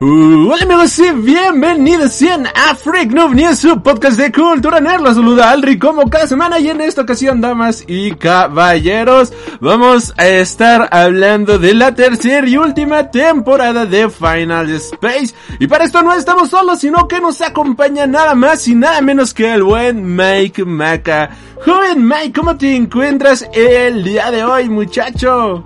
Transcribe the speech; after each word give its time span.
Uh, 0.00 0.50
hola 0.50 0.64
amigos 0.64 0.98
y 0.98 1.08
bienvenidos 1.12 2.14
sean 2.14 2.48
a 2.48 2.74
Freak 2.74 3.12
Noob 3.12 3.32
News, 3.32 3.60
su 3.60 3.80
podcast 3.80 4.18
de 4.18 4.32
cultura 4.32 4.80
nerd. 4.80 5.00
Los 5.02 5.14
saluda 5.14 5.52
Alri 5.52 5.78
como 5.78 6.10
cada 6.10 6.26
semana 6.26 6.58
y 6.58 6.68
en 6.68 6.80
esta 6.80 7.02
ocasión, 7.02 7.40
damas 7.40 7.84
y 7.86 8.10
caballeros, 8.10 9.32
vamos 9.60 10.12
a 10.16 10.26
estar 10.26 10.88
hablando 10.90 11.60
de 11.60 11.74
la 11.74 11.94
tercera 11.94 12.44
y 12.44 12.56
última 12.56 13.12
temporada 13.12 13.86
de 13.86 14.10
Final 14.10 14.68
Space. 14.70 15.32
Y 15.60 15.68
para 15.68 15.84
esto 15.84 16.02
no 16.02 16.12
estamos 16.12 16.50
solos, 16.50 16.80
sino 16.80 17.06
que 17.06 17.20
nos 17.20 17.40
acompaña 17.40 18.04
nada 18.08 18.34
más 18.34 18.66
y 18.66 18.74
nada 18.74 19.00
menos 19.00 19.32
que 19.32 19.54
el 19.54 19.62
buen 19.62 20.16
Mike 20.16 20.64
Maca. 20.64 21.30
Joven 21.64 22.04
Mike, 22.04 22.32
¿cómo 22.32 22.56
te 22.56 22.74
encuentras 22.74 23.48
el 23.54 24.02
día 24.02 24.32
de 24.32 24.42
hoy, 24.42 24.68
muchacho? 24.68 25.64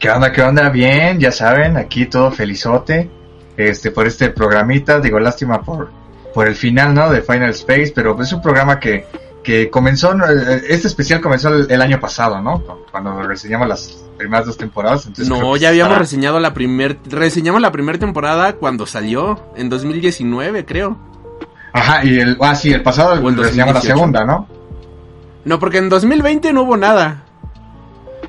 ¿Qué 0.00 0.10
onda? 0.10 0.32
¿Qué 0.32 0.42
onda? 0.42 0.68
Bien, 0.70 1.20
ya 1.20 1.30
saben, 1.30 1.76
aquí 1.76 2.06
todo 2.06 2.32
felizote 2.32 3.19
este, 3.68 3.90
por 3.90 4.06
este 4.06 4.30
programita. 4.30 5.00
Digo, 5.00 5.18
lástima 5.20 5.62
por, 5.62 5.90
por 6.34 6.46
el 6.46 6.54
final, 6.54 6.94
¿no? 6.94 7.10
De 7.10 7.22
Final 7.22 7.50
Space, 7.50 7.92
pero 7.94 8.20
es 8.20 8.32
un 8.32 8.42
programa 8.42 8.78
que, 8.80 9.06
que 9.42 9.70
comenzó, 9.70 10.12
eh, 10.12 10.62
este 10.68 10.88
especial 10.88 11.20
comenzó 11.20 11.48
el, 11.48 11.82
año 11.82 12.00
pasado, 12.00 12.40
¿no? 12.40 12.62
Cuando 12.90 13.22
reseñamos 13.22 13.68
las 13.68 14.04
primeras 14.16 14.46
dos 14.46 14.56
temporadas. 14.56 15.06
Entonces 15.06 15.28
no, 15.28 15.56
ya 15.56 15.70
habíamos 15.70 15.98
reseñado 15.98 16.40
la 16.40 16.52
primer, 16.52 16.98
reseñamos 17.06 17.60
la 17.60 17.72
primera 17.72 17.98
temporada 17.98 18.54
cuando 18.54 18.86
salió, 18.86 19.40
en 19.56 19.68
2019, 19.68 20.64
creo. 20.64 20.98
Ajá, 21.72 22.04
y 22.04 22.18
el, 22.18 22.36
ah, 22.40 22.54
sí, 22.54 22.72
el 22.72 22.82
pasado 22.82 23.14
reseñamos 23.30 23.74
la 23.74 23.80
segunda, 23.80 24.24
¿no? 24.24 24.46
No, 25.44 25.58
porque 25.58 25.78
en 25.78 25.88
2020 25.88 26.52
no 26.52 26.62
hubo 26.62 26.76
nada. 26.76 27.24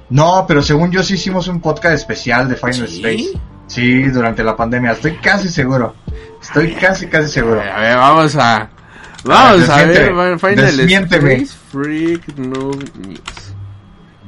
No, 0.09 0.45
pero 0.47 0.61
según 0.61 0.91
yo 0.91 1.03
sí 1.03 1.16
hicimos 1.16 1.47
un 1.47 1.61
podcast 1.61 1.95
especial 1.95 2.47
de 2.47 2.56
Final 2.56 2.86
Space. 2.86 3.31
Sí, 3.72 4.03
durante 4.09 4.44
la 4.44 4.58
pandemia, 4.58 4.91
estoy 4.91 5.14
casi 5.14 5.47
seguro. 5.47 5.95
Estoy 6.41 6.73
casi, 6.73 7.08
casi 7.08 7.30
seguro. 7.30 7.61
A 7.61 7.80
ver, 7.80 7.95
vamos 7.95 8.36
a. 8.36 8.69
Vamos 9.23 9.69
a, 9.69 9.86
ver, 9.86 10.39
Final 10.39 10.75
Desmiénteme. 10.78 11.45
Freak 11.72 12.38
News. 12.38 12.83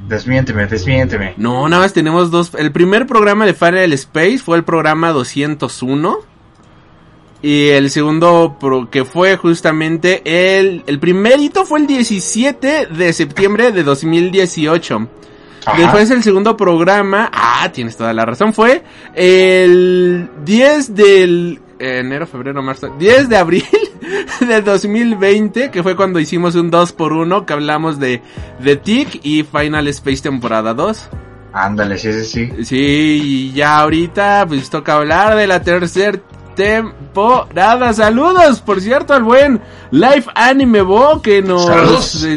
Desmiénteme, 0.08 0.64
desmiénteme. 0.64 1.34
No, 1.36 1.68
nada 1.68 1.82
más 1.82 1.92
tenemos 1.92 2.30
dos. 2.30 2.54
El 2.54 2.72
primer 2.72 3.06
programa 3.06 3.44
de 3.44 3.52
Final 3.52 3.92
Space 3.92 4.38
fue 4.38 4.56
el 4.56 4.64
programa 4.64 5.10
201. 5.10 6.20
Y 7.42 7.68
el 7.68 7.90
segundo 7.90 8.56
que 8.90 9.04
fue 9.04 9.36
justamente 9.36 10.22
el... 10.24 10.84
El 10.86 10.98
primerito 10.98 11.66
fue 11.66 11.80
el 11.80 11.86
17 11.86 12.86
de 12.86 13.12
septiembre 13.12 13.72
de 13.72 13.82
2018. 13.82 15.06
Después 15.76 16.10
el 16.10 16.22
segundo 16.22 16.56
programa, 16.56 17.30
ah, 17.32 17.70
tienes 17.72 17.96
toda 17.96 18.12
la 18.12 18.24
razón, 18.24 18.52
fue 18.52 18.82
el 19.14 20.28
10 20.44 20.94
del 20.94 21.60
enero, 21.78 22.26
febrero, 22.26 22.62
marzo, 22.62 22.94
10 22.98 23.28
de 23.28 23.36
abril 23.36 23.64
de 24.40 24.60
2020, 24.60 25.70
que 25.70 25.82
fue 25.82 25.96
cuando 25.96 26.20
hicimos 26.20 26.54
un 26.54 26.70
2 26.70 26.92
por 26.92 27.12
1 27.12 27.46
que 27.46 27.52
hablamos 27.52 27.98
de 27.98 28.22
The 28.62 28.76
Tick 28.76 29.20
y 29.22 29.42
Final 29.42 29.88
Space 29.88 30.22
temporada 30.22 30.74
2. 30.74 31.08
Ándale, 31.52 31.98
sí, 31.98 32.12
sí, 32.12 32.24
sí. 32.24 32.64
Sí, 32.64 33.20
y 33.22 33.52
ya 33.52 33.78
ahorita 33.78 34.44
pues 34.48 34.68
toca 34.70 34.94
hablar 34.94 35.36
de 35.36 35.46
la 35.46 35.62
tercera 35.62 36.18
temporada. 36.54 37.92
Saludos, 37.92 38.60
por 38.60 38.80
cierto, 38.80 39.14
al 39.14 39.22
buen 39.22 39.60
Life 39.90 40.30
Anime 40.34 40.82
Bo 40.82 41.22
que 41.22 41.42
nos, 41.42 41.66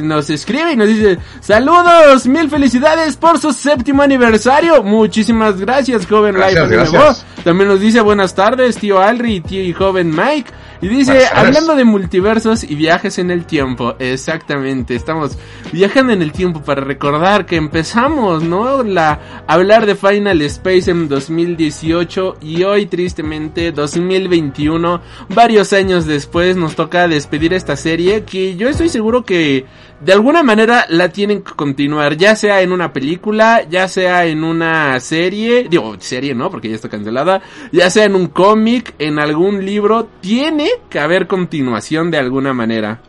nos 0.03 0.29
escribe 0.29 0.73
y 0.73 0.75
nos 0.75 0.88
dice 0.88 1.17
saludos, 1.39 2.27
mil 2.27 2.50
felicidades 2.50 3.16
por 3.16 3.39
su 3.39 3.53
séptimo 3.53 4.01
aniversario. 4.03 4.83
Muchísimas 4.83 5.59
gracias, 5.59 6.06
joven 6.06 6.35
Life 6.35 6.59
Anime 6.59 6.89
Bo. 6.89 7.16
También 7.44 7.69
nos 7.69 7.79
dice 7.79 8.01
buenas 8.01 8.35
tardes, 8.35 8.77
tío 8.77 9.01
Alri 9.01 9.41
tío 9.41 9.63
y 9.63 9.73
joven 9.73 10.09
Mike. 10.09 10.51
Y 10.81 10.88
dice, 10.88 11.25
hablando 11.33 11.75
de 11.75 11.83
multiversos 11.83 12.63
y 12.63 12.75
viajes 12.75 13.17
en 13.17 13.31
el 13.31 13.45
tiempo, 13.45 13.95
exactamente, 13.97 14.95
estamos 14.95 15.38
viajando 15.71 16.13
en 16.13 16.21
el 16.21 16.31
tiempo 16.31 16.61
para 16.61 16.81
recordar 16.81 17.45
que 17.45 17.55
empezamos, 17.55 18.43
¿no? 18.43 18.83
La, 18.83 19.43
hablar 19.47 19.85
de 19.85 19.95
Final 19.95 20.41
Space 20.43 20.91
en 20.91 21.07
2018 21.07 22.38
y 22.41 22.63
hoy 22.63 22.85
tristemente 22.85 23.71
2021, 23.71 25.01
varios 25.29 25.73
años 25.73 26.05
después 26.05 26.55
nos 26.55 26.75
toca 26.75 27.07
despedir 27.07 27.53
esta 27.53 27.75
serie 27.75 28.23
que 28.23 28.55
yo 28.55 28.69
estoy 28.69 28.89
seguro 28.89 29.25
que 29.25 29.65
de 29.99 30.13
alguna 30.13 30.43
manera 30.43 30.85
la 30.89 31.09
tienen 31.09 31.41
que 31.41 31.53
continuar, 31.53 32.17
ya 32.17 32.35
sea 32.35 32.61
en 32.61 32.71
una 32.71 32.93
película, 32.93 33.63
ya 33.67 33.87
sea 33.87 34.25
en 34.25 34.43
una 34.43 34.99
serie, 34.99 35.67
digo, 35.69 35.95
serie 35.99 36.35
no, 36.35 36.51
porque 36.51 36.69
ya 36.69 36.75
está 36.75 36.89
cancelada, 36.89 37.41
ya 37.71 37.89
sea 37.89 38.05
en 38.05 38.15
un 38.15 38.27
cómic, 38.27 38.93
en 38.99 39.19
algún 39.19 39.65
libro, 39.65 40.07
tiene 40.21 40.69
que 40.89 40.99
haber 40.99 41.27
continuación 41.27 42.11
de 42.11 42.19
alguna 42.19 42.53
manera. 42.53 42.99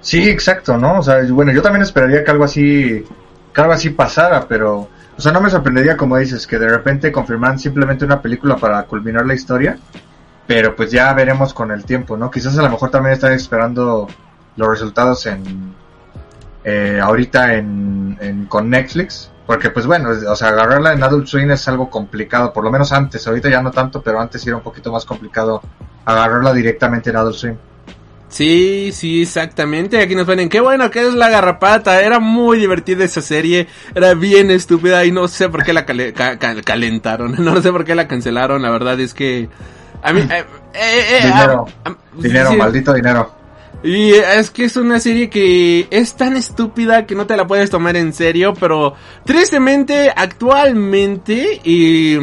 Sí, 0.00 0.28
exacto, 0.28 0.78
¿no? 0.78 1.00
O 1.00 1.02
sea, 1.02 1.20
bueno, 1.30 1.52
yo 1.52 1.62
también 1.62 1.82
esperaría 1.82 2.22
que 2.22 2.30
algo 2.30 2.44
así, 2.44 3.04
que 3.52 3.60
algo 3.60 3.72
así 3.72 3.90
pasara, 3.90 4.46
pero, 4.46 4.88
o 5.16 5.20
sea, 5.20 5.32
no 5.32 5.40
me 5.40 5.50
sorprendería, 5.50 5.96
como 5.96 6.16
dices, 6.16 6.46
que 6.46 6.60
de 6.60 6.68
repente 6.68 7.10
confirman 7.10 7.58
simplemente 7.58 8.04
una 8.04 8.22
película 8.22 8.56
para 8.56 8.84
culminar 8.84 9.26
la 9.26 9.34
historia, 9.34 9.76
pero 10.46 10.76
pues 10.76 10.92
ya 10.92 11.12
veremos 11.12 11.52
con 11.52 11.72
el 11.72 11.84
tiempo, 11.84 12.16
¿no? 12.16 12.30
Quizás 12.30 12.56
a 12.56 12.62
lo 12.62 12.70
mejor 12.70 12.90
también 12.90 13.14
están 13.14 13.32
esperando 13.32 14.06
los 14.56 14.68
resultados 14.68 15.26
en 15.26 15.74
eh, 16.64 16.98
ahorita 17.00 17.54
en, 17.54 18.46
con 18.48 18.68
Netflix 18.68 19.30
porque 19.46 19.70
pues 19.70 19.86
bueno 19.86 20.10
o 20.10 20.36
sea 20.36 20.48
agarrarla 20.48 20.92
en 20.92 21.02
Adult 21.02 21.26
Swim 21.26 21.50
es 21.50 21.68
algo 21.68 21.88
complicado 21.88 22.52
por 22.52 22.64
lo 22.64 22.70
menos 22.70 22.92
antes 22.92 23.26
ahorita 23.26 23.48
ya 23.48 23.62
no 23.62 23.70
tanto 23.70 24.02
pero 24.02 24.20
antes 24.20 24.44
era 24.46 24.56
un 24.56 24.62
poquito 24.62 24.90
más 24.90 25.04
complicado 25.04 25.62
agarrarla 26.04 26.52
directamente 26.52 27.10
en 27.10 27.16
Adult 27.16 27.36
Swim 27.36 27.56
Sí, 28.28 28.90
sí, 28.92 29.22
exactamente. 29.22 30.00
Aquí 30.00 30.14
nos 30.14 30.26
ponen, 30.26 30.48
qué 30.48 30.60
bueno 30.60 30.90
que 30.90 31.00
es 31.06 31.14
la 31.14 31.28
garrapata. 31.28 32.00
Era 32.00 32.18
muy 32.18 32.58
divertida 32.58 33.04
esa 33.04 33.20
serie. 33.20 33.68
Era 33.94 34.14
bien 34.14 34.50
estúpida 34.50 35.04
y 35.04 35.12
no 35.12 35.28
sé 35.28 35.48
por 35.48 35.62
qué 35.62 35.72
la 35.72 35.86
calentaron. 35.86 37.36
No 37.46 37.62
sé 37.62 37.70
por 37.70 37.84
qué 37.84 37.94
la 37.94 38.08
cancelaron. 38.08 38.62
La 38.62 38.70
verdad 38.70 38.98
es 39.00 39.14
que... 39.14 39.48
A 40.02 40.12
mí... 40.12 40.20
Eh, 40.20 40.44
eh, 40.74 41.20
dinero. 41.22 41.66
dinero, 42.14 42.52
maldito 42.54 42.92
dinero. 42.92 43.30
Y 43.82 44.12
es 44.12 44.50
que 44.50 44.64
es 44.64 44.76
una 44.76 44.98
serie 45.00 45.30
que 45.30 45.86
es 45.90 46.14
tan 46.14 46.36
estúpida 46.36 47.06
que 47.06 47.14
no 47.14 47.26
te 47.26 47.36
la 47.36 47.46
puedes 47.46 47.70
tomar 47.70 47.96
en 47.96 48.12
serio, 48.12 48.54
pero 48.58 48.94
tristemente 49.24 50.12
actualmente 50.14 51.60
y 51.62 52.16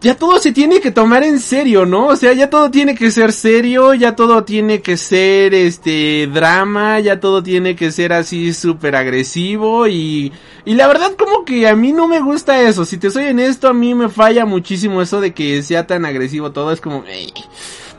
ya 0.00 0.14
todo 0.14 0.38
se 0.38 0.52
tiene 0.52 0.80
que 0.80 0.90
tomar 0.90 1.24
en 1.24 1.40
serio, 1.40 1.86
¿no? 1.86 2.08
O 2.08 2.16
sea, 2.16 2.32
ya 2.34 2.50
todo 2.50 2.70
tiene 2.70 2.94
que 2.94 3.10
ser 3.10 3.32
serio, 3.32 3.94
ya 3.94 4.14
todo 4.14 4.44
tiene 4.44 4.82
que 4.82 4.96
ser 4.96 5.54
este 5.54 6.28
drama, 6.28 7.00
ya 7.00 7.18
todo 7.18 7.42
tiene 7.42 7.74
que 7.74 7.90
ser 7.90 8.12
así 8.12 8.52
súper 8.52 8.94
agresivo 8.94 9.88
y 9.88 10.32
y 10.64 10.74
la 10.74 10.86
verdad 10.86 11.12
como 11.18 11.44
que 11.44 11.66
a 11.66 11.74
mí 11.74 11.92
no 11.92 12.08
me 12.08 12.20
gusta 12.20 12.60
eso, 12.62 12.84
si 12.84 12.98
te 12.98 13.10
soy 13.10 13.24
en 13.24 13.40
esto 13.40 13.68
a 13.68 13.72
mí 13.72 13.94
me 13.94 14.08
falla 14.08 14.44
muchísimo 14.44 15.00
eso 15.00 15.20
de 15.20 15.32
que 15.32 15.62
sea 15.62 15.86
tan 15.86 16.04
agresivo 16.04 16.52
todo, 16.52 16.72
es 16.72 16.80
como 16.80 17.02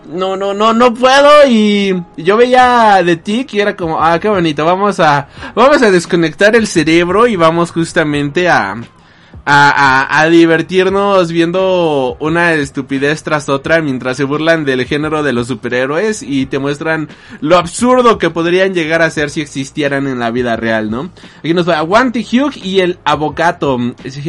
no, 0.08 0.36
no, 0.36 0.54
no, 0.54 0.74
no 0.74 0.94
puedo 0.94 1.48
y 1.48 2.04
yo 2.18 2.38
veía 2.38 3.02
de 3.04 3.18
ti 3.18 3.46
y 3.52 3.60
era 3.60 3.76
como, 3.76 4.02
ah, 4.02 4.20
qué 4.20 4.30
bonito, 4.30 4.66
vamos 4.66 5.00
a, 5.00 5.28
vamos 5.56 5.82
a 5.82 5.92
desconectar 5.92 6.56
el 6.56 6.68
cerebro 6.68 7.28
y 7.28 7.36
vamos 7.36 7.72
justamente 7.72 8.50
a, 8.50 8.76
a, 9.50 10.20
a, 10.20 10.30
divertirnos 10.30 11.32
viendo 11.32 12.18
una 12.20 12.52
estupidez 12.52 13.24
tras 13.24 13.48
otra 13.48 13.82
mientras 13.82 14.18
se 14.18 14.26
burlan 14.26 14.66
del 14.66 14.84
género 14.84 15.24
de 15.24 15.32
los 15.32 15.48
superhéroes 15.48 16.22
y 16.22 16.48
te 16.48 16.60
muestran 16.60 17.08
lo 17.40 17.58
absurdo 17.58 18.18
que 18.18 18.30
podrían 18.30 18.74
llegar 18.74 19.02
a 19.02 19.10
ser 19.10 19.30
si 19.30 19.40
existieran 19.40 20.06
en 20.06 20.20
la 20.20 20.32
vida 20.32 20.58
real, 20.58 20.92
¿no? 20.92 21.12
Aquí 21.40 21.54
nos 21.54 21.68
va 21.68 21.78
Aguante 21.78 22.20
Hugh 22.20 22.58
y 22.62 22.82
el 22.82 23.00
Avocato. 23.06 23.80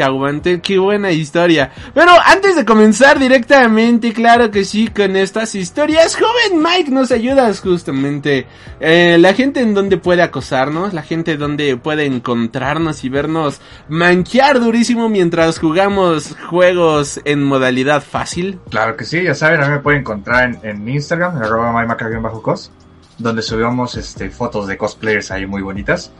Aguante, 0.04 0.60
qué 0.60 0.78
buena 0.78 1.10
historia. 1.10 1.72
Pero 1.94 2.12
antes 2.24 2.54
de 2.54 2.64
comenzar 2.64 3.18
directamente, 3.18 4.12
claro 4.12 4.52
que 4.52 4.64
sí, 4.64 4.86
con 4.86 5.16
estas 5.16 5.56
historias, 5.56 6.14
joven 6.14 6.62
Mike, 6.62 6.92
nos 6.92 7.10
ayudas 7.10 7.60
justamente. 7.60 8.46
Eh, 8.78 9.16
la 9.18 9.34
gente 9.34 9.60
en 9.60 9.74
donde 9.74 9.96
puede 9.96 10.22
acosarnos, 10.22 10.94
la 10.94 11.02
gente 11.02 11.36
donde 11.36 11.76
puede 11.76 12.06
encontrarnos 12.06 13.02
y 13.02 13.08
vernos 13.08 13.60
manquear 13.88 14.60
durísimo 14.60 15.07
mientras 15.08 15.58
jugamos 15.58 16.36
juegos 16.48 17.20
en 17.24 17.42
modalidad 17.42 18.02
fácil? 18.02 18.60
Claro 18.70 18.96
que 18.96 19.04
sí, 19.04 19.22
ya 19.22 19.34
saben, 19.34 19.62
a 19.62 19.66
mí 19.66 19.72
me 19.72 19.80
pueden 19.80 20.00
encontrar 20.00 20.58
en, 20.62 20.88
Instagram, 20.88 21.36
en 21.36 21.42
arroba 21.42 21.96
cos 22.42 22.70
donde 23.18 23.42
subimos 23.42 23.96
este, 23.96 24.30
fotos 24.30 24.66
de 24.66 24.78
cosplayers 24.78 25.30
ahí 25.30 25.46
muy 25.46 25.62
bonitas. 25.62 26.12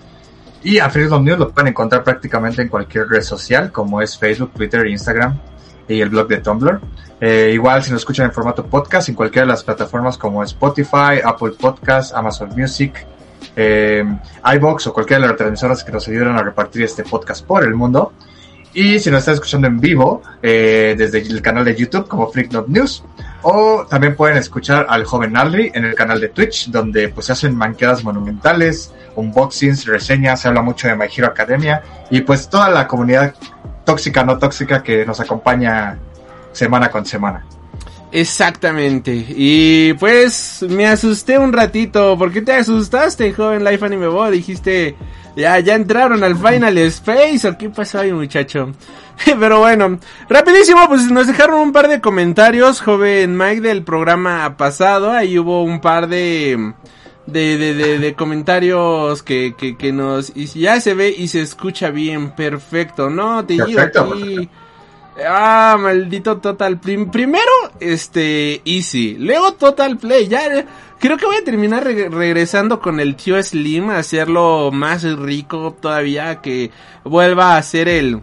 Y 0.62 0.78
a 0.78 0.90
Freedom 0.90 1.22
News 1.22 1.38
lo 1.38 1.50
pueden 1.50 1.68
encontrar 1.68 2.02
prácticamente 2.02 2.62
en 2.62 2.68
cualquier 2.68 3.08
red 3.08 3.22
social, 3.22 3.70
como 3.70 4.02
es 4.02 4.18
Facebook, 4.18 4.52
Twitter, 4.52 4.86
Instagram 4.86 5.38
y 5.86 6.00
el 6.00 6.10
blog 6.10 6.26
de 6.28 6.38
Tumblr. 6.38 6.80
Eh, 7.20 7.52
igual 7.54 7.82
si 7.82 7.92
nos 7.92 8.02
escuchan 8.02 8.26
en 8.26 8.32
formato 8.32 8.66
podcast, 8.66 9.08
en 9.08 9.14
cualquiera 9.14 9.46
de 9.46 9.52
las 9.52 9.62
plataformas 9.62 10.18
como 10.18 10.42
Spotify, 10.42 11.20
Apple 11.24 11.52
Podcasts, 11.58 12.12
Amazon 12.12 12.50
Music, 12.56 13.06
eh, 13.54 14.04
iBox 14.54 14.88
o 14.88 14.92
cualquiera 14.92 15.22
de 15.22 15.28
las 15.28 15.36
transmisoras 15.36 15.84
que 15.84 15.92
nos 15.92 16.06
ayudan 16.08 16.36
a 16.36 16.42
repartir 16.42 16.82
este 16.82 17.04
podcast 17.04 17.44
por 17.46 17.64
el 17.64 17.74
mundo. 17.74 18.12
Y 18.74 18.98
si 18.98 19.10
nos 19.10 19.20
está 19.20 19.32
escuchando 19.32 19.66
en 19.66 19.80
vivo, 19.80 20.22
eh, 20.42 20.94
desde 20.96 21.18
el 21.18 21.42
canal 21.42 21.64
de 21.64 21.74
YouTube 21.74 22.06
como 22.06 22.30
Freak 22.30 22.52
Not 22.52 22.68
News, 22.68 23.02
o 23.42 23.86
también 23.88 24.14
pueden 24.14 24.36
escuchar 24.36 24.86
al 24.88 25.04
joven 25.04 25.32
Nalri 25.32 25.70
en 25.74 25.84
el 25.84 25.94
canal 25.94 26.20
de 26.20 26.28
Twitch, 26.28 26.70
donde 26.70 27.08
pues 27.08 27.26
se 27.26 27.32
hacen 27.32 27.56
manqueadas 27.56 28.04
monumentales, 28.04 28.92
unboxings, 29.16 29.86
reseñas, 29.86 30.40
se 30.42 30.48
habla 30.48 30.62
mucho 30.62 30.88
de 30.88 30.96
My 30.96 31.06
Hero 31.06 31.28
Academia, 31.28 31.82
y 32.10 32.20
pues 32.20 32.48
toda 32.48 32.68
la 32.70 32.86
comunidad 32.86 33.34
tóxica, 33.84 34.22
no 34.22 34.38
tóxica 34.38 34.82
que 34.82 35.06
nos 35.06 35.18
acompaña 35.20 35.98
semana 36.52 36.90
con 36.90 37.06
semana. 37.06 37.44
Exactamente. 38.10 39.26
Y 39.28 39.92
pues 39.94 40.64
me 40.68 40.86
asusté 40.86 41.38
un 41.38 41.52
ratito. 41.52 42.16
¿Por 42.16 42.32
qué 42.32 42.42
te 42.42 42.52
asustaste, 42.52 43.32
joven 43.32 43.64
Life 43.64 43.84
Anime 43.84 44.08
Boy? 44.08 44.32
Dijiste, 44.32 44.96
ya, 45.38 45.58
ya 45.60 45.74
entraron 45.74 46.22
al 46.24 46.36
Final 46.36 46.76
Space. 46.78 47.48
¿O 47.48 47.56
qué 47.56 47.70
pasó 47.70 48.00
ahí, 48.00 48.12
muchacho? 48.12 48.72
Pero 49.24 49.60
bueno, 49.60 49.98
rapidísimo, 50.28 50.80
pues 50.88 51.10
nos 51.10 51.26
dejaron 51.26 51.60
un 51.60 51.72
par 51.72 51.88
de 51.88 52.00
comentarios, 52.00 52.80
joven 52.80 53.36
Mike, 53.36 53.60
del 53.60 53.84
programa 53.84 54.56
pasado. 54.56 55.12
Ahí 55.12 55.38
hubo 55.38 55.62
un 55.62 55.80
par 55.80 56.08
de... 56.08 56.74
De, 57.26 57.58
de, 57.58 57.74
de, 57.74 57.98
de 57.98 58.14
comentarios 58.14 59.22
que, 59.22 59.54
que, 59.56 59.76
que 59.76 59.92
nos... 59.92 60.32
Y 60.34 60.46
ya 60.46 60.80
se 60.80 60.94
ve 60.94 61.14
y 61.16 61.28
se 61.28 61.42
escucha 61.42 61.90
bien, 61.90 62.30
perfecto. 62.30 63.10
No, 63.10 63.44
te 63.44 63.54
digo 63.54 63.80
aquí... 63.80 64.48
Ah, 65.26 65.76
maldito 65.78 66.38
Total 66.38 66.78
Play. 66.78 67.06
Primero, 67.06 67.50
este, 67.80 68.62
Easy. 68.64 69.16
Luego 69.18 69.52
Total 69.54 69.96
Play. 69.98 70.28
Ya, 70.28 70.66
creo 70.98 71.16
que 71.16 71.26
voy 71.26 71.36
a 71.36 71.44
terminar 71.44 71.84
re 71.84 72.08
regresando 72.08 72.80
con 72.80 73.00
el 73.00 73.16
tío 73.16 73.42
Slim. 73.42 73.90
A 73.90 73.98
hacerlo 73.98 74.70
más 74.72 75.04
rico 75.04 75.76
todavía. 75.80 76.40
Que 76.40 76.70
vuelva 77.04 77.56
a 77.56 77.62
ser 77.62 77.88
el, 77.88 78.22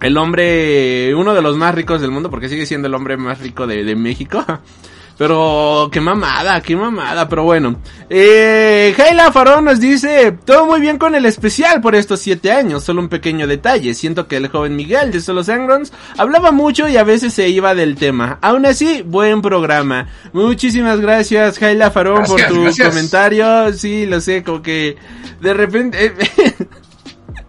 el 0.00 0.16
hombre, 0.16 1.14
uno 1.14 1.34
de 1.34 1.42
los 1.42 1.56
más 1.56 1.74
ricos 1.74 2.00
del 2.00 2.10
mundo. 2.10 2.30
Porque 2.30 2.48
sigue 2.48 2.66
siendo 2.66 2.88
el 2.88 2.94
hombre 2.94 3.16
más 3.16 3.40
rico 3.40 3.66
de, 3.66 3.84
de 3.84 3.96
México. 3.96 4.44
Pero 5.18 5.88
qué 5.90 6.00
mamada, 6.00 6.60
qué 6.60 6.76
mamada, 6.76 7.26
pero 7.28 7.44
bueno. 7.44 7.76
Eh, 8.10 8.92
Jaila 8.96 9.32
Farón 9.32 9.64
nos 9.64 9.80
dice, 9.80 10.32
todo 10.44 10.66
muy 10.66 10.80
bien 10.80 10.98
con 10.98 11.14
el 11.14 11.24
especial 11.24 11.80
por 11.80 11.94
estos 11.94 12.20
siete 12.20 12.52
años, 12.52 12.84
solo 12.84 13.00
un 13.00 13.08
pequeño 13.08 13.46
detalle. 13.46 13.94
Siento 13.94 14.28
que 14.28 14.36
el 14.36 14.48
joven 14.48 14.76
Miguel 14.76 15.12
de 15.12 15.22
Solo 15.22 15.42
Sangrons 15.42 15.92
hablaba 16.18 16.50
mucho 16.52 16.86
y 16.88 16.98
a 16.98 17.04
veces 17.04 17.32
se 17.32 17.48
iba 17.48 17.74
del 17.74 17.96
tema. 17.96 18.38
Aún 18.42 18.66
así, 18.66 19.02
buen 19.02 19.40
programa. 19.40 20.08
Muchísimas 20.34 21.00
gracias 21.00 21.58
Jaila 21.58 21.90
Farón 21.90 22.24
por 22.24 22.42
tu 22.42 22.62
gracias. 22.64 22.88
comentario. 22.88 23.72
Sí, 23.72 24.04
lo 24.04 24.20
sé, 24.20 24.42
como 24.42 24.60
que 24.60 24.96
de 25.40 25.54
repente... 25.54 26.14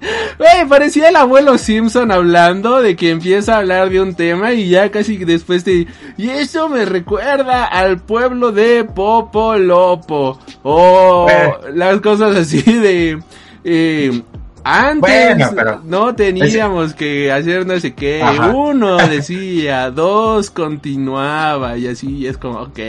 Wey, 0.02 0.68
parecía 0.70 1.10
el 1.10 1.16
abuelo 1.16 1.58
Simpson 1.58 2.12
hablando 2.12 2.82
de 2.82 2.96
que 2.96 3.10
empieza 3.10 3.56
a 3.56 3.58
hablar 3.60 3.90
de 3.90 4.02
un 4.02 4.14
tema 4.14 4.54
y 4.54 4.70
ya 4.70 4.92
casi 4.92 5.18
después 5.18 5.64
te... 5.64 5.88
Y 6.18 6.30
eso 6.30 6.70
me 6.70 6.86
recuerda 6.86 7.66
al 7.66 7.98
pueblo 8.00 8.52
de 8.52 8.84
Popolopo. 8.84 10.40
O 10.64 11.26
oh, 11.26 11.28
las 11.74 12.00
cosas 12.02 12.36
así 12.36 12.62
de... 12.62 13.20
Eh, 13.64 14.22
antes 14.64 15.38
bueno, 15.38 15.50
pero 15.56 15.82
no 15.86 16.14
teníamos 16.14 16.94
que 16.94 17.32
hacer 17.32 17.66
no 17.66 17.80
sé 17.80 17.94
qué. 17.94 18.22
Ajá. 18.22 18.50
Uno 18.50 18.98
decía, 18.98 19.90
dos 19.92 20.52
continuaba 20.52 21.78
y 21.78 21.88
así 21.88 22.28
es 22.28 22.38
como, 22.38 22.60
ok. 22.60 22.80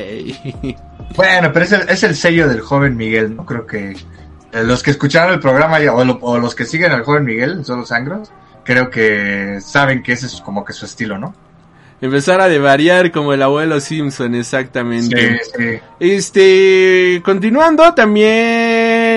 Bueno, 1.17 1.51
pero 1.53 1.65
es 1.65 1.73
el, 1.73 1.89
es 1.89 2.03
el 2.03 2.17
sello 2.17 2.49
del 2.49 2.61
joven 2.61 2.97
Miguel, 2.97 3.35
no 3.35 3.47
creo 3.47 3.67
que 3.67 3.97
los 4.53 4.83
que 4.83 4.91
escucharon 4.91 5.35
el 5.35 5.41
programa 5.41 5.79
o, 5.93 6.05
lo, 6.05 6.19
o, 6.21 6.39
los 6.39 6.55
que 6.55 6.65
siguen 6.65 6.93
al 6.93 7.05
joven 7.05 7.25
Miguel, 7.25 7.65
son 7.65 7.81
los 7.81 7.89
sangros, 7.89 8.31
creo 8.65 8.91
que 8.91 9.61
saben 9.61 10.03
que 10.03 10.13
ese 10.13 10.27
es 10.27 10.41
como 10.41 10.65
que 10.65 10.73
su 10.73 10.85
estilo, 10.85 11.19
¿no? 11.19 11.35
Empezar 12.01 12.41
a 12.41 12.59
variar 12.59 13.11
como 13.11 13.33
el 13.33 13.43
abuelo 13.43 13.81
Simpson, 13.81 14.37
exactamente. 14.37 15.41
Sí, 15.43 15.51
sí. 15.57 15.81
Este, 15.99 17.21
continuando 17.25 17.93
también, 17.93 18.29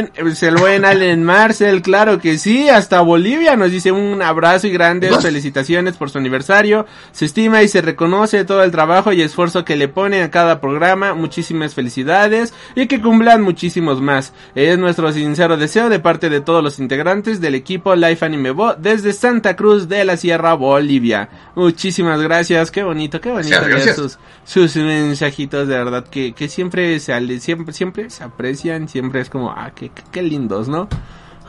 pues, 0.08 0.42
el 0.44 0.56
buen 0.56 0.86
Allen 0.86 1.24
Marcel, 1.24 1.82
claro 1.82 2.20
que 2.20 2.38
sí, 2.38 2.70
hasta 2.70 3.02
Bolivia 3.02 3.56
nos 3.56 3.72
dice 3.72 3.92
un 3.92 4.22
abrazo 4.22 4.68
y 4.68 4.72
grandes 4.72 5.22
felicitaciones 5.22 5.98
por 5.98 6.10
su 6.10 6.18
aniversario. 6.18 6.86
Se 7.12 7.26
estima 7.26 7.64
y 7.64 7.68
se 7.68 7.82
reconoce 7.82 8.46
todo 8.46 8.64
el 8.64 8.72
trabajo 8.72 9.14
y 9.14 9.22
esfuerzo 9.22 9.66
que 9.66 9.76
le 9.76 9.88
pone 9.88 10.24
a 10.24 10.32
cada 10.32 10.62
programa. 10.62 11.14
Muchísimas 11.14 11.74
felicidades 11.74 12.54
y 12.76 12.88
que 12.88 13.02
cumplan 13.02 13.42
muchísimos 13.42 14.02
más. 14.02 14.34
Es 14.56 14.78
nuestro 14.78 15.12
sincero 15.12 15.58
deseo 15.58 15.90
de 15.90 16.00
parte 16.00 16.30
de 16.30 16.42
todos 16.42 16.64
los 16.64 16.80
integrantes 16.80 17.42
del 17.42 17.56
equipo 17.56 17.96
Life 17.96 18.26
Anime 18.26 18.52
Bo 18.52 18.76
desde 18.76 19.14
Santa 19.14 19.56
Cruz 19.56 19.88
de 19.88 20.06
la 20.06 20.18
Sierra, 20.18 20.54
Bolivia. 20.54 21.30
Muchísimas 21.56 22.22
gracias 22.22 22.72
qué 22.72 22.84
bonito, 22.84 23.20
qué 23.22 23.30
bonito 23.30 23.58
sus, 23.96 24.20
sus 24.44 24.76
mensajitos 24.76 25.68
de 25.68 25.76
verdad 25.76 26.06
que, 26.08 26.34
que 26.34 26.48
siempre 26.48 27.00
se 27.00 27.40
siempre, 27.40 27.74
siempre 27.74 28.10
se 28.10 28.24
aprecian, 28.24 28.88
siempre 28.88 29.22
es 29.22 29.30
como, 29.30 29.52
ah, 29.52 29.72
qué, 29.76 29.91
qué, 29.94 30.04
qué 30.12 30.22
lindos, 30.22 30.68
¿no? 30.68 30.88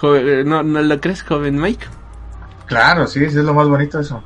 Joven, 0.01 0.49
¿no? 0.49 0.63
¿No 0.63 0.83
lo 0.83 1.01
crees, 1.01 1.23
joven 1.23 1.61
Mike? 1.61 1.87
Claro, 2.67 3.07
sí, 3.07 3.21
sí 3.31 3.39
es 3.39 3.45
lo 3.45 3.55
más 3.55 3.69
bonito 3.69 4.01
eso. 4.01 4.23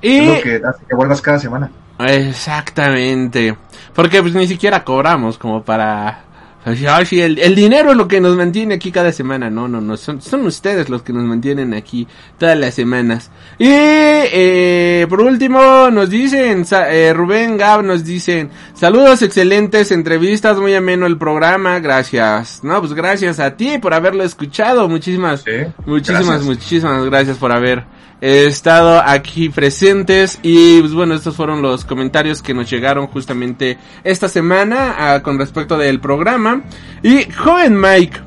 Y... 0.00 0.18
Es 0.18 0.36
lo 0.36 0.42
que 0.42 0.60
hace 0.66 0.84
que 0.86 0.94
vuelvas 0.94 1.20
cada 1.20 1.38
semana. 1.38 1.70
Exactamente. 1.98 3.56
Porque 3.94 4.20
pues 4.22 4.34
ni 4.34 4.46
siquiera 4.46 4.84
cobramos 4.84 5.38
como 5.38 5.62
para... 5.62 6.24
Ay, 6.64 7.06
sí, 7.06 7.20
el, 7.20 7.40
el, 7.40 7.56
dinero 7.56 7.90
es 7.90 7.96
lo 7.96 8.06
que 8.06 8.20
nos 8.20 8.36
mantiene 8.36 8.74
aquí 8.74 8.92
cada 8.92 9.10
semana. 9.10 9.50
No, 9.50 9.66
no, 9.66 9.80
no. 9.80 9.96
Son, 9.96 10.22
son 10.22 10.46
ustedes 10.46 10.88
los 10.88 11.02
que 11.02 11.12
nos 11.12 11.24
mantienen 11.24 11.74
aquí 11.74 12.06
todas 12.38 12.56
las 12.56 12.74
semanas. 12.74 13.32
Y 13.58 13.66
eh, 13.68 15.06
por 15.08 15.22
último 15.22 15.90
nos 15.90 16.08
dicen, 16.08 16.64
eh, 16.70 17.12
Rubén 17.12 17.56
Gab 17.56 17.82
nos 17.82 18.04
dicen, 18.04 18.50
saludos, 18.74 19.22
excelentes 19.22 19.90
entrevistas, 19.90 20.56
muy 20.58 20.74
ameno 20.74 21.06
el 21.06 21.18
programa, 21.18 21.80
gracias. 21.80 22.62
No, 22.62 22.78
pues 22.80 22.94
gracias 22.94 23.40
a 23.40 23.56
ti 23.56 23.78
por 23.78 23.92
haberlo 23.92 24.22
escuchado. 24.22 24.88
Muchísimas, 24.88 25.44
muchísimas, 25.84 26.26
gracias. 26.26 26.44
muchísimas 26.44 27.04
gracias 27.06 27.38
por 27.38 27.50
haber 27.50 27.84
estado 28.24 29.02
aquí 29.04 29.48
presentes 29.48 30.38
y 30.42 30.80
pues 30.80 30.94
bueno 30.94 31.14
estos 31.14 31.34
fueron 31.34 31.60
los 31.60 31.84
comentarios 31.84 32.40
que 32.40 32.54
nos 32.54 32.70
llegaron 32.70 33.08
justamente 33.08 33.78
esta 34.04 34.28
semana 34.28 34.94
ah, 34.96 35.22
con 35.24 35.38
respecto 35.40 35.76
del 35.76 35.98
programa 35.98 36.62
y 37.02 37.24
joven 37.32 37.80
Mike 37.80 38.20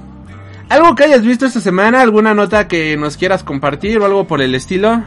algo 0.68 0.96
que 0.96 1.06
hayas 1.06 1.22
visto 1.22 1.46
esta 1.46 1.62
semana 1.62 2.02
alguna 2.02 2.34
nota 2.34 2.68
que 2.68 2.98
nos 2.98 3.16
quieras 3.16 3.44
compartir 3.44 3.98
o 4.00 4.06
algo 4.06 4.28
por 4.28 4.42
el 4.42 4.54
estilo 4.54 5.02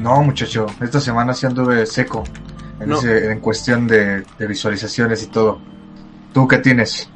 No, 0.00 0.22
muchacho, 0.24 0.66
esta 0.80 0.98
semana 1.00 1.32
sí 1.32 1.46
anduve 1.46 1.86
seco 1.86 2.24
en, 2.80 2.88
No. 2.88 2.98
ese- 2.98 3.30
en 3.30 3.38
cuestión 3.38 3.86
de, 3.86 4.24
de 4.38 4.46
visualizaciones 4.48 5.22
y 5.22 5.26
todo. 5.28 5.60
¿Tú 6.34 6.48
qué 6.48 6.58
tienes? 6.58 7.08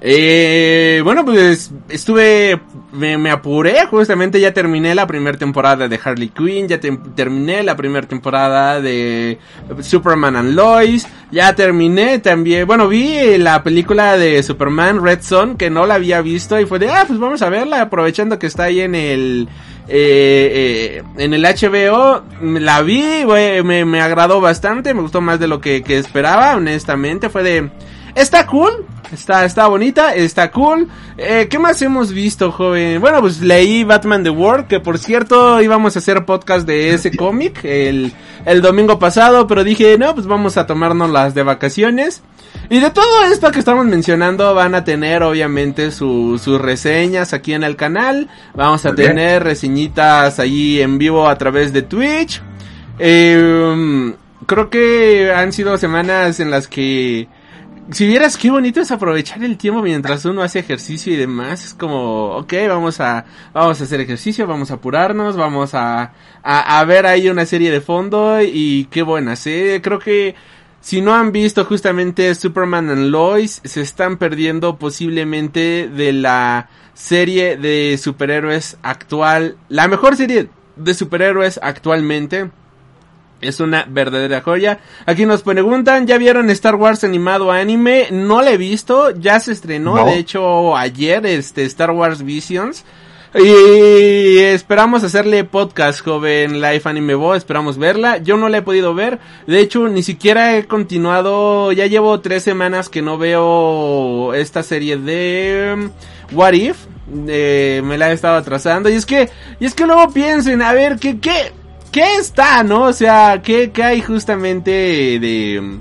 Eh, 0.00 1.00
bueno, 1.02 1.24
pues 1.24 1.72
estuve, 1.88 2.60
me, 2.92 3.30
apuré, 3.30 3.84
justamente 3.86 4.40
ya 4.40 4.54
terminé 4.54 4.94
la 4.94 5.08
primera 5.08 5.36
temporada 5.36 5.88
de 5.88 6.00
Harley 6.02 6.28
Quinn, 6.28 6.68
ya 6.68 6.78
terminé 6.78 7.64
la 7.64 7.76
primera 7.76 8.06
temporada 8.06 8.80
de 8.80 9.38
Superman 9.80 10.36
and 10.36 10.54
Lois, 10.54 11.04
ya 11.32 11.52
terminé 11.56 12.20
también, 12.20 12.64
bueno, 12.64 12.86
vi 12.86 13.38
la 13.38 13.64
película 13.64 14.16
de 14.16 14.40
Superman 14.44 15.02
Red 15.02 15.22
Son, 15.22 15.56
que 15.56 15.68
no 15.68 15.84
la 15.84 15.94
había 15.94 16.22
visto 16.22 16.60
y 16.60 16.66
fue 16.66 16.78
de, 16.78 16.90
ah, 16.90 17.04
pues 17.04 17.18
vamos 17.18 17.42
a 17.42 17.48
verla, 17.48 17.82
aprovechando 17.82 18.38
que 18.38 18.46
está 18.46 18.64
ahí 18.64 18.80
en 18.80 18.94
el, 18.94 19.48
eh, 19.88 21.00
eh, 21.00 21.02
en 21.16 21.34
el 21.34 21.42
HBO, 21.42 22.22
la 22.40 22.82
vi, 22.82 23.24
güey, 23.24 23.64
me, 23.64 23.84
me 23.84 24.00
agradó 24.00 24.40
bastante, 24.40 24.94
me 24.94 25.02
gustó 25.02 25.20
más 25.20 25.40
de 25.40 25.48
lo 25.48 25.60
que, 25.60 25.82
que 25.82 25.98
esperaba, 25.98 26.54
honestamente, 26.54 27.30
fue 27.30 27.42
de, 27.42 27.70
Está 28.18 28.46
cool, 28.46 28.84
está, 29.12 29.44
está 29.44 29.68
bonita, 29.68 30.14
está 30.14 30.50
cool. 30.50 30.88
Eh, 31.16 31.46
¿Qué 31.48 31.58
más 31.58 31.80
hemos 31.82 32.12
visto, 32.12 32.50
joven? 32.50 33.00
Bueno, 33.00 33.20
pues 33.20 33.40
leí 33.40 33.84
Batman 33.84 34.24
The 34.24 34.30
World, 34.30 34.66
que 34.66 34.80
por 34.80 34.98
cierto 34.98 35.60
íbamos 35.62 35.94
a 35.94 36.00
hacer 36.00 36.24
podcast 36.24 36.66
de 36.66 36.94
ese 36.94 37.10
cómic 37.16 37.60
el, 37.64 38.12
el 38.44 38.60
domingo 38.60 38.98
pasado, 38.98 39.46
pero 39.46 39.62
dije, 39.62 39.96
no, 39.98 40.14
pues 40.14 40.26
vamos 40.26 40.56
a 40.56 40.66
tomarnos 40.66 41.10
las 41.10 41.34
de 41.34 41.44
vacaciones. 41.44 42.22
Y 42.70 42.80
de 42.80 42.90
todo 42.90 43.24
esto 43.30 43.50
que 43.52 43.60
estamos 43.60 43.86
mencionando 43.86 44.52
van 44.54 44.74
a 44.74 44.82
tener 44.82 45.22
obviamente 45.22 45.90
su- 45.92 46.40
sus 46.42 46.60
reseñas 46.60 47.32
aquí 47.32 47.54
en 47.54 47.62
el 47.62 47.76
canal. 47.76 48.28
Vamos 48.54 48.84
a 48.84 48.88
Muy 48.88 48.96
bien. 48.96 49.08
tener 49.10 49.44
reseñitas 49.44 50.38
allí 50.40 50.80
en 50.80 50.98
vivo 50.98 51.28
a 51.28 51.38
través 51.38 51.72
de 51.72 51.82
Twitch. 51.82 52.42
Eh, 52.98 54.12
creo 54.46 54.70
que 54.70 55.32
han 55.32 55.52
sido 55.52 55.76
semanas 55.78 56.40
en 56.40 56.50
las 56.50 56.66
que 56.68 57.28
si 57.90 58.06
vieras 58.06 58.36
qué 58.36 58.50
bonito 58.50 58.80
es 58.80 58.90
aprovechar 58.90 59.42
el 59.42 59.56
tiempo 59.56 59.82
mientras 59.82 60.24
uno 60.24 60.42
hace 60.42 60.58
ejercicio 60.58 61.12
y 61.12 61.16
demás, 61.16 61.64
es 61.64 61.74
como, 61.74 62.36
ok, 62.36 62.52
vamos 62.68 63.00
a, 63.00 63.24
vamos 63.52 63.80
a 63.80 63.84
hacer 63.84 64.00
ejercicio, 64.00 64.46
vamos 64.46 64.70
a 64.70 64.74
apurarnos, 64.74 65.36
vamos 65.36 65.74
a, 65.74 66.12
a, 66.42 66.78
a 66.80 66.84
ver 66.84 67.06
ahí 67.06 67.28
una 67.28 67.46
serie 67.46 67.70
de 67.70 67.80
fondo 67.80 68.40
y 68.42 68.86
qué 68.90 69.02
buenas, 69.02 69.46
eh, 69.46 69.80
creo 69.82 69.98
que 69.98 70.34
si 70.80 71.00
no 71.00 71.14
han 71.14 71.32
visto 71.32 71.64
justamente 71.64 72.34
Superman 72.34 72.88
and 72.90 73.10
Lois, 73.10 73.60
se 73.64 73.80
están 73.80 74.16
perdiendo 74.16 74.78
posiblemente 74.78 75.88
de 75.88 76.12
la 76.12 76.68
serie 76.94 77.56
de 77.56 77.98
superhéroes 77.98 78.78
actual, 78.82 79.56
la 79.68 79.88
mejor 79.88 80.16
serie 80.16 80.48
de 80.76 80.94
superhéroes 80.94 81.58
actualmente. 81.62 82.50
Es 83.40 83.60
una 83.60 83.86
verdadera 83.88 84.40
joya. 84.40 84.80
Aquí 85.06 85.24
nos 85.24 85.42
preguntan, 85.42 86.06
¿ya 86.06 86.18
vieron 86.18 86.50
Star 86.50 86.74
Wars 86.74 87.04
animado 87.04 87.52
anime? 87.52 88.08
No 88.10 88.42
la 88.42 88.50
he 88.50 88.56
visto, 88.56 89.10
ya 89.10 89.38
se 89.38 89.52
estrenó, 89.52 89.94
No. 89.96 90.06
de 90.06 90.18
hecho 90.18 90.76
ayer, 90.76 91.24
este 91.26 91.64
Star 91.64 91.92
Wars 91.92 92.22
Visions. 92.24 92.84
Y 93.34 94.38
esperamos 94.38 95.04
hacerle 95.04 95.44
podcast, 95.44 96.00
joven 96.00 96.62
Life 96.62 96.88
Anime 96.88 97.14
Bo, 97.14 97.34
esperamos 97.34 97.76
verla. 97.76 98.16
Yo 98.16 98.38
no 98.38 98.48
la 98.48 98.58
he 98.58 98.62
podido 98.62 98.94
ver, 98.94 99.18
de 99.46 99.60
hecho 99.60 99.86
ni 99.88 100.02
siquiera 100.02 100.56
he 100.56 100.64
continuado, 100.64 101.70
ya 101.72 101.84
llevo 101.86 102.20
tres 102.20 102.42
semanas 102.42 102.88
que 102.88 103.02
no 103.02 103.18
veo 103.18 104.32
esta 104.32 104.62
serie 104.62 104.96
de 104.96 105.74
um, 105.76 105.90
What 106.36 106.54
If. 106.54 106.78
Eh, 107.28 107.80
me 107.84 107.96
la 107.98 108.10
he 108.10 108.14
estado 108.14 108.36
atrasando 108.36 108.88
y 108.90 108.94
es 108.94 109.06
que, 109.06 109.30
y 109.60 109.64
es 109.66 109.74
que 109.74 109.86
luego 109.86 110.10
piensen, 110.10 110.60
a 110.60 110.72
ver, 110.72 110.96
¿qué, 110.98 111.18
qué, 111.18 111.52
qué 111.90 112.16
está, 112.16 112.62
no? 112.62 112.84
O 112.84 112.92
sea, 112.92 113.40
¿qué, 113.42 113.70
qué 113.70 113.82
hay 113.82 114.00
justamente 114.00 114.70
de, 114.70 115.78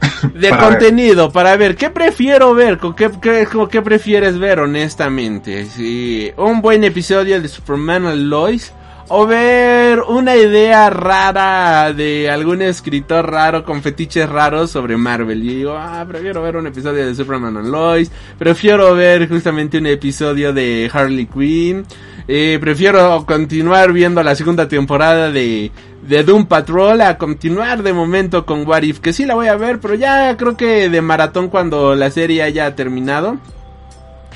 de 0.34 0.48
Para 0.48 0.68
ver. 0.68 0.78
contenido 0.78 1.32
para 1.32 1.56
ver 1.56 1.76
qué 1.76 1.90
prefiero 1.90 2.54
ver, 2.54 2.78
con 2.78 2.94
qué, 2.94 3.10
qué, 3.20 3.46
con 3.46 3.68
qué 3.68 3.82
prefieres 3.82 4.38
ver 4.38 4.60
honestamente, 4.60 5.66
si 5.66 6.32
un 6.36 6.60
buen 6.60 6.84
episodio 6.84 7.40
de 7.40 7.48
Superman 7.48 8.06
and 8.06 8.22
Lois 8.22 8.72
o 9.08 9.26
ver 9.26 10.00
una 10.00 10.36
idea 10.36 10.90
rara 10.90 11.92
de 11.92 12.30
algún 12.30 12.60
escritor 12.62 13.30
raro 13.30 13.64
con 13.64 13.82
fetiches 13.82 14.28
raros 14.28 14.70
sobre 14.70 14.96
Marvel. 14.96 15.42
Y 15.42 15.56
digo, 15.56 15.76
ah, 15.76 16.04
prefiero 16.06 16.42
ver 16.42 16.56
un 16.56 16.66
episodio 16.66 17.06
de 17.06 17.14
Superman 17.14 17.56
and 17.56 17.68
Lois, 17.68 18.10
prefiero 18.38 18.94
ver 18.94 19.28
justamente 19.28 19.78
un 19.78 19.86
episodio 19.86 20.52
de 20.52 20.90
Harley 20.92 21.26
Quinn, 21.26 21.84
eh, 22.26 22.58
prefiero 22.60 23.24
continuar 23.24 23.92
viendo 23.92 24.22
la 24.22 24.34
segunda 24.34 24.68
temporada 24.68 25.30
de, 25.30 25.72
de 26.02 26.24
Doom 26.24 26.46
Patrol 26.46 27.00
a 27.00 27.16
continuar 27.16 27.82
de 27.82 27.94
momento 27.94 28.44
con 28.44 28.66
What 28.66 28.82
If, 28.82 29.00
que 29.00 29.14
sí 29.14 29.24
la 29.24 29.34
voy 29.34 29.48
a 29.48 29.56
ver, 29.56 29.80
pero 29.80 29.94
ya 29.94 30.36
creo 30.36 30.56
que 30.56 30.90
de 30.90 31.00
maratón 31.00 31.48
cuando 31.48 31.94
la 31.94 32.10
serie 32.10 32.42
haya 32.42 32.74
terminado. 32.74 33.38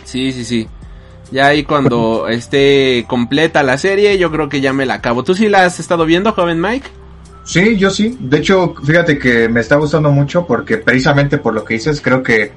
Sí, 0.04 0.32
sí, 0.32 0.44
sí. 0.44 0.68
Ya 1.32 1.46
ahí 1.46 1.64
cuando 1.64 2.28
esté 2.28 3.04
completa 3.08 3.62
la 3.62 3.78
serie, 3.78 4.18
yo 4.18 4.30
creo 4.30 4.48
que 4.48 4.60
ya 4.60 4.72
me 4.72 4.86
la 4.86 4.94
acabo. 4.94 5.24
¿Tú 5.24 5.34
sí 5.34 5.48
la 5.48 5.64
has 5.64 5.80
estado 5.80 6.04
viendo, 6.04 6.32
joven 6.32 6.60
Mike? 6.60 6.88
Sí, 7.44 7.76
yo 7.76 7.90
sí. 7.90 8.16
De 8.20 8.38
hecho, 8.38 8.74
fíjate 8.84 9.18
que 9.18 9.48
me 9.48 9.60
está 9.60 9.76
gustando 9.76 10.12
mucho 10.12 10.46
porque 10.46 10.76
precisamente 10.76 11.38
por 11.38 11.54
lo 11.54 11.64
que 11.64 11.74
dices, 11.74 12.00
creo 12.00 12.22
que 12.22 12.52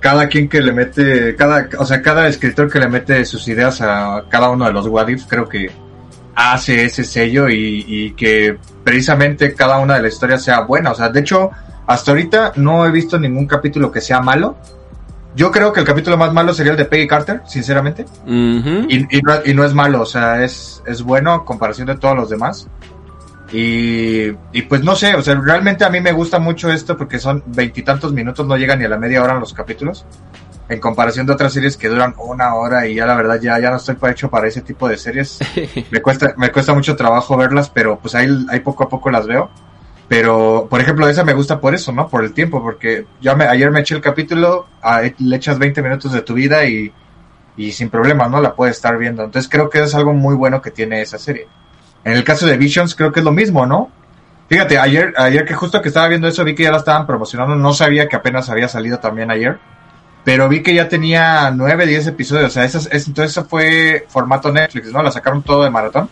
cada 0.00 0.28
quien 0.28 0.48
que 0.48 0.60
le 0.60 0.72
mete, 0.72 1.36
cada, 1.36 1.68
o 1.78 1.84
sea, 1.84 2.02
cada 2.02 2.26
escritor 2.26 2.70
que 2.70 2.80
le 2.80 2.88
mete 2.88 3.24
sus 3.24 3.46
ideas 3.48 3.80
a 3.80 4.24
cada 4.28 4.50
uno 4.50 4.66
de 4.66 4.72
los 4.72 4.86
what 4.86 5.08
ifs, 5.08 5.26
creo 5.28 5.48
que 5.48 5.70
hace 6.34 6.84
ese 6.84 7.04
sello 7.04 7.48
y, 7.48 7.84
y 7.86 8.10
que 8.12 8.58
precisamente 8.84 9.54
cada 9.54 9.78
una 9.78 9.94
de 9.94 10.02
las 10.02 10.14
historias 10.14 10.42
sea 10.42 10.60
buena. 10.60 10.90
O 10.90 10.94
sea, 10.94 11.08
de 11.08 11.20
hecho, 11.20 11.50
hasta 11.86 12.10
ahorita 12.10 12.52
no 12.56 12.84
he 12.84 12.90
visto 12.90 13.18
ningún 13.18 13.46
capítulo 13.46 13.90
que 13.90 14.00
sea 14.00 14.20
malo. 14.20 14.56
Yo 15.36 15.52
creo 15.52 15.70
que 15.70 15.80
el 15.80 15.86
capítulo 15.86 16.16
más 16.16 16.32
malo 16.32 16.54
sería 16.54 16.72
el 16.72 16.78
de 16.78 16.86
Peggy 16.86 17.06
Carter, 17.06 17.42
sinceramente. 17.46 18.06
Ujú. 18.24 18.86
Y, 18.88 19.06
y 19.18 19.20
no, 19.20 19.34
y 19.44 19.52
no 19.52 19.64
es 19.64 19.74
malo, 19.74 20.00
o 20.00 20.06
sea, 20.06 20.42
es, 20.42 20.82
es 20.86 21.02
bueno 21.02 21.32
a 21.32 21.44
comparación 21.44 21.86
de 21.86 21.96
todos 21.96 22.16
los 22.16 22.30
demás. 22.30 22.66
Y, 23.52 24.28
y 24.52 24.62
pues 24.62 24.82
no 24.82 24.96
sé, 24.96 25.14
o 25.14 25.20
sea, 25.22 25.34
realmente 25.34 25.84
a 25.84 25.90
mí 25.90 26.00
me 26.00 26.12
gusta 26.12 26.38
mucho 26.38 26.70
esto 26.70 26.96
porque 26.96 27.18
son 27.18 27.42
veintitantos 27.46 28.14
minutos, 28.14 28.46
no 28.46 28.56
llegan 28.56 28.78
ni 28.78 28.86
a 28.86 28.88
la 28.88 28.98
media 28.98 29.22
hora 29.22 29.34
en 29.34 29.40
los 29.40 29.52
capítulos. 29.52 30.06
En 30.70 30.80
comparación 30.80 31.26
de 31.26 31.34
otras 31.34 31.52
series 31.52 31.76
que 31.76 31.88
duran 31.88 32.14
una 32.18 32.54
hora 32.54 32.88
y 32.88 32.94
ya 32.94 33.06
la 33.06 33.14
verdad 33.14 33.38
ya, 33.40 33.58
ya 33.60 33.70
no 33.70 33.76
estoy 33.76 33.96
hecho 34.10 34.30
para 34.30 34.48
ese 34.48 34.62
tipo 34.62 34.88
de 34.88 34.96
series. 34.96 35.38
me 35.90 36.00
cuesta, 36.00 36.34
me 36.38 36.50
cuesta 36.50 36.72
mucho 36.72 36.96
trabajo 36.96 37.36
verlas, 37.36 37.68
pero 37.68 37.98
pues 37.98 38.14
ahí, 38.14 38.26
ahí 38.48 38.60
poco 38.60 38.84
a 38.84 38.88
poco 38.88 39.10
las 39.10 39.26
veo. 39.26 39.50
Pero, 40.08 40.68
por 40.70 40.80
ejemplo, 40.80 41.08
esa 41.08 41.24
me 41.24 41.34
gusta 41.34 41.60
por 41.60 41.74
eso, 41.74 41.92
¿no? 41.92 42.08
Por 42.08 42.24
el 42.24 42.32
tiempo, 42.32 42.62
porque 42.62 43.06
yo 43.20 43.36
me, 43.36 43.44
ayer 43.44 43.70
me 43.70 43.80
eché 43.80 43.94
el 43.94 44.00
capítulo, 44.00 44.66
le 45.18 45.36
echas 45.36 45.58
20 45.58 45.82
minutos 45.82 46.12
de 46.12 46.22
tu 46.22 46.34
vida 46.34 46.64
y, 46.64 46.92
y 47.56 47.72
sin 47.72 47.90
problema, 47.90 48.28
¿no? 48.28 48.40
La 48.40 48.54
puedes 48.54 48.76
estar 48.76 48.96
viendo. 48.98 49.24
Entonces 49.24 49.50
creo 49.50 49.68
que 49.68 49.82
es 49.82 49.94
algo 49.94 50.12
muy 50.12 50.36
bueno 50.36 50.62
que 50.62 50.70
tiene 50.70 51.02
esa 51.02 51.18
serie. 51.18 51.48
En 52.04 52.12
el 52.12 52.22
caso 52.22 52.46
de 52.46 52.56
Visions 52.56 52.94
creo 52.94 53.12
que 53.12 53.20
es 53.20 53.24
lo 53.24 53.32
mismo, 53.32 53.66
¿no? 53.66 53.90
Fíjate, 54.48 54.78
ayer, 54.78 55.12
ayer 55.16 55.44
que 55.44 55.54
justo 55.54 55.82
que 55.82 55.88
estaba 55.88 56.06
viendo 56.06 56.28
eso 56.28 56.44
vi 56.44 56.54
que 56.54 56.62
ya 56.62 56.70
la 56.70 56.78
estaban 56.78 57.04
promocionando, 57.04 57.56
no 57.56 57.74
sabía 57.74 58.06
que 58.08 58.14
apenas 58.14 58.48
había 58.48 58.68
salido 58.68 59.00
también 59.00 59.30
ayer, 59.32 59.58
pero 60.24 60.48
vi 60.48 60.62
que 60.62 60.72
ya 60.72 60.88
tenía 60.88 61.50
9, 61.50 61.84
10 61.84 62.06
episodios, 62.08 62.46
o 62.46 62.50
sea, 62.50 62.64
esas, 62.64 62.88
es, 62.92 63.08
entonces 63.08 63.32
eso 63.32 63.44
fue 63.44 64.06
formato 64.08 64.52
Netflix, 64.52 64.92
¿no? 64.92 65.02
La 65.02 65.10
sacaron 65.10 65.42
todo 65.42 65.64
de 65.64 65.70
maratón. 65.70 66.08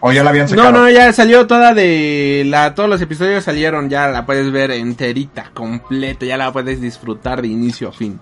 O 0.00 0.12
ya 0.12 0.24
la 0.24 0.30
habían 0.30 0.48
sacado. 0.48 0.72
No, 0.72 0.80
no, 0.80 0.90
ya 0.90 1.12
salió 1.12 1.46
toda 1.46 1.74
de 1.74 2.44
la, 2.46 2.74
todos 2.74 2.88
los 2.88 3.00
episodios 3.02 3.44
salieron, 3.44 3.90
ya 3.90 4.08
la 4.08 4.24
puedes 4.24 4.50
ver 4.50 4.70
enterita, 4.70 5.50
completa, 5.52 6.24
ya 6.24 6.36
la 6.36 6.52
puedes 6.52 6.80
disfrutar 6.80 7.42
de 7.42 7.48
inicio 7.48 7.88
a 7.88 7.92
fin. 7.92 8.18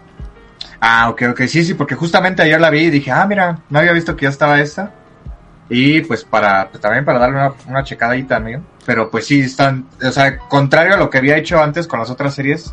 Ah, 0.81 1.09
ok, 1.11 1.23
ok, 1.31 1.43
sí, 1.43 1.65
sí, 1.65 1.75
porque 1.75 1.95
justamente 1.95 2.43
ayer 2.43 2.61
la 2.61 2.71
vi 2.71 2.81
y 2.81 2.91
dije, 2.91 3.11
ah, 3.11 3.27
mira, 3.27 3.61
no 3.71 3.79
había 3.79 3.93
visto 3.93 4.17
que 4.17 4.25
ya 4.25 4.31
estaba 4.31 4.61
esta. 4.61 4.93
Y 5.71 6.01
pues 6.01 6.25
para, 6.25 6.69
pues, 6.71 6.81
también 6.81 7.05
para 7.05 7.19
darle 7.19 7.37
una, 7.37 7.53
una 7.67 7.85
checada 7.85 8.13
ahí 8.13 8.23
también. 8.23 8.65
Pero 8.87 9.11
pues 9.11 9.27
sí, 9.27 9.41
están, 9.41 9.87
o 10.03 10.11
sea, 10.11 10.39
contrario 10.39 10.95
a 10.95 10.97
lo 10.97 11.11
que 11.11 11.19
había 11.19 11.37
hecho 11.37 11.63
antes 11.63 11.87
con 11.87 11.99
las 12.01 12.11
otras 12.11 12.35
series, 12.35 12.73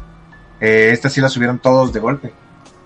eh, 0.62 0.90
esta 0.92 1.10
sí 1.10 1.20
la 1.20 1.30
subieron 1.30 1.60
todos 1.60 1.92
de 1.92 2.00
golpe. 2.00 2.34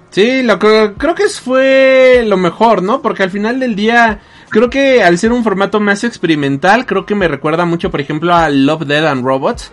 Sí, 0.10 0.42
lo 0.42 0.58
que 0.58 0.94
creo 0.98 1.14
que 1.14 1.30
fue 1.30 2.24
lo 2.26 2.38
mejor, 2.38 2.82
¿no? 2.82 3.02
Porque 3.02 3.24
al 3.24 3.30
final 3.30 3.60
del 3.60 3.76
día, 3.76 4.20
creo 4.50 4.70
que 4.70 5.04
al 5.04 5.18
ser 5.18 5.32
un 5.32 5.44
formato 5.44 5.80
más 5.80 6.04
experimental, 6.04 6.86
creo 6.86 7.06
que 7.06 7.16
me 7.16 7.28
recuerda 7.28 7.66
mucho, 7.66 7.92
por 7.92 8.02
ejemplo, 8.02 8.34
a 8.34 8.50
Love, 8.50 8.86
Dead 8.86 9.06
and 9.06 9.24
Robots. 9.24 9.72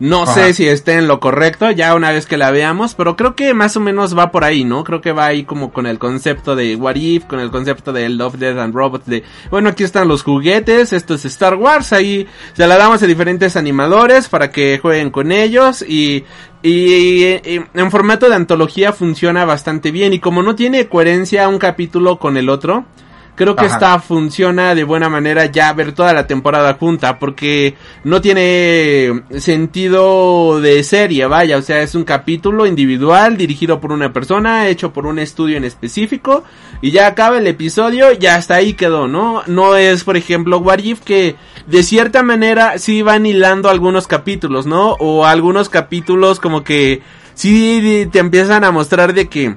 No 0.00 0.22
Ajá. 0.22 0.34
sé 0.34 0.54
si 0.54 0.68
esté 0.68 0.92
en 0.94 1.08
lo 1.08 1.18
correcto, 1.18 1.72
ya 1.72 1.92
una 1.96 2.12
vez 2.12 2.26
que 2.26 2.36
la 2.36 2.52
veamos, 2.52 2.94
pero 2.94 3.16
creo 3.16 3.34
que 3.34 3.52
más 3.52 3.76
o 3.76 3.80
menos 3.80 4.16
va 4.16 4.30
por 4.30 4.44
ahí, 4.44 4.62
¿no? 4.62 4.84
Creo 4.84 5.00
que 5.00 5.10
va 5.10 5.26
ahí 5.26 5.42
como 5.42 5.72
con 5.72 5.86
el 5.86 5.98
concepto 5.98 6.54
de 6.54 6.76
What 6.76 6.94
If, 6.94 7.24
con 7.24 7.40
el 7.40 7.50
concepto 7.50 7.92
de 7.92 8.08
Love, 8.08 8.36
Dead 8.36 8.56
and 8.60 8.72
Robots, 8.72 9.06
de, 9.06 9.24
bueno, 9.50 9.70
aquí 9.70 9.82
están 9.82 10.06
los 10.06 10.22
juguetes, 10.22 10.92
esto 10.92 11.14
es 11.14 11.24
Star 11.24 11.56
Wars, 11.56 11.92
ahí 11.92 12.28
se 12.52 12.66
la 12.68 12.76
damos 12.76 13.02
a 13.02 13.06
diferentes 13.06 13.56
animadores 13.56 14.28
para 14.28 14.52
que 14.52 14.78
jueguen 14.80 15.10
con 15.10 15.32
ellos 15.32 15.82
y, 15.82 16.24
y, 16.62 17.24
y 17.24 17.60
en 17.74 17.90
formato 17.90 18.28
de 18.28 18.36
antología 18.36 18.92
funciona 18.92 19.44
bastante 19.44 19.90
bien 19.90 20.12
y 20.12 20.20
como 20.20 20.44
no 20.44 20.54
tiene 20.54 20.86
coherencia 20.86 21.48
un 21.48 21.58
capítulo 21.58 22.20
con 22.20 22.36
el 22.36 22.50
otro, 22.50 22.84
creo 23.38 23.54
que 23.54 23.66
Ajá. 23.66 23.74
esta 23.74 23.98
funciona 24.00 24.74
de 24.74 24.82
buena 24.82 25.08
manera 25.08 25.46
ya 25.46 25.72
ver 25.72 25.92
toda 25.92 26.12
la 26.12 26.26
temporada 26.26 26.74
junta 26.74 27.20
porque 27.20 27.76
no 28.02 28.20
tiene 28.20 29.22
sentido 29.38 30.60
de 30.60 30.82
serie, 30.82 31.24
vaya, 31.26 31.56
o 31.56 31.62
sea, 31.62 31.80
es 31.80 31.94
un 31.94 32.02
capítulo 32.02 32.66
individual 32.66 33.36
dirigido 33.36 33.80
por 33.80 33.92
una 33.92 34.12
persona, 34.12 34.66
hecho 34.66 34.92
por 34.92 35.06
un 35.06 35.20
estudio 35.20 35.56
en 35.56 35.64
específico 35.64 36.42
y 36.82 36.90
ya 36.90 37.06
acaba 37.06 37.38
el 37.38 37.46
episodio, 37.46 38.12
ya 38.12 38.34
hasta 38.34 38.56
ahí 38.56 38.74
quedó, 38.74 39.06
¿no? 39.06 39.44
No 39.46 39.76
es, 39.76 40.02
por 40.02 40.16
ejemplo, 40.16 40.58
What 40.58 40.80
If 40.80 41.00
que 41.00 41.36
de 41.68 41.82
cierta 41.84 42.24
manera 42.24 42.78
sí 42.78 43.02
van 43.02 43.24
hilando 43.24 43.70
algunos 43.70 44.08
capítulos, 44.08 44.66
¿no? 44.66 44.96
O 44.98 45.26
algunos 45.26 45.68
capítulos 45.68 46.40
como 46.40 46.64
que 46.64 47.02
sí 47.34 48.08
te 48.10 48.18
empiezan 48.18 48.64
a 48.64 48.72
mostrar 48.72 49.14
de 49.14 49.28
que 49.28 49.56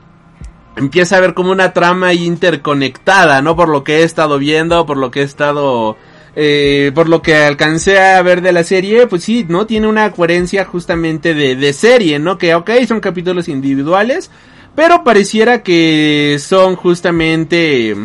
empieza 0.76 1.16
a 1.16 1.18
haber 1.20 1.34
como 1.34 1.52
una 1.52 1.74
trama 1.74 2.14
interconectada, 2.14 3.42
¿no? 3.42 3.56
Por 3.56 3.70
lo 3.70 3.84
que 3.84 4.00
he 4.00 4.04
estado 4.04 4.38
viendo, 4.38 4.86
por 4.86 4.98
lo 4.98 5.12
que 5.12 5.22
he 5.22 5.24
estado... 5.24 5.98
Eh, 6.34 6.94
por 6.96 7.10
lo 7.10 7.22
que 7.22 7.36
alcancé 7.36 8.00
a 8.00 8.22
ver 8.22 8.42
de 8.42 8.54
la 8.54 8.64
serie, 8.64 9.06
pues 9.06 9.26
sí, 9.26 9.46
¿no? 9.50 9.66
Tiene 9.66 9.88
una 9.88 10.12
coherencia 10.14 10.64
justamente 10.64 11.34
de, 11.34 11.58
de 11.58 11.74
serie, 11.74 12.20
¿no? 12.20 12.38
Que, 12.38 12.56
ok, 12.56 12.70
son 12.88 13.02
capítulos 13.02 13.50
individuales, 13.50 14.32
pero 14.76 15.04
pareciera 15.04 15.62
que 15.64 16.38
son 16.40 16.76
justamente... 16.76 17.96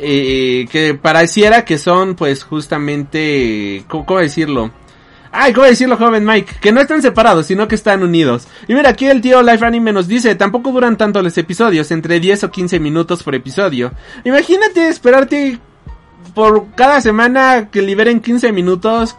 Eh, 0.00 0.68
que 0.70 0.94
pareciera 0.94 1.64
que 1.64 1.78
son, 1.78 2.14
pues, 2.14 2.44
justamente... 2.44 3.84
¿Cómo, 3.88 4.04
cómo 4.04 4.20
decirlo? 4.20 4.70
Ay, 5.30 5.52
¿cómo 5.52 5.66
decirlo, 5.66 5.96
joven 5.96 6.24
Mike? 6.24 6.56
Que 6.60 6.72
no 6.72 6.80
están 6.80 7.02
separados, 7.02 7.46
sino 7.46 7.68
que 7.68 7.74
están 7.74 8.02
unidos. 8.02 8.48
Y 8.66 8.74
mira, 8.74 8.90
aquí 8.90 9.06
el 9.06 9.20
tío 9.20 9.42
Life 9.42 9.64
Anime 9.64 9.92
nos 9.92 10.08
dice, 10.08 10.34
tampoco 10.34 10.72
duran 10.72 10.96
tanto 10.96 11.22
los 11.22 11.36
episodios, 11.38 11.90
entre 11.90 12.18
10 12.20 12.44
o 12.44 12.50
15 12.50 12.80
minutos 12.80 13.22
por 13.22 13.34
episodio. 13.34 13.92
Imagínate 14.24 14.88
esperarte 14.88 15.58
por 16.34 16.66
cada 16.74 17.00
semana 17.00 17.68
que 17.70 17.82
liberen 17.82 18.20
15 18.20 18.52
minutos. 18.52 19.16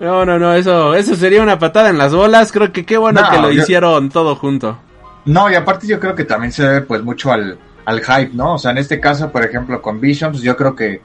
No, 0.00 0.24
no, 0.24 0.38
no, 0.38 0.54
eso, 0.54 0.94
eso 0.94 1.14
sería 1.14 1.42
una 1.42 1.58
patada 1.58 1.90
en 1.90 1.98
las 1.98 2.14
bolas. 2.14 2.52
Creo 2.52 2.72
que 2.72 2.84
qué 2.84 2.96
bueno 2.98 3.20
No, 3.22 3.30
que 3.30 3.38
lo 3.38 3.50
yo- 3.50 3.62
hicieron 3.62 4.08
todo 4.10 4.36
junto. 4.36 4.78
No, 5.24 5.50
y 5.50 5.54
aparte 5.54 5.86
yo 5.86 5.98
creo 5.98 6.14
que 6.14 6.24
también 6.24 6.52
se 6.52 6.62
debe 6.64 6.80
pues 6.82 7.02
mucho 7.02 7.32
al, 7.32 7.58
al 7.86 8.00
hype, 8.04 8.30
¿no? 8.34 8.54
O 8.54 8.58
sea, 8.58 8.72
en 8.72 8.78
este 8.78 9.00
caso, 9.00 9.30
por 9.32 9.42
ejemplo, 9.44 9.80
con 9.80 10.00
Visions, 10.00 10.42
yo 10.42 10.56
creo 10.56 10.76
que 10.76 11.00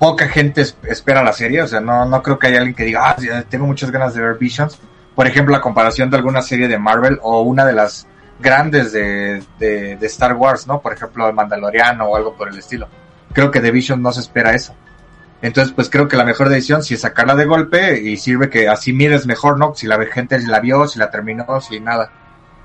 poca 0.00 0.26
gente 0.28 0.62
es- 0.62 0.76
espera 0.84 1.22
la 1.22 1.34
serie, 1.34 1.60
o 1.60 1.68
sea, 1.68 1.80
no, 1.80 2.06
no 2.06 2.22
creo 2.22 2.38
que 2.38 2.46
haya 2.46 2.58
alguien 2.58 2.74
que 2.74 2.84
diga, 2.84 3.10
ah, 3.10 3.44
tengo 3.48 3.66
muchas 3.66 3.90
ganas 3.90 4.14
de 4.14 4.22
ver 4.22 4.38
Visions. 4.38 4.78
Por 5.14 5.26
ejemplo, 5.26 5.54
la 5.54 5.60
comparación 5.60 6.08
de 6.08 6.16
alguna 6.16 6.40
serie 6.40 6.68
de 6.68 6.78
Marvel 6.78 7.18
o 7.22 7.42
una 7.42 7.66
de 7.66 7.74
las 7.74 8.06
grandes 8.40 8.92
de, 8.92 9.42
de, 9.58 9.98
Star 10.06 10.34
Wars, 10.34 10.66
¿no? 10.66 10.80
Por 10.80 10.94
ejemplo, 10.94 11.28
el 11.28 11.34
Mandaloriano 11.34 12.06
o 12.06 12.16
algo 12.16 12.34
por 12.34 12.48
el 12.48 12.58
estilo. 12.58 12.88
Creo 13.34 13.50
que 13.50 13.60
de 13.60 13.70
Visions 13.70 14.00
no 14.00 14.10
se 14.10 14.20
espera 14.20 14.54
eso. 14.54 14.74
Entonces, 15.42 15.74
pues 15.74 15.90
creo 15.90 16.08
que 16.08 16.16
la 16.16 16.24
mejor 16.24 16.48
decisión 16.48 16.82
sí 16.82 16.94
es 16.94 17.02
sacarla 17.02 17.34
de 17.34 17.44
golpe 17.44 18.00
y 18.00 18.16
sirve 18.16 18.48
que 18.48 18.68
así 18.68 18.94
mires 18.94 19.26
mejor, 19.26 19.58
¿no? 19.58 19.74
Si 19.74 19.86
la 19.86 20.02
gente 20.06 20.38
la 20.40 20.60
vio, 20.60 20.88
si 20.88 20.98
la 20.98 21.10
terminó, 21.10 21.60
si 21.60 21.78
nada. 21.78 22.10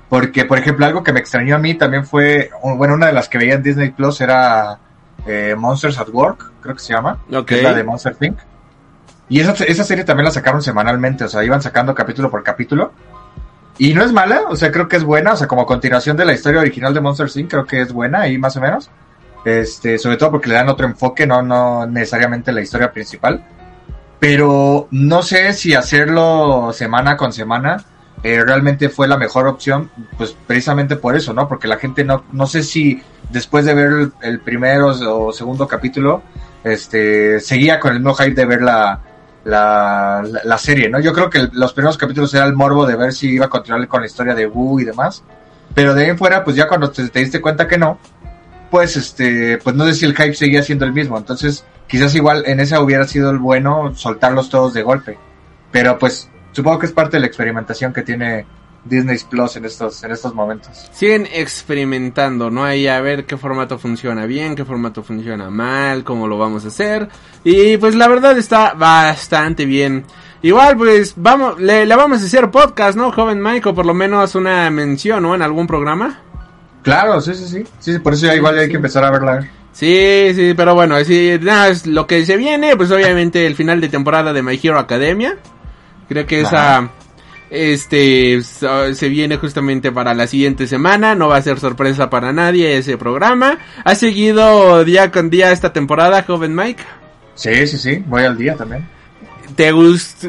Porque, 0.08 0.46
por 0.46 0.58
ejemplo, 0.58 0.86
algo 0.86 1.02
que 1.02 1.12
me 1.12 1.20
extrañó 1.20 1.56
a 1.56 1.58
mí 1.58 1.74
también 1.74 2.06
fue, 2.06 2.50
bueno, 2.62 2.94
una 2.94 3.08
de 3.08 3.12
las 3.12 3.28
que 3.28 3.36
veía 3.36 3.54
en 3.54 3.62
Disney 3.62 3.90
Plus 3.90 4.22
era 4.22 4.78
eh, 5.26 5.54
Monsters 5.56 5.98
at 5.98 6.08
Work, 6.12 6.52
creo 6.60 6.74
que 6.74 6.80
se 6.82 6.92
llama, 6.92 7.18
Ok. 7.32 7.46
que 7.46 7.56
es 7.56 7.62
la 7.62 7.72
de 7.74 7.84
Monster 7.84 8.16
Inc. 8.20 8.38
Y 9.28 9.40
esa, 9.40 9.52
esa 9.64 9.84
serie 9.84 10.04
también 10.04 10.24
la 10.26 10.30
sacaron 10.30 10.62
semanalmente, 10.62 11.24
o 11.24 11.28
sea, 11.28 11.42
iban 11.42 11.62
sacando 11.62 11.94
capítulo 11.94 12.30
por 12.30 12.42
capítulo. 12.42 12.92
Y 13.78 13.92
no 13.92 14.04
es 14.04 14.12
mala, 14.12 14.42
o 14.48 14.56
sea, 14.56 14.70
creo 14.72 14.88
que 14.88 14.96
es 14.96 15.04
buena, 15.04 15.32
o 15.32 15.36
sea, 15.36 15.46
como 15.48 15.66
continuación 15.66 16.16
de 16.16 16.24
la 16.24 16.32
historia 16.32 16.60
original 16.60 16.94
de 16.94 17.00
Monster 17.00 17.28
Inc., 17.34 17.50
creo 17.50 17.66
que 17.66 17.80
es 17.80 17.92
buena 17.92 18.20
ahí 18.20 18.38
más 18.38 18.56
o 18.56 18.60
menos. 18.60 18.90
Este, 19.44 19.98
sobre 19.98 20.16
todo 20.16 20.32
porque 20.32 20.48
le 20.48 20.54
dan 20.54 20.68
otro 20.68 20.86
enfoque, 20.86 21.26
no, 21.26 21.42
no 21.42 21.86
necesariamente 21.86 22.52
la 22.52 22.62
historia 22.62 22.90
principal. 22.92 23.44
Pero 24.18 24.88
no 24.90 25.22
sé 25.22 25.52
si 25.52 25.74
hacerlo 25.74 26.72
semana 26.72 27.16
con 27.16 27.32
semana 27.32 27.84
eh, 28.22 28.42
realmente 28.44 28.88
fue 28.88 29.08
la 29.08 29.16
mejor 29.16 29.46
opción, 29.46 29.90
pues 30.16 30.36
precisamente 30.46 30.96
por 30.96 31.16
eso, 31.16 31.32
¿no? 31.32 31.48
Porque 31.48 31.68
la 31.68 31.76
gente 31.76 32.04
no, 32.04 32.24
no 32.32 32.46
sé 32.46 32.62
si 32.62 33.02
después 33.30 33.64
de 33.64 33.74
ver 33.74 34.10
el, 34.22 34.40
primero 34.40 34.88
o 34.88 35.32
segundo 35.32 35.68
capítulo, 35.68 36.22
este, 36.64 37.40
seguía 37.40 37.78
con 37.78 37.92
el 37.92 38.00
mismo 38.00 38.14
hype 38.14 38.34
de 38.34 38.46
ver 38.46 38.62
la, 38.62 39.00
la, 39.44 40.58
serie, 40.58 40.88
¿no? 40.88 40.98
Yo 40.98 41.12
creo 41.12 41.30
que 41.30 41.48
los 41.52 41.72
primeros 41.72 41.96
capítulos 41.96 42.34
era 42.34 42.46
el 42.46 42.54
morbo 42.54 42.86
de 42.86 42.96
ver 42.96 43.12
si 43.12 43.28
iba 43.28 43.46
a 43.46 43.50
continuar 43.50 43.86
con 43.86 44.00
la 44.00 44.06
historia 44.06 44.34
de 44.34 44.46
Wu 44.46 44.80
y 44.80 44.84
demás. 44.84 45.22
Pero 45.74 45.94
de 45.94 46.04
ahí 46.04 46.10
en 46.10 46.18
fuera, 46.18 46.42
pues 46.42 46.56
ya 46.56 46.66
cuando 46.66 46.90
te, 46.90 47.08
te 47.08 47.20
diste 47.20 47.40
cuenta 47.40 47.68
que 47.68 47.78
no, 47.78 47.98
pues 48.70 48.96
este, 48.96 49.58
pues 49.58 49.76
no 49.76 49.84
sé 49.86 49.94
si 49.94 50.04
el 50.06 50.16
hype 50.16 50.34
seguía 50.34 50.62
siendo 50.62 50.84
el 50.84 50.92
mismo. 50.92 51.16
Entonces, 51.18 51.64
quizás 51.86 52.14
igual 52.14 52.44
en 52.46 52.60
esa 52.60 52.80
hubiera 52.80 53.06
sido 53.06 53.30
el 53.30 53.38
bueno 53.38 53.94
soltarlos 53.94 54.48
todos 54.48 54.74
de 54.74 54.82
golpe. 54.82 55.18
Pero 55.70 55.98
pues 55.98 56.30
supongo 56.56 56.78
que 56.78 56.86
es 56.86 56.92
parte 56.92 57.18
de 57.18 57.20
la 57.20 57.26
experimentación 57.26 57.92
que 57.92 58.00
tiene 58.00 58.46
Disney 58.82 59.18
Plus 59.28 59.56
en 59.56 59.66
estos, 59.66 60.02
en 60.04 60.12
estos 60.12 60.34
momentos. 60.34 60.88
Siguen 60.90 61.28
experimentando, 61.30 62.50
¿no? 62.50 62.64
Ahí 62.64 62.86
a 62.86 62.98
ver 63.02 63.26
qué 63.26 63.36
formato 63.36 63.78
funciona 63.78 64.24
bien, 64.24 64.54
qué 64.54 64.64
formato 64.64 65.02
funciona 65.02 65.50
mal, 65.50 66.02
cómo 66.02 66.26
lo 66.26 66.38
vamos 66.38 66.64
a 66.64 66.68
hacer. 66.68 67.10
Y 67.44 67.76
pues 67.76 67.94
la 67.94 68.08
verdad 68.08 68.38
está 68.38 68.72
bastante 68.72 69.66
bien. 69.66 70.06
Igual, 70.40 70.78
pues 70.78 71.12
vamos, 71.16 71.60
le, 71.60 71.84
le 71.84 71.94
vamos 71.94 72.22
a 72.22 72.24
hacer 72.24 72.50
podcast, 72.50 72.96
¿no? 72.96 73.12
Joven 73.12 73.44
o 73.62 73.74
por 73.74 73.84
lo 73.84 73.92
menos 73.92 74.34
una 74.34 74.70
mención, 74.70 75.24
¿no? 75.24 75.34
En 75.34 75.42
algún 75.42 75.66
programa. 75.66 76.22
Claro, 76.82 77.20
sí, 77.20 77.34
sí, 77.34 77.46
sí. 77.48 77.64
Sí, 77.80 77.92
sí, 77.92 77.98
por 77.98 78.14
eso 78.14 78.26
ya 78.26 78.34
igual 78.34 78.58
hay 78.58 78.70
que 78.70 78.76
empezar 78.76 79.04
a 79.04 79.10
verla. 79.10 79.46
Sí, 79.72 80.32
sí, 80.34 80.54
pero 80.56 80.74
bueno, 80.74 80.96
sí, 81.04 81.36
nada, 81.42 81.68
es 81.68 81.86
lo 81.86 82.06
que 82.06 82.24
se 82.24 82.38
viene, 82.38 82.76
pues 82.78 82.90
obviamente 82.90 83.46
el 83.46 83.54
final 83.54 83.78
de 83.78 83.90
temporada 83.90 84.32
de 84.32 84.42
My 84.42 84.58
Hero 84.62 84.78
Academia. 84.78 85.36
Creo 86.08 86.26
que 86.26 86.40
esa, 86.42 86.90
este, 87.50 88.40
se 88.42 89.08
viene 89.08 89.36
justamente 89.36 89.90
para 89.92 90.14
la 90.14 90.26
siguiente 90.26 90.66
semana, 90.66 91.14
no 91.14 91.28
va 91.28 91.36
a 91.36 91.42
ser 91.42 91.58
sorpresa 91.60 92.10
para 92.10 92.32
nadie 92.32 92.76
ese 92.76 92.96
programa. 92.98 93.58
¿Ha 93.84 93.94
seguido 93.94 94.84
día 94.84 95.10
con 95.10 95.30
día 95.30 95.52
esta 95.52 95.72
temporada, 95.72 96.22
joven 96.22 96.54
Mike? 96.54 96.82
Sí, 97.34 97.66
sí, 97.66 97.76
sí. 97.78 98.02
Voy 98.06 98.24
al 98.24 98.36
día 98.36 98.54
también. 98.56 98.88
¿Te 99.56 99.72
gusta? 99.72 100.28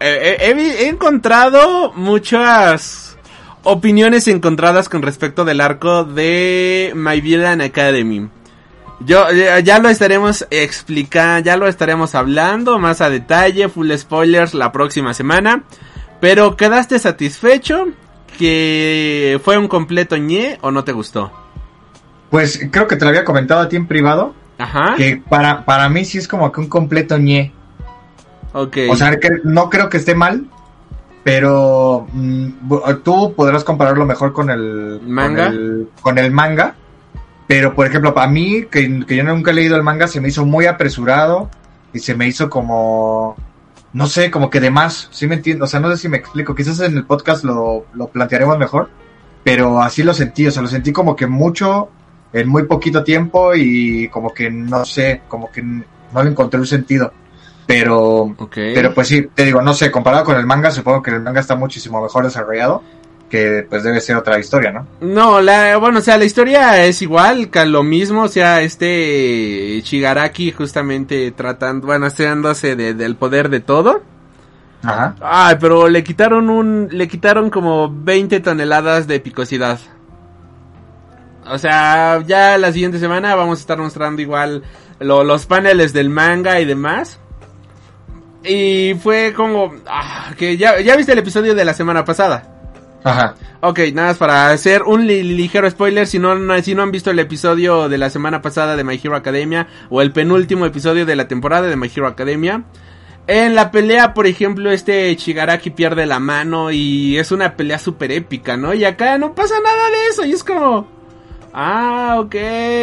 he, 0.00 0.36
he- 0.40 0.82
he 0.84 0.88
encontrado 0.88 1.92
muchas 1.94 3.16
opiniones 3.62 4.28
encontradas 4.28 4.88
con 4.88 5.02
respecto 5.02 5.44
del 5.44 5.60
arco 5.60 6.04
de 6.04 6.92
My 6.94 7.20
Villain 7.20 7.60
Academy. 7.60 8.28
Yo 9.00 9.30
ya, 9.32 9.60
ya 9.60 9.78
lo 9.78 9.88
estaremos 9.88 10.46
explicando, 10.50 11.44
ya 11.44 11.56
lo 11.56 11.68
estaremos 11.68 12.14
hablando 12.14 12.78
más 12.78 13.00
a 13.00 13.10
detalle, 13.10 13.68
full 13.68 13.92
spoilers 13.92 14.54
la 14.54 14.72
próxima 14.72 15.12
semana. 15.12 15.64
Pero 16.20 16.56
¿quedaste 16.56 16.98
satisfecho? 16.98 17.88
¿Que 18.38 19.40
fue 19.44 19.58
un 19.58 19.68
completo 19.68 20.16
ñe 20.16 20.58
o 20.62 20.70
no 20.70 20.84
te 20.84 20.92
gustó? 20.92 21.30
Pues 22.30 22.68
creo 22.70 22.86
que 22.86 22.96
te 22.96 23.04
lo 23.04 23.10
había 23.10 23.24
comentado 23.24 23.60
a 23.60 23.68
ti 23.68 23.76
en 23.76 23.86
privado, 23.86 24.34
Ajá. 24.58 24.94
que 24.96 25.22
para, 25.28 25.64
para 25.64 25.88
mí 25.88 26.04
sí 26.04 26.18
es 26.18 26.26
como 26.26 26.50
que 26.50 26.60
un 26.60 26.68
completo 26.68 27.18
ñe. 27.18 27.52
Ok. 28.52 28.78
O 28.90 28.96
sea, 28.96 29.16
que 29.18 29.28
no 29.44 29.68
creo 29.68 29.88
que 29.88 29.98
esté 29.98 30.14
mal, 30.14 30.46
pero 31.22 32.06
mm, 32.12 32.48
tú 33.04 33.34
podrás 33.34 33.64
compararlo 33.64 34.06
mejor 34.06 34.32
con 34.32 34.50
el 34.50 35.00
¿Manga? 35.02 35.46
Con 35.46 35.54
el, 35.54 35.88
con 36.00 36.18
el 36.18 36.30
manga. 36.30 36.74
Pero, 37.46 37.74
por 37.74 37.86
ejemplo, 37.86 38.12
para 38.12 38.28
mí, 38.28 38.66
que, 38.70 39.04
que 39.06 39.16
yo 39.16 39.24
nunca 39.24 39.50
he 39.50 39.54
leído 39.54 39.76
el 39.76 39.82
manga, 39.82 40.08
se 40.08 40.20
me 40.20 40.28
hizo 40.28 40.44
muy 40.44 40.66
apresurado 40.66 41.48
y 41.92 42.00
se 42.00 42.14
me 42.14 42.26
hizo 42.26 42.50
como, 42.50 43.36
no 43.92 44.06
sé, 44.06 44.30
como 44.30 44.50
que 44.50 44.60
de 44.60 44.70
más, 44.70 45.08
¿sí 45.12 45.26
me 45.26 45.36
entiendo? 45.36 45.64
O 45.64 45.68
sea, 45.68 45.80
no 45.80 45.90
sé 45.90 45.96
si 45.96 46.08
me 46.08 46.16
explico, 46.16 46.54
quizás 46.54 46.80
en 46.80 46.96
el 46.96 47.04
podcast 47.04 47.44
lo, 47.44 47.86
lo 47.94 48.08
plantearemos 48.08 48.58
mejor, 48.58 48.90
pero 49.44 49.80
así 49.80 50.02
lo 50.02 50.12
sentí, 50.12 50.46
o 50.46 50.50
sea, 50.50 50.62
lo 50.62 50.68
sentí 50.68 50.92
como 50.92 51.14
que 51.14 51.26
mucho 51.26 51.90
en 52.32 52.48
muy 52.48 52.64
poquito 52.64 53.04
tiempo 53.04 53.54
y 53.54 54.08
como 54.08 54.34
que, 54.34 54.50
no 54.50 54.84
sé, 54.84 55.22
como 55.28 55.50
que 55.50 55.62
no 55.62 56.22
le 56.22 56.30
encontré 56.30 56.58
un 56.58 56.66
sentido. 56.66 57.12
Pero, 57.66 58.22
ok. 58.22 58.54
pero 58.74 58.94
pues 58.94 59.08
sí, 59.08 59.28
te 59.34 59.44
digo, 59.44 59.60
no 59.60 59.74
sé, 59.74 59.90
comparado 59.90 60.24
con 60.24 60.36
el 60.36 60.46
manga, 60.46 60.70
supongo 60.70 61.02
que 61.02 61.10
el 61.10 61.20
manga 61.20 61.40
está 61.40 61.56
muchísimo 61.56 62.02
mejor 62.02 62.24
desarrollado, 62.24 62.82
que 63.36 63.66
pues 63.68 63.82
debe 63.82 64.00
ser 64.00 64.16
otra 64.16 64.38
historia, 64.38 64.72
¿no? 64.72 64.86
No, 65.00 65.40
la, 65.40 65.76
bueno, 65.76 65.98
o 65.98 66.02
sea, 66.02 66.16
la 66.18 66.24
historia 66.24 66.84
es 66.84 67.02
igual, 67.02 67.50
lo 67.66 67.82
mismo, 67.82 68.22
o 68.22 68.28
sea, 68.28 68.62
este 68.62 69.80
Shigaraki 69.84 70.52
justamente 70.52 71.30
tratando, 71.32 71.86
bueno, 71.86 72.06
haciéndose 72.06 72.76
de, 72.76 72.94
del 72.94 73.16
poder 73.16 73.48
de 73.48 73.60
todo. 73.60 74.02
Ajá. 74.82 75.14
Ay, 75.20 75.56
pero 75.60 75.88
le 75.88 76.02
quitaron 76.04 76.48
un, 76.48 76.88
le 76.92 77.08
quitaron 77.08 77.50
como 77.50 77.92
20 77.92 78.40
toneladas 78.40 79.06
de 79.06 79.20
picosidad. 79.20 79.78
O 81.48 81.58
sea, 81.58 82.22
ya 82.26 82.58
la 82.58 82.72
siguiente 82.72 82.98
semana 82.98 83.34
vamos 83.34 83.58
a 83.58 83.60
estar 83.60 83.78
mostrando 83.78 84.20
igual 84.22 84.62
lo- 84.98 85.24
los 85.24 85.46
paneles 85.46 85.92
del 85.92 86.08
manga 86.10 86.58
y 86.60 86.64
demás. 86.64 87.18
Y 88.44 88.94
fue 89.02 89.32
como, 89.34 89.74
ah, 89.88 90.32
que 90.36 90.56
ya, 90.56 90.80
ya 90.80 90.96
viste 90.96 91.12
el 91.12 91.18
episodio 91.18 91.54
de 91.54 91.64
la 91.64 91.74
semana 91.74 92.04
pasada. 92.04 92.55
Ajá. 93.06 93.36
Ok, 93.60 93.78
nada 93.94 94.08
más 94.08 94.18
para 94.18 94.50
hacer 94.50 94.82
un 94.82 95.06
li- 95.06 95.22
ligero 95.22 95.70
spoiler, 95.70 96.06
si 96.08 96.18
no, 96.18 96.34
no- 96.34 96.60
si 96.60 96.74
no 96.74 96.82
han 96.82 96.90
visto 96.90 97.10
el 97.12 97.18
episodio 97.20 97.88
de 97.88 97.98
la 97.98 98.10
semana 98.10 98.42
pasada 98.42 98.74
de 98.76 98.82
My 98.82 99.00
Hero 99.02 99.14
Academia 99.14 99.68
o 99.90 100.02
el 100.02 100.10
penúltimo 100.12 100.66
episodio 100.66 101.06
de 101.06 101.14
la 101.14 101.28
temporada 101.28 101.68
de 101.68 101.76
My 101.76 101.88
Hero 101.94 102.08
Academia. 102.08 102.64
En 103.28 103.54
la 103.54 103.70
pelea, 103.70 104.12
por 104.12 104.26
ejemplo, 104.26 104.70
este 104.72 105.14
Shigaraki 105.14 105.70
pierde 105.70 106.04
la 106.06 106.18
mano 106.18 106.70
y 106.72 107.16
es 107.16 107.30
una 107.32 107.56
pelea 107.56 107.78
súper 107.78 108.10
épica, 108.12 108.56
¿no? 108.56 108.74
Y 108.74 108.84
acá 108.84 109.18
no 109.18 109.34
pasa 109.34 109.54
nada 109.62 109.88
de 109.90 110.06
eso 110.10 110.24
y 110.24 110.32
es 110.32 110.42
como... 110.44 110.95
Ah, 111.58 112.16
ok. 112.18 112.34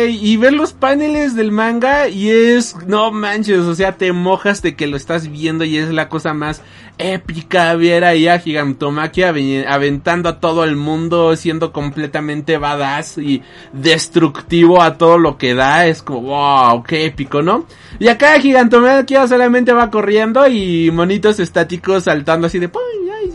Y 0.10 0.36
ver 0.38 0.54
los 0.54 0.74
paneles 0.74 1.36
del 1.36 1.52
manga 1.52 2.08
y 2.10 2.32
es... 2.32 2.76
No 2.88 3.12
manches, 3.12 3.60
o 3.60 3.76
sea, 3.76 3.98
te 3.98 4.12
mojas 4.14 4.64
de 4.64 4.76
que 4.76 4.88
lo 4.88 4.98
estás 4.98 5.28
viendo 5.32 5.64
y 5.64 5.78
es 5.78 5.90
la 5.92 6.10
cosa 6.10 6.34
más 6.34 6.64
épica 6.98 7.76
ver 7.76 8.04
ahí 8.04 8.28
a 8.28 8.40
Gigantomaki 8.40 9.22
ave- 9.22 9.68
aventando 9.68 10.28
a 10.28 10.40
todo 10.40 10.64
el 10.64 10.76
mundo, 10.76 11.36
siendo 11.36 11.72
completamente 11.72 12.58
badass 12.58 13.20
y 13.20 13.44
destructivo 13.74 14.82
a 14.82 14.98
todo 14.98 15.20
lo 15.20 15.38
que 15.38 15.54
da. 15.54 15.86
Es 15.86 16.02
como, 16.02 16.22
wow, 16.22 16.82
qué 16.82 17.06
épico, 17.06 17.44
¿no? 17.44 17.68
Y 18.00 18.08
acá 18.08 18.40
Gigantomaki 18.40 19.14
solamente 19.28 19.72
va 19.72 19.92
corriendo 19.92 20.48
y 20.48 20.90
monitos 20.92 21.40
estáticos 21.40 22.06
saltando 22.06 22.48
así 22.48 22.58
de, 22.58 22.70
¡pum! 22.70 22.82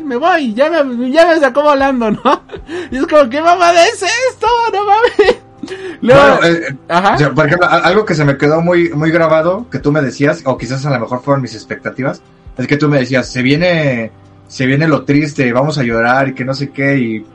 ¡Ay, 0.08 0.14
me 0.14 0.16
voy! 0.16 0.54
Ya 0.54 0.70
me, 0.70 1.10
ya 1.10 1.26
me 1.26 1.38
sacó 1.38 1.62
volando, 1.62 2.10
¿no? 2.10 2.42
Y 2.90 2.96
es 2.96 3.06
como, 3.06 3.28
¿qué 3.28 3.40
mamada 3.40 3.86
es 3.86 4.02
esto? 4.02 4.46
¡No 4.72 4.84
mames! 4.86 5.36
Luego, 6.00 6.38
Bueno, 6.38 6.46
eh, 6.46 6.76
ajá. 6.88 7.14
o 7.14 7.18
sea, 7.18 7.30
por 7.32 7.46
ejemplo, 7.46 7.68
algo 7.68 8.04
que 8.04 8.14
se 8.14 8.24
me 8.24 8.38
quedó 8.38 8.60
muy, 8.60 8.90
muy 8.90 9.10
grabado, 9.10 9.66
que 9.70 9.78
tú 9.78 9.92
me 9.92 10.00
decías, 10.00 10.42
o 10.44 10.56
quizás 10.56 10.86
a 10.86 10.90
lo 10.90 11.00
mejor 11.00 11.22
fueron 11.22 11.42
mis 11.42 11.54
expectativas, 11.54 12.22
es 12.56 12.66
que 12.66 12.76
tú 12.76 12.88
me 12.88 12.98
decías, 12.98 13.30
se 13.30 13.42
viene, 13.42 14.10
se 14.46 14.66
viene 14.66 14.88
lo 14.88 15.04
triste, 15.04 15.52
vamos 15.52 15.76
a 15.78 15.82
llorar 15.82 16.28
y 16.28 16.34
que 16.34 16.44
no 16.44 16.54
sé 16.54 16.70
qué, 16.70 16.96
y 16.96 17.26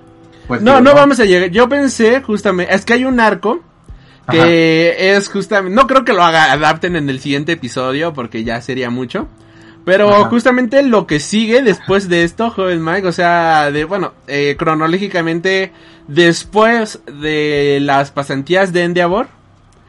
pues... 0.48 0.62
No, 0.62 0.82
no 0.82 0.96
vamos 0.96 1.20
a 1.20 1.26
llegar. 1.26 1.50
Yo 1.50 1.70
pensé 1.70 2.22
justamente, 2.22 2.74
es 2.74 2.86
que 2.86 2.94
hay 2.94 3.06
un 3.06 3.20
arco 3.20 3.62
que 4.32 5.16
es 5.16 5.30
justamente, 5.30 5.76
no 5.76 5.86
creo 5.86 6.06
que 6.06 6.14
lo 6.14 6.24
haga, 6.24 6.52
adapten 6.52 6.96
en 6.96 7.10
el 7.10 7.20
siguiente 7.20 7.52
episodio 7.52 8.14
porque 8.14 8.44
ya 8.44 8.62
sería 8.62 8.90
mucho. 8.90 9.28
Pero 9.86 10.10
Ajá. 10.10 10.30
justamente 10.30 10.82
lo 10.82 11.06
que 11.08 11.20
sigue 11.20 11.62
después 11.62 12.08
de 12.08 12.24
esto, 12.24 12.50
joven 12.50 12.84
Mike, 12.84 13.08
o 13.08 13.12
sea, 13.12 13.70
de, 13.70 13.84
bueno, 13.84 14.14
eh, 14.28 14.56
cronológicamente, 14.58 15.74
después 16.08 17.02
de 17.06 17.80
las 17.82 18.12
pasantías 18.12 18.72
de 18.72 18.84
Endeavor, 18.84 19.28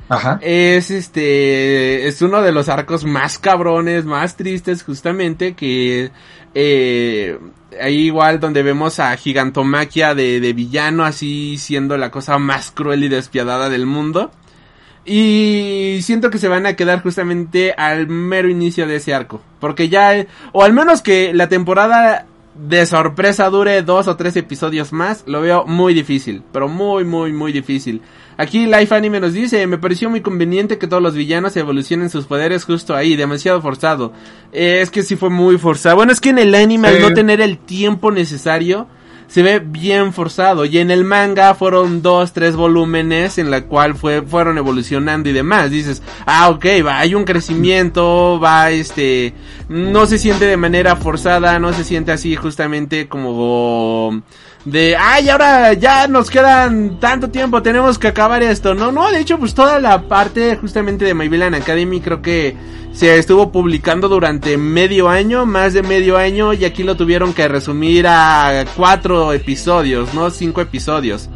Ajá. 0.09 0.39
es 0.43 0.91
este, 0.91 2.09
es 2.09 2.23
uno 2.23 2.43
de 2.43 2.51
los 2.51 2.69
arcos 2.69 3.05
más 3.05 3.39
cabrones, 3.39 4.05
más 4.05 4.37
tristes 4.37 4.83
justamente, 4.83 5.55
que, 5.55 6.11
eh, 6.55 7.39
ahí 7.81 8.07
igual 8.07 8.41
donde 8.41 8.65
vemos 8.65 8.99
a 8.99 9.17
Gigantomaquia 9.17 10.15
de, 10.15 10.41
de 10.41 10.53
villano 10.53 11.05
así 11.05 11.57
siendo 11.59 11.97
la 11.97 12.11
cosa 12.11 12.39
más 12.39 12.73
cruel 12.73 13.05
y 13.05 13.09
despiadada 13.09 13.69
del 13.69 13.87
mundo. 13.87 14.33
Y 15.05 15.99
siento 16.03 16.31
que 16.31 16.39
se 16.39 16.49
van 16.49 16.67
a 16.67 16.77
quedar 16.77 17.03
justamente 17.03 17.73
al 17.77 18.09
mero 18.09 18.49
inicio 18.49 18.87
de 18.87 18.97
ese 18.97 19.15
arco. 19.15 19.41
Porque 19.61 19.89
ya, 19.89 20.27
o 20.53 20.65
al 20.65 20.73
menos 20.73 21.03
que 21.03 21.35
la 21.35 21.49
temporada 21.49 22.27
de 22.55 22.87
sorpresa 22.87 23.51
dure 23.51 23.83
dos 23.83 24.07
o 24.07 24.17
tres 24.17 24.37
episodios 24.37 24.93
más, 24.93 25.25
lo 25.27 25.41
veo 25.41 25.67
muy 25.67 25.93
difícil. 25.93 26.43
Pero 26.53 26.69
muy, 26.69 27.05
muy, 27.05 27.33
muy 27.33 27.53
difícil. 27.53 28.01
Aquí 28.37 28.67
Life 28.67 28.95
Anime 28.95 29.21
nos 29.21 29.33
dice, 29.33 29.67
me 29.67 29.79
pareció 29.79 30.11
muy 30.11 30.21
conveniente 30.21 30.79
que 30.79 30.87
todos 30.87 31.03
los 31.03 31.15
villanos 31.15 31.57
evolucionen 31.57 32.11
sus 32.11 32.25
poderes 32.25 32.65
justo 32.65 32.95
ahí, 32.95 33.15
demasiado 33.15 33.61
forzado. 33.61 34.13
Eh, 34.53 34.81
es 34.81 34.91
que 34.91 35.03
sí 35.03 35.17
fue 35.17 35.31
muy 35.31 35.59
forzado. 35.59 35.97
Bueno, 35.97 36.13
es 36.13 36.21
que 36.21 36.31
en 36.31 36.39
el 36.39 36.55
anime 36.55 36.89
al 36.89 37.01
no 37.01 37.13
tener 37.13 37.41
el 37.41 37.59
tiempo 37.59 38.11
necesario, 38.11 38.89
se 39.35 39.43
ve 39.43 39.59
bien 39.59 40.13
forzado. 40.13 40.65
Y 40.65 40.79
en 40.79 40.93
el 40.93 41.03
manga 41.03 41.57
fueron 41.57 42.03
dos, 42.03 42.33
tres 42.33 42.55
volúmenes 42.55 43.37
en 43.39 43.51
la 43.51 43.63
cual 43.63 43.97
fue, 43.97 44.23
fueron 44.23 44.59
evolucionando 44.59 45.29
y 45.29 45.33
demás. 45.33 45.73
Dices, 45.73 46.03
ah, 46.25 46.51
ok, 46.51 46.65
va, 46.87 47.01
hay 47.01 47.17
un 47.17 47.25
crecimiento, 47.25 48.39
va, 48.39 48.71
este, 48.71 49.35
no 49.69 50.07
se 50.07 50.19
siente 50.19 50.45
de 50.45 50.57
manera 50.57 50.95
forzada, 50.95 51.59
no 51.59 51.73
se 51.73 51.83
siente 51.83 52.13
así 52.13 52.37
justamente 52.37 53.09
como 53.09 54.23
de, 54.65 54.97
ay, 54.97 55.29
ahora 55.29 55.75
ya 55.75 56.09
nos 56.09 56.31
quedan 56.31 56.99
tanto 56.99 57.31
tiempo, 57.31 57.63
tenemos 57.63 57.99
que 57.99 58.09
acabar 58.09 58.43
esto. 58.43 58.75
No, 58.75 58.93
no, 58.93 59.11
de 59.11 59.21
hecho, 59.21 59.39
pues 59.39 59.55
toda 59.55 59.79
la 59.79 60.03
parte 60.03 60.57
justamente 60.57 61.05
de 61.05 61.15
My 61.15 61.29
Villain 61.29 61.55
Academy 61.55 62.01
creo 62.01 62.23
que 62.23 62.57
se 62.93 63.19
estuvo 63.19 63.51
publicando 63.51 64.09
durante 64.09 64.57
medio 64.57 65.09
año, 65.09 65.47
más 65.47 65.75
de 65.75 65.83
medio 65.83 66.17
año, 66.17 66.53
y 66.53 66.65
aquí 66.65 66.83
lo 66.83 66.97
tuvieron 66.97 67.35
que 67.35 67.49
resumir 67.49 68.07
a 68.07 68.65
cuatro 68.77 69.33
episodios, 69.33 70.15
¿no? 70.15 70.31
Cinco 70.31 70.61
episodios. 70.61 71.29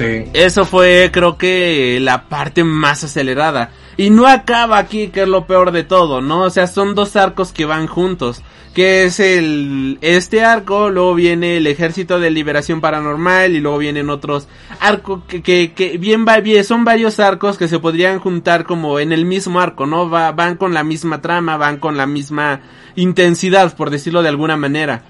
Eso 0.00 0.64
fue, 0.64 1.10
creo 1.12 1.38
que, 1.38 1.98
la 2.00 2.28
parte 2.28 2.64
más 2.64 3.04
acelerada. 3.04 3.70
Y 3.96 4.10
no 4.10 4.26
acaba 4.26 4.78
aquí, 4.78 5.08
que 5.08 5.22
es 5.22 5.28
lo 5.28 5.46
peor 5.46 5.72
de 5.72 5.84
todo, 5.84 6.20
¿no? 6.20 6.42
O 6.42 6.50
sea, 6.50 6.66
son 6.66 6.94
dos 6.94 7.16
arcos 7.16 7.52
que 7.52 7.64
van 7.64 7.86
juntos. 7.86 8.42
Que 8.74 9.04
es 9.04 9.20
el, 9.20 9.96
este 10.02 10.44
arco, 10.44 10.90
luego 10.90 11.14
viene 11.14 11.56
el 11.56 11.66
ejército 11.66 12.20
de 12.20 12.30
liberación 12.30 12.82
paranormal 12.82 13.52
y 13.56 13.60
luego 13.60 13.78
vienen 13.78 14.10
otros 14.10 14.48
arcos 14.80 15.22
que, 15.26 15.40
que, 15.40 15.72
que 15.72 15.96
bien 15.96 16.26
va 16.28 16.40
bien, 16.40 16.62
son 16.62 16.84
varios 16.84 17.18
arcos 17.18 17.56
que 17.56 17.68
se 17.68 17.78
podrían 17.78 18.18
juntar 18.18 18.64
como 18.64 19.00
en 19.00 19.12
el 19.12 19.24
mismo 19.24 19.60
arco, 19.60 19.86
¿no? 19.86 20.10
Va, 20.10 20.30
van 20.32 20.56
con 20.56 20.74
la 20.74 20.84
misma 20.84 21.22
trama, 21.22 21.56
van 21.56 21.78
con 21.78 21.96
la 21.96 22.06
misma 22.06 22.60
intensidad, 22.96 23.74
por 23.74 23.88
decirlo 23.88 24.22
de 24.22 24.28
alguna 24.28 24.58
manera. 24.58 25.04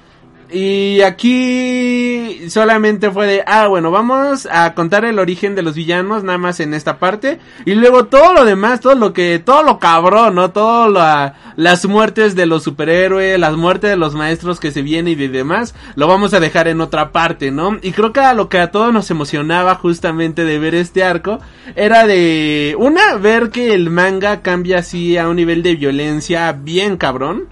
Y 0.51 1.01
aquí 1.01 2.49
solamente 2.49 3.11
fue 3.11 3.27
de, 3.27 3.45
ah, 3.47 3.67
bueno, 3.67 3.91
vamos 3.91 4.47
a 4.51 4.75
contar 4.75 5.05
el 5.05 5.19
origen 5.19 5.55
de 5.55 5.63
los 5.63 5.75
villanos 5.75 6.23
nada 6.23 6.39
más 6.39 6.61
en 6.61 6.73
esta 6.73 6.99
parte. 6.99 7.41
Y 7.65 7.75
luego 7.75 8.07
todo 8.07 8.33
lo 8.33 8.45
demás, 8.45 8.81
todo 8.81 8.95
lo 8.95 9.13
que, 9.13 9.39
todo 9.39 9.63
lo 9.63 9.79
cabrón, 9.79 10.37
¿no? 10.37 10.53
Todo 10.53 10.89
la, 10.89 11.35
las 11.57 11.87
muertes 11.87 12.37
de 12.37 12.47
los 12.47 12.63
superhéroes, 12.63 13.41
las 13.41 13.57
muertes 13.57 13.91
de 13.91 13.97
los 13.97 14.15
maestros 14.15 14.61
que 14.61 14.71
se 14.71 14.83
vienen 14.83 15.13
y 15.13 15.17
de 15.17 15.29
demás, 15.29 15.75
lo 15.97 16.07
vamos 16.07 16.33
a 16.35 16.41
dejar 16.41 16.69
en 16.69 16.81
otra 16.81 17.11
parte, 17.11 17.51
¿no? 17.51 17.79
Y 17.83 17.93
creo 17.93 18.13
que 18.13 18.21
a 18.21 18.35
lo 18.35 18.49
que 18.49 18.59
a 18.59 18.71
todos 18.71 18.93
nos 18.93 19.11
emocionaba 19.11 19.75
justamente 19.75 20.45
de 20.45 20.59
ver 20.59 20.75
este 20.75 21.03
arco, 21.03 21.41
era 21.75 22.07
de, 22.07 22.77
una, 22.79 23.17
ver 23.17 23.51
que 23.51 23.75
el 23.75 23.91
manga 23.91 24.43
cambia 24.43 24.79
así 24.79 25.17
a 25.17 25.29
un 25.29 25.37
nivel 25.37 25.63
de 25.63 25.75
violencia 25.75 26.53
bien 26.53 26.97
cabrón. 26.97 27.49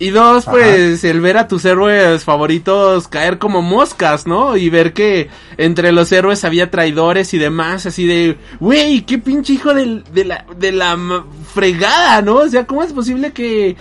Y 0.00 0.10
dos, 0.10 0.46
Ajá. 0.46 0.52
pues 0.56 1.02
el 1.02 1.20
ver 1.20 1.38
a 1.38 1.48
tus 1.48 1.64
héroes 1.64 2.22
favoritos 2.22 3.08
caer 3.08 3.38
como 3.38 3.62
moscas, 3.62 4.28
¿no? 4.28 4.56
Y 4.56 4.70
ver 4.70 4.92
que 4.92 5.28
entre 5.56 5.90
los 5.90 6.12
héroes 6.12 6.44
había 6.44 6.70
traidores 6.70 7.34
y 7.34 7.38
demás, 7.38 7.84
así 7.86 8.06
de, 8.06 8.38
güey, 8.60 9.02
qué 9.02 9.18
pinche 9.18 9.54
hijo 9.54 9.74
del- 9.74 10.04
de, 10.12 10.24
la, 10.24 10.44
de 10.56 10.70
la 10.70 10.96
fregada, 11.52 12.22
¿no? 12.22 12.36
O 12.36 12.48
sea, 12.48 12.64
¿cómo 12.64 12.84
es 12.84 12.92
posible 12.92 13.32
que 13.32 13.76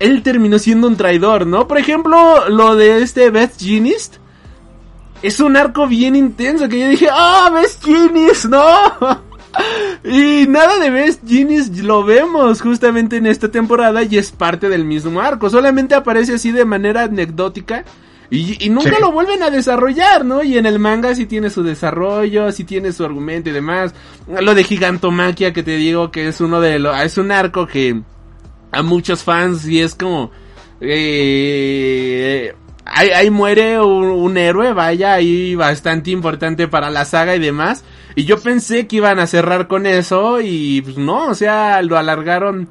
él 0.00 0.22
terminó 0.24 0.58
siendo 0.58 0.88
un 0.88 0.96
traidor, 0.96 1.46
¿no? 1.46 1.68
Por 1.68 1.78
ejemplo, 1.78 2.48
lo 2.48 2.74
de 2.74 3.02
este 3.02 3.30
Beth 3.30 3.52
Genist. 3.58 4.16
Es 5.22 5.38
un 5.38 5.56
arco 5.56 5.86
bien 5.86 6.16
intenso 6.16 6.68
que 6.68 6.80
yo 6.80 6.88
dije, 6.88 7.08
ah, 7.12 7.50
Beth 7.54 7.78
Genist, 7.84 8.46
no. 8.46 9.20
Y 10.04 10.46
nada 10.48 10.78
de 10.78 10.90
Best 10.90 11.22
Genius 11.28 11.68
lo 11.80 12.04
vemos 12.04 12.62
justamente 12.62 13.16
en 13.18 13.26
esta 13.26 13.50
temporada 13.50 14.02
y 14.02 14.16
es 14.16 14.30
parte 14.32 14.68
del 14.68 14.84
mismo 14.84 15.20
arco. 15.20 15.50
Solamente 15.50 15.94
aparece 15.94 16.34
así 16.34 16.52
de 16.52 16.64
manera 16.64 17.02
anecdótica 17.02 17.84
y, 18.30 18.64
y 18.64 18.70
nunca 18.70 18.90
Sí. 18.94 18.96
lo 19.00 19.12
vuelven 19.12 19.42
a 19.42 19.50
desarrollar, 19.50 20.24
¿no? 20.24 20.42
Y 20.42 20.56
en 20.56 20.64
el 20.64 20.78
manga 20.78 21.14
sí 21.14 21.26
tiene 21.26 21.50
su 21.50 21.62
desarrollo, 21.62 22.50
sí 22.52 22.64
tiene 22.64 22.92
su 22.92 23.04
argumento 23.04 23.50
y 23.50 23.52
demás. 23.52 23.92
Lo 24.40 24.54
de 24.54 24.64
Gigantomaquia 24.64 25.52
que 25.52 25.62
te 25.62 25.76
digo 25.76 26.10
que 26.10 26.28
es 26.28 26.40
uno 26.40 26.60
de 26.60 26.78
los... 26.78 26.98
Es 27.00 27.18
un 27.18 27.30
arco 27.30 27.66
que 27.66 28.00
a 28.72 28.82
muchos 28.82 29.22
fans 29.22 29.66
y 29.66 29.80
es 29.80 29.94
como... 29.94 30.30
Eh, 30.80 32.54
ahí, 32.84 33.10
ahí 33.10 33.30
muere 33.30 33.80
un, 33.80 34.04
un 34.06 34.36
héroe, 34.38 34.72
vaya, 34.72 35.14
ahí 35.14 35.54
bastante 35.54 36.10
importante 36.10 36.68
para 36.68 36.90
la 36.90 37.04
saga 37.04 37.34
y 37.36 37.38
demás. 37.40 37.84
Y 38.16 38.24
yo 38.24 38.38
pensé 38.40 38.86
que 38.86 38.96
iban 38.96 39.18
a 39.18 39.26
cerrar 39.26 39.68
con 39.68 39.86
eso 39.86 40.40
y 40.40 40.80
pues 40.82 40.98
no, 40.98 41.28
o 41.28 41.34
sea, 41.34 41.80
lo 41.82 41.96
alargaron 41.98 42.68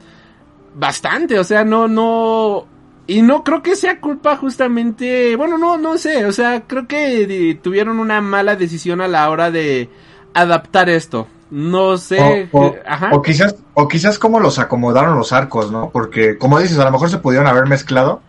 bastante, 0.76 1.40
o 1.40 1.44
sea, 1.44 1.64
no, 1.66 1.88
no... 1.88 2.66
Y 3.08 3.24
no 3.24 3.44
creo 3.44 3.64
que 3.64 3.76
sea 3.76 4.00
culpa 4.00 4.38
justamente, 4.38 5.36
bueno, 5.36 5.58
no, 5.58 5.80
no 5.80 5.98
sé, 5.98 6.26
o 6.26 6.32
sea, 6.32 6.62
creo 6.68 6.86
que 6.88 7.58
tuvieron 7.64 8.00
una 8.00 8.22
mala 8.22 8.56
decisión 8.56 9.02
a 9.02 9.08
la 9.08 9.28
hora 9.32 9.50
de 9.50 9.90
adaptar 10.36 10.90
esto. 10.92 11.28
No 11.50 11.98
sé, 11.98 12.48
O, 12.52 12.68
o- 12.68 12.76
ajá. 12.86 13.10
o 13.12 13.24
quizás, 13.24 13.56
o 13.74 13.88
quizás 13.88 14.20
cómo 14.20 14.40
los 14.40 14.60
acomodaron 14.60 15.18
los 15.18 15.34
arcos, 15.34 15.72
¿no? 15.72 15.90
Porque, 15.92 16.38
como 16.38 16.60
dices, 16.60 16.78
a 16.78 16.86
lo 16.86 16.92
mejor 16.92 17.10
se 17.10 17.18
pudieron 17.18 17.48
haber 17.48 17.66
mezclado, 17.66 18.22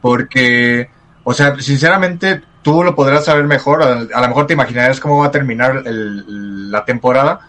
Porque, 0.00 0.90
o 1.22 1.32
sea, 1.32 1.56
sinceramente, 1.60 2.42
tú 2.62 2.82
lo 2.82 2.94
podrás 2.94 3.24
saber 3.24 3.44
mejor, 3.44 3.82
a, 3.82 3.92
a 4.14 4.20
lo 4.20 4.28
mejor 4.28 4.46
te 4.46 4.54
imaginarás 4.54 5.00
cómo 5.00 5.18
va 5.20 5.26
a 5.26 5.30
terminar 5.30 5.82
el- 5.86 6.70
la 6.70 6.84
temporada, 6.84 7.40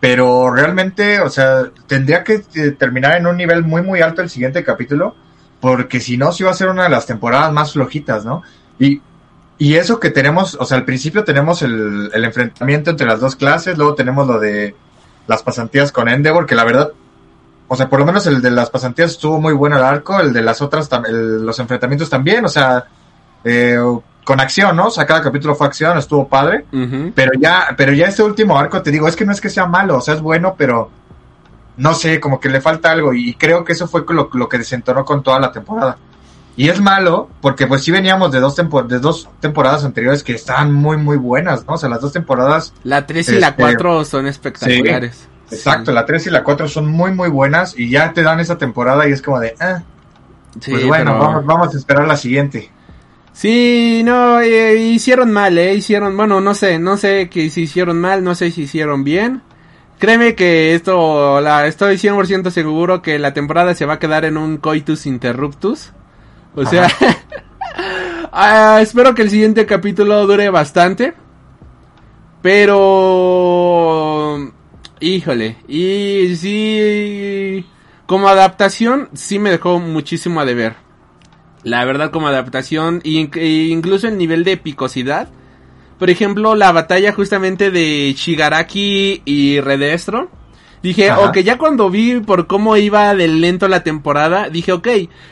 pero 0.00 0.50
realmente, 0.54 1.20
o 1.20 1.30
sea, 1.30 1.70
tendría 1.86 2.22
que 2.24 2.42
eh, 2.54 2.70
terminar 2.72 3.16
en 3.16 3.26
un 3.26 3.36
nivel 3.36 3.62
muy, 3.64 3.80
muy 3.82 4.02
alto 4.02 4.20
el 4.20 4.28
siguiente 4.28 4.62
capítulo, 4.62 5.14
porque 5.60 6.00
si 6.00 6.18
no, 6.18 6.30
sí 6.32 6.44
va 6.44 6.50
a 6.50 6.54
ser 6.54 6.68
una 6.68 6.82
de 6.84 6.90
las 6.90 7.06
temporadas 7.06 7.50
más 7.52 7.72
flojitas, 7.72 8.24
¿no? 8.24 8.42
Y, 8.78 9.00
y 9.56 9.74
eso 9.76 9.98
que 10.00 10.10
tenemos, 10.10 10.56
o 10.60 10.66
sea, 10.66 10.76
al 10.76 10.84
principio 10.84 11.24
tenemos 11.24 11.62
el, 11.62 12.10
el 12.12 12.24
enfrentamiento 12.24 12.90
entre 12.90 13.06
las 13.06 13.20
dos 13.20 13.36
clases, 13.36 13.78
luego 13.78 13.94
tenemos 13.94 14.26
lo 14.26 14.38
de 14.38 14.74
las 15.26 15.42
pasantías 15.42 15.90
con 15.92 16.08
Endeavor, 16.08 16.44
que 16.44 16.54
la 16.56 16.64
verdad, 16.64 16.90
o 17.68 17.76
sea, 17.76 17.88
por 17.88 17.98
lo 18.00 18.06
menos 18.06 18.26
el 18.26 18.40
de 18.42 18.50
las 18.50 18.70
pasantías 18.70 19.12
estuvo 19.12 19.40
muy 19.40 19.52
bueno 19.52 19.76
el 19.76 19.82
arco, 19.84 20.20
el 20.20 20.32
de 20.32 20.42
las 20.42 20.60
otras, 20.62 20.88
el- 21.08 21.44
los 21.44 21.58
enfrentamientos 21.58 22.10
también, 22.10 22.44
o 22.44 22.48
sea, 22.48 22.84
eh, 23.44 23.78
con 24.24 24.40
acción, 24.40 24.74
¿no? 24.76 24.86
O 24.86 24.90
sea, 24.90 25.04
cada 25.06 25.20
capítulo 25.22 25.54
fue 25.54 25.66
acción, 25.66 25.98
estuvo 25.98 26.26
padre, 26.28 26.64
pero 27.14 27.32
ya, 27.38 27.68
pero 27.76 27.92
ya 27.92 28.06
este 28.06 28.22
último 28.22 28.58
arco, 28.58 28.80
te 28.82 28.90
digo, 28.90 29.06
es 29.08 29.16
que 29.16 29.24
no 29.26 29.32
es 29.32 29.40
que 29.40 29.50
sea 29.50 29.66
malo, 29.66 29.98
o 29.98 30.00
sea, 30.00 30.14
es 30.14 30.20
bueno, 30.20 30.54
pero 30.56 30.90
no 31.76 31.92
sé, 31.94 32.20
como 32.20 32.38
que 32.40 32.48
le 32.48 32.60
falta 32.60 32.90
algo, 32.90 33.12
y 33.12 33.34
creo 33.34 33.64
que 33.64 33.72
eso 33.72 33.86
fue 33.88 34.04
lo, 34.08 34.30
lo 34.32 34.48
que 34.48 34.58
desentonó 34.58 35.04
con 35.04 35.22
toda 35.22 35.40
la 35.40 35.50
temporada. 35.52 35.96
Y 36.56 36.68
es 36.68 36.80
malo, 36.80 37.28
porque 37.40 37.66
pues 37.66 37.82
sí 37.82 37.90
veníamos 37.90 38.30
de 38.30 38.38
dos, 38.38 38.54
de 38.54 38.98
dos 39.00 39.28
temporadas 39.40 39.84
anteriores 39.84 40.22
que 40.22 40.34
estaban 40.34 40.72
muy, 40.72 40.96
muy 40.96 41.16
buenas, 41.16 41.66
¿no? 41.66 41.74
O 41.74 41.76
sea, 41.76 41.88
las 41.88 42.00
dos 42.00 42.12
temporadas 42.12 42.72
La 42.84 43.04
3 43.06 43.28
y 43.30 43.38
la 43.40 43.48
Este, 43.48 43.60
4 43.62 44.04
son 44.04 44.26
espectaculares. 44.28 45.26
Exacto, 45.50 45.90
Sí. 45.90 45.94
la 45.94 46.06
3 46.06 46.26
y 46.26 46.30
la 46.30 46.42
4 46.42 46.68
son 46.68 46.88
muy 46.88 47.12
muy 47.12 47.28
buenas 47.28 47.78
y 47.78 47.88
ya 47.90 48.12
te 48.12 48.22
dan 48.22 48.40
esa 48.40 48.56
temporada 48.58 49.08
y 49.08 49.12
es 49.12 49.22
como 49.22 49.40
de, 49.40 49.54
ah, 49.60 49.82
Sí, 50.60 50.70
pues 50.70 50.86
bueno, 50.86 51.12
pero- 51.12 51.18
vamos, 51.24 51.44
vamos 51.46 51.74
a 51.74 51.78
esperar 51.78 52.06
la 52.06 52.16
siguiente. 52.16 52.70
Sí, 53.32 54.02
no, 54.04 54.40
eh, 54.40 54.76
hicieron 54.76 55.32
mal, 55.32 55.58
eh, 55.58 55.74
hicieron, 55.74 56.16
bueno, 56.16 56.40
no 56.40 56.54
sé, 56.54 56.78
no 56.78 56.96
sé 56.96 57.28
que 57.28 57.50
si 57.50 57.62
hicieron 57.62 58.00
mal, 58.00 58.22
no 58.22 58.34
sé 58.36 58.50
si 58.52 58.62
hicieron 58.62 59.02
bien. 59.02 59.42
Créeme 59.98 60.34
que 60.36 60.74
esto, 60.74 61.40
la, 61.40 61.66
estoy 61.66 61.98
100% 61.98 62.50
seguro 62.50 63.02
que 63.02 63.18
la 63.18 63.32
temporada 63.34 63.74
se 63.74 63.86
va 63.86 63.94
a 63.94 63.98
quedar 63.98 64.24
en 64.24 64.36
un 64.36 64.58
coitus 64.58 65.06
interruptus. 65.06 65.92
O 66.54 66.64
sea, 66.64 66.86
ah, 68.32 68.78
espero 68.80 69.14
que 69.16 69.22
el 69.22 69.30
siguiente 69.30 69.66
capítulo 69.66 70.26
dure 70.26 70.48
bastante. 70.50 71.14
Pero, 73.04 74.52
híjole, 75.00 75.56
y 75.68 76.34
sí, 76.36 77.64
como 78.06 78.28
adaptación 78.28 79.08
sí 79.14 79.38
me 79.38 79.50
dejó 79.50 79.78
muchísimo 79.80 80.40
a 80.40 80.44
deber. 80.44 80.76
La 81.62 81.84
verdad 81.84 82.10
como 82.10 82.28
adaptación, 82.28 83.00
e 83.04 83.10
incluso 83.70 84.06
el 84.08 84.18
nivel 84.18 84.44
de 84.44 84.52
epicosidad. 84.52 85.28
Por 85.98 86.10
ejemplo, 86.10 86.54
la 86.54 86.72
batalla 86.72 87.12
justamente 87.12 87.70
de 87.70 88.12
Shigaraki 88.14 89.22
y 89.24 89.60
Redestro. 89.60 90.30
Dije, 90.82 91.10
ok, 91.10 91.38
ya 91.38 91.56
cuando 91.56 91.88
vi 91.88 92.20
por 92.20 92.46
cómo 92.46 92.76
iba 92.76 93.14
de 93.14 93.26
lento 93.26 93.68
la 93.68 93.82
temporada, 93.82 94.50
dije, 94.50 94.72
ok, 94.72 94.88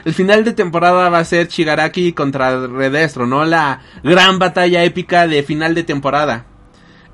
el 0.06 0.14
final 0.14 0.44
de 0.44 0.54
temporada 0.54 1.10
va 1.10 1.18
a 1.18 1.24
ser 1.26 1.48
Shigaraki 1.48 2.14
contra 2.14 2.66
Redestro, 2.66 3.26
¿no? 3.26 3.44
La 3.44 3.82
gran 4.02 4.38
batalla 4.38 4.82
épica 4.82 5.26
de 5.26 5.42
final 5.42 5.74
de 5.74 5.82
temporada. 5.82 6.46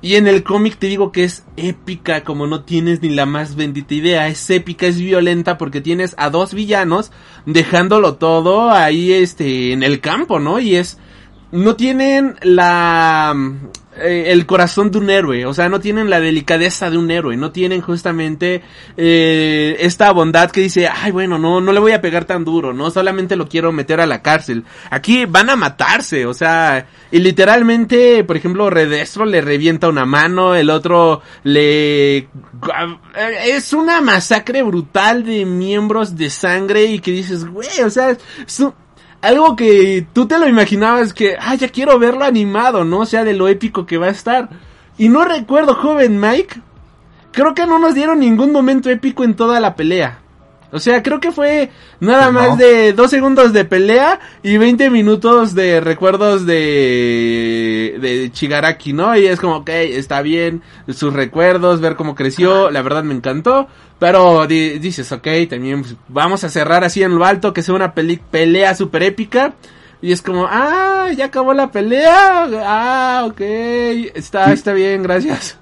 Y 0.01 0.15
en 0.15 0.27
el 0.27 0.43
cómic 0.43 0.77
te 0.77 0.87
digo 0.87 1.11
que 1.11 1.25
es 1.25 1.43
épica 1.57 2.23
como 2.23 2.47
no 2.47 2.63
tienes 2.63 3.01
ni 3.01 3.09
la 3.09 3.25
más 3.25 3.55
bendita 3.55 3.93
idea. 3.93 4.27
Es 4.27 4.49
épica, 4.49 4.87
es 4.87 4.97
violenta 4.99 5.57
porque 5.57 5.81
tienes 5.81 6.15
a 6.17 6.29
dos 6.29 6.53
villanos 6.53 7.11
dejándolo 7.45 8.15
todo 8.15 8.71
ahí 8.71 9.11
este 9.11 9.73
en 9.73 9.83
el 9.83 9.99
campo, 9.99 10.39
¿no? 10.39 10.59
Y 10.59 10.75
es 10.75 10.97
no 11.51 11.75
tienen 11.75 12.35
la 12.43 13.35
eh, 14.01 14.31
el 14.31 14.45
corazón 14.45 14.91
de 14.91 14.97
un 14.97 15.09
héroe, 15.09 15.45
o 15.45 15.53
sea, 15.53 15.69
no 15.69 15.79
tienen 15.79 16.09
la 16.09 16.19
delicadeza 16.19 16.89
de 16.89 16.97
un 16.97 17.09
héroe, 17.11 17.37
no 17.37 17.51
tienen 17.51 17.81
justamente 17.81 18.61
eh, 18.97 19.77
esta 19.79 20.11
bondad 20.11 20.51
que 20.51 20.61
dice, 20.61 20.87
ay, 20.87 21.11
bueno, 21.11 21.37
no, 21.37 21.61
no 21.61 21.71
le 21.71 21.79
voy 21.79 21.91
a 21.91 22.01
pegar 22.01 22.25
tan 22.25 22.45
duro, 22.45 22.73
no, 22.73 22.91
solamente 22.91 23.35
lo 23.35 23.47
quiero 23.47 23.71
meter 23.71 24.01
a 24.01 24.07
la 24.07 24.21
cárcel. 24.21 24.63
Aquí 24.89 25.25
van 25.25 25.49
a 25.49 25.55
matarse, 25.55 26.25
o 26.25 26.33
sea, 26.33 26.87
y 27.11 27.19
literalmente, 27.19 28.23
por 28.23 28.37
ejemplo, 28.37 28.69
Redestro 28.69 29.25
le 29.25 29.41
revienta 29.41 29.89
una 29.89 30.05
mano, 30.05 30.55
el 30.55 30.69
otro 30.69 31.21
le... 31.43 32.27
Es 33.45 33.73
una 33.73 34.01
masacre 34.01 34.63
brutal 34.63 35.23
de 35.23 35.45
miembros 35.45 36.15
de 36.15 36.29
sangre 36.29 36.85
y 36.85 36.99
que 36.99 37.11
dices, 37.11 37.45
güey, 37.45 37.81
o 37.83 37.89
sea, 37.89 38.11
es 38.11 38.63
algo 39.21 39.55
que 39.55 40.05
tú 40.13 40.27
te 40.27 40.39
lo 40.39 40.47
imaginabas 40.47 41.13
que, 41.13 41.35
ah, 41.39 41.55
ya 41.55 41.69
quiero 41.69 41.99
verlo 41.99 42.23
animado, 42.23 42.85
¿no? 42.85 42.99
O 42.99 43.05
sea, 43.05 43.23
de 43.23 43.33
lo 43.33 43.47
épico 43.47 43.85
que 43.85 43.97
va 43.97 44.07
a 44.07 44.11
estar. 44.11 44.49
Y 44.97 45.09
no 45.09 45.25
recuerdo, 45.25 45.75
joven 45.75 46.19
Mike, 46.19 46.61
creo 47.31 47.53
que 47.53 47.65
no 47.65 47.79
nos 47.79 47.95
dieron 47.95 48.19
ningún 48.19 48.51
momento 48.51 48.89
épico 48.89 49.23
en 49.23 49.35
toda 49.35 49.59
la 49.59 49.75
pelea. 49.75 50.19
O 50.71 50.79
sea, 50.79 51.01
creo 51.01 51.19
que 51.19 51.31
fue 51.31 51.71
nada 51.99 52.31
más 52.31 52.57
de 52.57 52.93
dos 52.93 53.09
segundos 53.09 53.53
de 53.53 53.65
pelea 53.65 54.19
y 54.43 54.57
20 54.57 54.89
minutos 54.91 55.55
de 55.55 55.81
recuerdos 55.81 56.45
de, 56.45 57.97
de 57.99 58.29
Chigaraki, 58.31 58.93
¿no? 58.93 59.17
Y 59.17 59.25
es 59.25 59.39
como, 59.39 59.57
ok, 59.57 59.69
está 59.69 60.21
bien, 60.21 60.61
sus 60.87 61.13
recuerdos, 61.13 61.81
ver 61.81 61.95
cómo 61.95 62.13
creció, 62.13 62.69
la 62.69 62.83
verdad 62.83 63.03
me 63.03 63.15
encantó. 63.15 63.67
Pero 63.97 64.47
dices, 64.47 65.11
ok, 65.11 65.27
también 65.49 65.81
pues, 65.81 65.95
vamos 66.07 66.43
a 66.43 66.49
cerrar 66.49 66.83
así 66.83 67.03
en 67.03 67.15
lo 67.15 67.25
alto, 67.25 67.51
que 67.51 67.63
sea 67.63 67.75
una 67.75 67.93
pelea 67.93 68.75
super 68.75 69.03
épica. 69.03 69.55
Y 70.01 70.13
es 70.13 70.21
como, 70.21 70.47
ah, 70.49 71.09
ya 71.15 71.25
acabó 71.25 71.53
la 71.53 71.71
pelea. 71.71 72.47
Ah, 72.63 73.25
ok, 73.27 73.41
está, 74.13 74.53
está 74.53 74.71
bien, 74.71 75.03
gracias. 75.03 75.57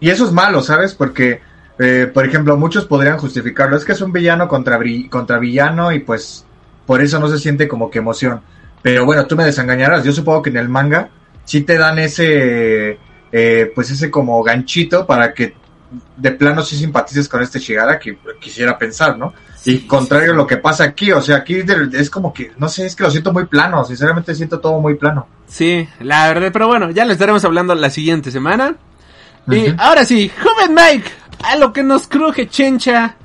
Y 0.00 0.10
eso 0.10 0.24
es 0.24 0.32
malo, 0.32 0.62
¿sabes? 0.62 0.94
Porque 0.94 1.40
eh, 1.78 2.10
por 2.12 2.24
ejemplo, 2.26 2.56
muchos 2.56 2.86
podrían 2.86 3.18
justificarlo. 3.18 3.76
Es 3.76 3.84
que 3.84 3.92
es 3.92 4.00
un 4.00 4.12
villano 4.12 4.48
contra, 4.48 4.78
contra 5.10 5.38
villano 5.38 5.92
y 5.92 6.00
pues 6.00 6.44
por 6.86 7.02
eso 7.02 7.18
no 7.18 7.28
se 7.28 7.38
siente 7.38 7.68
como 7.68 7.90
que 7.90 7.98
emoción. 7.98 8.40
Pero 8.82 9.04
bueno, 9.04 9.26
tú 9.26 9.36
me 9.36 9.44
desengañarás. 9.44 10.04
Yo 10.04 10.12
supongo 10.12 10.42
que 10.42 10.50
en 10.50 10.56
el 10.56 10.68
manga 10.68 11.10
sí 11.44 11.62
te 11.62 11.76
dan 11.76 11.98
ese, 11.98 12.98
eh, 13.32 13.72
pues 13.74 13.90
ese 13.90 14.10
como 14.10 14.42
ganchito 14.42 15.06
para 15.06 15.34
que 15.34 15.54
de 16.16 16.32
plano 16.32 16.62
sí 16.62 16.76
simpatices 16.76 17.28
con 17.28 17.42
este 17.42 17.58
Shigara 17.58 17.98
que 17.98 18.18
quisiera 18.40 18.76
pensar, 18.76 19.16
¿no? 19.16 19.32
y 19.66 19.80
contrario 19.80 20.32
a 20.32 20.34
lo 20.36 20.46
que 20.46 20.58
pasa 20.58 20.84
aquí, 20.84 21.10
o 21.10 21.20
sea, 21.20 21.38
aquí 21.38 21.60
es 21.92 22.08
como 22.08 22.32
que, 22.32 22.52
no 22.56 22.68
sé, 22.68 22.86
es 22.86 22.94
que 22.94 23.02
lo 23.02 23.10
siento 23.10 23.32
muy 23.32 23.46
plano, 23.46 23.84
sinceramente 23.84 24.32
siento 24.34 24.60
todo 24.60 24.80
muy 24.80 24.94
plano. 24.94 25.26
Sí, 25.48 25.88
la 25.98 26.28
verdad, 26.28 26.50
pero 26.52 26.68
bueno, 26.68 26.90
ya 26.90 27.04
le 27.04 27.12
estaremos 27.12 27.44
hablando 27.44 27.74
la 27.74 27.90
siguiente 27.90 28.30
semana. 28.30 28.76
Y 29.50 29.74
ahora 29.78 30.04
sí, 30.04 30.30
joven 30.40 30.72
Mike, 30.74 31.10
a 31.46 31.56
lo 31.56 31.72
que 31.72 31.82
nos 31.82 32.08
cruje 32.08 32.48
chencha. 32.48 33.16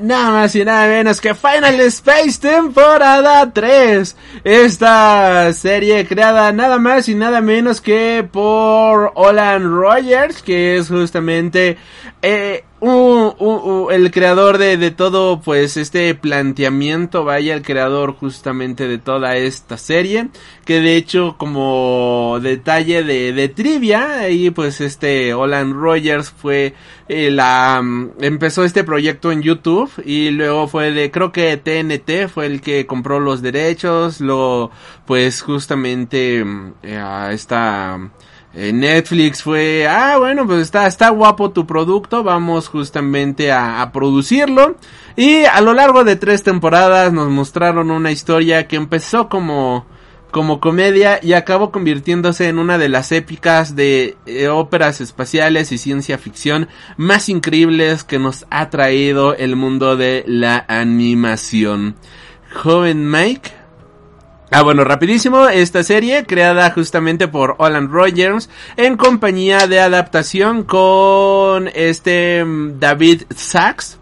Nada 0.00 0.30
más 0.30 0.54
y 0.54 0.64
nada 0.64 0.88
menos 0.88 1.20
que 1.20 1.34
Final 1.34 1.78
Space 1.80 2.38
temporada 2.40 3.52
3. 3.52 4.16
Esta 4.42 5.52
serie 5.52 6.06
creada 6.06 6.50
nada 6.52 6.78
más 6.78 7.08
y 7.08 7.14
nada 7.14 7.42
menos 7.42 7.82
que 7.82 8.26
por 8.30 9.12
Olan 9.14 9.70
Rogers, 9.70 10.42
que 10.42 10.78
es 10.78 10.88
justamente 10.88 11.76
eh, 12.22 12.64
el 12.82 14.10
creador 14.10 14.58
de, 14.58 14.76
de, 14.76 14.90
todo, 14.90 15.40
pues 15.40 15.76
este 15.76 16.14
planteamiento, 16.16 17.24
vaya, 17.24 17.54
el 17.54 17.62
creador 17.62 18.14
justamente 18.16 18.88
de 18.88 18.98
toda 18.98 19.36
esta 19.36 19.78
serie, 19.78 20.30
que 20.64 20.80
de 20.80 20.96
hecho 20.96 21.36
como 21.38 22.40
detalle 22.42 23.04
de, 23.04 23.32
de 23.32 23.48
trivia, 23.48 24.20
ahí 24.20 24.50
pues 24.50 24.80
este 24.80 25.32
Olan 25.32 25.74
Rogers 25.74 26.30
fue 26.30 26.74
eh, 27.08 27.30
la, 27.30 27.80
mm, 27.82 28.12
empezó 28.20 28.64
este 28.64 28.82
proyecto 28.82 29.30
en 29.30 29.42
YouTube 29.42 29.90
y 30.04 30.30
luego 30.30 30.66
fue 30.66 30.90
de, 30.92 31.12
creo 31.12 31.30
que 31.30 31.56
TNT 31.56 32.28
fue 32.28 32.46
el 32.46 32.60
que 32.60 32.86
compró 32.86 33.20
los 33.20 33.42
derechos, 33.42 34.20
lo, 34.20 34.72
pues 35.06 35.42
justamente 35.42 36.44
mm, 36.44 36.74
eh, 36.82 37.28
esta 37.30 38.10
Netflix 38.54 39.42
fue, 39.42 39.86
ah, 39.88 40.18
bueno, 40.18 40.46
pues 40.46 40.60
está, 40.60 40.86
está 40.86 41.08
guapo 41.08 41.52
tu 41.52 41.66
producto, 41.66 42.22
vamos 42.22 42.68
justamente 42.68 43.50
a, 43.50 43.90
producirlo. 43.92 44.76
Y 45.16 45.44
a 45.44 45.60
lo 45.60 45.72
largo 45.72 46.04
de 46.04 46.16
tres 46.16 46.42
temporadas 46.42 47.12
nos 47.12 47.28
mostraron 47.30 47.90
una 47.90 48.10
historia 48.10 48.68
que 48.68 48.76
empezó 48.76 49.28
como, 49.28 49.86
como 50.30 50.60
comedia 50.60 51.18
y 51.22 51.32
acabó 51.32 51.70
convirtiéndose 51.70 52.48
en 52.48 52.58
una 52.58 52.76
de 52.76 52.90
las 52.90 53.10
épicas 53.12 53.74
de 53.74 54.16
eh, 54.26 54.48
óperas 54.48 55.00
espaciales 55.00 55.72
y 55.72 55.78
ciencia 55.78 56.18
ficción 56.18 56.68
más 56.98 57.30
increíbles 57.30 58.04
que 58.04 58.18
nos 58.18 58.46
ha 58.50 58.68
traído 58.68 59.34
el 59.34 59.56
mundo 59.56 59.96
de 59.96 60.24
la 60.26 60.64
animación. 60.68 61.96
Joven 62.54 63.10
Mike, 63.10 63.61
Ah, 64.54 64.60
bueno, 64.60 64.84
rapidísimo, 64.84 65.48
esta 65.48 65.82
serie 65.82 66.26
creada 66.26 66.70
justamente 66.72 67.26
por 67.26 67.54
Olan 67.56 67.90
Rogers 67.90 68.50
en 68.76 68.98
compañía 68.98 69.66
de 69.66 69.80
adaptación 69.80 70.64
con 70.64 71.70
este 71.72 72.44
mm, 72.44 72.78
David 72.78 73.22
Sachs 73.34 73.98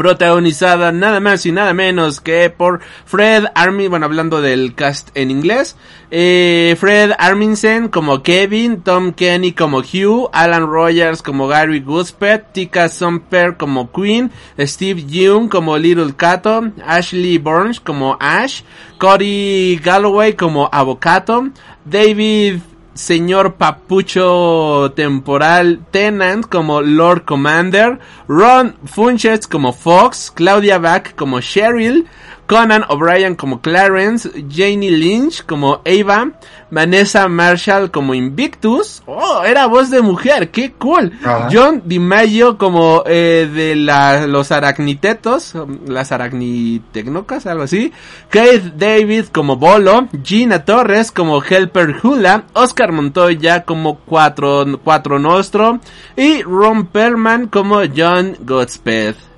protagonizada 0.00 0.92
nada 0.92 1.20
más 1.20 1.44
y 1.44 1.52
nada 1.52 1.74
menos 1.74 2.22
que 2.22 2.48
por 2.48 2.80
Fred 3.04 3.44
Armin, 3.54 3.90
bueno, 3.90 4.06
hablando 4.06 4.40
del 4.40 4.74
cast 4.74 5.10
en 5.14 5.30
inglés, 5.30 5.76
eh, 6.10 6.74
Fred 6.80 7.12
Armisen 7.18 7.88
como 7.88 8.22
Kevin, 8.22 8.80
Tom 8.80 9.12
Kenny 9.12 9.52
como 9.52 9.80
Hugh, 9.80 10.30
Alan 10.32 10.66
Rogers 10.66 11.20
como 11.20 11.48
Gary 11.48 11.80
Guspet, 11.80 12.50
Tika 12.50 12.88
Sumper 12.88 13.58
como 13.58 13.92
Queen, 13.92 14.30
Steve 14.58 15.04
Young 15.04 15.50
como 15.50 15.76
Little 15.76 16.14
Cato, 16.16 16.72
Ashley 16.86 17.36
Burns 17.36 17.78
como 17.78 18.16
Ash, 18.20 18.62
Cody 18.96 19.78
Galloway 19.84 20.32
como 20.32 20.70
Avocato, 20.72 21.50
David 21.84 22.60
señor 22.94 23.54
Papucho 23.54 24.92
Temporal 24.94 25.80
Tenant 25.90 26.46
como 26.46 26.82
Lord 26.82 27.24
Commander, 27.24 27.98
Ron 28.28 28.76
Funches 28.84 29.46
como 29.46 29.72
Fox, 29.72 30.30
Claudia 30.34 30.78
Back 30.78 31.14
como 31.14 31.40
Cheryl, 31.40 32.06
Conan 32.50 32.84
O'Brien 32.88 33.36
como 33.36 33.60
Clarence, 33.60 34.28
Janie 34.50 34.90
Lynch 34.90 35.46
como 35.46 35.82
Ava, 35.86 36.32
Vanessa 36.68 37.28
Marshall 37.28 37.92
como 37.92 38.12
Invictus, 38.12 39.04
oh, 39.06 39.44
era 39.44 39.66
voz 39.66 39.88
de 39.90 40.02
mujer, 40.02 40.50
qué 40.50 40.72
cool. 40.72 41.12
John 41.52 41.82
DiMaggio 41.84 42.58
como 42.58 43.04
eh, 43.06 43.48
de 43.54 43.76
la, 43.76 44.26
los 44.26 44.50
aracnitetos, 44.50 45.54
las 45.86 46.10
aracnitecnocas, 46.10 47.46
algo 47.46 47.62
así. 47.62 47.92
Keith 48.30 48.74
David 48.74 49.26
como 49.26 49.54
Bolo, 49.54 50.08
Gina 50.24 50.64
Torres 50.64 51.12
como 51.12 51.44
Helper 51.44 51.98
Hula, 52.02 52.46
Oscar 52.54 52.90
Montoya 52.90 53.62
como 53.62 54.00
Cuatro, 54.00 54.80
Cuatro 54.82 55.20
Nostro 55.20 55.78
y 56.16 56.42
Ron 56.42 56.88
Perlman 56.88 57.46
como 57.46 57.82
John 57.96 58.36
Godspeed. 58.40 59.29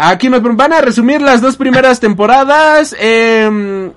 Aquí 0.00 0.28
nos 0.28 0.40
van 0.56 0.72
a 0.72 0.80
resumir 0.80 1.20
las 1.20 1.40
dos 1.40 1.56
primeras 1.56 1.98
temporadas. 1.98 2.94
Eh, 3.00 3.90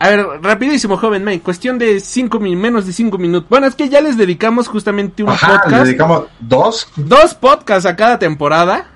a 0.00 0.08
ver, 0.08 0.26
rapidísimo, 0.42 0.96
joven 0.96 1.24
Mike, 1.24 1.44
cuestión 1.44 1.78
de 1.78 2.00
cinco 2.00 2.40
menos 2.40 2.86
de 2.86 2.92
cinco 2.92 3.16
minutos. 3.16 3.48
Bueno, 3.48 3.68
es 3.68 3.76
que 3.76 3.88
ya 3.88 4.00
les 4.00 4.16
dedicamos 4.16 4.66
justamente 4.66 5.22
un 5.22 5.28
Ajá, 5.28 5.62
podcast. 5.62 5.84
dedicamos 5.84 6.24
dos. 6.40 6.88
Dos 6.96 7.34
podcasts 7.34 7.86
a 7.86 7.94
cada 7.94 8.18
temporada. 8.18 8.86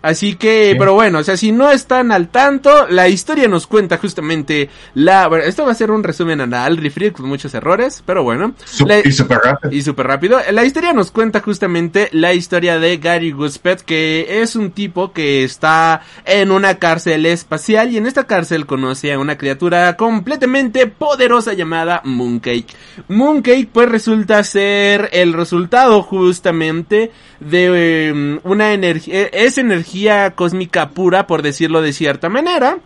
Así 0.00 0.36
que, 0.36 0.76
pero 0.78 0.94
bueno, 0.94 1.18
o 1.18 1.24
sea, 1.24 1.36
si 1.36 1.50
no 1.50 1.70
están 1.72 2.12
al 2.12 2.28
tanto, 2.28 2.86
la 2.88 3.08
historia 3.08 3.48
nos 3.48 3.66
cuenta 3.66 3.98
justamente 3.98 4.70
la... 4.94 5.26
Bueno, 5.26 5.44
esto 5.44 5.64
va 5.66 5.72
a 5.72 5.74
ser 5.74 5.90
un 5.90 6.04
resumen 6.04 6.40
anal, 6.40 6.76
refri 6.76 7.10
con 7.10 7.26
muchos 7.26 7.52
errores, 7.54 8.02
pero 8.06 8.22
bueno. 8.22 8.54
La- 8.86 9.00
y 9.00 9.10
súper 9.10 9.38
rápido. 9.38 9.72
y 9.74 9.82
súper 9.82 10.06
rápido. 10.06 10.38
La 10.52 10.64
historia 10.64 10.92
nos 10.92 11.10
cuenta 11.10 11.40
justamente 11.40 12.08
la 12.12 12.32
historia 12.32 12.78
de 12.78 12.96
Gary 12.98 13.32
Guspet, 13.32 13.82
que 13.82 14.40
es 14.40 14.54
un 14.54 14.70
tipo 14.70 15.12
que 15.12 15.42
está 15.42 16.02
en 16.24 16.52
una 16.52 16.76
cárcel 16.76 17.26
espacial 17.26 17.90
y 17.90 17.96
en 17.96 18.06
esta 18.06 18.24
cárcel 18.24 18.66
conoce 18.66 19.12
a 19.12 19.18
una 19.18 19.36
criatura 19.36 19.96
completamente 19.96 20.86
poderosa 20.86 21.54
llamada 21.54 22.02
Mooncake. 22.04 22.68
Mooncake 23.08 23.68
pues 23.72 23.88
resulta 23.88 24.44
ser 24.44 25.08
el 25.12 25.32
resultado 25.32 26.02
justamente 26.02 27.10
de 27.40 28.08
eh, 28.10 28.40
una 28.44 28.72
energía, 28.72 29.22
es 29.32 29.58
energía 29.58 29.88
cósmica 30.34 30.90
pura 30.90 31.26
por 31.26 31.42
decirlo 31.42 31.82
de 31.82 31.92
cierta 31.92 32.28
manera. 32.28 32.78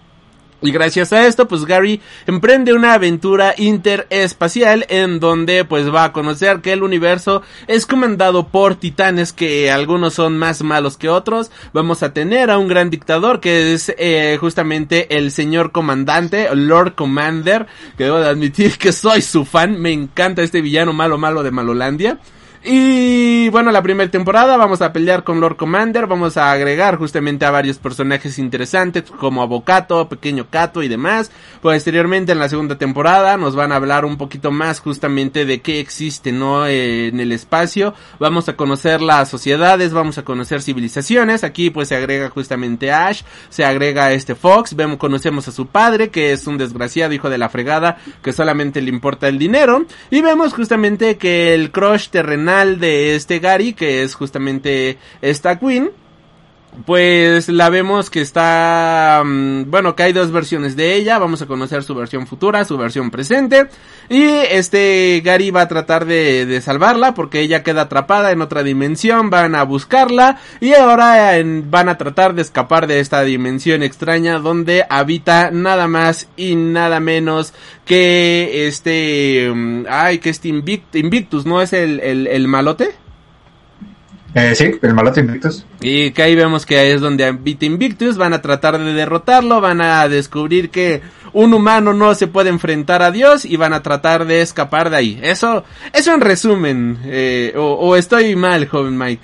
Y 0.63 0.71
gracias 0.71 1.13
a 1.13 1.27
esto, 1.27 1.49
pues 1.49 1.65
Gary 1.65 2.01
emprende 2.25 2.73
una 2.73 2.95
aventura 2.95 3.53
interespacial 3.59 4.87
en 4.89 5.19
donde 5.19 5.65
pues 5.65 5.93
va 5.93 6.05
a 6.05 6.13
conocer 6.13 6.61
que 6.61 6.73
el 6.73 6.85
universo 6.85 7.43
es 7.67 7.85
comandado 7.85 8.47
por 8.47 8.77
titanes 8.77 9.33
que 9.33 9.73
algunos 9.73 10.15
son 10.15 10.39
más 10.39 10.63
malos 10.63 10.97
que 10.97 11.09
otros. 11.09 11.51
Vamos 11.73 12.05
a 12.05 12.13
tener 12.13 12.49
a 12.49 12.59
un 12.59 12.69
gran 12.69 12.91
dictador 12.91 13.41
que 13.41 13.75
es 13.75 13.93
eh, 13.99 14.37
justamente 14.39 15.17
el 15.17 15.33
señor 15.33 15.73
comandante, 15.73 16.49
Lord 16.55 16.95
Commander, 16.95 17.67
que 17.99 18.05
debo 18.05 18.21
de 18.21 18.29
admitir 18.29 18.79
que 18.79 18.93
soy 18.93 19.21
su 19.21 19.45
fan, 19.45 19.81
me 19.81 19.91
encanta 19.91 20.43
este 20.43 20.61
villano 20.61 20.93
malo 20.93 21.19
malo 21.19 21.43
de 21.43 21.51
Malolandia. 21.51 22.21
Y 22.65 23.49
bueno, 23.49 23.73
la 23.73 23.83
primera 23.83 24.09
temporada 24.09 24.57
vamos 24.57 24.83
a 24.83 24.93
pelear 24.93 25.25
con 25.25 25.41
Lord 25.41 25.57
Commander, 25.57 26.07
vamos 26.07 26.37
a 26.37 26.53
agregar 26.53 26.97
justamente 26.97 27.45
a 27.45 27.51
varios 27.51 27.79
personajes 27.79 28.39
interesantes 28.39 29.03
como 29.19 29.43
Avocato, 29.43 30.09
Pequeño 30.09 30.47
Cato 30.49 30.81
y 30.85 30.87
demás. 30.87 31.33
Posteriormente 31.61 32.31
en 32.31 32.39
la 32.39 32.49
segunda 32.49 32.79
temporada 32.79 33.37
nos 33.37 33.57
van 33.57 33.73
a 33.73 33.77
hablar 33.77 34.05
un 34.05 34.17
poquito 34.17 34.53
más 34.53 34.79
justamente 34.79 35.45
de 35.45 35.61
qué 35.61 35.81
existe, 35.81 36.31
¿no? 36.31 36.69
En 36.69 37.19
el 37.19 37.33
espacio. 37.33 37.95
Vamos 38.21 38.49
a 38.49 38.55
conocer 38.55 39.03
las 39.03 39.29
sociedades, 39.29 39.93
vamos 39.93 40.19
a 40.19 40.23
conocer 40.23 40.63
civilizaciones. 40.63 41.43
Aquí 41.43 41.71
pues 41.71 41.89
se 41.89 41.97
agrega 41.97 42.31
justamente 42.31 42.93
Ash, 42.93 43.23
se 43.49 43.65
agrega 43.65 44.13
este 44.13 44.37
Fox, 44.37 44.77
vemos, 44.77 44.99
conocemos 44.99 45.49
a 45.49 45.53
su 45.53 45.67
padre 45.67 46.11
que 46.11 46.31
es 46.31 46.47
un 46.47 46.59
desgraciado 46.59 47.13
hijo 47.13 47.29
de 47.29 47.39
la 47.39 47.49
fregada 47.49 47.99
que 48.23 48.33
solamente 48.33 48.81
le 48.81 48.91
importa 48.91 49.27
el 49.27 49.41
dinero. 49.41 49.85
Y 50.11 50.21
vemos 50.21 50.55
justamente 50.55 51.17
que 51.17 51.55
el 51.55 51.73
crush 51.73 52.09
terrenal 52.11 52.52
de 52.53 53.15
este 53.15 53.39
Gary, 53.39 53.73
que 53.73 54.03
es 54.03 54.15
justamente 54.15 54.99
esta 55.23 55.59
Queen, 55.59 55.91
pues 56.87 57.49
la 57.49 57.69
vemos 57.69 58.09
que 58.09 58.21
está, 58.23 59.23
mm, 59.25 59.71
bueno, 59.71 59.95
que 59.95 60.05
hay 60.05 60.13
dos 60.13 60.33
versiones 60.33 60.75
de 60.75 60.95
ella, 60.95 61.19
vamos 61.19 61.43
a 61.43 61.47
conocer 61.47 61.83
su 61.83 61.95
versión 61.95 62.27
futura, 62.27 62.65
su 62.65 62.79
versión 62.79 63.11
presente, 63.11 63.69
y 64.09 64.23
este 64.23 65.21
Gary 65.25 65.51
va 65.51 65.63
a 65.63 65.69
tratar 65.69 66.07
de, 66.07 66.47
de 66.47 66.61
salvarla 66.61 67.13
porque 67.15 67.41
ella 67.41 67.63
queda 67.63 67.83
atrapada 67.83 68.33
en 68.33 68.41
otra 68.43 68.63
dimensión, 68.63 69.29
van 69.31 69.55
a 69.55 69.65
buscarla 69.65 70.41
y 70.61 70.73
ahora 70.73 71.33
van 71.69 71.89
a 71.89 71.99
tratar 71.99 72.35
de 72.35 72.43
escapar 72.43 72.87
de 72.87 73.01
esta 73.01 73.23
dimensión 73.23 73.83
extraña 73.83 74.39
donde 74.39 74.85
habita 74.89 75.51
nada 75.51 75.89
más 75.89 76.29
y 76.37 76.55
nada 76.57 77.01
menos 77.01 77.53
que 77.85 78.67
este, 78.67 79.51
mm, 79.55 79.85
ay, 79.89 80.19
que 80.19 80.31
este 80.31 80.49
Invict- 80.49 80.95
Invictus, 80.95 81.45
¿no 81.47 81.61
es 81.61 81.73
el, 81.75 82.01
el, 82.01 82.27
el 82.27 82.49
malote? 82.49 82.95
Eh, 84.35 84.55
sí, 84.55 84.73
el 84.81 84.95
malote 84.95 85.21
Invictus. 85.21 85.67
Y 85.81 86.11
que 86.13 86.23
ahí 86.23 86.35
vemos 86.35 86.65
que 86.65 86.79
ahí 86.79 86.91
es 86.93 87.01
donde 87.03 87.25
habita 87.27 87.67
Invictus, 87.67 88.17
van 88.17 88.33
a 88.33 88.41
tratar 88.41 88.79
de 88.79 88.93
derrotarlo, 88.95 89.61
van 89.61 89.81
a 89.83 90.09
descubrir 90.09 90.71
que 90.71 91.03
un 91.35 91.53
humano 91.53 91.93
no 91.93 92.15
se 92.15 92.27
puede 92.29 92.49
enfrentar 92.49 93.03
a 93.03 93.11
Dios 93.11 93.45
y 93.45 93.57
van 93.57 93.73
a 93.75 93.83
tratar 93.83 94.25
de 94.25 94.41
escapar 94.41 94.89
de 94.91 94.97
ahí. 94.97 95.21
Eso, 95.23 95.65
eso 95.93 96.15
en 96.15 96.21
resumen, 96.23 96.99
eh, 97.05 97.53
o, 97.57 97.63
o 97.75 97.97
estoy 97.97 98.35
mal, 98.35 98.67
joven 98.69 98.97
Mike. 98.97 99.23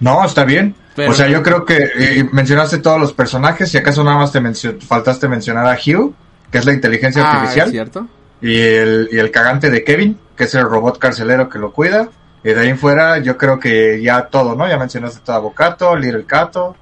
No, 0.00 0.22
está 0.24 0.44
bien. 0.44 0.74
Pero- 0.94 1.10
o 1.10 1.14
sea, 1.14 1.28
yo 1.28 1.42
creo 1.42 1.64
que 1.64 1.76
eh, 1.98 2.28
mencionaste 2.30 2.78
todos 2.78 3.00
los 3.00 3.12
personajes 3.14 3.72
y 3.74 3.78
acaso 3.78 4.04
nada 4.04 4.18
más 4.18 4.30
te 4.30 4.40
mencio- 4.40 4.78
faltaste 4.80 5.26
mencionar 5.28 5.66
a 5.66 5.74
Hugh, 5.78 6.14
que 6.50 6.58
es 6.58 6.66
la 6.66 6.72
inteligencia 6.72 7.22
Ah, 7.24 7.32
artificial, 7.32 7.66
¿es 7.68 7.72
cierto? 7.72 8.06
y 8.42 8.60
el, 8.60 9.08
y 9.10 9.16
el 9.18 9.30
cagante 9.30 9.70
de 9.70 9.82
Kevin, 9.84 10.18
que 10.36 10.44
es 10.44 10.54
el 10.54 10.64
robot 10.64 10.98
carcelero 10.98 11.48
que 11.48 11.58
lo 11.58 11.72
cuida. 11.72 12.10
Y 12.44 12.50
de 12.50 12.60
ahí 12.60 12.68
en 12.68 12.78
fuera, 12.78 13.18
yo 13.18 13.38
creo 13.38 13.58
que 13.58 14.00
ya 14.02 14.26
todo, 14.26 14.54
¿no? 14.54 14.68
Ya 14.68 14.76
mencionaste 14.76 15.20
todo 15.24 15.36
Avocato, 15.36 15.96
Little 15.96 16.24
Cato. 16.26 16.76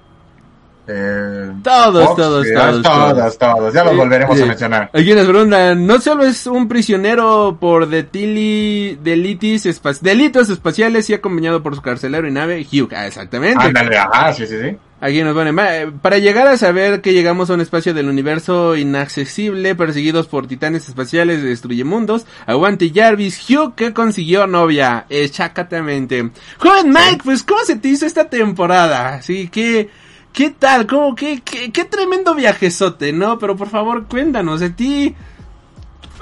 Eh, 0.88 1.52
Todos, 1.62 2.16
todos, 2.16 2.46
ya, 2.48 2.54
todos, 2.54 2.82
todos, 2.82 3.14
todos. 3.14 3.38
todos. 3.38 3.74
Ya 3.74 3.84
los 3.84 3.92
Eh, 3.92 3.96
volveremos 3.96 4.38
eh, 4.38 4.42
a 4.42 4.46
mencionar. 4.46 4.90
Aquí 4.92 5.14
nos 5.14 5.28
preguntan, 5.28 5.86
no 5.86 6.00
solo 6.00 6.24
es 6.24 6.44
un 6.48 6.66
prisionero 6.66 7.56
por 7.60 7.88
detili, 7.88 8.98
delitis 9.00 9.64
delitos 10.00 10.50
espaciales 10.50 11.08
y 11.08 11.14
acompañado 11.14 11.62
por 11.62 11.76
su 11.76 11.82
carcelero 11.82 12.26
y 12.26 12.32
nave, 12.32 12.66
Hugh. 12.70 12.92
Ah, 12.96 13.06
exactamente. 13.06 13.64
Ándale, 13.64 13.96
ajá, 13.96 14.32
sí, 14.32 14.44
sí, 14.44 14.56
sí. 14.60 14.76
Aquí 15.04 15.20
nos 15.24 15.34
ponen, 15.34 15.58
"Va, 15.58 15.76
eh, 15.78 15.90
para 15.90 16.18
llegar 16.18 16.46
a 16.46 16.56
saber 16.56 17.00
que 17.00 17.12
llegamos 17.12 17.50
a 17.50 17.54
un 17.54 17.60
espacio 17.60 17.92
del 17.92 18.08
universo 18.08 18.76
inaccesible, 18.76 19.74
perseguidos 19.74 20.28
por 20.28 20.46
titanes 20.46 20.88
espaciales, 20.88 21.42
destruye 21.42 21.82
mundos, 21.82 22.24
aguante 22.46 22.92
Jarvis, 22.94 23.50
Hugh 23.50 23.74
que 23.74 23.92
consiguió 23.92 24.46
novia, 24.46 25.06
exactamente. 25.08 26.30
Joven 26.58 26.90
Mike, 26.90 27.22
pues 27.24 27.42
¿cómo 27.42 27.64
se 27.64 27.74
te 27.74 27.88
hizo 27.88 28.06
esta 28.06 28.30
temporada? 28.30 29.20
Sí, 29.22 29.48
¿qué, 29.50 29.90
qué 30.32 30.50
tal? 30.50 30.86
¿Cómo, 30.86 31.16
qué, 31.16 31.42
qué, 31.44 31.72
qué 31.72 31.84
tremendo 31.84 32.36
viajezote, 32.36 33.12
no? 33.12 33.40
Pero 33.40 33.56
por 33.56 33.70
favor, 33.70 34.06
cuéntanos, 34.06 34.60
de 34.60 34.70
ti... 34.70 35.16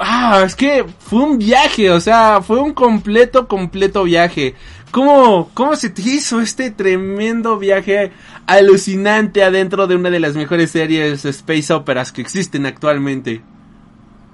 Ah, 0.03 0.45
es 0.47 0.55
que 0.55 0.87
fue 0.99 1.23
un 1.25 1.37
viaje, 1.37 1.91
o 1.91 2.01
sea, 2.01 2.41
fue 2.41 2.59
un 2.59 2.73
completo, 2.73 3.47
completo 3.47 4.05
viaje. 4.05 4.55
¿Cómo, 4.91 5.51
cómo 5.55 5.77
se 5.77 5.91
te 5.91 6.01
hizo 6.03 6.41
este 6.41 6.71
tremendo 6.71 7.59
viaje 7.59 8.11
alucinante 8.51 9.45
adentro 9.45 9.87
de 9.87 9.95
una 9.95 10.11
de 10.11 10.19
las 10.19 10.35
mejores 10.35 10.73
series 10.73 11.25
space 11.25 11.73
operas 11.73 12.11
que 12.11 12.21
existen 12.21 12.67
actualmente? 12.67 13.43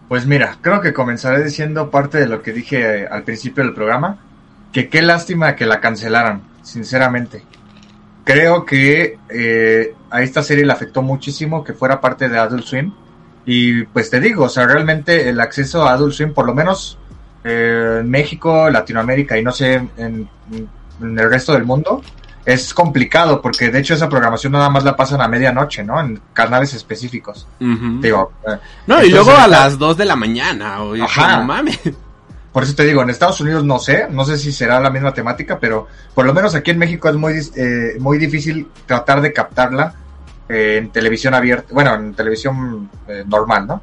Pues 0.08 0.26
mira, 0.26 0.56
creo 0.62 0.80
que 0.80 0.94
comenzaré 0.94 1.44
diciendo 1.44 1.90
parte 1.90 2.18
de 2.18 2.26
lo 2.26 2.40
que 2.40 2.52
dije 2.52 3.02
eh, 3.02 3.08
al 3.10 3.24
principio 3.24 3.62
del 3.62 3.74
programa, 3.74 4.18
que 4.72 4.88
qué 4.88 5.02
lástima 5.02 5.54
que 5.54 5.66
la 5.66 5.80
cancelaran, 5.80 6.42
sinceramente. 6.62 7.42
Creo 8.24 8.64
que 8.64 9.18
eh, 9.28 9.94
a 10.10 10.22
esta 10.22 10.42
serie 10.42 10.64
le 10.64 10.72
afectó 10.72 11.02
muchísimo 11.02 11.62
que 11.62 11.74
fuera 11.74 12.00
parte 12.00 12.28
de 12.28 12.38
Adult 12.38 12.64
Swim. 12.64 12.92
Y 13.44 13.84
pues 13.84 14.08
te 14.10 14.18
digo, 14.18 14.44
o 14.44 14.48
sea, 14.48 14.66
realmente 14.66 15.28
el 15.28 15.40
acceso 15.40 15.86
a 15.86 15.92
Adult 15.92 16.14
Swim, 16.14 16.32
por 16.32 16.46
lo 16.46 16.54
menos 16.54 16.98
eh, 17.44 17.98
en 18.00 18.10
México, 18.10 18.70
Latinoamérica 18.70 19.38
y 19.38 19.42
no 19.42 19.52
sé, 19.52 19.74
en, 19.74 20.28
en 21.00 21.18
el 21.18 21.30
resto 21.30 21.52
del 21.52 21.64
mundo, 21.64 22.02
es 22.46 22.72
complicado 22.72 23.42
porque 23.42 23.70
de 23.72 23.80
hecho 23.80 23.94
esa 23.94 24.08
programación 24.08 24.52
nada 24.52 24.70
más 24.70 24.84
la 24.84 24.94
pasan 24.94 25.20
a 25.20 25.26
medianoche, 25.26 25.82
¿no? 25.82 26.00
En 26.00 26.20
canales 26.32 26.72
específicos. 26.74 27.48
Digo, 27.58 28.32
eh, 28.46 28.56
No, 28.86 29.02
y 29.02 29.10
luego 29.10 29.32
a 29.32 29.48
las 29.48 29.76
2 29.76 29.96
de 29.96 30.04
la 30.04 30.14
mañana, 30.14 30.80
oye, 30.82 31.02
Ajá. 31.02 31.38
no 31.38 31.44
mames. 31.44 31.80
Por 32.52 32.62
eso 32.62 32.74
te 32.74 32.84
digo, 32.84 33.02
en 33.02 33.10
Estados 33.10 33.40
Unidos 33.40 33.64
no 33.64 33.80
sé, 33.80 34.06
no 34.08 34.24
sé 34.24 34.38
si 34.38 34.52
será 34.52 34.80
la 34.80 34.90
misma 34.90 35.12
temática, 35.12 35.58
pero 35.58 35.88
por 36.14 36.24
lo 36.24 36.32
menos 36.32 36.54
aquí 36.54 36.70
en 36.70 36.78
México 36.78 37.08
es 37.08 37.16
muy, 37.16 37.34
eh, 37.56 37.96
muy 37.98 38.16
difícil 38.16 38.68
tratar 38.86 39.20
de 39.20 39.32
captarla 39.32 39.94
eh, 40.48 40.76
en 40.78 40.90
televisión 40.90 41.34
abierta, 41.34 41.74
bueno, 41.74 41.94
en 41.94 42.14
televisión 42.14 42.88
normal, 43.26 43.66
¿no? 43.66 43.82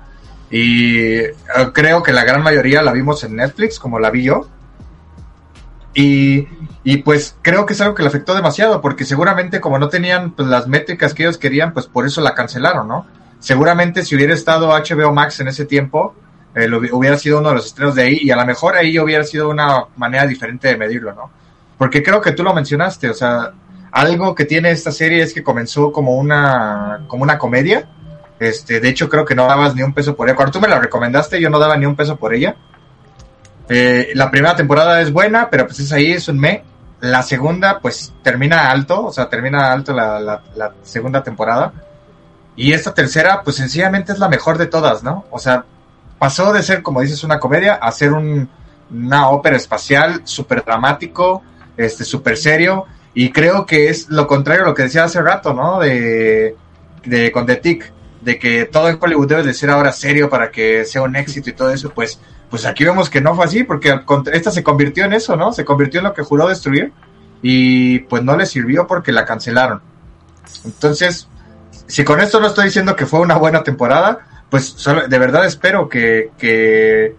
Y 0.50 1.22
creo 1.74 2.02
que 2.02 2.14
la 2.14 2.24
gran 2.24 2.42
mayoría 2.42 2.82
la 2.82 2.94
vimos 2.94 3.24
en 3.26 3.36
Netflix, 3.36 3.78
como 3.78 4.00
la 4.00 4.10
vi 4.10 4.24
yo. 4.24 4.48
Y, 5.94 6.48
y 6.84 6.98
pues 6.98 7.38
creo 7.42 7.66
que 7.66 7.74
es 7.74 7.82
algo 7.82 7.94
que 7.96 8.02
le 8.04 8.10
afectó 8.10 8.34
demasiado, 8.34 8.82
porque 8.82 9.06
seguramente 9.06 9.62
como 9.62 9.78
no 9.78 9.90
tenían 9.90 10.32
pues, 10.32 10.48
las 10.48 10.68
métricas 10.68 11.14
que 11.14 11.24
ellos 11.24 11.38
querían, 11.38 11.74
pues 11.74 11.86
por 11.88 12.06
eso 12.06 12.22
la 12.22 12.34
cancelaron, 12.34 12.88
¿no? 12.88 13.06
Seguramente 13.40 14.04
si 14.04 14.16
hubiera 14.16 14.34
estado 14.34 14.70
HBO 14.70 15.14
Max 15.14 15.40
en 15.40 15.50
ese 15.50 15.66
tiempo, 15.66 16.16
eh, 16.56 16.68
lo 16.68 16.80
hubi- 16.82 16.90
hubiera 16.92 17.18
sido 17.18 17.40
uno 17.40 17.50
de 17.50 17.56
los 17.56 17.66
estrenos 17.68 17.96
de 17.96 18.04
ahí 18.04 18.20
y 18.22 18.32
a 18.32 18.36
lo 18.36 18.46
mejor 18.46 18.76
ahí 18.76 18.98
hubiera 18.98 19.24
sido 19.24 19.50
una 19.50 19.86
manera 19.96 20.26
diferente 20.26 20.68
de 20.70 20.78
medirlo, 20.78 21.14
¿no? 21.14 21.30
Porque 21.78 22.02
creo 22.02 22.22
que 22.22 22.32
tú 22.32 22.44
lo 22.44 22.54
mencionaste, 22.54 23.10
o 23.10 23.14
sea, 23.14 23.52
algo 23.92 24.34
que 24.34 24.46
tiene 24.46 24.72
esta 24.72 24.92
serie 24.92 25.22
es 25.22 25.34
que 25.34 25.44
comenzó 25.44 25.92
como 25.92 26.16
una, 26.16 27.02
como 27.08 27.24
una 27.24 27.38
comedia. 27.38 27.88
Este, 28.40 28.80
de 28.80 28.90
hecho 28.90 29.08
creo 29.10 29.26
que 29.26 29.36
no 29.36 29.46
dabas 29.46 29.76
ni 29.76 29.84
un 29.84 29.94
peso 29.94 30.16
por 30.16 30.28
ella. 30.28 30.36
Cuando 30.36 30.52
tú 30.54 30.60
me 30.60 30.68
la 30.68 30.80
recomendaste, 30.80 31.40
yo 31.40 31.50
no 31.52 31.60
daba 31.60 31.78
ni 31.78 31.86
un 31.86 31.96
peso 31.96 32.16
por 32.18 32.34
ella. 32.34 32.56
Eh, 33.70 34.12
la 34.16 34.30
primera 34.30 34.56
temporada 34.56 35.02
es 35.02 35.12
buena, 35.12 35.50
pero 35.50 35.66
pues 35.66 35.80
es 35.80 35.92
ahí, 35.92 36.12
es 36.12 36.28
un 36.28 36.40
me. 36.40 36.64
La 37.00 37.22
segunda, 37.22 37.80
pues 37.80 38.14
termina 38.22 38.72
alto, 38.72 39.06
o 39.06 39.12
sea, 39.12 39.30
termina 39.30 39.72
alto 39.72 39.94
la, 39.94 40.42
segunda 40.84 41.24
temporada. 41.24 41.74
Y 42.56 42.72
esta 42.74 42.94
tercera, 42.94 43.42
pues 43.44 43.58
sencillamente 43.58 44.12
es 44.14 44.20
la 44.20 44.30
mejor 44.30 44.58
de 44.58 44.68
todas, 44.68 45.04
¿no? 45.04 45.26
O 45.32 45.40
sea, 45.40 45.66
pasó 46.20 46.54
de 46.54 46.64
ser, 46.64 46.82
como 46.82 47.02
dices, 47.02 47.24
una 47.24 47.40
comedia 47.40 47.76
a 47.76 47.92
ser 47.92 48.14
un, 48.14 48.48
una 48.92 49.30
ópera 49.30 49.58
espacial 49.58 50.22
súper 50.24 50.64
dramático, 50.64 51.44
este, 51.76 52.06
súper 52.06 52.38
serio. 52.38 52.86
Y 53.14 53.32
creo 53.32 53.66
que 53.66 53.90
es 53.90 54.10
lo 54.10 54.28
contrario 54.28 54.64
a 54.64 54.68
lo 54.68 54.74
que 54.74 54.84
decía 54.84 55.04
hace 55.04 55.22
rato, 55.22 55.54
¿no? 55.54 55.80
De, 55.80 56.56
de 57.06 57.32
con 57.32 57.46
The 57.46 57.58
Tick, 57.58 57.92
de 58.22 58.40
que 58.40 58.66
todo 58.66 58.88
en 58.90 58.98
Hollywood 59.00 59.28
debe 59.28 59.44
de 59.44 59.54
ser 59.54 59.70
ahora 59.70 59.92
serio 59.92 60.30
para 60.30 60.52
que 60.52 60.86
sea 60.86 61.02
un 61.02 61.16
éxito 61.16 61.50
y 61.50 61.54
todo 61.54 61.72
eso, 61.72 61.90
pues, 61.90 62.20
pues 62.54 62.68
aquí 62.68 62.84
vemos 62.84 63.10
que 63.10 63.20
no 63.20 63.34
fue 63.34 63.46
así, 63.46 63.64
porque 63.64 64.00
esta 64.32 64.52
se 64.52 64.62
convirtió 64.62 65.06
en 65.06 65.14
eso, 65.14 65.36
¿no? 65.36 65.52
Se 65.54 65.66
convirtió 65.66 66.02
en 66.02 66.04
lo 66.04 66.14
que 66.14 66.22
juró 66.22 66.48
destruir 66.48 66.94
y 67.42 67.98
pues 68.02 68.22
no 68.22 68.38
le 68.38 68.46
sirvió 68.46 68.86
porque 68.86 69.12
la 69.12 69.26
cancelaron. 69.26 69.82
Entonces, 70.64 71.28
si 71.88 72.04
con 72.04 72.20
esto 72.22 72.40
no 72.40 72.46
estoy 72.46 72.66
diciendo 72.66 72.96
que 72.96 73.08
fue 73.08 73.22
una 73.22 73.38
buena 73.38 73.64
temporada, 73.64 74.20
pues 74.52 74.76
de 74.86 75.18
verdad 75.18 75.48
espero 75.48 75.90
que, 75.90 76.30
que 76.38 77.16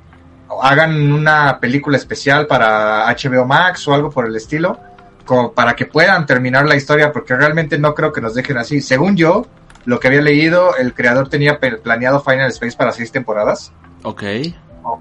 hagan 0.63 1.13
una 1.13 1.59
película 1.59 1.97
especial 1.97 2.47
para 2.47 3.13
HBO 3.13 3.45
Max 3.45 3.89
o 3.89 3.95
algo 3.95 4.11
por 4.11 4.27
el 4.27 4.37
estilo, 4.37 4.79
como 5.25 5.53
para 5.53 5.75
que 5.75 5.87
puedan 5.87 6.27
terminar 6.27 6.65
la 6.69 6.77
historia, 6.77 7.11
porque 7.11 7.35
realmente 7.35 7.77
no 7.77 7.93
creo 7.97 8.13
que 8.13 8.21
nos 8.21 8.35
dejen 8.35 8.57
así. 8.57 8.81
Según 8.81 9.17
yo, 9.17 9.49
lo 9.85 9.99
que 9.99 10.07
había 10.07 10.23
leído, 10.23 10.77
el 10.77 10.95
creador 10.95 11.29
tenía 11.29 11.59
planeado 11.59 12.21
Final 12.21 12.51
Space 12.51 12.77
para 12.77 12.93
seis 12.93 13.11
temporadas. 13.11 13.73
Ok. 14.05 14.23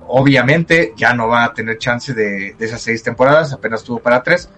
Obviamente 0.07 0.93
ya 0.95 1.13
no 1.13 1.27
va 1.27 1.43
a 1.43 1.53
tener 1.53 1.77
chance 1.77 2.13
de, 2.13 2.55
de 2.57 2.65
esas 2.65 2.81
seis 2.81 3.03
temporadas, 3.03 3.53
apenas 3.53 3.83
tuvo 3.83 3.99
para 3.99 4.23
tres. 4.23 4.49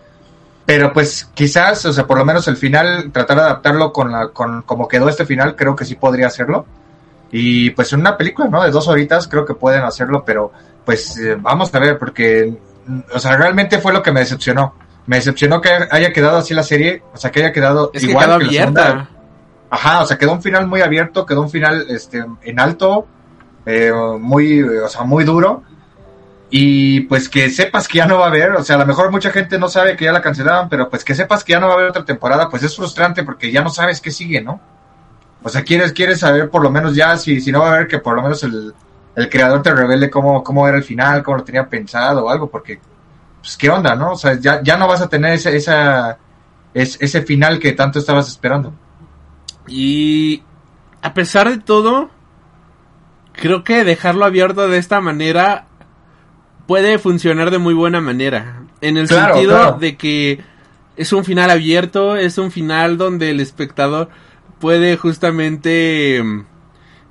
Pero 0.66 0.92
pues 0.92 1.30
quizás, 1.34 1.86
o 1.86 1.94
sea, 1.94 2.08
por 2.08 2.18
lo 2.18 2.26
menos 2.26 2.48
el 2.48 2.58
final, 2.58 3.12
tratar 3.12 3.38
de 3.38 3.44
adaptarlo 3.44 3.94
con, 3.94 4.12
la, 4.12 4.30
con 4.30 4.64
como 4.64 4.88
quedó 4.88 5.08
este 5.08 5.26
final, 5.26 5.56
creo 5.56 5.76
que 5.76 5.86
sí 5.86 5.96
podría 5.96 6.28
hacerlo. 6.28 6.66
Y 7.32 7.70
pues 7.72 7.94
en 7.94 8.00
una 8.00 8.18
película, 8.18 8.50
¿no? 8.50 8.64
De 8.64 8.72
dos 8.72 8.88
horitas 8.88 9.28
creo 9.28 9.46
que 9.46 9.54
pueden 9.54 9.84
hacerlo, 9.84 10.24
pero 10.26 10.52
pues 10.84 11.18
eh, 11.18 11.36
vamos 11.40 11.74
a 11.74 11.80
ver, 11.80 12.00
porque, 12.00 12.58
o 13.14 13.20
sea, 13.20 13.38
realmente 13.38 13.80
fue 13.80 13.94
lo 13.94 14.02
que 14.02 14.12
me 14.12 14.22
decepcionó. 14.22 14.74
Me 15.06 15.18
decepcionó 15.18 15.62
que 15.62 15.70
haya 15.70 16.12
quedado 16.12 16.38
así 16.38 16.56
la 16.56 16.64
serie, 16.64 17.04
o 17.14 17.18
sea, 17.18 17.32
que 17.32 17.42
haya 17.42 17.52
quedado 17.52 17.92
es 17.94 18.04
igual 18.04 18.26
que, 18.26 18.26
quedó 18.26 18.46
abierta. 18.48 19.10
Ajá, 19.70 20.02
o 20.02 20.06
sea, 20.08 20.18
quedó 20.18 20.32
un 20.32 20.42
final 20.42 20.66
muy 20.66 20.82
abierto, 20.82 21.28
quedó 21.28 21.42
un 21.42 21.50
final 21.52 21.86
este 21.90 22.26
en 22.42 22.60
alto, 22.60 23.06
eh, 23.66 23.92
muy, 24.20 24.62
o 24.62 24.88
sea, 24.88 25.04
muy 25.04 25.24
duro 25.24 25.64
y 26.50 27.02
pues 27.02 27.28
que 27.28 27.50
sepas 27.50 27.88
que 27.88 27.98
ya 27.98 28.06
no 28.06 28.20
va 28.20 28.26
a 28.26 28.30
haber, 28.30 28.52
o 28.52 28.64
sea, 28.64 28.76
a 28.76 28.80
lo 28.80 28.86
mejor 28.86 29.12
mucha 29.12 29.32
gente 29.32 29.58
no 29.58 29.68
sabe 29.68 29.96
que 29.96 30.06
ya 30.06 30.12
la 30.12 30.22
cancelaban, 30.22 30.70
pero 30.70 30.90
pues 30.90 31.04
que 31.04 31.16
sepas 31.16 31.44
que 31.44 31.54
ya 31.54 31.60
no 31.60 31.68
va 31.68 31.74
a 31.74 31.76
haber 31.76 31.90
otra 31.90 32.06
temporada, 32.06 32.50
pues 32.50 32.64
es 32.64 32.76
frustrante 32.76 33.24
porque 33.24 33.52
ya 33.52 33.62
no 33.62 33.70
sabes 33.70 34.00
qué 34.00 34.12
sigue, 34.12 34.42
¿no? 34.42 34.62
O 35.44 35.50
sea, 35.50 35.64
quieres, 35.64 35.92
quieres 35.92 36.20
saber 36.20 36.50
por 36.50 36.62
lo 36.62 36.70
menos 36.70 36.96
ya, 36.96 37.18
si, 37.18 37.42
si 37.42 37.52
no 37.52 37.60
va 37.60 37.70
a 37.70 37.76
haber 37.76 37.88
que 37.88 38.00
por 38.00 38.16
lo 38.16 38.22
menos 38.22 38.44
el, 38.44 38.74
creador 39.30 39.62
te 39.62 39.74
revele 39.74 40.10
cómo, 40.10 40.44
cómo 40.44 40.68
era 40.68 40.78
el 40.78 40.84
final, 40.84 41.24
cómo 41.24 41.38
lo 41.38 41.44
tenía 41.44 41.68
pensado 41.68 42.26
o 42.26 42.30
algo, 42.30 42.50
porque, 42.50 42.80
pues, 43.42 43.58
¿qué 43.58 43.70
onda, 43.70 43.96
no? 43.96 44.12
O 44.12 44.16
sea, 44.16 44.40
ya, 44.40 44.62
ya 44.64 44.78
no 44.78 44.88
vas 44.88 45.02
a 45.02 45.10
tener 45.10 45.34
ese, 45.34 45.56
esa, 45.56 46.18
ese 46.74 47.22
final 47.22 47.60
que 47.60 47.74
tanto 47.74 48.00
estabas 48.00 48.28
esperando. 48.28 48.74
Y 49.68 50.42
a 51.02 51.14
pesar 51.14 51.50
de 51.50 51.58
todo, 51.58 52.10
creo 53.36 53.64
que 53.64 53.84
dejarlo 53.84 54.26
abierto 54.26 54.68
de 54.68 54.78
esta 54.78 55.02
manera 55.02 55.68
puede 56.68 56.98
funcionar 57.00 57.52
de 57.52 57.60
muy 57.60 57.74
buena 57.74 58.02
manera. 58.02 58.64
En 58.82 58.98
el 58.98 59.08
sentido 59.08 59.78
de 59.80 59.96
que 59.98 60.40
es 60.98 61.14
un 61.14 61.24
final 61.26 61.50
abierto, 61.50 62.16
es 62.16 62.38
un 62.38 62.52
final 62.52 62.98
donde 62.98 63.32
el 63.32 63.40
espectador 63.40 64.10
puede 64.60 64.98
justamente 64.98 66.22
mm, 66.24 66.46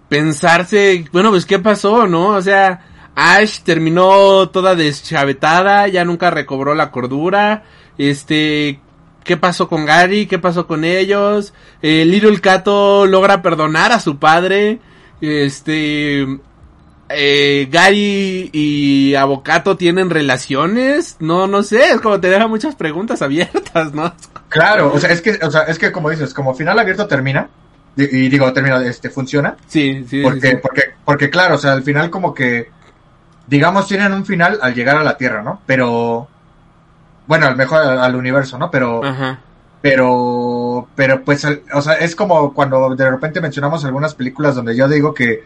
pensarse, 0.09 1.05
bueno, 1.13 1.31
pues 1.31 1.47
qué 1.47 1.59
pasó, 1.59 2.07
¿no? 2.07 2.29
O 2.29 2.43
sea, 2.43 2.81
Ash 3.15 3.61
terminó 3.61 4.49
toda 4.49 4.75
deschavetada, 4.75 5.89
ya 5.89 6.05
nunca 6.05 6.31
recobró 6.31 6.75
la 6.75 6.91
cordura, 6.91 7.65
este, 7.99 8.81
¿qué 9.23 9.37
pasó 9.37 9.69
con 9.69 9.85
Gary? 9.85 10.27
¿Qué 10.27 10.39
pasó 10.39 10.67
con 10.67 10.85
ellos? 10.85 11.55
Eh, 11.83 12.05
Little 12.05 12.41
Cato 12.41 13.07
logra 13.07 13.43
perdonar 13.43 13.93
a 13.93 14.01
su 14.01 14.19
padre, 14.19 14.81
este, 15.29 16.27
eh, 17.09 17.69
Gary 17.71 18.51
y 18.53 19.15
Avocato 19.15 19.77
tienen 19.77 20.11
relaciones, 20.11 21.17
no, 21.21 21.47
no 21.47 21.63
sé, 21.63 21.91
es 21.91 22.01
como 22.01 22.21
te 22.21 22.31
deja 22.31 22.47
muchas 22.47 22.75
preguntas 22.75 23.23
abiertas, 23.23 23.93
¿no? 23.93 24.13
Claro, 24.49 24.93
o 24.93 24.99
sea, 24.99 25.11
es 25.11 25.21
que, 25.21 25.39
o 25.43 25.51
sea, 25.51 25.63
es 25.63 25.79
que 25.79 25.93
como 25.93 26.11
dices, 26.11 26.33
como 26.33 26.55
final 26.55 26.79
abierto 26.79 27.07
termina, 27.07 27.49
y, 27.97 28.29
digo, 28.29 28.53
termina, 28.53 28.83
este, 28.85 29.09
funciona. 29.09 29.57
Sí, 29.69 30.05
sí. 30.09 30.23
Porque, 30.23 30.57
porque, 30.57 30.83
porque 31.05 31.31
claro, 31.31 31.55
o 31.55 31.59
sea, 31.59 31.73
al 31.73 31.85
final 31.85 32.11
como 32.11 32.35
que, 32.35 32.71
digamos, 33.47 33.87
tienen 33.87 34.13
un 34.13 34.27
final 34.27 34.59
al 34.61 34.75
llegar 34.75 34.97
a 34.97 35.05
la 35.05 35.17
Tierra, 35.17 35.43
¿no? 35.43 35.61
Pero, 35.65 36.29
bueno, 37.27 37.47
al 37.47 37.57
mejor 37.57 37.81
al, 37.83 38.17
universo, 38.17 38.59
¿no? 38.59 38.71
Pero, 38.71 39.01
pero, 39.81 40.64
pero 40.95 41.23
pues, 41.25 41.47
o 41.73 41.83
sea, 41.83 41.95
es 41.95 42.15
como 42.15 42.53
cuando 42.55 42.95
de 42.95 43.11
repente 43.11 43.41
mencionamos 43.41 43.85
algunas 43.85 44.15
películas 44.15 44.55
donde 44.55 44.77
yo 44.77 44.89
digo 44.89 45.15
que 45.15 45.45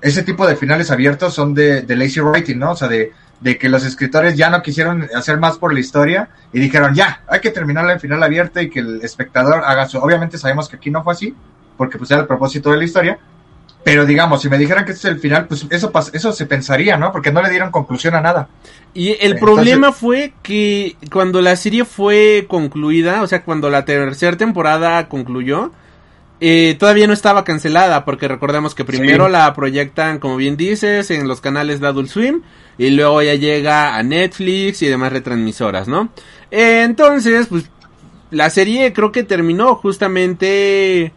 ese 0.00 0.22
tipo 0.22 0.46
de 0.46 0.56
finales 0.56 0.90
abiertos 0.90 1.34
son 1.34 1.54
de, 1.54 1.84
lazy 1.88 2.20
writing, 2.20 2.58
¿no? 2.58 2.72
O 2.72 2.76
sea, 2.76 2.88
de, 2.88 3.12
que 3.58 3.68
los 3.68 3.84
escritores 3.84 4.36
ya 4.36 4.50
no 4.50 4.62
quisieron 4.62 5.08
hacer 5.14 5.38
más 5.38 5.58
por 5.58 5.72
la 5.72 5.80
historia 5.80 6.28
y 6.52 6.60
dijeron, 6.60 6.94
ya, 6.94 7.22
hay 7.28 7.40
que 7.40 7.50
terminarla 7.50 7.92
en 7.92 8.00
final 8.00 8.22
abierto 8.22 8.60
y 8.60 8.70
que 8.70 8.80
el 8.80 9.02
espectador 9.02 9.62
haga 9.64 9.88
su... 9.88 9.98
Obviamente 9.98 10.38
sabemos 10.38 10.68
que 10.68 10.76
aquí 10.76 10.90
no 10.90 11.02
fue 11.02 11.12
así, 11.12 11.34
porque 11.76 11.98
pues 11.98 12.10
era 12.10 12.20
el 12.20 12.26
propósito 12.26 12.70
de 12.70 12.78
la 12.78 12.84
historia, 12.84 13.18
pero 13.86 14.04
digamos, 14.04 14.42
si 14.42 14.48
me 14.48 14.58
dijeran 14.58 14.84
que 14.84 14.90
este 14.90 15.06
es 15.06 15.14
el 15.14 15.20
final, 15.20 15.46
pues 15.46 15.64
eso, 15.70 15.92
eso 16.12 16.32
se 16.32 16.46
pensaría, 16.46 16.96
¿no? 16.96 17.12
Porque 17.12 17.30
no 17.30 17.40
le 17.40 17.50
dieron 17.50 17.70
conclusión 17.70 18.16
a 18.16 18.20
nada. 18.20 18.48
Y 18.94 19.16
el 19.20 19.38
problema 19.38 19.92
fue 19.92 20.32
que 20.42 20.96
cuando 21.12 21.40
la 21.40 21.54
serie 21.54 21.84
fue 21.84 22.46
concluida, 22.48 23.22
o 23.22 23.28
sea, 23.28 23.44
cuando 23.44 23.70
la 23.70 23.84
tercera 23.84 24.36
temporada 24.36 25.08
concluyó, 25.08 25.70
eh, 26.40 26.74
todavía 26.80 27.06
no 27.06 27.12
estaba 27.12 27.44
cancelada 27.44 28.04
porque 28.04 28.26
recordemos 28.26 28.74
que 28.74 28.84
primero 28.84 29.28
la 29.28 29.54
proyectan, 29.54 30.18
como 30.18 30.34
bien 30.34 30.56
dices, 30.56 31.12
en 31.12 31.28
los 31.28 31.40
canales 31.40 31.78
de 31.78 31.86
Adult 31.86 32.08
Swim 32.08 32.42
y 32.78 32.90
luego 32.90 33.22
ya 33.22 33.34
llega 33.34 33.94
a 33.94 34.02
Netflix 34.02 34.82
y 34.82 34.88
demás 34.88 35.12
retransmisoras, 35.12 35.86
¿no? 35.86 36.08
entonces, 36.50 37.46
pues 37.46 37.70
la 38.32 38.50
serie 38.50 38.92
creo 38.92 39.12
que 39.12 39.22
terminó 39.22 39.76
justamente 39.76 41.12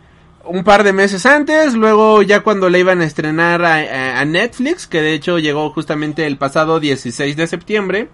un 0.49 0.63
par 0.63 0.83
de 0.83 0.93
meses 0.93 1.25
antes, 1.25 1.73
luego 1.73 2.21
ya 2.21 2.41
cuando 2.41 2.69
la 2.69 2.77
iban 2.77 3.01
a 3.01 3.05
estrenar 3.05 3.63
a, 3.63 4.19
a 4.19 4.25
Netflix, 4.25 4.87
que 4.87 5.01
de 5.01 5.13
hecho 5.13 5.39
llegó 5.39 5.69
justamente 5.71 6.25
el 6.25 6.37
pasado 6.37 6.79
16 6.79 7.35
de 7.35 7.47
septiembre 7.47 8.09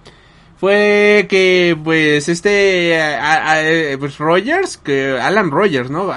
fue 0.57 1.27
que 1.29 1.77
pues 1.83 2.29
este 2.29 2.97
pues 3.99 4.17
Rogers 4.17 4.77
que 4.77 5.17
Alan 5.19 5.51
Rogers 5.51 5.89
no 5.89 6.09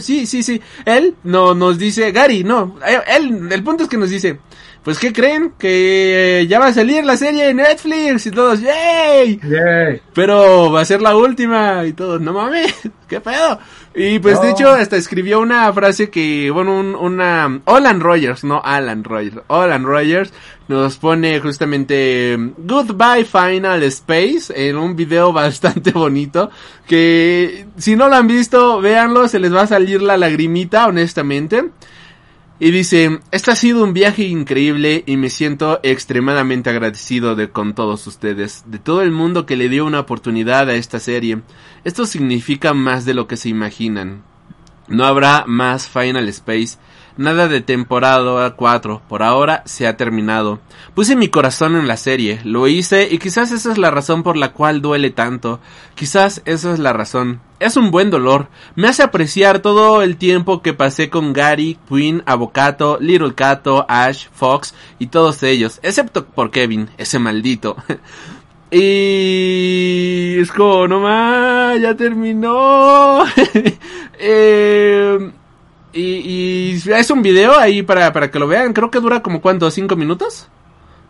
sí 0.00 0.26
sí 0.26 0.42
sí 0.42 0.60
él 0.84 1.14
no 1.22 1.54
nos 1.54 1.78
dice 1.78 2.10
Gary 2.10 2.42
no 2.42 2.78
eh, 2.86 2.98
él 3.16 3.48
el 3.50 3.62
punto 3.62 3.84
es 3.84 3.88
que 3.88 3.96
nos 3.96 4.10
dice 4.10 4.40
pues 4.82 4.98
qué 4.98 5.12
creen 5.12 5.52
que 5.58 6.46
ya 6.48 6.58
va 6.58 6.66
a 6.66 6.72
salir 6.72 7.04
la 7.04 7.16
serie 7.16 7.48
en 7.48 7.58
Netflix 7.58 8.26
y 8.26 8.30
todos 8.32 8.60
¡yay! 8.60 9.40
pero 10.14 10.70
va 10.70 10.80
a 10.80 10.84
ser 10.84 11.00
la 11.00 11.16
última 11.16 11.84
y 11.86 11.92
todos 11.92 12.20
no 12.20 12.32
mames 12.32 12.74
qué 13.08 13.20
pedo 13.20 13.58
y 13.96 14.18
pues 14.18 14.40
de 14.40 14.50
hecho 14.50 14.68
hasta 14.68 14.96
escribió 14.96 15.40
una 15.40 15.72
frase 15.72 16.10
que 16.10 16.50
bueno 16.50 16.78
un, 16.78 16.94
una 16.94 17.60
Alan 17.64 18.00
Rogers 18.00 18.44
no 18.44 18.60
Alan 18.62 19.02
Rogers 19.02 19.38
Alan 19.48 19.84
Rogers 19.84 20.32
nos 20.68 20.96
pone 20.96 21.40
justamente 21.40 22.36
Goodbye 22.58 23.24
Final 23.24 23.82
Space 23.84 24.52
en 24.54 24.76
un 24.76 24.94
video 24.94 25.32
bastante 25.32 25.92
bonito 25.92 26.50
que 26.86 27.66
si 27.76 27.96
no 27.96 28.08
lo 28.08 28.16
han 28.16 28.26
visto, 28.26 28.80
véanlo, 28.80 29.28
se 29.28 29.38
les 29.38 29.52
va 29.52 29.62
a 29.62 29.66
salir 29.66 30.02
la 30.02 30.16
lagrimita, 30.16 30.86
honestamente. 30.86 31.70
Y 32.58 32.70
dice, 32.70 33.20
este 33.32 33.50
ha 33.50 33.54
sido 33.54 33.84
un 33.84 33.92
viaje 33.92 34.24
increíble 34.24 35.04
y 35.06 35.18
me 35.18 35.28
siento 35.28 35.78
extremadamente 35.82 36.70
agradecido 36.70 37.34
de 37.36 37.50
con 37.50 37.74
todos 37.74 38.06
ustedes, 38.06 38.64
de 38.66 38.78
todo 38.78 39.02
el 39.02 39.10
mundo 39.10 39.44
que 39.44 39.56
le 39.56 39.68
dio 39.68 39.84
una 39.84 40.00
oportunidad 40.00 40.70
a 40.70 40.74
esta 40.74 40.98
serie. 40.98 41.42
Esto 41.84 42.06
significa 42.06 42.72
más 42.72 43.04
de 43.04 43.12
lo 43.12 43.26
que 43.26 43.36
se 43.36 43.50
imaginan. 43.50 44.22
No 44.88 45.04
habrá 45.04 45.44
más 45.46 45.86
Final 45.88 46.28
Space 46.30 46.78
Nada 47.18 47.48
de 47.48 47.62
temporada 47.62 48.54
4, 48.56 49.00
por 49.08 49.22
ahora 49.22 49.62
se 49.64 49.86
ha 49.86 49.96
terminado. 49.96 50.60
Puse 50.94 51.16
mi 51.16 51.28
corazón 51.28 51.74
en 51.74 51.88
la 51.88 51.96
serie, 51.96 52.40
lo 52.44 52.68
hice 52.68 53.08
y 53.10 53.18
quizás 53.18 53.52
esa 53.52 53.72
es 53.72 53.78
la 53.78 53.90
razón 53.90 54.22
por 54.22 54.36
la 54.36 54.52
cual 54.52 54.82
duele 54.82 55.08
tanto. 55.08 55.58
Quizás 55.94 56.42
esa 56.44 56.74
es 56.74 56.78
la 56.78 56.92
razón. 56.92 57.40
Es 57.58 57.78
un 57.78 57.90
buen 57.90 58.10
dolor. 58.10 58.48
Me 58.74 58.88
hace 58.88 59.02
apreciar 59.02 59.60
todo 59.60 60.02
el 60.02 60.18
tiempo 60.18 60.60
que 60.60 60.74
pasé 60.74 61.08
con 61.08 61.32
Gary, 61.32 61.78
Queen, 61.88 62.22
Avocato, 62.26 62.98
Little 63.00 63.34
Cato, 63.34 63.86
Ash, 63.88 64.26
Fox 64.34 64.74
y 64.98 65.06
todos 65.06 65.42
ellos, 65.42 65.80
excepto 65.82 66.26
por 66.26 66.50
Kevin, 66.50 66.90
ese 66.98 67.18
maldito. 67.18 67.76
Y 68.68 70.40
es 70.40 70.50
como, 70.50 70.88
no 70.88 70.98
más, 70.98 71.80
ya 71.80 71.94
terminó. 71.94 73.24
eh, 74.18 75.30
y, 75.96 76.72
y, 76.76 76.82
es 76.92 77.10
un 77.10 77.22
video 77.22 77.58
ahí 77.58 77.82
para, 77.82 78.12
para 78.12 78.30
que 78.30 78.38
lo 78.38 78.46
vean. 78.46 78.72
Creo 78.72 78.90
que 78.90 79.00
dura 79.00 79.22
como 79.22 79.40
cuánto, 79.40 79.70
cinco 79.70 79.96
minutos. 79.96 80.48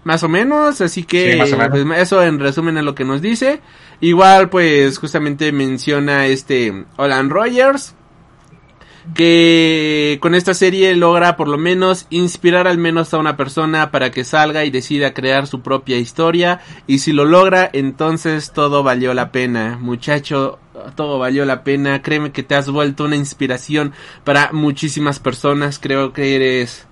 más 0.04 0.22
o 0.22 0.28
menos, 0.28 0.80
así 0.80 1.02
que 1.02 1.32
Sí, 1.32 1.38
menos. 1.38 1.70
pues, 1.70 2.00
eso 2.00 2.22
en 2.22 2.38
resumen 2.38 2.78
es 2.78 2.84
lo 2.84 2.94
que 2.94 3.04
nos 3.04 3.20
dice. 3.20 3.60
Igual 4.00 4.48
pues 4.50 4.98
justamente 4.98 5.50
menciona 5.52 6.26
este 6.26 6.84
Olan 6.96 7.28
Rogers 7.30 7.94
que 9.14 10.18
con 10.20 10.34
esta 10.34 10.54
serie 10.54 10.94
logra 10.96 11.36
por 11.36 11.48
lo 11.48 11.58
menos 11.58 12.06
inspirar 12.10 12.66
al 12.66 12.78
menos 12.78 13.14
a 13.14 13.18
una 13.18 13.36
persona 13.36 13.90
para 13.90 14.10
que 14.10 14.24
salga 14.24 14.64
y 14.64 14.70
decida 14.70 15.14
crear 15.14 15.46
su 15.46 15.60
propia 15.60 15.98
historia. 15.98 16.60
Y 16.86 16.98
si 16.98 17.12
lo 17.12 17.24
logra 17.24 17.68
entonces 17.72 18.52
todo 18.52 18.82
valió 18.82 19.14
la 19.14 19.32
pena. 19.32 19.78
Muchacho 19.80 20.58
todo 20.94 21.18
valió 21.18 21.44
la 21.44 21.64
pena. 21.64 22.02
Créeme 22.02 22.32
que 22.32 22.42
te 22.42 22.54
has 22.54 22.68
vuelto 22.68 23.04
una 23.04 23.16
inspiración 23.16 23.92
para 24.24 24.50
muchísimas 24.52 25.18
personas. 25.18 25.78
Creo 25.78 26.12
que 26.12 26.34
eres 26.36 26.86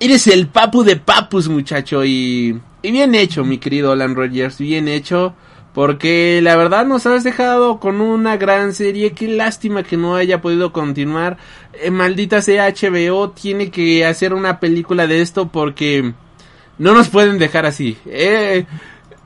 eres 0.00 0.26
el 0.26 0.48
papu 0.48 0.82
de 0.84 0.96
papus 0.96 1.48
muchacho. 1.48 2.04
Y 2.04 2.60
y 2.82 2.90
bien 2.90 3.14
hecho 3.14 3.44
mi 3.44 3.58
querido 3.58 3.92
Alan 3.92 4.16
Rogers 4.16 4.58
bien 4.58 4.88
hecho 4.88 5.34
porque 5.74 6.40
la 6.42 6.56
verdad 6.56 6.84
nos 6.86 7.06
has 7.06 7.24
dejado 7.24 7.80
con 7.80 8.00
una 8.00 8.36
gran 8.36 8.74
serie. 8.74 9.12
Qué 9.12 9.28
lástima 9.28 9.82
que 9.82 9.96
no 9.96 10.16
haya 10.16 10.40
podido 10.42 10.72
continuar. 10.72 11.38
Eh, 11.72 11.90
maldita 11.90 12.42
sea 12.42 12.68
HBO. 12.68 13.30
Tiene 13.30 13.70
que 13.70 14.04
hacer 14.04 14.34
una 14.34 14.60
película 14.60 15.06
de 15.06 15.22
esto 15.22 15.48
porque 15.48 16.12
no 16.78 16.94
nos 16.94 17.08
pueden 17.08 17.38
dejar 17.38 17.64
así. 17.66 17.96
Eh, 18.06 18.66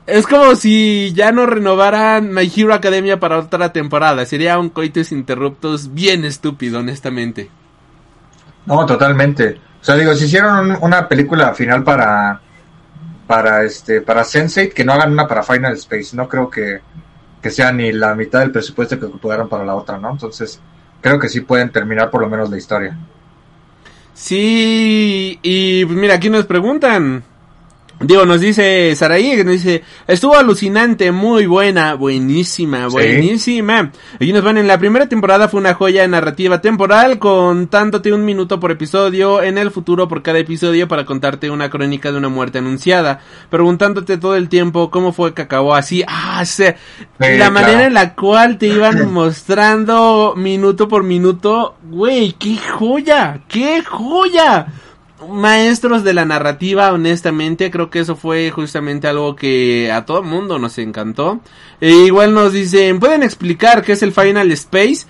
es 0.05 0.25
como 0.25 0.55
si 0.55 1.11
ya 1.13 1.33
no 1.33 1.45
renovaran 1.45 2.31
My 2.33 2.49
Hero 2.55 2.73
Academia 2.73 3.19
para 3.19 3.39
otra 3.39 3.73
temporada. 3.73 4.25
Sería 4.25 4.57
un 4.57 4.69
coitus 4.69 5.11
interruptus 5.11 5.93
bien 5.93 6.23
estúpido, 6.23 6.79
honestamente. 6.79 7.49
No, 8.65 8.85
totalmente. 8.85 9.59
O 9.81 9.83
sea, 9.83 9.95
digo, 9.95 10.13
si 10.15 10.25
hicieron 10.25 10.71
un- 10.71 10.77
una 10.81 11.07
película 11.07 11.53
final 11.53 11.83
para 11.83 12.41
para 13.27 13.63
este 13.63 14.01
para 14.01 14.23
Sense8, 14.23 14.73
que 14.73 14.85
no 14.85 14.93
hagan 14.93 15.11
una 15.11 15.27
para 15.27 15.43
Final 15.43 15.73
Space. 15.73 16.15
No 16.15 16.27
creo 16.27 16.49
que, 16.49 16.79
que 17.41 17.51
sea 17.51 17.71
ni 17.71 17.91
la 17.91 18.15
mitad 18.15 18.39
del 18.39 18.51
presupuesto 18.51 18.99
que 18.99 19.05
ocuparon 19.05 19.49
para 19.49 19.65
la 19.65 19.75
otra, 19.75 19.97
¿no? 19.97 20.11
Entonces, 20.11 20.59
creo 21.01 21.19
que 21.19 21.29
sí 21.29 21.41
pueden 21.41 21.71
terminar 21.71 22.09
por 22.09 22.21
lo 22.21 22.29
menos 22.29 22.49
la 22.49 22.57
historia. 22.57 22.97
Sí, 24.13 25.37
y 25.43 25.85
pues 25.85 25.97
mira, 25.97 26.15
aquí 26.15 26.29
nos 26.29 26.45
preguntan. 26.45 27.23
Digo, 27.99 28.27
nos 28.27 28.39
dice 28.41 28.95
Saraí, 28.95 29.35
que 29.35 29.43
nos 29.43 29.53
dice, 29.55 29.83
estuvo 30.05 30.35
alucinante, 30.35 31.11
muy 31.11 31.47
buena, 31.47 31.95
buenísima, 31.95 32.81
Sí. 32.89 32.93
buenísima. 32.93 33.91
Aquí 34.15 34.31
nos 34.31 34.43
van, 34.43 34.59
en 34.59 34.67
la 34.67 34.77
primera 34.77 35.09
temporada 35.09 35.47
fue 35.49 35.59
una 35.59 35.73
joya 35.73 36.07
narrativa 36.07 36.61
temporal, 36.61 37.17
contándote 37.17 38.13
un 38.13 38.23
minuto 38.23 38.59
por 38.59 38.69
episodio, 38.69 39.41
en 39.41 39.57
el 39.57 39.71
futuro 39.71 40.07
por 40.07 40.21
cada 40.21 40.37
episodio 40.37 40.87
para 40.87 41.05
contarte 41.05 41.49
una 41.49 41.71
crónica 41.71 42.11
de 42.11 42.19
una 42.19 42.29
muerte 42.29 42.59
anunciada, 42.59 43.19
preguntándote 43.49 44.17
todo 44.19 44.35
el 44.35 44.47
tiempo 44.47 44.91
cómo 44.91 45.11
fue 45.11 45.33
que 45.33 45.41
acabó 45.41 45.73
así, 45.73 46.03
ah, 46.07 46.45
se- 46.45 46.77
la 47.17 47.27
claro. 47.35 47.51
manera 47.51 47.85
en 47.87 47.95
la 47.95 48.13
cual 48.13 48.59
te 48.59 48.67
iban 48.67 49.11
mostrando 49.11 50.35
minuto 50.37 50.87
por 50.87 51.01
minuto, 51.03 51.75
güey, 51.89 52.33
qué 52.33 52.57
joya, 52.57 53.41
qué 53.47 53.81
joya 53.83 54.67
maestros 55.29 56.03
de 56.03 56.13
la 56.13 56.25
narrativa, 56.25 56.91
honestamente, 56.91 57.71
creo 57.71 57.89
que 57.89 57.99
eso 57.99 58.15
fue 58.15 58.51
justamente 58.51 59.07
algo 59.07 59.35
que 59.35 59.91
a 59.91 60.05
todo 60.05 60.23
mundo 60.23 60.59
nos 60.59 60.77
encantó. 60.77 61.39
E 61.81 61.89
igual 61.89 62.33
nos 62.33 62.53
dicen, 62.53 62.99
¿pueden 62.99 63.23
explicar 63.23 63.83
qué 63.83 63.93
es 63.93 64.03
el 64.03 64.13
Final 64.13 64.51
Space? 64.51 65.05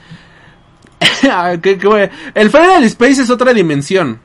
Ah, 1.30 1.51
el 1.51 2.49
Final 2.49 2.84
Space 2.84 3.22
es 3.22 3.30
otra 3.30 3.53
dimensión. 3.53 4.20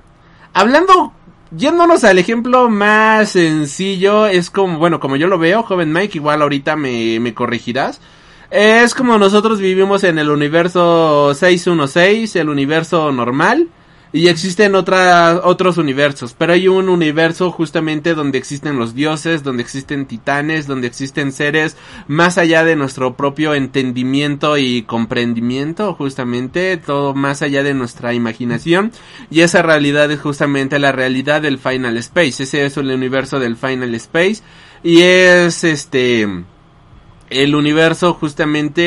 Hablando, 0.54 1.12
yéndonos 1.50 2.04
al 2.04 2.18
ejemplo 2.18 2.68
más 2.68 3.30
sencillo, 3.30 4.26
es 4.26 4.50
como, 4.50 4.78
bueno, 4.78 5.00
como 5.00 5.16
yo 5.16 5.26
lo 5.26 5.38
veo, 5.38 5.62
joven 5.62 5.92
Mike, 5.92 6.18
igual 6.18 6.42
ahorita 6.42 6.76
me, 6.76 7.18
me 7.20 7.34
corregirás. 7.34 8.00
Es 8.50 8.94
como 8.94 9.18
nosotros 9.18 9.60
vivimos 9.60 10.04
en 10.04 10.18
el 10.18 10.30
universo 10.30 11.34
616, 11.34 12.36
el 12.36 12.48
universo 12.50 13.10
normal. 13.10 13.68
Y 14.14 14.28
existen 14.28 14.74
otras, 14.74 15.40
otros 15.42 15.78
universos, 15.78 16.34
pero 16.36 16.52
hay 16.52 16.68
un 16.68 16.90
universo 16.90 17.50
justamente 17.50 18.14
donde 18.14 18.36
existen 18.36 18.78
los 18.78 18.94
dioses, 18.94 19.42
donde 19.42 19.62
existen 19.62 20.04
titanes, 20.04 20.66
donde 20.66 20.86
existen 20.86 21.32
seres 21.32 21.78
más 22.08 22.36
allá 22.36 22.62
de 22.62 22.76
nuestro 22.76 23.16
propio 23.16 23.54
entendimiento 23.54 24.58
y 24.58 24.82
comprendimiento, 24.82 25.94
justamente, 25.94 26.76
todo 26.76 27.14
más 27.14 27.40
allá 27.40 27.62
de 27.62 27.72
nuestra 27.72 28.12
imaginación. 28.12 28.92
Y 29.30 29.40
esa 29.40 29.62
realidad 29.62 30.10
es 30.10 30.20
justamente 30.20 30.78
la 30.78 30.92
realidad 30.92 31.40
del 31.40 31.58
Final 31.58 31.96
Space, 31.96 32.42
ese 32.42 32.66
es 32.66 32.76
el 32.76 32.90
universo 32.90 33.40
del 33.40 33.56
Final 33.56 33.94
Space. 33.94 34.42
Y 34.82 35.00
es 35.00 35.64
este 35.64 36.28
el 37.30 37.54
universo 37.54 38.12
justamente 38.12 38.82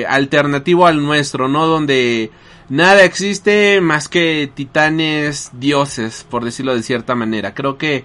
eh, 0.00 0.06
alternativo 0.06 0.86
al 0.86 1.02
nuestro, 1.02 1.48
¿no? 1.48 1.66
Donde 1.66 2.30
nada 2.72 3.04
existe 3.04 3.82
más 3.82 4.08
que 4.08 4.50
titanes 4.52 5.50
dioses, 5.52 6.26
por 6.28 6.42
decirlo 6.42 6.74
de 6.74 6.82
cierta 6.82 7.14
manera. 7.14 7.52
Creo 7.52 7.76
que, 7.76 8.04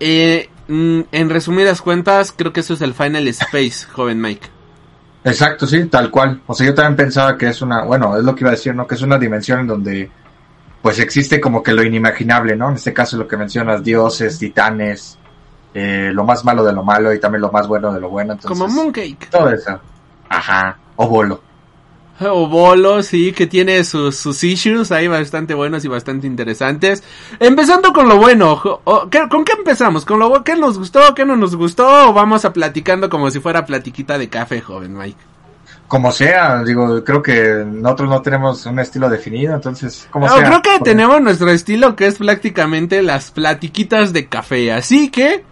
eh, 0.00 0.50
mm, 0.66 1.02
en 1.12 1.30
resumidas 1.30 1.80
cuentas, 1.80 2.34
creo 2.36 2.52
que 2.52 2.60
eso 2.60 2.74
es 2.74 2.80
el 2.80 2.94
Final 2.94 3.28
Space, 3.28 3.86
joven 3.92 4.20
Mike. 4.20 4.48
Exacto, 5.22 5.68
sí, 5.68 5.84
tal 5.86 6.10
cual. 6.10 6.40
O 6.48 6.54
sea, 6.54 6.66
yo 6.66 6.74
también 6.74 6.96
pensaba 6.96 7.38
que 7.38 7.48
es 7.48 7.62
una, 7.62 7.84
bueno, 7.84 8.16
es 8.16 8.24
lo 8.24 8.34
que 8.34 8.42
iba 8.42 8.50
a 8.50 8.54
decir, 8.54 8.74
¿no? 8.74 8.88
Que 8.88 8.96
es 8.96 9.02
una 9.02 9.18
dimensión 9.18 9.60
en 9.60 9.66
donde 9.68 10.10
pues 10.82 10.98
existe 10.98 11.40
como 11.40 11.62
que 11.62 11.72
lo 11.72 11.84
inimaginable, 11.84 12.56
¿no? 12.56 12.70
En 12.70 12.74
este 12.76 12.92
caso 12.92 13.16
lo 13.18 13.28
que 13.28 13.36
mencionas, 13.36 13.84
dioses, 13.84 14.38
titanes, 14.38 15.16
eh, 15.74 16.10
lo 16.12 16.24
más 16.24 16.44
malo 16.44 16.64
de 16.64 16.72
lo 16.72 16.82
malo 16.82 17.12
y 17.12 17.20
también 17.20 17.42
lo 17.42 17.52
más 17.52 17.68
bueno 17.68 17.92
de 17.92 18.00
lo 18.00 18.08
bueno. 18.08 18.32
Entonces, 18.32 18.58
Como 18.58 18.72
Mooncake. 18.72 19.28
todo 19.30 19.50
eso. 19.50 19.80
Ajá. 20.28 20.76
O 20.96 21.08
bolo. 21.08 21.47
O 22.30 22.48
Bolo, 22.48 23.02
sí, 23.02 23.32
que 23.32 23.46
tiene 23.46 23.84
sus, 23.84 24.16
sus 24.16 24.42
issues 24.44 24.90
ahí 24.92 25.06
bastante 25.08 25.54
buenos 25.54 25.84
y 25.84 25.88
bastante 25.88 26.26
interesantes. 26.26 27.02
Empezando 27.38 27.92
con 27.92 28.08
lo 28.08 28.16
bueno, 28.16 28.56
jo- 28.56 28.80
o- 28.84 29.08
¿qué- 29.08 29.28
¿con 29.30 29.44
qué 29.44 29.52
empezamos? 29.52 30.04
¿Con 30.04 30.18
lo 30.18 30.42
qué 30.44 30.56
nos 30.56 30.78
gustó, 30.78 31.14
qué 31.14 31.24
no 31.24 31.36
nos 31.36 31.54
gustó? 31.56 32.08
¿O 32.08 32.12
vamos 32.12 32.44
a 32.44 32.52
platicando 32.52 33.08
como 33.08 33.30
si 33.30 33.40
fuera 33.40 33.64
platiquita 33.66 34.18
de 34.18 34.28
café, 34.28 34.60
joven 34.60 34.96
Mike? 34.96 35.18
Como 35.86 36.12
sea, 36.12 36.62
digo, 36.64 37.02
creo 37.02 37.22
que 37.22 37.64
nosotros 37.66 38.10
no 38.10 38.20
tenemos 38.20 38.66
un 38.66 38.78
estilo 38.78 39.08
definido, 39.08 39.54
entonces, 39.54 40.06
como 40.10 40.26
No, 40.26 40.36
sea. 40.36 40.44
creo 40.46 40.60
que 40.60 40.84
tenemos 40.84 41.20
nuestro 41.22 41.48
estilo 41.50 41.96
que 41.96 42.06
es 42.06 42.16
prácticamente 42.18 43.00
las 43.02 43.30
platiquitas 43.30 44.12
de 44.12 44.26
café, 44.26 44.70
así 44.72 45.08
que... 45.10 45.44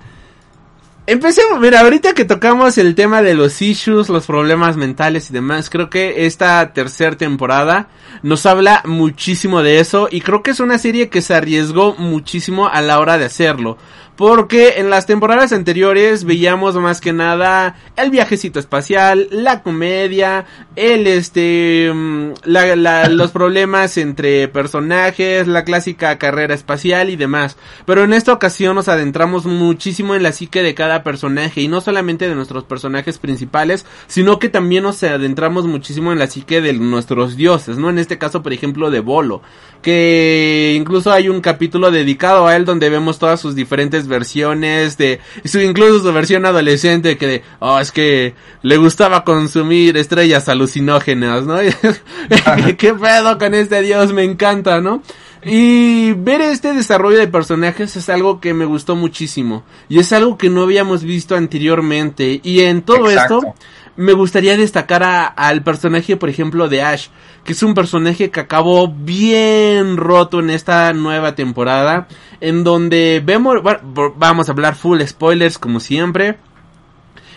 Empecemos, 1.08 1.60
mira, 1.60 1.82
ahorita 1.82 2.14
que 2.14 2.24
tocamos 2.24 2.78
el 2.78 2.96
tema 2.96 3.22
de 3.22 3.34
los 3.34 3.62
issues, 3.62 4.08
los 4.08 4.26
problemas 4.26 4.76
mentales 4.76 5.30
y 5.30 5.32
demás, 5.32 5.70
creo 5.70 5.88
que 5.88 6.26
esta 6.26 6.72
tercera 6.72 7.16
temporada 7.16 7.86
nos 8.24 8.44
habla 8.44 8.82
muchísimo 8.84 9.62
de 9.62 9.78
eso 9.78 10.08
y 10.10 10.20
creo 10.20 10.42
que 10.42 10.50
es 10.50 10.58
una 10.58 10.78
serie 10.78 11.08
que 11.08 11.22
se 11.22 11.34
arriesgó 11.34 11.94
muchísimo 11.94 12.66
a 12.66 12.80
la 12.80 12.98
hora 12.98 13.18
de 13.18 13.26
hacerlo. 13.26 13.78
Porque 14.16 14.74
en 14.78 14.88
las 14.88 15.04
temporadas 15.04 15.52
anteriores 15.52 16.24
veíamos 16.24 16.74
más 16.76 17.02
que 17.02 17.12
nada 17.12 17.76
el 17.96 18.10
viajecito 18.10 18.58
espacial, 18.58 19.28
la 19.30 19.62
comedia, 19.62 20.46
el 20.74 21.06
este, 21.06 21.90
mm, 21.94 22.30
la- 22.44 22.76
la- 22.76 23.08
los 23.10 23.30
problemas 23.30 23.98
entre 23.98 24.48
personajes, 24.48 25.46
la 25.46 25.64
clásica 25.64 26.16
carrera 26.18 26.54
espacial 26.54 27.10
y 27.10 27.16
demás. 27.16 27.58
Pero 27.84 28.04
en 28.04 28.14
esta 28.14 28.32
ocasión 28.32 28.74
nos 28.76 28.88
adentramos 28.88 29.44
muchísimo 29.44 30.14
en 30.14 30.22
la 30.22 30.32
psique 30.32 30.62
de 30.62 30.74
cada 30.74 31.02
personaje 31.02 31.60
y 31.60 31.68
no 31.68 31.82
solamente 31.82 32.26
de 32.28 32.34
nuestros 32.34 32.64
personajes 32.64 33.18
principales, 33.18 33.84
sino 34.06 34.38
que 34.38 34.48
también 34.48 34.84
nos 34.84 35.02
adentramos 35.02 35.66
muchísimo 35.66 36.12
en 36.12 36.18
la 36.18 36.26
psique 36.26 36.62
de 36.62 36.72
nuestros 36.72 37.36
dioses, 37.36 37.76
¿no? 37.76 37.90
En 37.90 37.98
este 37.98 38.16
caso, 38.16 38.42
por 38.42 38.54
ejemplo, 38.54 38.90
de 38.90 39.00
Bolo, 39.00 39.42
que 39.82 40.74
incluso 40.76 41.12
hay 41.12 41.28
un 41.28 41.40
capítulo 41.40 41.90
dedicado 41.90 42.46
a 42.46 42.56
él 42.56 42.64
donde 42.64 42.88
vemos 42.90 43.18
todas 43.18 43.40
sus 43.40 43.54
diferentes 43.54 44.05
versiones 44.06 44.96
de, 44.96 45.20
su, 45.44 45.60
incluso 45.60 46.00
su 46.00 46.12
versión 46.12 46.46
adolescente 46.46 47.16
que 47.16 47.26
de, 47.26 47.42
oh, 47.58 47.78
es 47.78 47.92
que 47.92 48.34
le 48.62 48.76
gustaba 48.76 49.24
consumir 49.24 49.96
estrellas 49.96 50.48
alucinógenas, 50.48 51.44
¿no? 51.44 51.56
¿Qué 52.78 52.94
pedo 52.94 53.38
con 53.38 53.54
este 53.54 53.82
dios? 53.82 54.12
Me 54.12 54.24
encanta, 54.24 54.80
¿no? 54.80 55.02
Y 55.48 56.12
ver 56.14 56.40
este 56.40 56.72
desarrollo 56.72 57.18
de 57.18 57.28
personajes 57.28 57.96
es 57.96 58.08
algo 58.08 58.40
que 58.40 58.52
me 58.52 58.64
gustó 58.64 58.96
muchísimo. 58.96 59.62
Y 59.88 60.00
es 60.00 60.12
algo 60.12 60.36
que 60.36 60.50
no 60.50 60.62
habíamos 60.62 61.04
visto 61.04 61.36
anteriormente. 61.36 62.40
Y 62.42 62.62
en 62.62 62.82
todo 62.82 63.08
Exacto. 63.08 63.38
esto, 63.38 63.54
me 63.96 64.12
gustaría 64.12 64.56
destacar 64.56 65.02
a- 65.02 65.26
al 65.26 65.62
personaje, 65.62 66.16
por 66.16 66.28
ejemplo, 66.28 66.68
de 66.68 66.82
Ash, 66.82 67.08
que 67.44 67.52
es 67.52 67.62
un 67.62 67.74
personaje 67.74 68.30
que 68.30 68.40
acabó 68.40 68.88
bien 68.88 69.96
roto 69.96 70.40
en 70.40 70.50
esta 70.50 70.92
nueva 70.92 71.34
temporada, 71.34 72.08
en 72.40 72.64
donde 72.64 73.22
vemos, 73.24 73.62
bueno, 73.62 73.80
vamos 74.16 74.48
a 74.48 74.52
hablar 74.52 74.74
full 74.74 75.00
spoilers 75.02 75.58
como 75.58 75.80
siempre, 75.80 76.36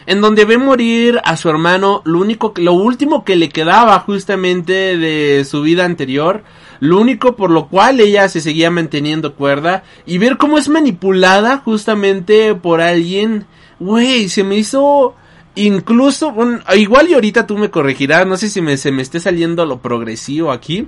en 0.05 0.21
donde 0.21 0.45
ve 0.45 0.57
morir 0.57 1.21
a 1.23 1.37
su 1.37 1.49
hermano, 1.49 2.01
lo 2.03 2.19
único, 2.19 2.53
lo 2.57 2.73
último 2.73 3.23
que 3.23 3.35
le 3.35 3.49
quedaba 3.49 3.99
justamente 3.99 4.97
de 4.97 5.45
su 5.45 5.61
vida 5.61 5.85
anterior, 5.85 6.43
lo 6.79 6.99
único 6.99 7.35
por 7.35 7.51
lo 7.51 7.67
cual 7.67 7.99
ella 7.99 8.27
se 8.27 8.41
seguía 8.41 8.71
manteniendo 8.71 9.35
cuerda 9.35 9.83
y 10.05 10.17
ver 10.17 10.37
cómo 10.37 10.57
es 10.57 10.67
manipulada 10.67 11.57
justamente 11.57 12.55
por 12.55 12.81
alguien, 12.81 13.45
güey, 13.79 14.29
se 14.29 14.43
me 14.43 14.55
hizo 14.57 15.13
incluso, 15.55 16.33
igual 16.75 17.09
y 17.09 17.13
ahorita 17.13 17.47
tú 17.47 17.57
me 17.57 17.69
corregirás, 17.69 18.25
no 18.25 18.37
sé 18.37 18.49
si 18.49 18.61
me, 18.61 18.77
se 18.77 18.91
me 18.91 19.01
esté 19.01 19.19
saliendo 19.19 19.65
lo 19.65 19.79
progresivo 19.79 20.51
aquí, 20.51 20.87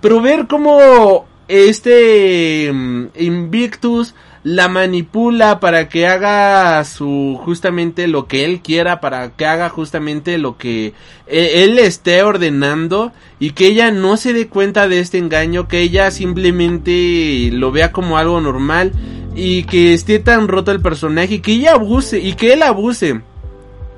pero 0.00 0.20
ver 0.20 0.46
cómo 0.46 1.26
este 1.48 2.70
mm, 2.72 3.06
Invictus 3.18 4.14
la 4.44 4.68
manipula 4.68 5.60
para 5.60 5.88
que 5.88 6.06
haga 6.06 6.84
su 6.84 7.38
justamente 7.44 8.08
lo 8.08 8.26
que 8.26 8.44
él 8.44 8.60
quiera, 8.60 9.00
para 9.00 9.30
que 9.30 9.46
haga 9.46 9.68
justamente 9.68 10.36
lo 10.38 10.56
que 10.56 10.94
e, 11.28 11.62
él 11.62 11.78
esté 11.78 12.22
ordenando 12.22 13.12
y 13.38 13.50
que 13.50 13.66
ella 13.66 13.92
no 13.92 14.16
se 14.16 14.32
dé 14.32 14.48
cuenta 14.48 14.88
de 14.88 14.98
este 14.98 15.18
engaño, 15.18 15.68
que 15.68 15.80
ella 15.80 16.10
simplemente 16.10 17.50
lo 17.52 17.70
vea 17.70 17.92
como 17.92 18.18
algo 18.18 18.40
normal 18.40 18.92
y 19.36 19.62
que 19.64 19.94
esté 19.94 20.18
tan 20.18 20.48
roto 20.48 20.72
el 20.72 20.80
personaje 20.80 21.34
y 21.34 21.40
que 21.40 21.52
ella 21.52 21.74
abuse 21.74 22.18
y 22.18 22.32
que 22.34 22.52
él 22.52 22.62
abuse 22.62 23.20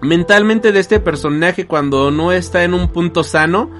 mentalmente 0.05 0.73
de 0.73 0.81
este 0.81 1.01
personaje 1.01 1.67
cuando 1.67 2.11
no 2.11 2.33
está 2.33 2.65
en 2.65 2.75
un 2.75 2.89
punto 2.89 3.25
sano 3.25 3.71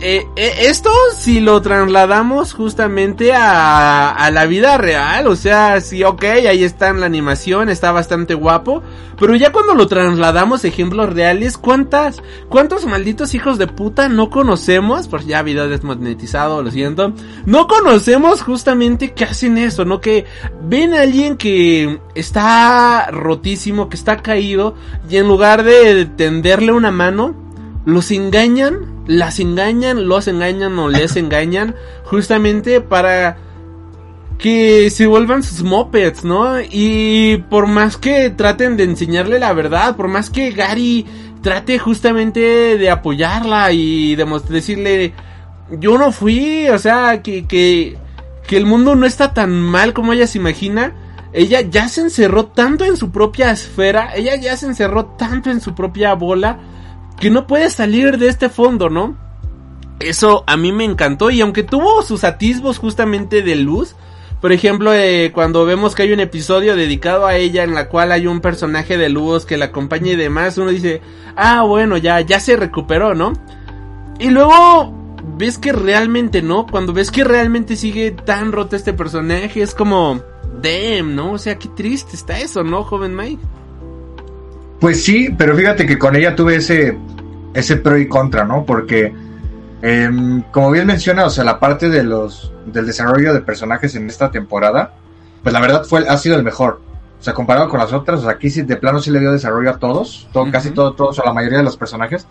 eh, 0.00 0.28
eh, 0.36 0.52
esto 0.60 0.90
si 1.16 1.40
lo 1.40 1.60
trasladamos 1.60 2.52
justamente 2.54 3.32
a, 3.34 4.30
la 4.32 4.46
vida 4.46 4.78
real, 4.78 5.26
o 5.26 5.34
sea, 5.34 5.80
sí, 5.80 6.04
ok, 6.04 6.22
ahí 6.24 6.62
está 6.62 6.88
en 6.88 7.00
la 7.00 7.06
animación, 7.06 7.68
está 7.68 7.90
bastante 7.90 8.34
guapo, 8.34 8.82
pero 9.18 9.34
ya 9.34 9.50
cuando 9.50 9.74
lo 9.74 9.88
trasladamos 9.88 10.64
a 10.64 10.68
ejemplos 10.68 11.12
reales, 11.12 11.58
¿cuántas, 11.58 12.22
cuántos 12.48 12.86
malditos 12.86 13.34
hijos 13.34 13.58
de 13.58 13.66
puta 13.66 14.08
no 14.08 14.30
conocemos? 14.30 15.08
Pues 15.08 15.26
ya 15.26 15.42
video 15.42 15.68
desmonetizado, 15.68 16.62
lo 16.62 16.70
siento, 16.70 17.12
no 17.44 17.66
conocemos 17.66 18.42
justamente 18.42 19.12
que 19.12 19.24
hacen 19.24 19.58
eso, 19.58 19.84
¿no? 19.84 20.00
Que 20.00 20.26
ven 20.62 20.94
a 20.94 21.02
alguien 21.02 21.36
que 21.36 22.00
está 22.14 23.08
rotísimo, 23.10 23.88
que 23.88 23.96
está 23.96 24.22
caído, 24.22 24.76
y 25.10 25.16
en 25.16 25.26
lugar 25.26 25.64
de 25.64 26.06
tenderle 26.06 26.72
una 26.72 26.92
mano, 26.92 27.34
los 27.84 28.12
engañan 28.12 28.91
las 29.06 29.40
engañan, 29.40 30.08
los 30.08 30.28
engañan 30.28 30.78
o 30.78 30.88
les 30.88 31.16
engañan 31.16 31.74
justamente 32.04 32.80
para 32.80 33.36
que 34.38 34.90
se 34.90 35.06
vuelvan 35.06 35.42
sus 35.42 35.62
mopeds, 35.62 36.24
¿no? 36.24 36.60
Y 36.60 37.36
por 37.48 37.66
más 37.66 37.96
que 37.96 38.30
traten 38.30 38.76
de 38.76 38.84
enseñarle 38.84 39.38
la 39.38 39.52
verdad, 39.52 39.96
por 39.96 40.08
más 40.08 40.30
que 40.30 40.50
Gary 40.50 41.06
trate 41.42 41.78
justamente 41.78 42.78
de 42.78 42.90
apoyarla 42.90 43.72
y 43.72 44.16
de 44.16 44.26
decirle, 44.48 45.12
yo 45.70 45.98
no 45.98 46.12
fui, 46.12 46.68
o 46.68 46.78
sea, 46.78 47.22
que, 47.22 47.46
que, 47.46 47.96
que 48.46 48.56
el 48.56 48.66
mundo 48.66 48.94
no 48.94 49.06
está 49.06 49.32
tan 49.32 49.60
mal 49.60 49.92
como 49.92 50.12
ella 50.12 50.26
se 50.26 50.38
imagina, 50.38 50.94
ella 51.32 51.60
ya 51.62 51.88
se 51.88 52.02
encerró 52.02 52.46
tanto 52.46 52.84
en 52.84 52.96
su 52.96 53.10
propia 53.10 53.50
esfera, 53.50 54.14
ella 54.14 54.36
ya 54.36 54.56
se 54.56 54.66
encerró 54.66 55.06
tanto 55.06 55.50
en 55.50 55.60
su 55.60 55.74
propia 55.74 56.14
bola, 56.14 56.58
que 57.22 57.30
no 57.30 57.46
puede 57.46 57.70
salir 57.70 58.18
de 58.18 58.26
este 58.26 58.48
fondo, 58.48 58.90
¿no? 58.90 59.16
Eso 60.00 60.42
a 60.48 60.56
mí 60.56 60.72
me 60.72 60.82
encantó 60.82 61.30
y 61.30 61.40
aunque 61.40 61.62
tuvo 61.62 62.02
sus 62.02 62.24
atisbos 62.24 62.78
justamente 62.78 63.42
de 63.42 63.54
luz, 63.54 63.94
por 64.40 64.50
ejemplo, 64.50 64.92
eh, 64.92 65.30
cuando 65.32 65.64
vemos 65.64 65.94
que 65.94 66.02
hay 66.02 66.12
un 66.12 66.18
episodio 66.18 66.74
dedicado 66.74 67.28
a 67.28 67.36
ella 67.36 67.62
en 67.62 67.74
la 67.74 67.88
cual 67.88 68.10
hay 68.10 68.26
un 68.26 68.40
personaje 68.40 68.98
de 68.98 69.08
luz 69.08 69.46
que 69.46 69.56
la 69.56 69.66
acompaña 69.66 70.10
y 70.10 70.16
demás, 70.16 70.58
uno 70.58 70.70
dice, 70.70 71.00
ah, 71.36 71.62
bueno, 71.62 71.96
ya, 71.96 72.20
ya 72.22 72.40
se 72.40 72.56
recuperó, 72.56 73.14
¿no? 73.14 73.34
Y 74.18 74.30
luego 74.30 74.92
ves 75.38 75.58
que 75.58 75.70
realmente 75.70 76.42
no, 76.42 76.66
cuando 76.66 76.92
ves 76.92 77.12
que 77.12 77.22
realmente 77.22 77.76
sigue 77.76 78.10
tan 78.10 78.50
roto 78.50 78.74
este 78.74 78.94
personaje, 78.94 79.62
es 79.62 79.76
como, 79.76 80.20
damn, 80.60 81.14
¿no? 81.14 81.34
O 81.34 81.38
sea, 81.38 81.56
qué 81.56 81.68
triste 81.68 82.16
está 82.16 82.40
eso, 82.40 82.64
¿no, 82.64 82.82
joven 82.82 83.14
Mike? 83.14 83.38
Pues 84.82 85.04
sí, 85.04 85.28
pero 85.38 85.56
fíjate 85.56 85.86
que 85.86 85.96
con 85.96 86.16
ella 86.16 86.34
tuve 86.34 86.56
ese, 86.56 86.98
ese 87.54 87.76
pro 87.76 87.98
y 87.98 88.08
contra, 88.08 88.44
¿no? 88.44 88.64
Porque, 88.64 89.12
em, 89.82 90.42
como 90.50 90.70
bien 90.70 90.86
menciona, 90.86 91.26
o 91.26 91.30
sea, 91.30 91.44
la 91.44 91.58
parte 91.58 91.88
de 91.88 92.02
los, 92.02 92.52
del 92.66 92.86
desarrollo 92.86 93.34
de 93.34 93.40
personajes 93.40 93.94
en 93.94 94.08
esta 94.08 94.30
temporada, 94.30 94.94
pues 95.42 95.52
la 95.52 95.60
verdad 95.60 95.84
fue, 95.84 96.06
ha 96.08 96.16
sido 96.16 96.36
el 96.36 96.44
mejor. 96.44 96.80
O 97.20 97.22
sea, 97.22 97.34
comparado 97.34 97.68
con 97.68 97.78
las 97.78 97.92
otras, 97.92 98.20
o 98.20 98.22
sea, 98.22 98.32
aquí 98.32 98.50
sí, 98.50 98.62
de 98.62 98.76
plano 98.76 99.00
sí 99.00 99.10
le 99.10 99.20
dio 99.20 99.30
desarrollo 99.32 99.70
a 99.70 99.78
todos, 99.78 100.28
todo, 100.32 100.50
casi 100.50 100.70
todo, 100.70 100.94
todos, 100.94 101.18
o 101.18 101.24
la 101.24 101.32
mayoría 101.32 101.58
de 101.58 101.64
los 101.64 101.76
personajes. 101.76 102.26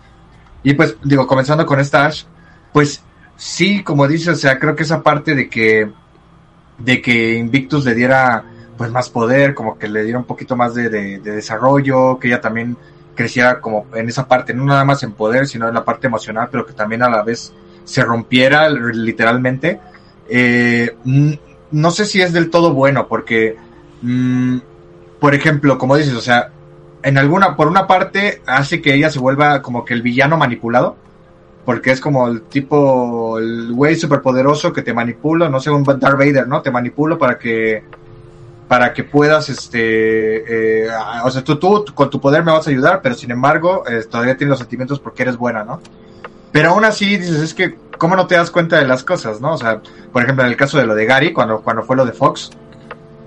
Y 0.62 0.74
pues, 0.74 0.96
digo, 1.02 1.26
comenzando 1.26 1.64
con 1.64 1.80
esta 1.80 2.04
Ash, 2.04 2.24
pues 2.72 3.02
sí, 3.36 3.82
como 3.82 4.06
dices, 4.06 4.28
o 4.28 4.40
sea, 4.40 4.58
creo 4.58 4.76
que 4.76 4.82
esa 4.82 5.02
parte 5.02 5.34
de 5.34 5.48
que, 5.48 5.90
de 6.78 7.00
que 7.00 7.34
Invictus 7.34 7.84
le 7.84 7.94
diera 7.94 8.44
pues 8.76 8.90
más 8.90 9.10
poder, 9.10 9.54
como 9.54 9.78
que 9.78 9.88
le 9.88 10.02
diera 10.02 10.18
un 10.18 10.24
poquito 10.24 10.56
más 10.56 10.74
de, 10.74 10.88
desarrollo, 11.20 12.18
que 12.18 12.28
ella 12.28 12.40
también 12.40 12.76
creciera 13.14 13.60
como 13.60 13.86
en 13.94 14.08
esa 14.08 14.26
parte, 14.26 14.54
no 14.54 14.64
nada 14.64 14.84
más 14.84 15.02
en 15.02 15.12
poder, 15.12 15.46
sino 15.46 15.68
en 15.68 15.74
la 15.74 15.84
parte 15.84 16.06
emocional, 16.06 16.48
pero 16.50 16.66
que 16.66 16.72
también 16.72 17.02
a 17.02 17.10
la 17.10 17.22
vez 17.22 17.52
se 17.84 18.02
rompiera 18.02 18.68
literalmente. 18.68 19.80
Eh, 20.28 20.96
no 21.70 21.90
sé 21.90 22.04
si 22.04 22.20
es 22.20 22.32
del 22.32 22.50
todo 22.50 22.72
bueno, 22.72 23.08
porque, 23.08 23.56
mm, 24.02 24.58
por 25.20 25.34
ejemplo, 25.34 25.78
como 25.78 25.96
dices, 25.96 26.14
o 26.14 26.20
sea, 26.20 26.50
en 27.02 27.18
alguna, 27.18 27.56
por 27.56 27.68
una 27.68 27.86
parte 27.86 28.42
hace 28.46 28.80
que 28.80 28.94
ella 28.94 29.10
se 29.10 29.18
vuelva 29.18 29.62
como 29.62 29.84
que 29.84 29.94
el 29.94 30.02
villano 30.02 30.36
manipulado, 30.36 30.96
porque 31.64 31.92
es 31.92 32.00
como 32.00 32.28
el 32.28 32.42
tipo, 32.42 33.38
el 33.38 33.72
güey 33.72 33.96
superpoderoso 33.96 34.72
que 34.72 34.82
te 34.82 34.94
manipula, 34.94 35.48
no 35.48 35.60
sé, 35.60 35.70
un 35.70 35.84
Darth 35.84 36.18
Vader, 36.18 36.48
¿no? 36.48 36.60
Te 36.62 36.70
manipulo 36.70 37.18
para 37.18 37.38
que 37.38 37.84
para 38.72 38.94
que 38.94 39.04
puedas, 39.04 39.50
este, 39.50 40.86
eh, 40.86 40.88
o 41.24 41.30
sea, 41.30 41.44
tú, 41.44 41.56
tú, 41.56 41.84
con 41.94 42.08
tu 42.08 42.18
poder 42.18 42.42
me 42.42 42.52
vas 42.52 42.66
a 42.66 42.70
ayudar, 42.70 43.00
pero 43.02 43.14
sin 43.14 43.30
embargo, 43.30 43.84
eh, 43.86 44.02
todavía 44.10 44.34
tienes 44.34 44.52
los 44.52 44.60
sentimientos 44.60 44.98
porque 44.98 45.24
eres 45.24 45.36
buena, 45.36 45.62
¿no? 45.62 45.78
Pero 46.52 46.70
aún 46.70 46.86
así 46.86 47.18
dices, 47.18 47.42
es 47.42 47.52
que, 47.52 47.76
¿cómo 47.98 48.16
no 48.16 48.26
te 48.26 48.34
das 48.34 48.50
cuenta 48.50 48.78
de 48.78 48.86
las 48.86 49.04
cosas, 49.04 49.42
no? 49.42 49.52
O 49.52 49.58
sea, 49.58 49.82
por 50.10 50.22
ejemplo, 50.22 50.42
en 50.44 50.50
el 50.50 50.56
caso 50.56 50.78
de 50.78 50.86
lo 50.86 50.94
de 50.94 51.04
Gary, 51.04 51.34
cuando, 51.34 51.60
cuando 51.60 51.82
fue 51.82 51.96
lo 51.96 52.06
de 52.06 52.12
Fox, 52.12 52.48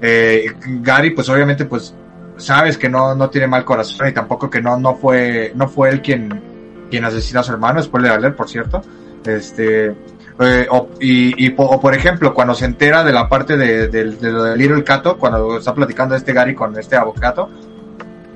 eh, 0.01 0.51
Gary, 0.81 1.11
pues 1.11 1.29
obviamente, 1.29 1.65
pues, 1.65 1.93
sabes 2.37 2.75
que 2.75 2.89
no, 2.89 3.13
no 3.13 3.29
tiene 3.29 3.45
mal 3.45 3.63
corazón 3.63 4.07
y 4.07 4.13
tampoco 4.13 4.49
que 4.49 4.63
no, 4.63 4.79
no 4.79 4.95
fue, 4.95 5.51
no 5.53 5.67
fue 5.67 5.91
él 5.91 6.01
quien, 6.01 6.41
quien 6.89 7.05
asesinó 7.05 7.41
a 7.41 7.43
su 7.43 7.51
hermano, 7.51 7.81
después 7.81 8.01
de 8.01 8.19
leer, 8.19 8.35
por 8.35 8.49
cierto. 8.49 8.81
Este, 9.23 9.95
eh, 10.39 10.67
o, 10.69 10.89
y, 10.99 11.49
por 11.51 11.93
ejemplo, 11.93 12.33
cuando 12.33 12.53
se 12.53 12.65
entera 12.65 13.03
de 13.03 13.13
la 13.13 13.29
parte 13.29 13.55
de, 13.55 13.87
lo 14.21 14.43
de 14.43 14.57
Little 14.57 14.83
Cato, 14.83 15.17
cuando 15.17 15.57
está 15.57 15.73
platicando 15.73 16.15
este 16.15 16.33
Gary 16.33 16.53
con 16.53 16.77
este 16.77 16.95
abogado, 16.95 17.49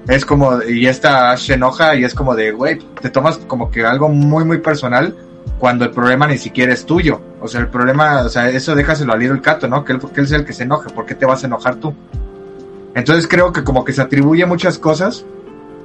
es 0.07 0.25
como, 0.25 0.63
y 0.63 0.87
esta 0.87 1.35
se 1.37 1.53
enoja 1.55 1.95
y 1.95 2.03
es 2.03 2.15
como 2.15 2.35
de, 2.35 2.51
güey, 2.51 2.79
te 3.01 3.09
tomas 3.09 3.37
como 3.39 3.69
que 3.69 3.85
algo 3.85 4.09
muy, 4.09 4.45
muy 4.45 4.59
personal 4.59 5.15
cuando 5.59 5.85
el 5.85 5.91
problema 5.91 6.25
ni 6.27 6.37
siquiera 6.37 6.73
es 6.73 6.85
tuyo. 6.85 7.21
O 7.41 7.47
sea, 7.47 7.61
el 7.61 7.67
problema, 7.67 8.21
o 8.21 8.29
sea, 8.29 8.49
eso 8.49 8.75
déjaselo 8.75 9.13
a 9.13 9.17
Little 9.17 9.41
Cato, 9.41 9.67
¿no? 9.67 9.83
Que 9.83 9.93
él, 9.93 9.99
él 10.15 10.23
es 10.23 10.31
el 10.31 10.45
que 10.45 10.53
se 10.53 10.63
enoje, 10.63 10.89
¿por 10.89 11.05
qué 11.05 11.15
te 11.15 11.25
vas 11.25 11.43
a 11.43 11.47
enojar 11.47 11.75
tú? 11.75 11.93
Entonces 12.95 13.27
creo 13.27 13.51
que 13.51 13.63
como 13.63 13.83
que 13.83 13.93
se 13.93 14.01
atribuye 14.01 14.45
muchas 14.45 14.79
cosas 14.79 15.25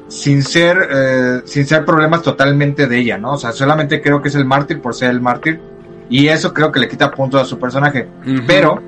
sin 0.09 0.43
ser, 0.43 0.89
eh, 0.91 1.43
sin 1.45 1.67
ser 1.67 1.85
problemas 1.85 2.23
totalmente 2.23 2.87
de 2.87 2.99
ella, 2.99 3.19
¿no? 3.19 3.33
O 3.33 3.39
sea, 3.39 3.53
solamente 3.53 4.01
creo 4.01 4.23
que 4.23 4.29
es 4.29 4.35
el 4.37 4.45
mártir 4.45 4.81
por 4.81 4.95
ser 4.95 5.11
el 5.11 5.21
mártir 5.21 5.61
y 6.09 6.29
eso 6.29 6.53
creo 6.53 6.71
que 6.71 6.81
le 6.81 6.89
quita 6.89 7.11
puntos 7.11 7.43
a 7.43 7.45
su 7.45 7.59
personaje. 7.59 8.09
Pero, 8.47 8.81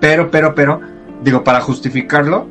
pero, 0.00 0.30
pero, 0.30 0.54
pero, 0.54 0.80
digo, 1.22 1.44
para 1.44 1.60
justificarlo, 1.60 2.46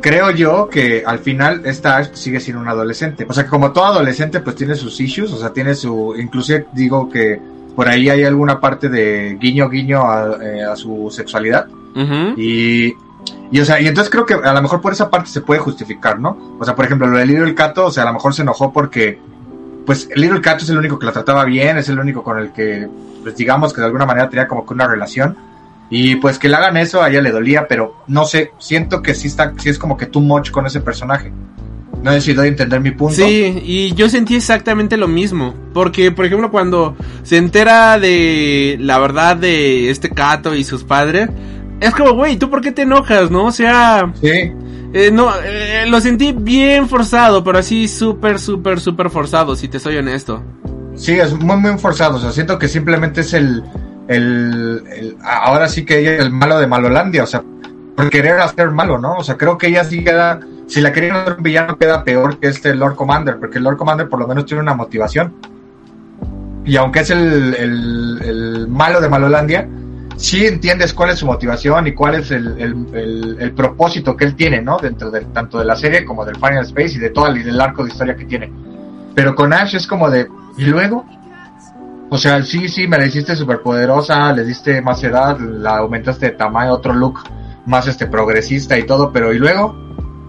creo 0.00 0.30
yo 0.30 0.68
que 0.68 1.02
al 1.04 1.18
final 1.18 1.62
esta 1.64 1.96
Ash 1.96 2.12
sigue 2.12 2.40
siendo 2.40 2.62
un 2.62 2.68
adolescente. 2.68 3.26
O 3.28 3.32
sea, 3.32 3.44
que 3.44 3.50
como 3.50 3.72
todo 3.72 3.86
adolescente, 3.86 4.40
pues 4.40 4.56
tiene 4.56 4.74
sus 4.74 5.00
issues, 5.00 5.32
o 5.32 5.38
sea, 5.38 5.52
tiene 5.52 5.74
su, 5.74 6.14
inclusive 6.18 6.66
digo 6.72 7.08
que 7.08 7.40
por 7.74 7.88
ahí 7.88 8.08
hay 8.08 8.22
alguna 8.24 8.60
parte 8.60 8.88
de 8.88 9.36
guiño 9.40 9.68
guiño 9.68 10.02
a, 10.02 10.38
eh, 10.40 10.64
su 10.76 11.10
sexualidad. 11.10 11.66
Y, 12.36 12.92
y 13.50 13.60
o 13.60 13.64
sea, 13.64 13.80
y 13.80 13.86
entonces 13.86 14.10
creo 14.10 14.26
que 14.26 14.34
a 14.34 14.52
lo 14.52 14.62
mejor 14.62 14.80
por 14.80 14.92
esa 14.92 15.10
parte 15.10 15.30
se 15.30 15.40
puede 15.40 15.60
justificar, 15.60 16.18
¿no? 16.18 16.56
O 16.58 16.64
sea, 16.64 16.74
por 16.74 16.84
ejemplo, 16.84 17.06
lo 17.06 17.18
del 17.18 17.28
libro 17.28 17.44
el 17.44 17.54
Cato, 17.54 17.86
o 17.86 17.90
sea, 17.90 18.02
a 18.02 18.06
lo 18.06 18.14
mejor 18.14 18.34
se 18.34 18.42
enojó 18.42 18.72
porque 18.72 19.18
pues 19.84 20.08
Little 20.14 20.40
Cat 20.40 20.62
es 20.62 20.68
el 20.68 20.78
único 20.78 20.98
que 20.98 21.06
la 21.06 21.12
trataba 21.12 21.44
bien, 21.44 21.78
es 21.78 21.88
el 21.88 21.98
único 21.98 22.22
con 22.22 22.38
el 22.38 22.52
que, 22.52 22.88
pues 23.22 23.36
digamos 23.36 23.72
que 23.72 23.80
de 23.80 23.86
alguna 23.86 24.06
manera 24.06 24.28
tenía 24.28 24.48
como 24.48 24.66
que 24.66 24.74
una 24.74 24.86
relación. 24.86 25.36
Y 25.90 26.16
pues 26.16 26.38
que 26.38 26.48
le 26.48 26.56
hagan 26.56 26.76
eso 26.76 27.02
a 27.02 27.10
ella 27.10 27.20
le 27.20 27.30
dolía, 27.30 27.66
pero 27.68 28.02
no 28.06 28.24
sé, 28.24 28.52
siento 28.58 29.02
que 29.02 29.14
sí 29.14 29.28
está, 29.28 29.52
sí 29.58 29.68
es 29.68 29.78
como 29.78 29.96
que 29.96 30.06
too 30.06 30.20
much 30.20 30.50
con 30.50 30.66
ese 30.66 30.80
personaje. 30.80 31.30
No 32.02 32.10
he 32.10 32.14
decidido 32.14 32.44
entender 32.44 32.80
mi 32.80 32.90
punto. 32.90 33.14
Sí, 33.14 33.62
y 33.64 33.94
yo 33.94 34.08
sentí 34.08 34.36
exactamente 34.36 34.96
lo 34.96 35.08
mismo. 35.08 35.54
Porque, 35.72 36.10
por 36.10 36.24
ejemplo, 36.24 36.50
cuando 36.50 36.96
se 37.22 37.36
entera 37.36 37.98
de 37.98 38.76
la 38.80 38.98
verdad 38.98 39.36
de 39.36 39.90
este 39.90 40.10
Cato 40.10 40.54
y 40.54 40.64
sus 40.64 40.84
padres, 40.84 41.28
es 41.80 41.94
como, 41.94 42.12
güey, 42.12 42.36
¿tú 42.36 42.50
por 42.50 42.60
qué 42.60 42.72
te 42.72 42.82
enojas, 42.82 43.30
no? 43.30 43.46
O 43.46 43.52
sea... 43.52 44.12
Sí 44.20 44.52
Eh, 44.96 45.10
no, 45.10 45.28
eh, 45.44 45.84
lo 45.88 46.00
sentí 46.00 46.30
bien 46.32 46.88
forzado, 46.88 47.42
pero 47.42 47.58
así 47.58 47.88
súper, 47.88 48.38
súper, 48.38 48.78
súper 48.78 49.10
forzado, 49.10 49.56
si 49.56 49.66
te 49.68 49.80
soy 49.80 49.96
honesto. 49.96 50.40
Sí, 50.94 51.18
es 51.18 51.34
muy, 51.34 51.56
muy 51.56 51.76
forzado. 51.78 52.16
O 52.16 52.20
sea, 52.20 52.30
siento 52.30 52.58
que 52.60 52.68
simplemente 52.68 53.22
es 53.22 53.34
el, 53.34 53.64
el, 54.06 54.84
el- 54.92 55.16
ahora 55.24 55.68
sí 55.68 55.84
que 55.84 55.98
ella 55.98 56.12
es 56.14 56.20
el 56.20 56.30
malo 56.30 56.58
de 56.60 56.68
Malolandia. 56.68 57.24
O 57.24 57.26
sea, 57.26 57.42
por 57.96 58.08
querer 58.08 58.38
hacer 58.40 58.70
malo, 58.70 58.98
¿no? 58.98 59.14
O 59.16 59.24
sea, 59.24 59.36
creo 59.36 59.58
que 59.58 59.66
ella 59.66 59.82
sí 59.82 60.04
queda, 60.04 60.38
si 60.68 60.80
la 60.80 60.92
querían 60.92 61.16
hacer 61.16 61.34
un 61.38 61.42
villano, 61.42 61.76
queda 61.76 62.04
peor 62.04 62.38
que 62.38 62.46
este 62.46 62.72
Lord 62.74 62.94
Commander, 62.94 63.38
porque 63.40 63.58
el 63.58 63.64
Lord 63.64 63.76
Commander 63.76 64.08
por 64.08 64.20
lo 64.20 64.28
menos 64.28 64.46
tiene 64.46 64.62
una 64.62 64.74
motivación. 64.74 65.34
Y 66.64 66.76
aunque 66.76 67.00
es 67.00 67.10
el, 67.10 67.54
el, 67.54 68.20
el 68.24 68.68
malo 68.68 69.00
de 69.00 69.08
Malolandia, 69.08 69.68
sí 70.16 70.46
entiendes 70.46 70.92
cuál 70.92 71.10
es 71.10 71.18
su 71.18 71.26
motivación 71.26 71.86
y 71.86 71.94
cuál 71.94 72.16
es 72.16 72.30
el, 72.30 72.58
el, 73.38 73.52
propósito 73.52 74.16
que 74.16 74.24
él 74.24 74.34
tiene, 74.34 74.60
¿no? 74.60 74.78
Dentro 74.78 75.10
del, 75.10 75.26
tanto 75.32 75.58
de 75.58 75.64
la 75.64 75.76
serie 75.76 76.04
como 76.04 76.24
del 76.24 76.36
Final 76.36 76.64
Space 76.64 76.96
y 76.96 76.98
de 76.98 77.10
todo 77.10 77.26
el, 77.26 77.60
arco 77.60 77.84
de 77.84 77.90
historia 77.90 78.16
que 78.16 78.24
tiene. 78.24 78.52
Pero 79.14 79.34
con 79.34 79.52
Ash 79.52 79.74
es 79.74 79.86
como 79.86 80.10
de, 80.10 80.28
¿y 80.56 80.64
luego? 80.64 81.04
O 82.10 82.18
sea, 82.18 82.42
sí, 82.42 82.68
sí, 82.68 82.86
me 82.86 82.98
la 82.98 83.06
hiciste 83.06 83.34
súper 83.34 83.60
poderosa, 83.60 84.32
le 84.32 84.44
diste 84.44 84.80
más 84.80 85.02
edad, 85.02 85.38
la 85.38 85.78
aumentaste 85.78 86.26
de 86.26 86.32
tamaño, 86.32 86.72
otro 86.72 86.92
look 86.92 87.20
más 87.66 87.86
este 87.86 88.06
progresista 88.06 88.78
y 88.78 88.84
todo, 88.84 89.10
pero 89.10 89.32
¿y 89.32 89.38
luego? 89.38 89.74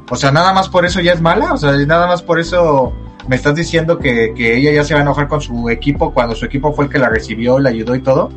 O 0.10 0.16
sea, 0.16 0.32
nada 0.32 0.54
más 0.54 0.70
por 0.70 0.86
eso 0.86 1.02
ya 1.02 1.14
es 1.14 1.22
mala, 1.22 1.54
o 1.54 1.58
sea, 1.58 1.74
nada 1.86 2.08
más 2.08 2.22
por 2.22 2.40
eso 2.40 2.94
me 3.28 3.36
estás 3.36 3.56
diciendo 3.56 3.98
que, 4.00 4.34
que 4.36 4.56
ella 4.56 4.72
ya 4.72 4.84
se 4.84 4.94
va 4.94 5.02
a 5.02 5.04
enojar 5.04 5.28
con 5.28 5.42
su 5.42 5.70
equipo 5.70 6.14
cuando 6.14 6.36
su 6.36 6.46
equipo 6.46 6.74
fue 6.74 6.86
el 6.86 6.92
que 6.92 7.00
la 7.00 7.10
recibió, 7.10 7.60
la 7.60 7.70
ayudó 7.70 7.96
y 7.96 8.02
todo. 8.02 8.30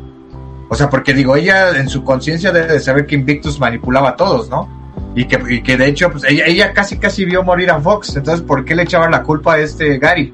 O 0.69 0.75
sea, 0.75 0.89
porque 0.89 1.13
digo, 1.13 1.35
ella 1.35 1.77
en 1.77 1.89
su 1.89 2.03
conciencia 2.03 2.51
debe 2.51 2.73
de 2.73 2.79
saber 2.79 3.05
que 3.05 3.15
Invictus 3.15 3.59
manipulaba 3.59 4.09
a 4.09 4.15
todos, 4.15 4.49
¿no? 4.49 4.69
Y 5.15 5.25
que, 5.25 5.77
de 5.77 5.87
hecho, 5.87 6.11
pues 6.11 6.23
ella, 6.23 6.45
ella 6.45 6.71
casi 6.73 6.97
casi 6.97 7.25
vio 7.25 7.43
morir 7.43 7.71
a 7.71 7.81
Fox, 7.81 8.15
entonces 8.15 8.45
¿por 8.45 8.63
qué 8.63 8.75
le 8.75 8.83
echaban 8.83 9.11
la 9.11 9.23
culpa 9.23 9.55
a 9.55 9.59
este 9.59 9.97
Gary? 9.97 10.33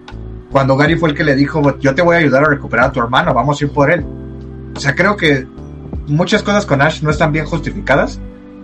Cuando 0.52 0.76
Gary 0.76 0.96
fue 0.96 1.10
el 1.10 1.16
que 1.16 1.24
le 1.24 1.36
dijo, 1.36 1.80
yo 1.80 1.96
te 1.96 2.02
voy 2.02 2.18
a 2.18 2.20
ayudar 2.20 2.44
a 2.44 2.50
recuperar 2.50 2.88
a 2.88 2.92
tu 2.92 3.00
hermano, 3.00 3.34
vamos 3.34 3.60
a 3.60 3.66
ir 3.66 3.72
por 3.72 3.90
él. 3.90 4.06
O 4.76 4.80
sea, 4.80 4.94
creo 4.94 5.16
que 5.16 5.48
muchas 6.08 6.44
cosas 6.44 6.66
con 6.66 6.82
Ash 6.82 7.02
no 7.02 7.10
están 7.10 7.32
bien 7.32 7.46
justificadas 7.46 8.20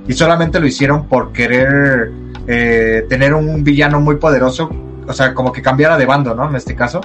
y 0.07 0.13
solamente 0.13 0.59
lo 0.59 0.67
hicieron 0.67 1.07
por 1.07 1.31
querer 1.31 2.11
eh, 2.47 3.05
tener 3.07 3.33
un 3.33 3.63
villano 3.63 4.01
muy 4.01 4.17
poderoso, 4.17 4.69
o 5.11 5.13
sea, 5.13 5.33
como 5.33 5.51
que 5.51 5.61
cambiara 5.61 5.97
de 5.97 6.05
bando, 6.05 6.33
¿no? 6.33 6.49
En 6.49 6.55
este 6.55 6.75
caso. 6.75 7.01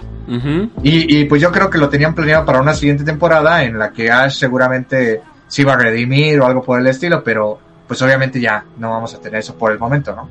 Y, 0.83 1.21
y 1.21 1.25
pues 1.27 1.41
yo 1.43 1.53
creo 1.53 1.71
que 1.71 1.79
lo 1.79 1.89
tenían 1.89 2.15
planeado 2.15 2.45
para 2.45 2.61
una 2.61 2.75
siguiente 2.75 3.05
temporada 3.05 3.63
en 3.63 3.79
la 3.79 3.93
que 3.93 4.11
Ash 4.11 4.39
seguramente 4.39 5.21
se 5.47 5.63
iba 5.63 5.75
a 5.75 5.77
redimir 5.77 6.41
o 6.41 6.47
algo 6.47 6.63
por 6.63 6.81
el 6.81 6.87
estilo, 6.87 7.23
pero 7.23 7.59
pues 7.87 8.01
obviamente 8.03 8.41
ya 8.41 8.65
no 8.79 8.91
vamos 8.91 9.15
a 9.15 9.21
tener 9.21 9.41
eso 9.41 9.55
por 9.55 9.71
el 9.71 9.79
momento, 9.79 10.15
¿no? 10.15 10.29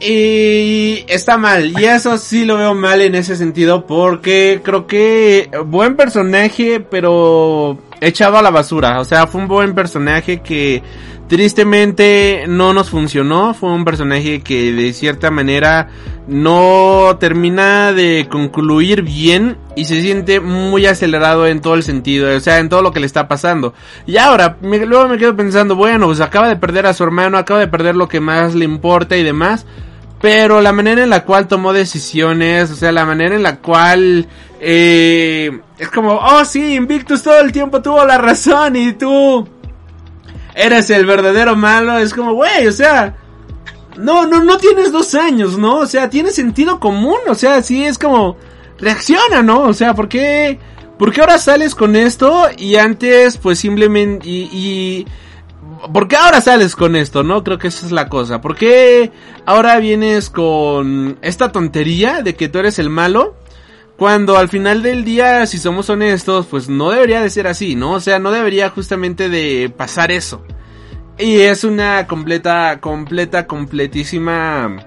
Y 0.00 1.04
está 1.08 1.36
mal, 1.36 1.72
y 1.76 1.84
eso 1.84 2.18
sí 2.18 2.44
lo 2.44 2.56
veo 2.56 2.72
mal 2.74 3.00
en 3.00 3.16
ese 3.16 3.34
sentido, 3.34 3.84
porque 3.84 4.60
creo 4.62 4.86
que 4.86 5.50
buen 5.66 5.96
personaje, 5.96 6.78
pero 6.78 7.78
echado 8.00 8.38
a 8.38 8.42
la 8.42 8.50
basura. 8.50 9.00
O 9.00 9.04
sea, 9.04 9.26
fue 9.26 9.40
un 9.40 9.48
buen 9.48 9.74
personaje 9.74 10.40
que 10.40 10.82
tristemente 11.28 12.46
no 12.48 12.72
nos 12.72 12.90
funcionó. 12.90 13.54
Fue 13.54 13.70
un 13.70 13.84
personaje 13.84 14.40
que 14.40 14.72
de 14.72 14.92
cierta 14.92 15.30
manera 15.30 15.88
no 16.26 17.16
termina 17.20 17.92
de 17.92 18.26
concluir 18.30 19.02
bien 19.02 19.56
y 19.76 19.84
se 19.84 20.00
siente 20.02 20.40
muy 20.40 20.86
acelerado 20.86 21.46
en 21.46 21.60
todo 21.60 21.74
el 21.74 21.82
sentido, 21.82 22.34
o 22.36 22.40
sea, 22.40 22.58
en 22.58 22.68
todo 22.68 22.82
lo 22.82 22.92
que 22.92 23.00
le 23.00 23.06
está 23.06 23.28
pasando. 23.28 23.74
Y 24.06 24.16
ahora, 24.16 24.56
luego 24.60 25.08
me 25.08 25.18
quedo 25.18 25.36
pensando, 25.36 25.76
bueno, 25.76 26.06
pues 26.06 26.20
acaba 26.20 26.48
de 26.48 26.56
perder 26.56 26.86
a 26.86 26.94
su 26.94 27.04
hermano, 27.04 27.38
acaba 27.38 27.60
de 27.60 27.68
perder 27.68 27.94
lo 27.94 28.08
que 28.08 28.20
más 28.20 28.54
le 28.54 28.64
importa 28.64 29.16
y 29.16 29.22
demás. 29.22 29.66
Pero 30.20 30.60
la 30.60 30.72
manera 30.72 31.04
en 31.04 31.10
la 31.10 31.24
cual 31.24 31.46
tomó 31.46 31.72
decisiones, 31.72 32.72
o 32.72 32.74
sea, 32.74 32.90
la 32.90 33.04
manera 33.04 33.36
en 33.36 33.44
la 33.44 33.58
cual 33.58 34.26
eh, 34.60 35.60
es 35.78 35.88
como, 35.90 36.14
oh 36.14 36.44
sí, 36.44 36.74
Invictus 36.74 37.22
todo 37.22 37.38
el 37.38 37.52
tiempo 37.52 37.80
tuvo 37.80 38.04
la 38.04 38.18
razón 38.18 38.74
y 38.74 38.94
tú 38.94 39.48
eres 40.58 40.90
el 40.90 41.06
verdadero 41.06 41.56
malo. 41.56 41.96
Es 41.98 42.12
como, 42.12 42.34
güey, 42.34 42.66
o 42.66 42.72
sea, 42.72 43.16
no, 43.96 44.26
no, 44.26 44.42
no 44.42 44.58
tienes 44.58 44.92
dos 44.92 45.14
años, 45.14 45.56
¿no? 45.56 45.78
O 45.78 45.86
sea, 45.86 46.10
tiene 46.10 46.30
sentido 46.30 46.80
común, 46.80 47.18
o 47.28 47.34
sea, 47.34 47.62
sí 47.62 47.84
es 47.84 47.98
como, 47.98 48.36
reacciona, 48.78 49.42
¿no? 49.42 49.62
O 49.62 49.72
sea, 49.72 49.94
¿por 49.94 50.08
qué, 50.08 50.58
por 50.98 51.12
qué 51.12 51.20
ahora 51.20 51.38
sales 51.38 51.74
con 51.74 51.96
esto 51.96 52.48
y 52.56 52.76
antes 52.76 53.38
pues 53.38 53.58
simplemente, 53.58 54.28
y, 54.28 54.48
y, 54.52 55.06
¿por 55.92 56.08
qué 56.08 56.16
ahora 56.16 56.40
sales 56.40 56.74
con 56.74 56.96
esto, 56.96 57.22
no? 57.22 57.44
Creo 57.44 57.58
que 57.58 57.68
esa 57.68 57.86
es 57.86 57.92
la 57.92 58.08
cosa. 58.08 58.40
¿Por 58.40 58.56
qué 58.56 59.12
ahora 59.46 59.78
vienes 59.78 60.28
con 60.28 61.18
esta 61.22 61.52
tontería 61.52 62.22
de 62.22 62.34
que 62.34 62.48
tú 62.48 62.58
eres 62.58 62.78
el 62.78 62.90
malo? 62.90 63.36
Cuando 63.98 64.38
al 64.38 64.48
final 64.48 64.80
del 64.80 65.04
día, 65.04 65.44
si 65.46 65.58
somos 65.58 65.90
honestos, 65.90 66.46
pues 66.46 66.68
no 66.68 66.90
debería 66.90 67.20
de 67.20 67.30
ser 67.30 67.48
así, 67.48 67.74
¿no? 67.74 67.94
O 67.94 68.00
sea, 68.00 68.20
no 68.20 68.30
debería 68.30 68.70
justamente 68.70 69.28
de 69.28 69.72
pasar 69.76 70.12
eso. 70.12 70.44
Y 71.18 71.38
es 71.38 71.64
una 71.64 72.06
completa, 72.06 72.78
completa, 72.80 73.48
completísima... 73.48 74.86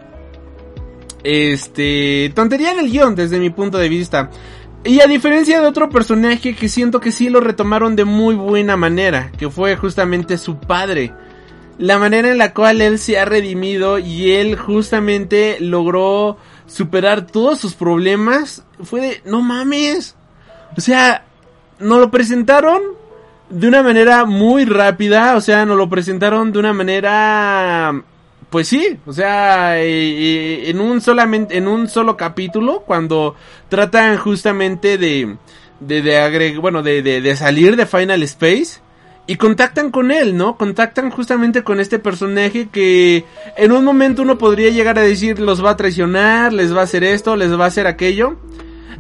Este... 1.26 2.32
Tontería 2.34 2.72
en 2.72 2.80
el 2.80 2.90
guion 2.90 3.14
desde 3.14 3.38
mi 3.38 3.50
punto 3.50 3.78
de 3.78 3.90
vista. 3.90 4.30
Y 4.86 5.02
a 5.02 5.08
diferencia 5.08 5.60
de 5.60 5.68
otro 5.68 5.90
personaje 5.90 6.56
que 6.56 6.70
siento 6.70 7.02
que 7.02 7.12
sí 7.12 7.30
lo 7.30 7.42
retomaron 7.42 7.98
de 7.98 8.06
muy 8.06 8.36
buena 8.36 8.78
manera, 8.78 9.30
que 9.38 9.50
fue 9.50 9.76
justamente 9.76 10.38
su 10.38 10.58
padre. 10.58 11.12
La 11.78 12.00
manera 12.00 12.32
en 12.32 12.38
la 12.38 12.54
cual 12.54 12.82
él 12.82 12.98
se 12.98 13.20
ha 13.20 13.26
redimido 13.26 14.00
y 14.00 14.32
él 14.32 14.56
justamente 14.56 15.58
logró 15.60 16.38
superar 16.68 17.28
todos 17.28 17.60
sus 17.60 17.74
problemas 17.74 18.64
fue 18.84 19.02
de, 19.02 19.22
no 19.26 19.42
mames. 19.42 20.16
O 20.78 20.82
sea, 20.82 21.26
nos 21.80 22.00
lo 22.00 22.12
presentaron 22.12 22.82
de 23.50 23.68
una 23.68 23.84
manera 23.84 24.26
muy 24.26 24.66
rápida, 24.66 25.36
o 25.36 25.42
sea, 25.42 25.66
nos 25.66 25.78
lo 25.78 25.90
presentaron 25.90 26.52
de 26.52 26.60
una 26.60 26.74
manera 26.74 28.02
pues 28.50 28.68
sí, 28.68 29.00
o 29.06 29.14
sea, 29.14 29.80
eh, 29.80 29.86
eh, 29.88 30.70
en 30.70 30.82
un 30.82 31.00
solamente 31.00 31.56
en 31.56 31.70
un 31.70 31.88
solo 31.88 32.18
capítulo 32.18 32.84
cuando 32.86 33.36
tratan 33.70 34.18
justamente 34.18 34.98
de 34.98 35.38
de, 35.80 36.20
agregar, 36.20 36.60
bueno, 36.60 36.84
de, 36.84 37.02
de, 37.02 37.22
de 37.22 37.36
salir 37.36 37.76
de 37.76 37.86
Final 37.86 38.22
Space 38.24 38.82
y 39.28 39.36
contactan 39.36 39.92
con 39.92 40.12
él, 40.12 40.36
¿no? 40.36 40.58
Contactan 40.58 41.10
justamente 41.12 41.64
con 41.64 41.80
este 41.80 42.00
personaje 42.00 42.68
que 42.70 43.26
en 43.56 43.72
un 43.72 43.86
momento 43.86 44.24
uno 44.24 44.38
podría 44.38 44.70
llegar 44.70 44.98
a 44.98 45.04
decir 45.04 45.40
los 45.40 45.64
va 45.64 45.72
a 45.72 45.78
traicionar, 45.78 46.52
les 46.54 46.76
va 46.76 46.82
a 46.82 46.84
hacer 46.84 47.04
esto, 47.04 47.36
les 47.36 47.58
va 47.58 47.66
a 47.66 47.68
hacer 47.68 47.88
aquello. 47.88 48.38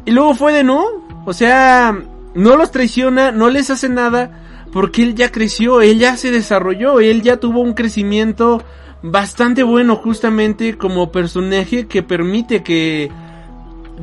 Y 0.05 0.11
luego 0.11 0.33
fue 0.33 0.53
de 0.53 0.63
no, 0.63 0.85
o 1.25 1.33
sea, 1.33 1.97
no 2.33 2.55
los 2.55 2.71
traiciona, 2.71 3.31
no 3.31 3.49
les 3.49 3.69
hace 3.69 3.89
nada, 3.89 4.67
porque 4.71 5.03
él 5.03 5.15
ya 5.15 5.31
creció, 5.31 5.81
él 5.81 5.99
ya 5.99 6.17
se 6.17 6.31
desarrolló, 6.31 6.99
él 6.99 7.21
ya 7.21 7.37
tuvo 7.37 7.59
un 7.59 7.73
crecimiento 7.73 8.63
bastante 9.03 9.63
bueno 9.63 9.95
justamente 9.95 10.77
como 10.77 11.11
personaje 11.11 11.87
que 11.87 12.03
permite 12.03 12.63
que 12.63 13.11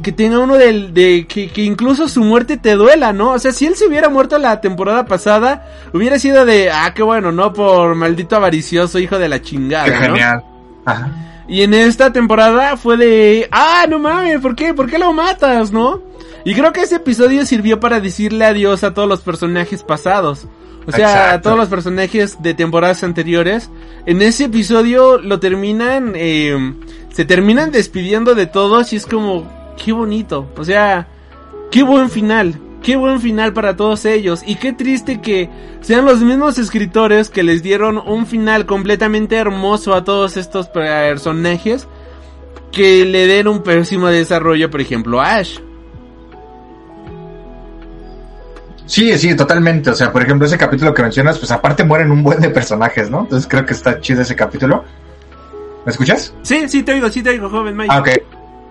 que 0.02 0.12
tenga 0.12 0.38
uno 0.38 0.56
del, 0.56 0.94
de, 0.94 1.26
que, 1.26 1.50
que 1.50 1.62
incluso 1.62 2.08
su 2.08 2.22
muerte 2.22 2.56
te 2.56 2.72
duela, 2.72 3.12
¿no? 3.12 3.32
O 3.32 3.38
sea, 3.38 3.52
si 3.52 3.66
él 3.66 3.76
se 3.76 3.86
hubiera 3.86 4.08
muerto 4.08 4.38
la 4.38 4.60
temporada 4.60 5.06
pasada, 5.06 5.66
hubiera 5.92 6.18
sido 6.18 6.44
de, 6.44 6.70
ah, 6.70 6.92
qué 6.94 7.02
bueno, 7.02 7.32
¿no? 7.32 7.52
Por 7.52 7.94
maldito 7.94 8.36
avaricioso 8.36 8.98
hijo 8.98 9.18
de 9.18 9.28
la 9.28 9.40
chingada, 9.42 9.84
Qué 9.84 9.90
¿no? 9.92 10.00
genial. 10.00 10.44
Ajá. 10.84 11.10
Y 11.48 11.62
en 11.62 11.72
esta 11.72 12.12
temporada 12.12 12.76
fue 12.76 12.98
de, 12.98 13.48
ah, 13.50 13.86
no 13.88 13.98
mames, 13.98 14.40
¿por 14.40 14.54
qué? 14.54 14.74
¿Por 14.74 14.88
qué 14.88 14.98
lo 14.98 15.14
matas, 15.14 15.72
no? 15.72 16.02
Y 16.44 16.54
creo 16.54 16.72
que 16.72 16.82
ese 16.82 16.96
episodio 16.96 17.44
sirvió 17.46 17.80
para 17.80 18.00
decirle 18.00 18.44
adiós 18.44 18.84
a 18.84 18.92
todos 18.92 19.08
los 19.08 19.20
personajes 19.22 19.82
pasados. 19.82 20.46
O 20.86 20.92
sea, 20.92 21.34
a 21.34 21.42
todos 21.42 21.58
los 21.58 21.68
personajes 21.68 22.42
de 22.42 22.54
temporadas 22.54 23.02
anteriores. 23.04 23.70
En 24.06 24.22
ese 24.22 24.44
episodio 24.44 25.18
lo 25.18 25.38
terminan, 25.38 26.12
eh, 26.16 26.74
se 27.12 27.26
terminan 27.26 27.70
despidiendo 27.70 28.34
de 28.34 28.46
todos 28.46 28.92
y 28.94 28.96
es 28.96 29.04
como, 29.04 29.46
qué 29.82 29.92
bonito. 29.92 30.48
O 30.56 30.64
sea, 30.64 31.06
qué 31.70 31.82
buen 31.82 32.10
final. 32.10 32.60
Qué 32.82 32.96
buen 32.96 33.20
final 33.20 33.52
para 33.52 33.76
todos 33.76 34.04
ellos. 34.04 34.42
Y 34.46 34.56
qué 34.56 34.72
triste 34.72 35.20
que 35.20 35.48
sean 35.80 36.04
los 36.04 36.20
mismos 36.20 36.58
escritores 36.58 37.28
que 37.28 37.42
les 37.42 37.62
dieron 37.62 37.98
un 37.98 38.26
final 38.26 38.66
completamente 38.66 39.36
hermoso 39.36 39.94
a 39.94 40.04
todos 40.04 40.36
estos 40.36 40.68
personajes. 40.68 41.88
Que 42.72 43.04
le 43.04 43.26
den 43.26 43.48
un 43.48 43.62
pésimo 43.62 44.08
desarrollo, 44.08 44.70
por 44.70 44.80
ejemplo, 44.80 45.20
a 45.20 45.36
Ash. 45.36 45.58
Sí, 48.86 49.16
sí, 49.18 49.36
totalmente. 49.36 49.90
O 49.90 49.94
sea, 49.94 50.10
por 50.10 50.22
ejemplo, 50.22 50.46
ese 50.46 50.56
capítulo 50.56 50.94
que 50.94 51.02
mencionas, 51.02 51.38
pues 51.38 51.50
aparte 51.50 51.84
mueren 51.84 52.10
un 52.10 52.22
buen 52.22 52.40
de 52.40 52.48
personajes, 52.48 53.10
¿no? 53.10 53.20
Entonces 53.20 53.46
creo 53.48 53.66
que 53.66 53.74
está 53.74 54.00
chido 54.00 54.22
ese 54.22 54.34
capítulo. 54.34 54.84
¿Me 55.84 55.92
escuchas? 55.92 56.32
Sí, 56.42 56.68
sí 56.68 56.82
te 56.82 56.92
oigo, 56.92 57.08
sí 57.10 57.22
te 57.22 57.30
oigo, 57.30 57.50
joven 57.50 57.76
Mike. 57.76 57.90
Ah, 57.92 58.00
ok. 58.00 58.08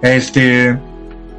Este. 0.01 0.77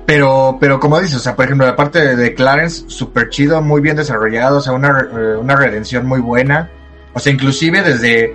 Pero, 0.08 0.56
pero 0.58 0.80
como 0.80 0.98
dices, 0.98 1.16
o 1.16 1.18
sea, 1.18 1.36
por 1.36 1.44
ejemplo, 1.44 1.66
la 1.66 1.76
parte 1.76 2.16
de, 2.16 2.32
Clarence, 2.32 2.84
súper 2.88 3.28
chido, 3.28 3.60
muy 3.60 3.82
bien 3.82 3.94
desarrollado, 3.94 4.56
o 4.56 4.60
sea, 4.62 4.72
una, 4.72 5.00
eh, 5.02 5.36
una 5.36 5.54
redención 5.54 6.06
muy 6.06 6.18
buena. 6.18 6.70
O 7.12 7.20
sea, 7.20 7.30
inclusive 7.30 7.82
desde. 7.82 8.34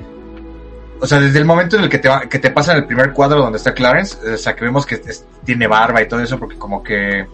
o 1.00 1.08
sea, 1.08 1.20
desde 1.20 1.40
el 1.40 1.46
momento 1.46 1.76
en 1.78 1.86
el 1.86 1.90
que 1.90 1.98
te, 1.98 2.12
que 2.30 2.38
te 2.38 2.52
pasa 2.52 2.74
el 2.74 2.86
primer 2.86 3.12
cuadro 3.12 3.42
donde 3.42 3.58
está 3.58 3.74
Clarence, 3.74 4.18
o 4.36 4.38
sea, 4.38 4.56
que 4.56 4.66
vemos 4.66 4.86
que 4.86 5.02
tiene 5.44 5.66
barba 5.66 6.00
y 6.04 6.08
todo 6.08 6.20
eso, 6.20 6.38
porque 6.38 6.60
como 6.60 6.84
que, 6.84 7.26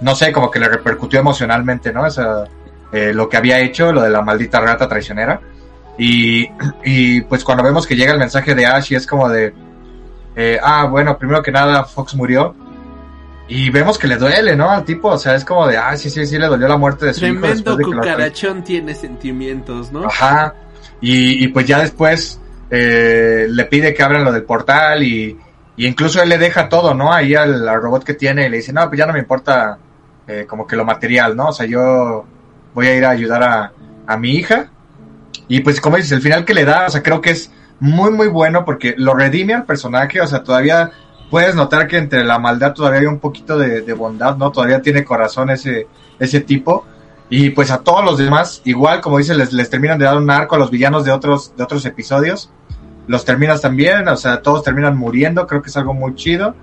no 0.00 0.16
sé, 0.16 0.32
como 0.32 0.50
que 0.50 0.58
le 0.58 0.68
repercutió 0.68 1.20
emocionalmente, 1.20 1.92
¿no? 1.92 2.02
O 2.02 2.10
sea, 2.10 2.42
eh, 2.90 3.12
lo 3.14 3.28
que 3.28 3.36
había 3.36 3.60
hecho, 3.60 3.92
lo 3.92 4.02
de 4.02 4.10
la 4.10 4.20
maldita 4.20 4.58
rata 4.58 4.88
traicionera. 4.88 5.40
Y, 5.96 6.48
y 6.84 7.20
pues 7.20 7.44
cuando 7.44 7.62
vemos 7.62 7.86
que 7.86 7.94
llega 7.94 8.14
el 8.14 8.18
mensaje 8.18 8.52
de 8.56 8.66
Ash 8.66 8.90
y 8.90 8.96
es 8.96 9.06
como 9.06 9.28
de, 9.28 9.54
eh, 10.34 10.58
ah, 10.60 10.86
bueno, 10.90 11.16
primero 11.16 11.40
que 11.40 11.52
nada, 11.52 11.84
Fox 11.84 12.16
murió. 12.16 12.56
Y 13.52 13.68
vemos 13.70 13.98
que 13.98 14.06
le 14.06 14.16
duele, 14.16 14.54
¿no? 14.54 14.70
Al 14.70 14.84
tipo, 14.84 15.08
o 15.08 15.18
sea, 15.18 15.34
es 15.34 15.44
como 15.44 15.66
de, 15.66 15.76
ah, 15.76 15.96
sí, 15.96 16.08
sí, 16.08 16.24
sí, 16.24 16.38
le 16.38 16.46
dolió 16.46 16.68
la 16.68 16.76
muerte 16.76 17.06
de 17.06 17.14
su 17.14 17.26
hijo. 17.26 17.40
Tremendo 17.40 17.76
de 17.76 17.84
que 17.84 17.90
lo- 17.90 17.96
cucarachón 17.98 18.62
tiene 18.64 18.94
sentimientos, 18.94 19.90
¿no? 19.90 20.04
Ajá. 20.06 20.54
Y, 21.00 21.44
y 21.44 21.48
pues 21.48 21.66
ya 21.66 21.80
después 21.80 22.40
eh, 22.70 23.46
le 23.48 23.64
pide 23.64 23.92
que 23.92 24.02
abran 24.02 24.22
lo 24.24 24.30
del 24.32 24.44
portal 24.44 25.02
y, 25.02 25.36
y 25.76 25.86
incluso 25.86 26.22
él 26.22 26.28
le 26.28 26.38
deja 26.38 26.68
todo, 26.68 26.94
¿no? 26.94 27.12
Ahí 27.12 27.34
al, 27.34 27.68
al 27.68 27.82
robot 27.82 28.04
que 28.04 28.14
tiene 28.14 28.46
y 28.46 28.50
le 28.50 28.58
dice, 28.58 28.72
no, 28.72 28.86
pues 28.88 28.98
ya 28.98 29.06
no 29.06 29.12
me 29.12 29.18
importa 29.18 29.78
eh, 30.28 30.44
como 30.48 30.66
que 30.66 30.76
lo 30.76 30.84
material, 30.84 31.34
¿no? 31.36 31.48
O 31.48 31.52
sea, 31.52 31.66
yo 31.66 32.24
voy 32.72 32.86
a 32.86 32.94
ir 32.96 33.04
a 33.04 33.10
ayudar 33.10 33.42
a, 33.42 33.72
a 34.06 34.16
mi 34.16 34.36
hija. 34.36 34.70
Y 35.48 35.60
pues 35.60 35.80
como 35.80 35.96
dices, 35.96 36.12
el 36.12 36.22
final 36.22 36.44
que 36.44 36.54
le 36.54 36.64
da, 36.64 36.86
o 36.86 36.90
sea, 36.90 37.02
creo 37.02 37.20
que 37.20 37.30
es 37.30 37.50
muy, 37.80 38.12
muy 38.12 38.28
bueno 38.28 38.64
porque 38.64 38.94
lo 38.96 39.14
redime 39.14 39.54
al 39.54 39.64
personaje, 39.64 40.20
o 40.20 40.26
sea, 40.28 40.44
todavía 40.44 40.92
puedes 41.30 41.54
notar 41.54 41.86
que 41.86 41.96
entre 41.96 42.24
la 42.24 42.38
maldad 42.38 42.74
todavía 42.74 43.00
hay 43.00 43.06
un 43.06 43.20
poquito 43.20 43.56
de, 43.56 43.92
bondad, 43.94 44.36
¿no? 44.36 44.50
Todavía 44.50 44.82
tiene 44.82 45.04
corazón 45.04 45.50
ese, 45.50 45.86
tipo. 46.46 46.84
Y 47.28 47.50
pues 47.50 47.70
a 47.70 47.78
todos 47.78 48.04
los 48.04 48.18
demás, 48.18 48.60
igual 48.64 49.00
como 49.00 49.18
dice, 49.18 49.34
les, 49.34 49.52
les 49.52 49.70
terminan 49.70 49.98
de 49.98 50.04
dar 50.04 50.16
un 50.16 50.30
arco 50.30 50.56
a 50.56 50.58
los 50.58 50.70
villanos 50.70 51.04
de 51.04 51.12
otros, 51.12 51.56
de 51.56 51.62
otros 51.62 51.86
episodios. 51.86 52.50
Los 53.06 53.24
terminas 53.24 53.60
también, 53.60 54.08
o 54.08 54.16
sea, 54.16 54.42
todos 54.42 54.64
terminan 54.64 54.96
muriendo, 54.96 55.46
creo 55.46 55.62
que 55.62 55.70
es 55.70 55.76
algo 55.76 55.94
muy 55.94 56.14
chido. 56.16 56.54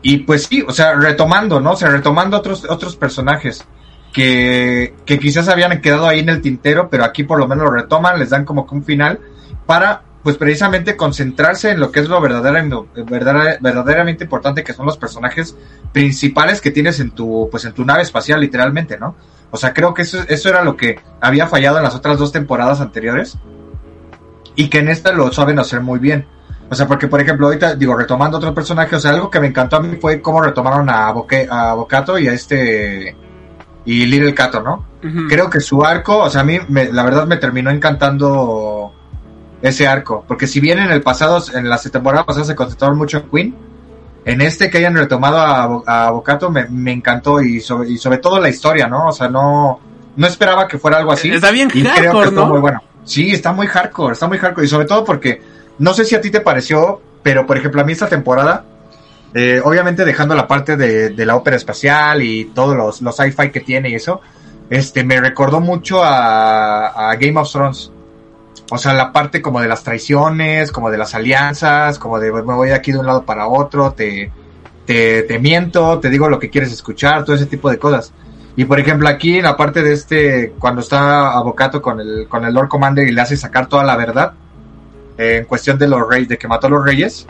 Y 0.00 0.18
pues 0.18 0.44
sí, 0.44 0.64
o 0.66 0.72
sea, 0.72 0.94
retomando, 0.94 1.60
¿no? 1.60 1.72
O 1.72 1.76
sea, 1.76 1.88
retomando 1.88 2.36
otros, 2.36 2.64
otros 2.68 2.96
personajes 2.96 3.64
que, 4.12 4.94
que 5.06 5.18
quizás 5.18 5.48
habían 5.48 5.80
quedado 5.80 6.06
ahí 6.06 6.20
en 6.20 6.28
el 6.28 6.40
tintero, 6.40 6.88
pero 6.90 7.04
aquí 7.04 7.24
por 7.24 7.38
lo 7.38 7.46
menos 7.46 7.64
lo 7.64 7.70
retoman, 7.70 8.18
les 8.18 8.30
dan 8.30 8.44
como 8.44 8.66
que 8.66 8.74
un 8.74 8.84
final 8.84 9.20
para, 9.64 10.02
pues 10.22 10.36
precisamente 10.36 10.96
concentrarse 10.96 11.70
en 11.70 11.80
lo 11.80 11.90
que 11.90 12.00
es 12.00 12.08
lo 12.08 12.20
verdadera- 12.20 12.62
verdadera- 12.94 13.58
verdaderamente 13.60 14.24
importante, 14.24 14.62
que 14.62 14.72
son 14.72 14.86
los 14.86 14.96
personajes 14.96 15.56
principales 15.92 16.60
que 16.60 16.70
tienes 16.70 17.00
en 17.00 17.10
tu, 17.10 17.48
pues 17.50 17.64
en 17.64 17.72
tu 17.72 17.84
nave 17.84 18.02
espacial, 18.02 18.40
literalmente, 18.40 18.98
¿no? 18.98 19.16
O 19.50 19.56
sea, 19.56 19.74
creo 19.74 19.92
que 19.94 20.02
eso, 20.02 20.18
eso 20.28 20.48
era 20.48 20.62
lo 20.62 20.76
que 20.76 20.98
había 21.20 21.46
fallado 21.46 21.76
en 21.78 21.82
las 21.84 21.94
otras 21.94 22.18
dos 22.18 22.32
temporadas 22.32 22.80
anteriores 22.80 23.36
y 24.54 24.68
que 24.68 24.78
en 24.78 24.88
esta 24.88 25.12
lo 25.12 25.32
saben 25.32 25.58
hacer 25.58 25.80
muy 25.80 25.98
bien. 25.98 26.26
O 26.70 26.74
sea, 26.74 26.86
porque 26.86 27.06
por 27.08 27.20
ejemplo, 27.20 27.46
ahorita 27.48 27.74
digo, 27.74 27.94
retomando 27.94 28.38
otro 28.38 28.54
personaje, 28.54 28.96
o 28.96 29.00
sea, 29.00 29.10
algo 29.10 29.30
que 29.30 29.40
me 29.40 29.48
encantó 29.48 29.76
a 29.76 29.80
mí 29.80 29.96
fue 30.00 30.22
cómo 30.22 30.40
retomaron 30.40 30.88
a, 30.88 31.10
Boque, 31.12 31.46
a 31.50 31.74
Bocato 31.74 32.18
y 32.18 32.28
a 32.28 32.32
este 32.32 33.14
y 33.84 34.06
Little 34.06 34.32
Cato, 34.34 34.62
¿no? 34.62 34.86
Creo 35.28 35.50
que 35.50 35.60
su 35.60 35.84
arco, 35.84 36.16
o 36.18 36.30
sea, 36.30 36.42
a 36.42 36.44
mí 36.44 36.58
me- 36.68 36.90
la 36.92 37.02
verdad 37.02 37.26
me 37.26 37.36
terminó 37.36 37.68
encantando 37.70 38.81
ese 39.62 39.86
arco, 39.86 40.24
porque 40.26 40.46
si 40.46 40.60
bien 40.60 40.78
en 40.80 40.90
el 40.90 41.02
pasado, 41.02 41.42
en 41.54 41.68
las 41.68 41.82
temporadas 41.90 42.26
pasadas 42.26 42.48
se 42.48 42.54
concentraron 42.56 42.98
mucho 42.98 43.18
en 43.18 43.30
Queen, 43.30 43.56
en 44.24 44.40
este 44.40 44.70
que 44.70 44.78
hayan 44.78 44.96
retomado 44.96 45.38
a, 45.38 46.06
a 46.06 46.10
Bocato 46.10 46.50
me, 46.50 46.66
me 46.68 46.92
encantó 46.92 47.40
y 47.40 47.60
sobre, 47.60 47.90
y 47.90 47.98
sobre 47.98 48.18
todo 48.18 48.40
la 48.40 48.48
historia, 48.48 48.86
¿no? 48.88 49.08
O 49.08 49.12
sea, 49.12 49.28
no, 49.28 49.80
no 50.16 50.26
esperaba 50.26 50.68
que 50.68 50.78
fuera 50.78 50.98
algo 50.98 51.12
así. 51.12 51.30
Está 51.30 51.50
bien 51.50 51.68
y 51.72 51.82
creo 51.82 52.12
hardcore, 52.12 52.30
que 52.30 52.36
¿no? 52.36 52.46
muy 52.46 52.60
bueno. 52.60 52.82
Sí, 53.04 53.32
está 53.32 53.52
muy 53.52 53.66
hardcore, 53.66 54.12
está 54.12 54.28
muy 54.28 54.38
hardcore 54.38 54.66
y 54.66 54.68
sobre 54.68 54.86
todo 54.86 55.04
porque 55.04 55.42
no 55.78 55.94
sé 55.94 56.04
si 56.04 56.14
a 56.14 56.20
ti 56.20 56.30
te 56.30 56.40
pareció, 56.40 57.00
pero 57.22 57.46
por 57.46 57.56
ejemplo 57.56 57.80
a 57.80 57.84
mí 57.84 57.92
esta 57.92 58.08
temporada, 58.08 58.64
eh, 59.34 59.60
obviamente 59.64 60.04
dejando 60.04 60.34
la 60.34 60.46
parte 60.46 60.76
de, 60.76 61.10
de 61.10 61.26
la 61.26 61.36
ópera 61.36 61.56
espacial 61.56 62.22
y 62.22 62.46
todos 62.46 62.76
los, 62.76 63.00
los 63.00 63.16
sci-fi 63.16 63.50
que 63.50 63.60
tiene 63.60 63.90
y 63.90 63.94
eso, 63.94 64.20
este, 64.70 65.04
me 65.04 65.20
recordó 65.20 65.60
mucho 65.60 66.02
a, 66.02 67.10
a 67.10 67.16
Game 67.16 67.38
of 67.38 67.50
Thrones. 67.50 67.90
O 68.74 68.78
sea, 68.78 68.94
la 68.94 69.12
parte 69.12 69.42
como 69.42 69.60
de 69.60 69.68
las 69.68 69.84
traiciones, 69.84 70.72
como 70.72 70.90
de 70.90 70.96
las 70.96 71.14
alianzas, 71.14 71.98
como 71.98 72.18
de 72.18 72.32
me 72.32 72.40
voy 72.40 72.68
de 72.68 72.74
aquí 72.74 72.90
de 72.90 72.98
un 72.98 73.04
lado 73.06 73.22
para 73.24 73.46
otro, 73.46 73.92
te, 73.92 74.32
te, 74.86 75.22
te 75.24 75.38
miento, 75.38 75.98
te 76.00 76.08
digo 76.08 76.28
lo 76.30 76.38
que 76.38 76.48
quieres 76.48 76.72
escuchar, 76.72 77.22
todo 77.24 77.36
ese 77.36 77.44
tipo 77.46 77.68
de 77.68 77.78
cosas. 77.78 78.12
Y 78.56 78.64
por 78.64 78.80
ejemplo 78.80 79.08
aquí 79.08 79.36
en 79.38 79.44
la 79.44 79.56
parte 79.58 79.82
de 79.82 79.92
este, 79.92 80.54
cuando 80.58 80.80
está 80.80 81.32
Avocato 81.32 81.82
con 81.82 82.00
el, 82.00 82.26
con 82.28 82.44
el 82.46 82.54
Lord 82.54 82.68
Commander 82.68 83.06
y 83.06 83.12
le 83.12 83.20
hace 83.20 83.36
sacar 83.36 83.66
toda 83.66 83.84
la 83.84 83.94
verdad, 83.96 84.32
eh, 85.18 85.38
en 85.40 85.44
cuestión 85.44 85.76
de 85.78 85.88
los 85.88 86.08
reyes, 86.08 86.28
de 86.30 86.38
que 86.38 86.48
mató 86.48 86.66
a 86.68 86.70
los 86.70 86.82
reyes. 86.84 87.26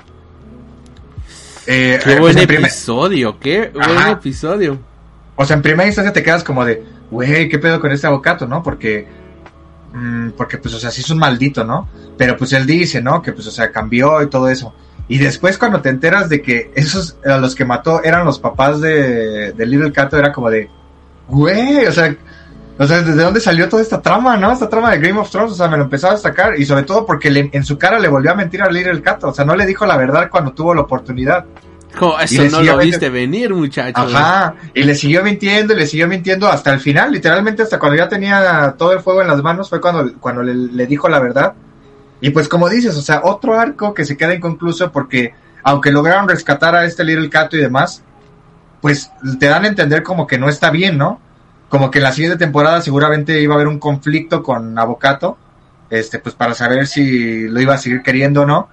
eh, 1.67 1.99
Qué 2.03 2.13
eh, 2.13 2.19
buen 2.21 2.35
pues, 2.35 2.47
primer- 2.47 2.65
episodio, 2.67 3.39
qué 3.39 3.71
buen 3.75 4.09
episodio. 4.09 4.79
o 5.37 5.45
sea, 5.45 5.57
en 5.57 5.63
primera 5.63 5.87
instancia 5.87 6.13
te 6.13 6.23
quedas 6.23 6.45
como 6.45 6.65
de, 6.65 6.85
güey, 7.11 7.49
¿qué 7.49 7.59
pedo 7.59 7.81
con 7.81 7.91
este 7.93 8.07
avocato, 8.07 8.47
no? 8.47 8.63
Porque, 8.63 9.07
mm, 9.93 10.31
porque 10.31 10.59
pues, 10.59 10.75
o 10.75 10.79
sea, 10.79 10.91
sí 10.91 11.01
es 11.01 11.11
un 11.11 11.19
maldito, 11.19 11.65
¿no? 11.65 11.89
Pero 12.17 12.37
pues 12.37 12.53
él 12.53 12.67
dice, 12.67 13.03
¿no? 13.03 13.23
Que 13.23 13.33
pues, 13.33 13.47
o 13.47 13.51
sea, 13.51 13.71
cambió 13.71 14.23
y 14.23 14.29
todo 14.29 14.49
eso. 14.49 14.75
Y 15.09 15.19
después 15.19 15.59
cuando 15.59 15.81
te 15.81 15.89
enteras 15.89 16.29
de 16.29 16.41
que 16.41 16.73
esos, 16.75 17.19
a 17.25 17.39
los 17.39 17.55
que 17.55 17.65
mató 17.65 18.03
eran 18.03 18.25
los 18.25 18.39
papás 18.39 18.81
de, 18.81 19.53
de 19.53 19.67
Little 19.67 19.93
Cato, 19.93 20.17
era 20.17 20.33
como 20.33 20.49
de, 20.49 20.71
güey, 21.29 21.87
o 21.87 21.93
sea, 21.93 22.17
o 22.79 22.87
sea, 22.87 23.03
¿desde 23.03 23.23
dónde 23.23 23.41
salió 23.41 23.69
toda 23.69 23.83
esta 23.83 24.01
trama, 24.01 24.37
no? 24.37 24.51
Esta 24.51 24.69
trama 24.69 24.91
de 24.91 24.99
Game 24.99 25.21
of 25.21 25.31
Thrones, 25.31 25.53
o 25.53 25.55
sea, 25.55 25.69
me 25.69 25.77
lo 25.77 25.85
empezó 25.85 26.09
a 26.09 26.13
destacar. 26.13 26.59
Y 26.59 26.65
sobre 26.65 26.85
todo 26.85 27.05
porque 27.05 27.51
en 27.53 27.65
su 27.65 27.79
cara 27.79 27.99
le 27.99 28.09
volvió 28.09 28.33
a 28.33 28.35
mentir 28.35 28.63
a 28.63 28.71
Little 28.71 29.03
Cato, 29.03 29.29
o 29.29 29.35
sea, 29.35 29.45
no 29.45 29.55
le 29.55 29.67
dijo 29.67 29.85
la 29.87 29.97
verdad 29.97 30.29
cuando 30.31 30.53
tuvo 30.53 30.75
la 30.75 30.81
oportunidad. 30.81 31.45
Eso 32.21 32.45
no 32.45 32.63
lo 32.63 32.79
viste 32.79 33.09
venir, 33.11 33.55
muchacho. 33.55 34.01
Ajá, 34.01 34.55
y 34.75 34.83
le 34.83 34.95
siguió 34.95 35.23
mintiendo, 35.23 35.75
y 35.75 35.77
le 35.77 35.87
siguió 35.87 36.09
mintiendo 36.09 36.49
hasta 36.49 36.73
el 36.73 36.81
final, 36.81 37.13
literalmente 37.13 37.63
hasta 37.63 37.79
cuando 37.79 37.99
ya 37.99 38.09
tenía 38.09 38.75
todo 38.79 38.93
el 38.93 39.01
fuego 39.01 39.23
en 39.23 39.29
las 39.29 39.43
manos, 39.43 39.69
fue 39.69 39.81
cuando, 39.81 40.13
cuando 40.19 40.43
le, 40.43 40.55
le 40.55 40.87
dijo 40.87 41.09
la 41.09 41.21
verdad. 41.21 41.55
Y 42.21 42.31
pues 42.31 42.49
como 42.49 42.69
dices, 42.69 42.97
o 42.97 43.03
sea, 43.03 43.23
otro 43.25 43.59
arco 43.59 43.93
que 43.95 44.05
se 44.05 44.17
queda 44.17 44.35
inconcluso 44.35 44.93
porque 44.93 45.35
aunque 45.65 45.91
lograron 45.91 46.29
rescatar 46.29 46.75
a 46.75 46.85
este 46.85 47.05
Little 47.05 47.31
Cato 47.31 47.57
y 47.57 47.61
demás, 47.61 48.03
pues 48.81 49.11
te 49.39 49.47
dan 49.47 49.65
a 49.65 49.69
entender 49.69 50.03
como 50.03 50.27
que 50.27 50.39
no 50.39 50.49
está 50.49 50.71
bien, 50.71 50.99
¿no? 50.99 51.21
Como 51.69 51.91
que 51.91 51.99
en 51.99 52.05
la 52.05 52.13
siguiente 52.13 52.39
temporada 52.39 52.81
seguramente 52.83 53.41
iba 53.41 53.55
a 53.55 53.57
haber 53.57 53.69
un 53.69 53.79
conflicto 53.79 54.43
con 54.43 54.79
Avocato, 54.79 55.39
este, 55.89 56.19
pues 56.19 56.35
para 56.35 56.55
saber 56.55 56.87
si 56.87 57.49
lo 57.49 57.61
iba 57.61 57.75
a 57.75 57.79
seguir 57.79 58.03
queriendo 58.03 58.43
o 58.43 58.47
no. 58.47 58.69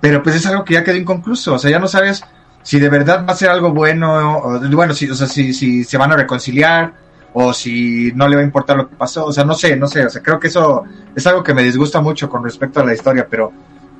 Pero 0.00 0.22
pues 0.22 0.36
es 0.36 0.46
algo 0.46 0.64
que 0.64 0.74
ya 0.74 0.84
quedó 0.84 0.96
inconcluso, 0.96 1.54
o 1.54 1.58
sea, 1.58 1.70
ya 1.70 1.78
no 1.78 1.88
sabes 1.88 2.24
si 2.62 2.78
de 2.78 2.88
verdad 2.88 3.24
va 3.26 3.32
a 3.32 3.36
ser 3.36 3.50
algo 3.50 3.72
bueno, 3.72 4.60
bueno, 4.70 4.94
si, 4.94 5.10
o 5.10 5.14
sea, 5.14 5.26
si, 5.26 5.52
si 5.52 5.84
se 5.84 5.98
van 5.98 6.12
a 6.12 6.16
reconciliar, 6.16 6.92
o 7.32 7.52
si 7.52 8.12
no 8.14 8.28
le 8.28 8.36
va 8.36 8.42
a 8.42 8.44
importar 8.44 8.76
lo 8.76 8.88
que 8.88 8.96
pasó, 8.96 9.26
o 9.26 9.32
sea, 9.32 9.44
no 9.44 9.54
sé, 9.54 9.76
no 9.76 9.86
sé, 9.86 10.04
o 10.04 10.10
sea, 10.10 10.22
creo 10.22 10.40
que 10.40 10.48
eso 10.48 10.84
es 11.14 11.26
algo 11.26 11.42
que 11.42 11.54
me 11.54 11.62
disgusta 11.62 12.00
mucho 12.00 12.28
con 12.28 12.42
respecto 12.42 12.80
a 12.80 12.84
la 12.84 12.94
historia, 12.94 13.26
pero 13.28 13.52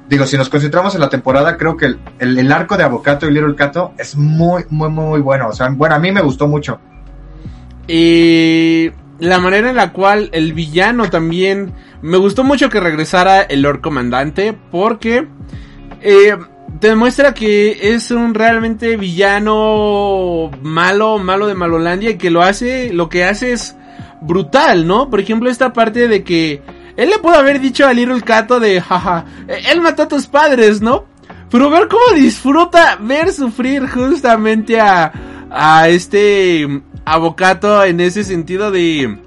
digo, 0.08 0.26
si 0.26 0.36
nos 0.36 0.48
concentramos 0.48 0.94
en 0.94 1.00
la 1.00 1.08
temporada, 1.08 1.56
creo 1.56 1.76
que 1.76 1.86
el, 1.86 1.98
el, 2.18 2.52
arco 2.52 2.76
de 2.76 2.82
Avocato 2.82 3.28
y 3.28 3.32
Little 3.32 3.54
Cato 3.54 3.92
es 3.96 4.16
muy, 4.16 4.64
muy, 4.70 4.90
muy, 4.90 5.04
muy 5.04 5.20
bueno, 5.20 5.48
o 5.48 5.52
sea, 5.52 5.68
bueno, 5.70 5.94
a 5.94 5.98
mí 5.98 6.10
me 6.10 6.20
gustó 6.20 6.48
mucho. 6.48 6.80
Y 7.86 8.90
la 9.20 9.38
manera 9.38 9.70
en 9.70 9.76
la 9.76 9.92
cual 9.92 10.30
el 10.32 10.52
villano 10.52 11.08
también... 11.10 11.74
Me 12.02 12.16
gustó 12.16 12.44
mucho 12.44 12.70
que 12.70 12.80
regresara 12.80 13.42
el 13.42 13.60
Lord 13.60 13.82
Comandante 13.82 14.56
porque 14.70 15.28
eh, 16.00 16.34
te 16.78 16.88
demuestra 16.88 17.34
que 17.34 17.94
es 17.94 18.10
un 18.10 18.34
realmente 18.34 18.96
villano 18.96 20.50
malo, 20.62 21.18
malo 21.18 21.46
de 21.46 21.54
Malolandia 21.54 22.10
y 22.10 22.18
que 22.18 22.30
lo 22.30 22.42
hace, 22.42 22.92
lo 22.92 23.08
que 23.08 23.24
hace 23.24 23.52
es 23.52 23.76
brutal, 24.20 24.86
¿no? 24.86 25.10
Por 25.10 25.20
ejemplo, 25.20 25.50
esta 25.50 25.72
parte 25.72 26.08
de 26.08 26.22
que 26.22 26.62
él 26.96 27.10
le 27.10 27.18
puede 27.18 27.38
haber 27.38 27.60
dicho 27.60 27.86
a 27.86 27.92
Little 27.92 28.22
Cato 28.22 28.60
de, 28.60 28.80
jaja, 28.80 29.24
él 29.48 29.80
mató 29.80 30.04
a 30.04 30.08
tus 30.08 30.26
padres, 30.26 30.80
¿no? 30.80 31.06
Pero 31.50 31.70
ver 31.70 31.88
cómo 31.88 32.14
disfruta 32.14 32.96
ver 33.00 33.32
sufrir 33.32 33.88
justamente 33.88 34.80
a, 34.80 35.12
a 35.50 35.88
este 35.88 36.82
Avocato 37.04 37.82
en 37.84 38.00
ese 38.00 38.22
sentido 38.22 38.70
de 38.70 39.18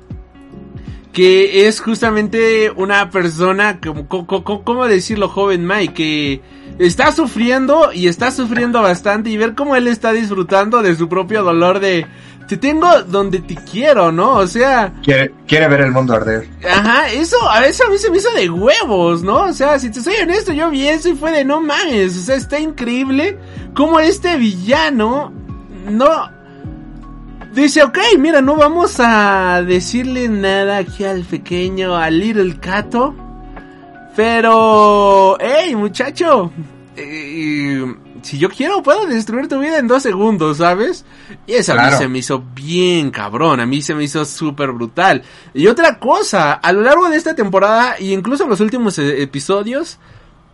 que 1.13 1.67
es 1.67 1.79
justamente 1.79 2.71
una 2.71 3.11
persona, 3.11 3.79
como, 3.79 4.07
como, 4.07 4.63
¿cómo 4.63 4.87
decirlo, 4.87 5.29
joven 5.29 5.65
Mike? 5.65 5.93
Que 5.93 6.41
está 6.79 7.11
sufriendo 7.11 7.93
y 7.93 8.07
está 8.07 8.31
sufriendo 8.31 8.81
bastante 8.81 9.29
y 9.29 9.37
ver 9.37 9.53
cómo 9.53 9.75
él 9.75 9.87
está 9.87 10.11
disfrutando 10.11 10.81
de 10.81 10.95
su 10.95 11.07
propio 11.07 11.43
dolor 11.43 11.79
de, 11.79 12.07
te 12.47 12.57
tengo 12.57 13.03
donde 13.03 13.39
te 13.41 13.55
quiero, 13.55 14.11
¿no? 14.11 14.37
O 14.37 14.47
sea... 14.47 14.91
Quiere, 15.03 15.31
quiere 15.47 15.67
ver 15.67 15.81
el 15.81 15.91
mundo 15.91 16.15
arder. 16.15 16.47
Ajá, 16.67 17.11
eso 17.11 17.37
a 17.47 17.61
veces 17.61 17.85
a 17.85 17.91
mí 17.91 17.97
se 17.99 18.09
me 18.09 18.17
hizo 18.17 18.31
de 18.31 18.49
huevos, 18.49 19.21
¿no? 19.21 19.43
O 19.43 19.53
sea, 19.53 19.77
si 19.77 19.91
te 19.91 20.01
soy 20.01 20.15
honesto, 20.15 20.51
yo 20.51 20.71
vi 20.71 20.87
eso 20.87 21.09
y 21.09 21.15
fue 21.15 21.31
de 21.31 21.45
no 21.45 21.61
mames, 21.61 22.17
o 22.17 22.21
sea, 22.21 22.35
está 22.35 22.59
increíble 22.59 23.37
cómo 23.75 23.99
este 23.99 24.35
villano 24.37 25.31
no 25.91 26.07
dice, 27.53 27.83
ok, 27.83 27.97
mira, 28.19 28.41
no 28.41 28.55
vamos 28.55 28.95
a 28.99 29.61
decirle 29.65 30.27
nada 30.27 30.77
aquí 30.77 31.03
al 31.03 31.23
pequeño, 31.23 31.95
al 31.95 32.19
Little 32.19 32.59
Cato. 32.59 33.15
Pero, 34.15 35.37
hey, 35.39 35.75
muchacho, 35.75 36.51
eh, 36.95 37.95
si 38.21 38.37
yo 38.37 38.49
quiero 38.49 38.83
puedo 38.83 39.05
destruir 39.05 39.47
tu 39.47 39.59
vida 39.59 39.79
en 39.79 39.87
dos 39.87 40.03
segundos, 40.03 40.57
¿sabes? 40.57 41.05
Y 41.47 41.53
eso 41.53 41.73
a 41.73 41.85
mí 41.85 41.95
se 41.97 42.07
me 42.07 42.19
hizo 42.19 42.43
bien 42.53 43.11
cabrón, 43.11 43.59
a 43.59 43.65
mí 43.65 43.81
se 43.81 43.95
me 43.95 44.03
hizo 44.03 44.23
súper 44.25 44.71
brutal. 44.71 45.23
Y 45.53 45.67
otra 45.67 45.99
cosa, 45.99 46.53
a 46.53 46.71
lo 46.71 46.81
largo 46.81 47.09
de 47.09 47.17
esta 47.17 47.35
temporada, 47.35 47.95
y 47.99 48.13
incluso 48.13 48.43
en 48.43 48.49
los 48.49 48.59
últimos 48.59 48.97
eh, 48.99 49.21
episodios, 49.21 49.97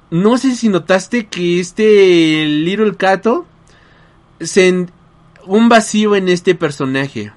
no 0.10 0.38
sé 0.38 0.56
si 0.56 0.70
notaste 0.70 1.28
que 1.28 1.60
este 1.60 2.46
Little 2.46 2.96
Cato, 2.96 3.46
se, 4.40 4.88
un 5.50 5.68
vacío 5.68 6.16
en 6.16 6.30
este 6.30 6.54
personaje. 6.54 7.34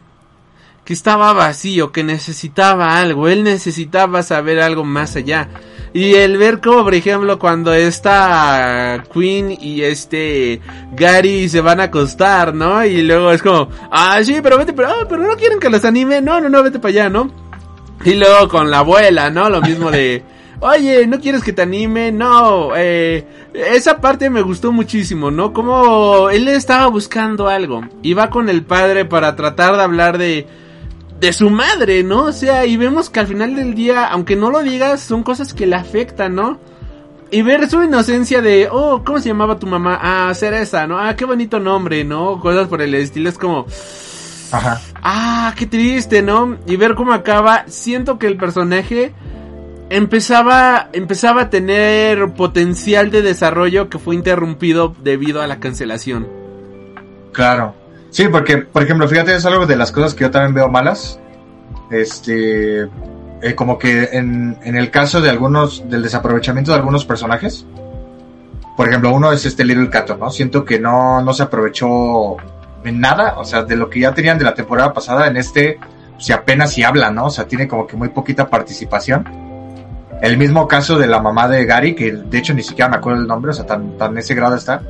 Que 0.84 0.92
estaba 0.92 1.32
vacío, 1.32 1.92
que 1.92 2.04
necesitaba 2.04 2.98
algo, 3.00 3.28
él 3.28 3.42
necesitaba 3.44 4.22
saber 4.22 4.60
algo 4.60 4.84
más 4.84 5.16
allá. 5.16 5.48
Y 5.94 6.14
el 6.14 6.36
ver 6.36 6.60
como, 6.60 6.82
por 6.82 6.94
ejemplo, 6.94 7.38
cuando 7.38 7.72
esta 7.72 9.04
Queen 9.12 9.56
y 9.60 9.82
este 9.82 10.60
Gary 10.92 11.48
se 11.48 11.60
van 11.60 11.80
a 11.80 11.84
acostar, 11.84 12.52
¿no? 12.54 12.84
Y 12.84 13.02
luego 13.02 13.30
es 13.30 13.42
como, 13.42 13.68
ah, 13.90 14.18
sí, 14.22 14.40
pero 14.42 14.58
vete, 14.58 14.72
pero, 14.72 14.88
ah, 14.88 15.06
pero 15.08 15.22
no 15.22 15.36
quieren 15.36 15.60
que 15.60 15.70
los 15.70 15.84
anime, 15.84 16.20
no, 16.20 16.40
no, 16.40 16.48
no, 16.48 16.62
vete 16.62 16.80
para 16.80 16.90
allá, 16.90 17.08
¿no? 17.08 17.30
Y 18.04 18.14
luego 18.14 18.48
con 18.48 18.70
la 18.70 18.80
abuela, 18.80 19.30
¿no? 19.30 19.48
Lo 19.48 19.62
mismo 19.62 19.90
de, 19.90 20.22
oye, 20.62 21.06
¿no 21.06 21.20
quieres 21.20 21.42
que 21.42 21.52
te 21.52 21.62
anime? 21.62 22.12
No, 22.12 22.70
eh, 22.76 23.24
esa 23.52 24.00
parte 24.00 24.30
me 24.30 24.42
gustó 24.42 24.72
muchísimo, 24.72 25.30
¿no? 25.30 25.52
Como 25.52 26.30
él 26.30 26.48
estaba 26.48 26.86
buscando 26.86 27.48
algo. 27.48 27.82
Y 28.02 28.14
va 28.14 28.30
con 28.30 28.48
el 28.48 28.62
padre 28.62 29.04
para 29.04 29.36
tratar 29.36 29.76
de 29.76 29.82
hablar 29.82 30.18
de, 30.18 30.46
de 31.20 31.32
su 31.32 31.50
madre, 31.50 32.02
¿no? 32.04 32.24
O 32.24 32.32
sea, 32.32 32.64
y 32.64 32.76
vemos 32.76 33.10
que 33.10 33.20
al 33.20 33.26
final 33.26 33.54
del 33.56 33.74
día, 33.74 34.06
aunque 34.06 34.36
no 34.36 34.50
lo 34.50 34.62
digas, 34.62 35.00
son 35.00 35.22
cosas 35.22 35.52
que 35.52 35.66
le 35.66 35.76
afectan, 35.76 36.34
¿no? 36.34 36.58
Y 37.30 37.42
ver 37.42 37.68
su 37.68 37.82
inocencia 37.82 38.42
de, 38.42 38.68
oh, 38.70 39.02
¿cómo 39.04 39.18
se 39.18 39.28
llamaba 39.28 39.58
tu 39.58 39.66
mamá? 39.66 39.98
Ah, 40.00 40.32
Cereza, 40.34 40.86
¿no? 40.86 40.98
Ah, 40.98 41.16
qué 41.16 41.24
bonito 41.24 41.58
nombre, 41.58 42.04
¿no? 42.04 42.38
Cosas 42.40 42.68
por 42.68 42.82
el 42.82 42.94
estilo, 42.94 43.28
es 43.30 43.38
como, 43.38 43.66
Ajá. 44.52 44.80
ah, 45.02 45.54
qué 45.56 45.66
triste, 45.66 46.20
¿no? 46.22 46.58
Y 46.66 46.76
ver 46.76 46.94
cómo 46.94 47.12
acaba, 47.14 47.64
siento 47.68 48.18
que 48.18 48.26
el 48.26 48.36
personaje 48.36 49.14
empezaba, 49.92 50.88
empezaba 50.92 51.42
a 51.42 51.50
tener 51.50 52.32
potencial 52.32 53.10
de 53.10 53.20
desarrollo 53.20 53.90
que 53.90 53.98
fue 53.98 54.14
interrumpido 54.14 54.94
debido 55.02 55.42
a 55.42 55.46
la 55.46 55.60
cancelación. 55.60 56.28
Claro. 57.32 57.74
Sí, 58.10 58.28
porque, 58.28 58.58
por 58.58 58.82
ejemplo, 58.82 59.06
fíjate, 59.06 59.34
es 59.34 59.44
algo 59.46 59.66
de 59.66 59.76
las 59.76 59.92
cosas 59.92 60.14
que 60.14 60.22
yo 60.22 60.30
también 60.30 60.54
veo 60.54 60.68
malas. 60.68 61.20
Este, 61.90 62.82
eh, 62.82 63.54
como 63.54 63.78
que 63.78 64.10
en, 64.12 64.56
en 64.62 64.76
el 64.76 64.90
caso 64.90 65.20
de 65.20 65.28
algunos, 65.28 65.88
del 65.88 66.02
desaprovechamiento 66.02 66.70
de 66.70 66.78
algunos 66.78 67.04
personajes. 67.04 67.66
Por 68.76 68.88
ejemplo, 68.88 69.12
uno 69.12 69.30
es 69.32 69.44
este 69.44 69.64
Little 69.64 69.90
Cato, 69.90 70.16
¿no? 70.16 70.30
Siento 70.30 70.64
que 70.64 70.78
no, 70.78 71.20
no 71.20 71.34
se 71.34 71.42
aprovechó 71.42 72.36
en 72.82 73.00
nada, 73.00 73.34
o 73.38 73.44
sea, 73.44 73.62
de 73.62 73.76
lo 73.76 73.90
que 73.90 74.00
ya 74.00 74.14
tenían 74.14 74.38
de 74.38 74.44
la 74.44 74.54
temporada 74.54 74.92
pasada, 74.94 75.26
en 75.26 75.36
este, 75.36 75.78
si 76.18 76.32
apenas 76.32 76.72
si 76.72 76.82
habla, 76.82 77.10
¿no? 77.10 77.26
O 77.26 77.30
sea, 77.30 77.46
tiene 77.46 77.68
como 77.68 77.86
que 77.86 77.96
muy 77.96 78.08
poquita 78.08 78.48
participación. 78.48 79.41
El 80.22 80.38
mismo 80.38 80.66
caso 80.66 80.96
de 80.98 81.06
la 81.06 81.20
mamá 81.20 81.48
de 81.48 81.64
Gary, 81.66 81.94
que 81.94 82.12
de 82.12 82.38
hecho 82.38 82.54
ni 82.54 82.62
siquiera 82.62 82.88
me 82.88 82.96
acuerdo 82.96 83.20
el 83.20 83.26
nombre, 83.26 83.50
o 83.50 83.54
sea, 83.54 83.66
tan, 83.66 83.98
tan 83.98 84.16
ese 84.16 84.34
grado 84.34 84.54
está 84.56 84.80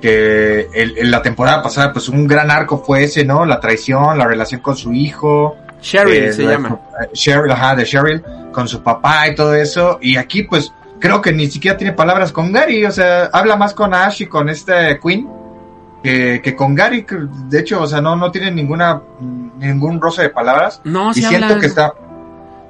que 0.00 0.68
el- 0.74 0.98
en 0.98 1.10
la 1.10 1.22
temporada 1.22 1.62
pasada, 1.62 1.92
pues 1.92 2.08
un 2.08 2.26
gran 2.26 2.50
arco 2.50 2.78
fue 2.84 3.04
ese, 3.04 3.24
¿no? 3.24 3.44
La 3.46 3.60
traición, 3.60 4.18
la 4.18 4.26
relación 4.26 4.60
con 4.60 4.76
su 4.76 4.92
hijo. 4.92 5.56
Cheryl 5.80 6.14
eh, 6.14 6.32
se 6.32 6.42
la- 6.42 6.52
llama. 6.52 6.78
eh, 7.02 7.08
Cheryl, 7.12 7.50
ajá, 7.50 7.74
de 7.76 7.84
Cheryl, 7.84 8.22
con 8.52 8.66
su 8.68 8.82
papá 8.82 9.28
y 9.28 9.34
todo 9.34 9.54
eso. 9.54 9.98
Y 10.02 10.16
aquí, 10.16 10.42
pues, 10.44 10.72
creo 10.98 11.20
que 11.22 11.32
ni 11.32 11.46
siquiera 11.50 11.76
tiene 11.76 11.92
palabras 11.92 12.32
con 12.32 12.52
Gary, 12.52 12.84
o 12.84 12.90
sea, 12.92 13.26
habla 13.32 13.56
más 13.56 13.74
con 13.74 13.92
Ash 13.94 14.22
y 14.22 14.26
con 14.26 14.48
este 14.48 14.98
Queen 15.02 15.28
que, 16.02 16.40
que 16.42 16.54
con 16.56 16.74
Gary. 16.74 17.06
De 17.48 17.60
hecho, 17.60 17.82
o 17.82 17.86
sea, 17.86 18.00
no, 18.00 18.14
no 18.16 18.30
tiene 18.30 18.50
ninguna, 18.50 19.00
ningún 19.58 20.00
roce 20.00 20.22
de 20.22 20.28
palabras. 20.30 20.80
No, 20.84 21.10
y 21.10 21.22
siento 21.28 21.58
que 21.60 21.66
está, 21.66 21.92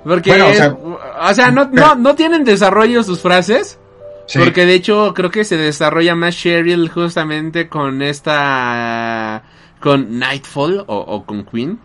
Porque, 0.05 0.31
Bueno, 0.31 0.49
o 0.49 0.53
sea- 0.55 0.77
o 1.31 1.35
sea, 1.35 1.51
no, 1.51 1.69
no, 1.73 1.95
no 1.95 2.15
tienen 2.15 2.45
desarrollo 2.45 3.03
sus 3.03 3.21
frases. 3.21 3.79
sí, 4.27 4.39
Porque 4.39 4.67
de 4.67 4.75
hecho 4.75 5.13
creo 5.15 5.31
que 5.31 5.45
se 5.45 5.57
desarrolla 5.57 6.15
más 6.15 6.37
Cheryl 6.37 6.89
justamente 6.91 7.69
con 7.69 8.03
esta... 8.03 9.43
con 9.81 10.19
Nightfall 10.19 10.85
o, 10.87 10.97
o 10.97 11.25
con 11.25 11.45
Queen. 11.45 11.79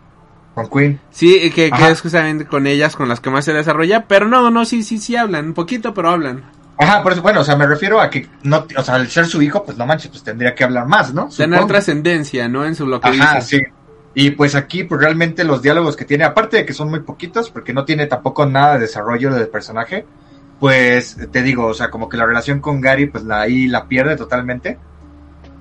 con 0.55 0.69
Queen. 0.69 0.99
Sí, 1.11 1.49
que, 1.51 1.71
es 1.89 2.01
justamente 2.01 2.45
con 2.45 2.67
ellas 2.67 2.95
con 2.95 3.07
las 3.09 3.19
que 3.21 3.29
más 3.29 3.45
se 3.45 3.53
desarrolla. 3.53 4.05
Pero 4.07 4.27
no, 4.27 4.49
no, 4.51 4.65
sí, 4.65 4.83
sí, 4.83 4.97
sí 4.97 5.15
hablan. 5.15 5.47
Un 5.47 5.53
poquito, 5.53 5.93
pero 5.93 6.09
hablan. 6.09 6.43
Ajá, 6.77 7.03
por 7.03 7.11
eso, 7.11 7.21
bueno, 7.21 7.41
o 7.41 7.43
sea, 7.43 7.57
me 7.57 7.67
refiero 7.67 7.99
a 7.99 8.09
que, 8.09 8.27
no, 8.43 8.65
o 8.77 8.83
sea, 8.83 8.95
al 8.95 9.09
ser 9.09 9.25
su 9.25 9.41
hijo, 9.41 9.63
pues 9.65 9.77
no 9.77 9.85
manches, 9.85 10.11
pues 10.11 10.23
tendría 10.23 10.55
que 10.55 10.63
hablar 10.63 10.85
más, 10.87 11.13
¿no? 11.13 11.27
Tener 11.27 11.65
trascendencia, 11.67 12.47
¿no? 12.47 12.63
En 12.65 12.73
su 12.73 12.85
lo 12.85 13.01
que 13.01 13.09
Ajá, 13.09 13.35
dice. 13.35 13.57
sí. 13.57 13.63
Y 14.15 14.31
pues 14.31 14.55
aquí, 14.55 14.83
pues 14.83 14.99
realmente 15.01 15.43
los 15.43 15.61
diálogos 15.61 15.95
que 15.95 16.03
tiene, 16.05 16.23
aparte 16.23 16.57
de 16.57 16.65
que 16.65 16.73
son 16.73 16.89
muy 16.89 17.01
poquitos, 17.01 17.49
porque 17.51 17.73
no 17.73 17.85
tiene 17.85 18.07
tampoco 18.07 18.45
nada 18.45 18.73
de 18.73 18.79
desarrollo 18.81 19.31
del 19.33 19.47
personaje, 19.49 20.05
pues 20.59 21.15
te 21.31 21.41
digo, 21.43 21.67
o 21.67 21.73
sea, 21.73 21.89
como 21.89 22.09
que 22.09 22.17
la 22.17 22.25
relación 22.25 22.59
con 22.59 22.81
Gary, 22.81 23.05
pues 23.07 23.23
la, 23.23 23.41
ahí 23.41 23.67
la 23.67 23.87
pierde 23.87 24.17
totalmente. 24.17 24.77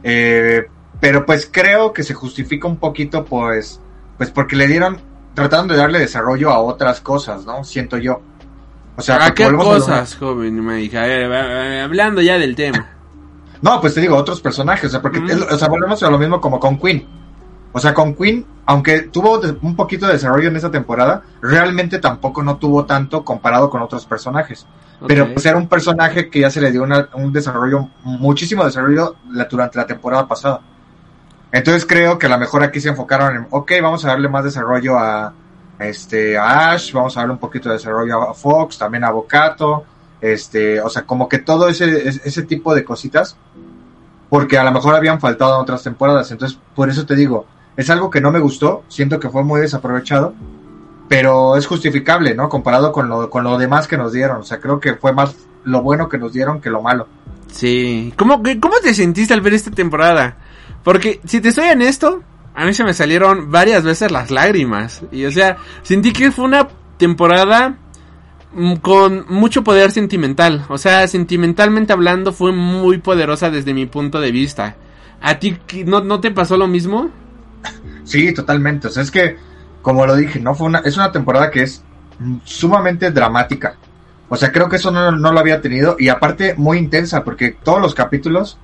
Eh, 0.02 0.66
pero 1.00 1.24
pues 1.26 1.48
creo 1.50 1.92
que 1.92 2.02
se 2.02 2.14
justifica 2.14 2.66
un 2.66 2.78
poquito, 2.78 3.24
pues, 3.24 3.80
pues 4.16 4.30
porque 4.30 4.56
le 4.56 4.66
dieron, 4.66 4.98
trataron 5.34 5.68
de 5.68 5.76
darle 5.76 5.98
desarrollo 6.00 6.50
a 6.50 6.58
otras 6.60 7.00
cosas, 7.00 7.44
¿no? 7.44 7.62
Siento 7.64 7.98
yo. 7.98 8.20
O 8.96 9.02
sea, 9.02 9.24
¿A 9.26 9.34
qué 9.34 9.44
volvemos 9.44 9.66
a 9.66 9.70
lo- 9.70 9.78
cosas, 9.78 10.16
joven? 10.16 10.64
Me 10.64 10.74
dije, 10.76 10.98
a 10.98 11.02
ver, 11.06 11.32
hablando 11.82 12.20
ya 12.20 12.38
del 12.38 12.54
tema. 12.56 12.88
No, 13.60 13.80
pues 13.80 13.92
te 13.92 14.00
digo, 14.00 14.14
otros 14.14 14.40
personajes, 14.40 14.84
o 14.84 14.88
sea, 14.90 15.02
porque, 15.02 15.18
Mm. 15.18 15.30
o 15.50 15.58
sea, 15.58 15.66
volvemos 15.66 16.00
a 16.04 16.10
lo 16.10 16.16
mismo 16.16 16.40
como 16.40 16.60
con 16.60 16.78
Queen. 16.78 17.04
O 17.72 17.78
sea, 17.80 17.92
con 17.94 18.14
Queen, 18.14 18.44
aunque 18.66 19.02
tuvo 19.02 19.40
un 19.62 19.76
poquito 19.76 20.06
de 20.06 20.14
desarrollo 20.14 20.48
en 20.48 20.56
esa 20.56 20.70
temporada, 20.70 21.22
realmente 21.42 21.98
tampoco 21.98 22.42
no 22.42 22.56
tuvo 22.56 22.84
tanto 22.86 23.24
comparado 23.24 23.68
con 23.70 23.82
otros 23.82 24.04
personajes. 24.06 24.66
Pero 25.06 25.24
pues 25.34 25.46
era 25.46 25.56
un 25.58 25.68
personaje 25.68 26.28
que 26.28 26.40
ya 26.40 26.50
se 26.50 26.60
le 26.60 26.72
dio 26.72 26.82
una- 26.82 27.08
un 27.14 27.32
desarrollo, 27.32 27.88
muchísimo 28.02 28.64
desarrollo 28.64 29.14
durante 29.50 29.78
la 29.78 29.86
temporada 29.86 30.26
pasada. 30.26 30.60
Entonces 31.52 31.86
creo 31.86 32.18
que 32.18 32.26
a 32.26 32.30
lo 32.30 32.38
mejor 32.38 32.62
aquí 32.62 32.80
se 32.80 32.88
enfocaron 32.88 33.36
en, 33.36 33.46
ok, 33.50 33.72
vamos 33.82 34.04
a 34.04 34.08
darle 34.08 34.28
más 34.28 34.44
desarrollo 34.44 34.98
a, 34.98 35.32
a 35.78 35.86
este, 35.86 36.36
a 36.36 36.72
Ash, 36.72 36.92
vamos 36.92 37.16
a 37.16 37.20
darle 37.20 37.34
un 37.34 37.38
poquito 37.38 37.68
de 37.68 37.76
desarrollo 37.76 38.20
a 38.30 38.34
Fox, 38.34 38.76
también 38.76 39.04
a 39.04 39.10
Bocato, 39.10 39.84
este, 40.20 40.80
o 40.80 40.90
sea, 40.90 41.02
como 41.02 41.28
que 41.28 41.38
todo 41.38 41.68
ese, 41.68 42.08
ese 42.08 42.20
ese 42.24 42.42
tipo 42.42 42.74
de 42.74 42.84
cositas, 42.84 43.36
porque 44.28 44.58
a 44.58 44.64
lo 44.64 44.72
mejor 44.72 44.94
habían 44.94 45.20
faltado 45.20 45.54
en 45.54 45.62
otras 45.62 45.82
temporadas. 45.82 46.30
Entonces, 46.32 46.58
por 46.74 46.90
eso 46.90 47.06
te 47.06 47.14
digo, 47.14 47.46
es 47.78 47.88
algo 47.90 48.10
que 48.10 48.20
no 48.20 48.32
me 48.32 48.40
gustó, 48.40 48.82
siento 48.88 49.20
que 49.20 49.30
fue 49.30 49.44
muy 49.44 49.60
desaprovechado, 49.60 50.34
pero 51.08 51.56
es 51.56 51.64
justificable, 51.64 52.34
¿no? 52.34 52.48
Comparado 52.48 52.90
con 52.90 53.08
lo, 53.08 53.30
con 53.30 53.44
lo 53.44 53.56
demás 53.56 53.86
que 53.86 53.96
nos 53.96 54.12
dieron. 54.12 54.38
O 54.38 54.42
sea, 54.42 54.58
creo 54.58 54.80
que 54.80 54.94
fue 54.94 55.12
más 55.12 55.36
lo 55.62 55.80
bueno 55.80 56.08
que 56.08 56.18
nos 56.18 56.32
dieron 56.32 56.60
que 56.60 56.70
lo 56.70 56.82
malo. 56.82 57.06
Sí. 57.46 58.12
¿Cómo, 58.16 58.42
¿Cómo 58.60 58.74
te 58.82 58.92
sentiste 58.94 59.32
al 59.32 59.42
ver 59.42 59.54
esta 59.54 59.70
temporada? 59.70 60.38
Porque, 60.82 61.20
si 61.24 61.40
te 61.40 61.52
soy 61.52 61.68
honesto, 61.68 62.20
a 62.52 62.64
mí 62.64 62.74
se 62.74 62.82
me 62.82 62.92
salieron 62.94 63.52
varias 63.52 63.84
veces 63.84 64.10
las 64.10 64.32
lágrimas. 64.32 65.02
Y, 65.12 65.24
o 65.26 65.30
sea, 65.30 65.58
sentí 65.82 66.12
que 66.12 66.32
fue 66.32 66.46
una 66.46 66.66
temporada 66.96 67.78
mm, 68.54 68.74
con 68.78 69.24
mucho 69.28 69.62
poder 69.62 69.92
sentimental. 69.92 70.66
O 70.68 70.78
sea, 70.78 71.06
sentimentalmente 71.06 71.92
hablando, 71.92 72.32
fue 72.32 72.50
muy 72.50 72.98
poderosa 72.98 73.50
desde 73.50 73.72
mi 73.72 73.86
punto 73.86 74.20
de 74.20 74.32
vista. 74.32 74.74
¿A 75.20 75.38
ti 75.38 75.56
no, 75.86 76.00
no 76.00 76.18
te 76.20 76.32
pasó 76.32 76.56
lo 76.56 76.66
mismo? 76.66 77.12
Sí, 78.04 78.32
totalmente. 78.32 78.88
O 78.88 78.90
sea, 78.90 79.02
es 79.02 79.10
que, 79.10 79.36
como 79.82 80.06
lo 80.06 80.16
dije, 80.16 80.40
no 80.40 80.54
fue 80.54 80.66
una, 80.66 80.78
es 80.80 80.96
una 80.96 81.12
temporada 81.12 81.50
que 81.50 81.62
es 81.62 81.82
sumamente 82.44 83.10
dramática. 83.10 83.74
O 84.28 84.36
sea, 84.36 84.52
creo 84.52 84.68
que 84.68 84.76
eso 84.76 84.90
no, 84.90 85.10
no 85.12 85.32
lo 85.32 85.40
había 85.40 85.60
tenido 85.60 85.96
y 85.98 86.08
aparte 86.08 86.54
muy 86.56 86.78
intensa 86.78 87.24
porque 87.24 87.52
todos 87.62 87.80
los 87.80 87.94
capítulos, 87.94 88.58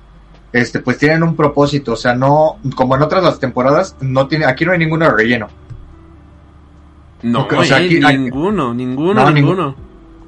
este, 0.53 0.79
pues 0.79 0.97
tienen 0.97 1.23
un 1.23 1.35
propósito. 1.35 1.93
O 1.93 1.95
sea, 1.95 2.13
no, 2.15 2.57
como 2.75 2.95
en 2.95 3.01
otras 3.01 3.23
las 3.23 3.39
temporadas, 3.39 3.95
no 3.99 4.27
tiene, 4.27 4.45
aquí 4.45 4.65
no 4.65 4.71
hay 4.73 4.79
ninguno 4.79 5.05
de 5.05 5.11
relleno. 5.11 5.47
No, 7.23 7.41
Ok, 7.41 7.53
o 7.57 7.63
sea, 7.63 7.79
eh, 7.81 7.85
aquí- 7.85 8.05
aquí- 8.05 8.17
ninguno, 8.17 8.73
ninguno, 8.73 9.23
No, 9.23 9.31
ninguno. 9.31 9.75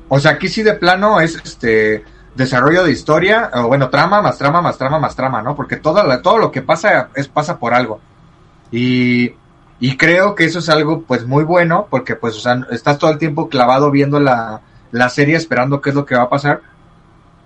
O 0.09 0.19
sea, 0.19 0.31
aquí 0.31 0.47
sí 0.47 0.63
de 0.63 0.73
plano 0.73 1.19
es 1.19 1.35
este 1.43 2.03
desarrollo 2.33 2.83
de 2.83 2.91
historia, 2.91 3.49
o 3.53 3.67
bueno, 3.67 3.89
trama 3.89 4.21
más 4.21 4.37
trama 4.37 4.61
más 4.61 4.77
trama 4.77 4.97
más 4.99 5.15
trama, 5.15 5.41
¿no? 5.41 5.55
Porque 5.55 5.75
todo, 5.77 6.03
la- 6.03 6.21
todo 6.21 6.37
lo 6.37 6.51
que 6.51 6.61
pasa 6.61 7.09
es 7.15 7.27
pasa 7.27 7.59
por 7.59 7.73
algo. 7.73 7.99
Y, 8.71 9.33
y 9.79 9.97
creo 9.97 10.35
que 10.35 10.45
eso 10.45 10.59
es 10.59 10.69
algo 10.69 11.03
pues 11.03 11.25
muy 11.25 11.43
bueno, 11.43 11.87
porque 11.89 12.15
pues, 12.15 12.35
o 12.35 12.39
sea, 12.39 12.65
estás 12.71 12.97
todo 12.97 13.11
el 13.11 13.17
tiempo 13.17 13.49
clavado 13.49 13.91
viendo 13.91 14.19
la, 14.19 14.61
la 14.91 15.09
serie 15.09 15.35
esperando 15.35 15.81
qué 15.81 15.89
es 15.89 15.95
lo 15.95 16.05
que 16.05 16.15
va 16.15 16.23
a 16.23 16.29
pasar. 16.29 16.61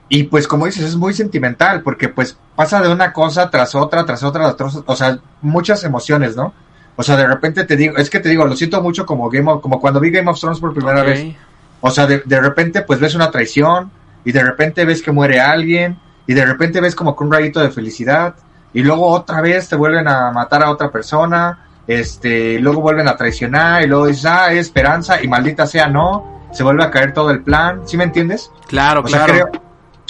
Y 0.09 0.23
pues 0.23 0.47
como 0.47 0.65
dices, 0.65 0.83
es 0.83 0.95
muy 0.95 1.13
sentimental, 1.13 1.83
porque 1.83 2.09
pues 2.09 2.37
pasa 2.55 2.81
de 2.81 2.91
una 2.91 3.13
cosa 3.13 3.49
tras 3.49 3.75
otra, 3.75 4.05
tras 4.05 4.23
otra, 4.23 4.55
tras 4.55 4.75
otra, 4.75 4.93
o 4.93 4.95
sea, 4.95 5.19
muchas 5.41 5.83
emociones, 5.83 6.35
¿no? 6.35 6.53
O 6.97 7.03
sea, 7.03 7.15
de 7.15 7.25
repente 7.25 7.63
te 7.63 7.77
digo, 7.77 7.95
es 7.97 8.09
que 8.09 8.19
te 8.19 8.27
digo, 8.27 8.45
lo 8.45 8.55
siento 8.55 8.81
mucho 8.81 9.05
como 9.05 9.29
Game 9.29 9.49
of, 9.49 9.61
como 9.61 9.79
cuando 9.79 9.99
vi 10.01 10.11
Game 10.11 10.29
of 10.29 10.39
Thrones 10.39 10.59
por 10.59 10.73
primera 10.73 11.01
vez. 11.03 11.33
O 11.79 11.89
sea, 11.89 12.05
de, 12.07 12.21
de 12.25 12.41
repente 12.41 12.81
pues 12.81 12.99
ves 12.99 13.15
una 13.15 13.31
traición, 13.31 13.89
y 14.23 14.31
de 14.31 14.43
repente 14.43 14.85
ves 14.85 15.01
que 15.01 15.11
muere 15.11 15.39
alguien, 15.39 15.97
y 16.27 16.33
de 16.33 16.45
repente 16.45 16.81
ves 16.81 16.95
como 16.95 17.15
que 17.15 17.23
un 17.23 17.31
rayito 17.31 17.59
de 17.59 17.71
felicidad, 17.71 18.35
y 18.73 18.81
luego 18.83 19.07
otra 19.07 19.41
vez 19.41 19.67
te 19.69 19.75
vuelven 19.75 20.07
a 20.07 20.31
matar 20.31 20.63
a 20.63 20.69
otra 20.71 20.89
persona, 20.91 21.59
este, 21.87 22.53
y 22.53 22.57
luego 22.59 22.81
vuelven 22.81 23.07
a 23.07 23.15
traicionar, 23.17 23.83
y 23.83 23.87
luego 23.87 24.07
dices, 24.07 24.25
ah, 24.25 24.51
es 24.53 24.59
esperanza, 24.59 25.21
y 25.21 25.27
maldita 25.27 25.65
sea, 25.67 25.87
no, 25.87 26.41
se 26.51 26.63
vuelve 26.63 26.83
a 26.83 26.91
caer 26.91 27.13
todo 27.13 27.31
el 27.31 27.41
plan, 27.43 27.81
¿sí 27.85 27.97
me 27.97 28.03
entiendes? 28.05 28.51
Claro, 28.67 29.01
O 29.03 29.07
sea, 29.07 29.25
claro. 29.25 29.33
creo, 29.49 29.61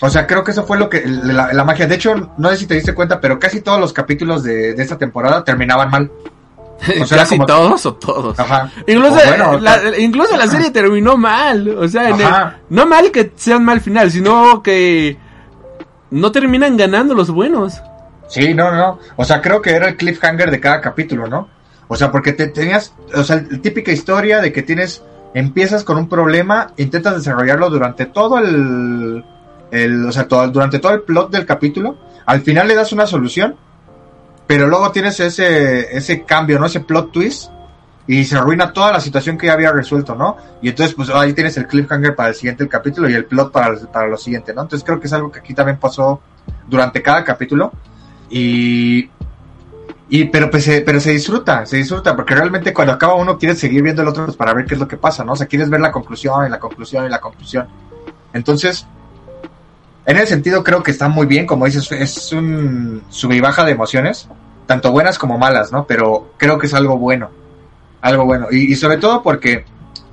o 0.04 0.10
sea, 0.10 0.26
creo 0.28 0.44
que 0.44 0.52
eso 0.52 0.64
fue 0.64 0.78
lo 0.78 0.90
que, 0.90 1.04
la, 1.06 1.54
la 1.54 1.64
magia, 1.64 1.88
de 1.88 1.96
hecho, 1.96 2.32
no 2.38 2.50
sé 2.50 2.58
si 2.58 2.66
te 2.68 2.74
diste 2.76 2.94
cuenta, 2.96 3.20
pero 3.20 3.40
casi 3.40 3.62
todos 3.62 3.80
los 3.80 3.94
capítulos 3.94 4.44
de, 4.44 4.74
de 4.74 4.82
esta 4.84 4.98
temporada 4.98 5.44
terminaban 5.44 5.90
mal. 5.92 6.12
o 7.00 7.06
sea, 7.06 7.20
Casi 7.20 7.36
como- 7.36 7.46
todos 7.46 7.86
o 7.86 7.94
todos. 7.94 8.40
Ajá. 8.40 8.72
Incluso, 8.88 9.14
O 9.14 9.28
bueno, 9.28 9.60
la, 9.60 10.00
incluso 10.00 10.36
la 10.36 10.48
serie 10.48 10.72
terminó 10.72 11.16
mal. 11.16 11.70
O 11.78 11.88
sea, 11.88 12.10
en 12.10 12.20
el- 12.20 12.28
no 12.70 12.88
mal 12.88 13.12
que 13.12 13.32
sean 13.36 13.64
mal 13.64 13.82
final, 13.82 14.10
sino 14.10 14.64
que 14.64 15.16
no 16.10 16.32
terminan 16.32 16.78
ganando 16.78 17.14
los 17.14 17.30
buenos. 17.30 17.80
Sí, 18.32 18.54
no, 18.54 18.72
no. 18.72 18.98
O 19.18 19.26
sea, 19.26 19.42
creo 19.42 19.62
que 19.62 19.72
era 19.72 19.90
el 19.90 19.98
cliffhanger 19.98 20.50
de 20.50 20.62
cada 20.62 20.80
capítulo, 20.80 21.28
¿no? 21.28 21.50
O 21.90 21.98
sea, 21.98 22.10
porque 22.10 22.32
te 22.32 22.48
tenías, 22.48 22.94
o 23.14 23.26
sea, 23.26 23.36
la 23.36 23.62
típica 23.62 23.92
historia 23.92 24.40
de 24.40 24.54
que 24.54 24.64
tienes, 24.64 25.04
empiezas 25.34 25.84
con 25.84 25.98
un 25.98 26.08
problema, 26.08 26.72
intentas 26.78 27.16
desarrollarlo 27.16 27.70
durante 27.70 28.06
todo 28.06 28.40
el, 28.40 29.26
el 29.70 30.06
o 30.06 30.12
sea, 30.14 30.30
todo, 30.30 30.48
durante 30.48 30.80
todo 30.80 30.94
el 30.94 31.02
plot 31.02 31.30
del 31.30 31.46
capítulo, 31.46 31.98
al 32.26 32.40
final 32.40 32.70
le 32.70 32.76
das 32.76 32.94
una 32.94 33.06
solución, 33.06 33.58
pero 34.48 34.66
luego 34.68 34.92
tienes 34.92 35.20
ese, 35.20 35.98
ese 35.98 36.24
cambio, 36.24 36.58
¿no? 36.58 36.68
Ese 36.68 36.80
plot 36.80 37.12
twist, 37.12 37.52
y 38.08 38.24
se 38.24 38.38
arruina 38.38 38.72
toda 38.72 38.94
la 38.94 39.02
situación 39.02 39.38
que 39.38 39.48
ya 39.48 39.54
había 39.54 39.74
resuelto, 39.74 40.16
¿no? 40.16 40.38
Y 40.62 40.70
entonces, 40.70 40.96
pues 40.96 41.10
ahí 41.10 41.34
tienes 41.34 41.58
el 41.58 41.68
cliffhanger 41.68 42.16
para 42.16 42.30
el 42.30 42.36
siguiente 42.36 42.66
capítulo 42.70 43.10
y 43.10 43.14
el 43.14 43.26
plot 43.26 43.52
para, 43.52 43.76
para 43.92 44.08
lo 44.08 44.18
siguiente, 44.18 44.54
¿no? 44.54 44.62
Entonces 44.62 44.86
creo 44.86 45.02
que 45.02 45.08
es 45.08 45.14
algo 45.14 45.30
que 45.30 45.40
aquí 45.40 45.54
también 45.54 45.78
pasó 45.78 46.22
durante 46.70 47.02
cada 47.02 47.26
capítulo. 47.26 47.74
Y, 48.32 49.10
y 50.10 50.26
pero 50.26 50.50
pues 50.50 50.64
se, 50.64 50.82
pero 50.82 51.00
se 51.00 51.12
disfruta, 51.12 51.66
se 51.66 51.78
disfruta, 51.78 52.16
porque 52.16 52.34
realmente 52.34 52.74
cuando 52.74 52.94
acaba 52.94 53.16
uno 53.16 53.38
quieres 53.38 53.60
seguir 53.60 53.84
viendo 53.84 54.02
el 54.02 54.08
otro 54.08 54.26
pues, 54.26 54.38
para 54.38 54.54
ver 54.54 54.66
qué 54.66 54.76
es 54.76 54.80
lo 54.80 54.88
que 54.88 54.98
pasa, 54.98 55.24
¿no? 55.24 55.34
O 55.34 55.36
sea, 55.36 55.48
quieres 55.48 55.70
ver 55.70 55.82
la 55.82 55.92
conclusión 55.92 56.48
y 56.48 56.50
la 56.50 56.60
conclusión 56.60 57.06
y 57.06 57.10
la 57.10 57.20
conclusión. 57.20 57.68
Entonces, 58.34 58.88
en 60.06 60.18
ese 60.18 60.28
sentido 60.28 60.64
creo 60.64 60.82
que 60.82 60.92
está 60.92 61.10
muy 61.10 61.28
bien, 61.28 61.46
como 61.46 61.66
dices, 61.66 61.92
es 61.92 62.32
un 62.32 63.04
sube 63.10 63.36
y 63.36 63.42
baja 63.42 63.66
de 63.66 63.72
emociones, 63.72 64.30
tanto 64.66 64.92
buenas 64.92 65.20
como 65.20 65.38
malas, 65.38 65.72
¿no? 65.72 65.86
Pero 65.86 66.32
creo 66.38 66.58
que 66.58 66.68
es 66.68 66.74
algo 66.74 66.98
bueno, 66.98 67.30
algo 68.02 68.26
bueno. 68.26 68.48
Y, 68.50 68.72
y 68.72 68.76
sobre 68.76 68.98
todo 68.98 69.22
porque 69.22 69.66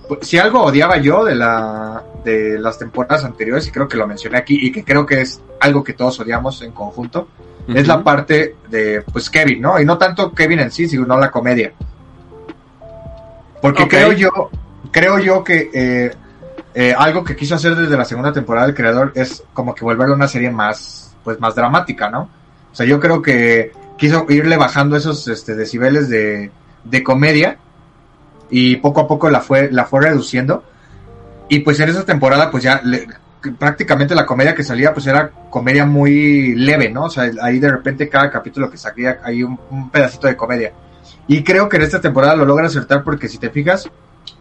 pues, 0.08 0.26
si 0.26 0.38
algo 0.38 0.62
odiaba 0.62 0.96
yo 0.96 1.24
de 1.24 1.36
la 1.36 2.02
de 2.24 2.58
las 2.58 2.78
temporadas 2.78 3.24
anteriores, 3.24 3.66
y 3.68 3.70
creo 3.70 3.88
que 3.88 3.96
lo 3.96 4.06
mencioné 4.06 4.38
aquí, 4.38 4.58
y 4.60 4.72
que 4.72 4.84
creo 4.84 5.06
que 5.06 5.20
es 5.20 5.40
algo 5.60 5.84
que 5.84 5.92
todos 5.92 6.18
odiamos 6.20 6.60
en 6.62 6.72
conjunto, 6.72 7.28
es 7.74 7.86
la 7.86 8.02
parte 8.02 8.56
de 8.68 9.02
pues 9.12 9.28
Kevin, 9.30 9.60
¿no? 9.60 9.80
Y 9.80 9.84
no 9.84 9.98
tanto 9.98 10.32
Kevin 10.32 10.60
en 10.60 10.70
sí, 10.70 10.88
sino 10.88 11.18
la 11.18 11.30
comedia. 11.30 11.72
Porque 13.60 13.82
creo 13.88 14.12
yo, 14.12 14.30
creo 14.90 15.18
yo 15.18 15.42
que 15.44 15.70
eh, 15.72 16.10
eh, 16.74 16.94
algo 16.96 17.24
que 17.24 17.36
quiso 17.36 17.56
hacer 17.56 17.74
desde 17.74 17.96
la 17.96 18.04
segunda 18.04 18.32
temporada 18.32 18.66
el 18.68 18.74
creador 18.74 19.12
es 19.14 19.42
como 19.52 19.74
que 19.74 19.84
volverlo 19.84 20.14
una 20.14 20.28
serie 20.28 20.50
más, 20.50 21.14
pues 21.24 21.40
más 21.40 21.54
dramática, 21.54 22.08
¿no? 22.10 22.28
O 22.72 22.74
sea, 22.74 22.86
yo 22.86 23.00
creo 23.00 23.20
que 23.20 23.72
quiso 23.96 24.26
irle 24.28 24.56
bajando 24.56 24.96
esos 24.96 25.26
este, 25.28 25.54
decibeles 25.56 26.08
de, 26.08 26.50
de 26.84 27.02
comedia 27.02 27.58
y 28.50 28.76
poco 28.76 29.00
a 29.00 29.08
poco 29.08 29.28
la 29.28 29.40
fue, 29.40 29.70
la 29.72 29.84
fue 29.86 30.02
reduciendo. 30.02 30.62
Y 31.48 31.60
pues 31.60 31.80
en 31.80 31.88
esa 31.88 32.04
temporada, 32.04 32.50
pues 32.50 32.62
ya 32.62 32.80
le- 32.84 33.08
prácticamente 33.58 34.14
la 34.14 34.26
comedia 34.26 34.54
que 34.54 34.62
salía, 34.64 34.92
pues 34.92 35.06
era 35.06 35.30
comedia 35.50 35.84
muy 35.86 36.54
leve, 36.54 36.90
¿no? 36.90 37.04
O 37.04 37.10
sea, 37.10 37.30
ahí 37.42 37.58
de 37.58 37.70
repente 37.70 38.08
cada 38.08 38.30
capítulo 38.30 38.70
que 38.70 38.76
salía 38.76 39.18
hay 39.22 39.42
un, 39.42 39.58
un 39.70 39.90
pedacito 39.90 40.26
de 40.26 40.36
comedia. 40.36 40.72
Y 41.26 41.42
creo 41.44 41.68
que 41.68 41.76
en 41.76 41.82
esta 41.82 42.00
temporada 42.00 42.34
lo 42.36 42.44
logra 42.44 42.66
acertar 42.66 43.04
porque 43.04 43.28
si 43.28 43.38
te 43.38 43.50
fijas, 43.50 43.88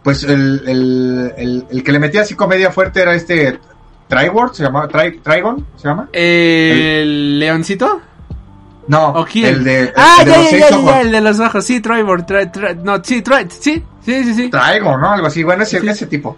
pues 0.04 0.24
el, 0.24 0.64
el, 0.68 1.34
el, 1.38 1.66
el 1.70 1.84
que 1.84 1.91
le 1.91 2.00
metía 2.00 2.22
así 2.22 2.34
comedia 2.36 2.72
fuerte 2.72 3.02
era 3.02 3.14
este 3.14 3.60
Trigord, 4.08 4.54
se 4.54 4.64
llama 4.64 4.88
Tri- 4.88 5.22
Trigon, 5.22 5.66
se 5.76 5.88
llama. 5.88 6.10
¿El 6.14 7.39
leoncito? 7.39 8.02
No, 8.88 9.26
el 9.36 9.64
de, 9.66 9.80
el 9.82 9.93
ah, 9.98 10.24
de 10.24 10.32
ya, 10.32 10.38
los 10.38 10.52
ya, 10.52 10.58
ya, 10.70 10.82
ya, 10.82 11.02
el 11.02 11.12
de 11.12 11.22
los 11.22 11.39
ojos. 11.41 11.66
Sí, 11.66 11.82
tra- 11.82 12.76
no, 12.82 13.04
sí, 13.04 13.22
Tra- 13.22 13.50
sí, 13.50 13.84
sí, 14.02 14.24
sí, 14.24 14.34
sí. 14.34 14.50
Traigo, 14.50 14.98
¿no? 14.98 15.12
Algo 15.12 15.28
así. 15.28 15.43
Bueno, 15.43 15.64
ese, 15.64 15.82
Sí. 15.82 15.88
ese 15.89 16.08
tipo. 16.08 16.38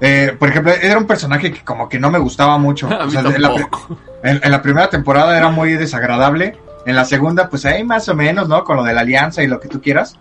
Eh, 0.00 0.36
por 0.38 0.48
ejemplo, 0.50 0.72
era 0.72 0.98
un 0.98 1.06
personaje 1.06 1.52
que 1.52 1.64
como 1.64 1.88
que 1.88 1.98
no 1.98 2.10
me 2.10 2.18
gustaba 2.18 2.58
mucho. 2.58 2.88
O 3.00 3.10
sea, 3.10 3.20
en, 3.20 3.40
la, 3.42 3.48
pri- 3.54 3.60
tampoco. 3.62 3.98
en- 4.22 4.40
en 4.42 4.50
la 4.50 4.60
primera 4.62 4.88
temporada 4.90 5.36
era 5.36 5.48
muy 5.48 5.72
desagradable. 5.72 6.56
En 6.84 6.94
la 6.94 7.04
segunda, 7.04 7.48
pues 7.48 7.64
ahí 7.66 7.82
más 7.82 8.08
o 8.08 8.14
menos, 8.14 8.48
¿no? 8.48 8.62
Con 8.62 8.76
lo 8.76 8.84
de 8.84 8.92
la 8.92 9.00
alianza 9.00 9.42
y 9.42 9.46
lo 9.46 9.58
que 9.58 9.68
tú 9.68 9.80
quieras. 9.80 10.16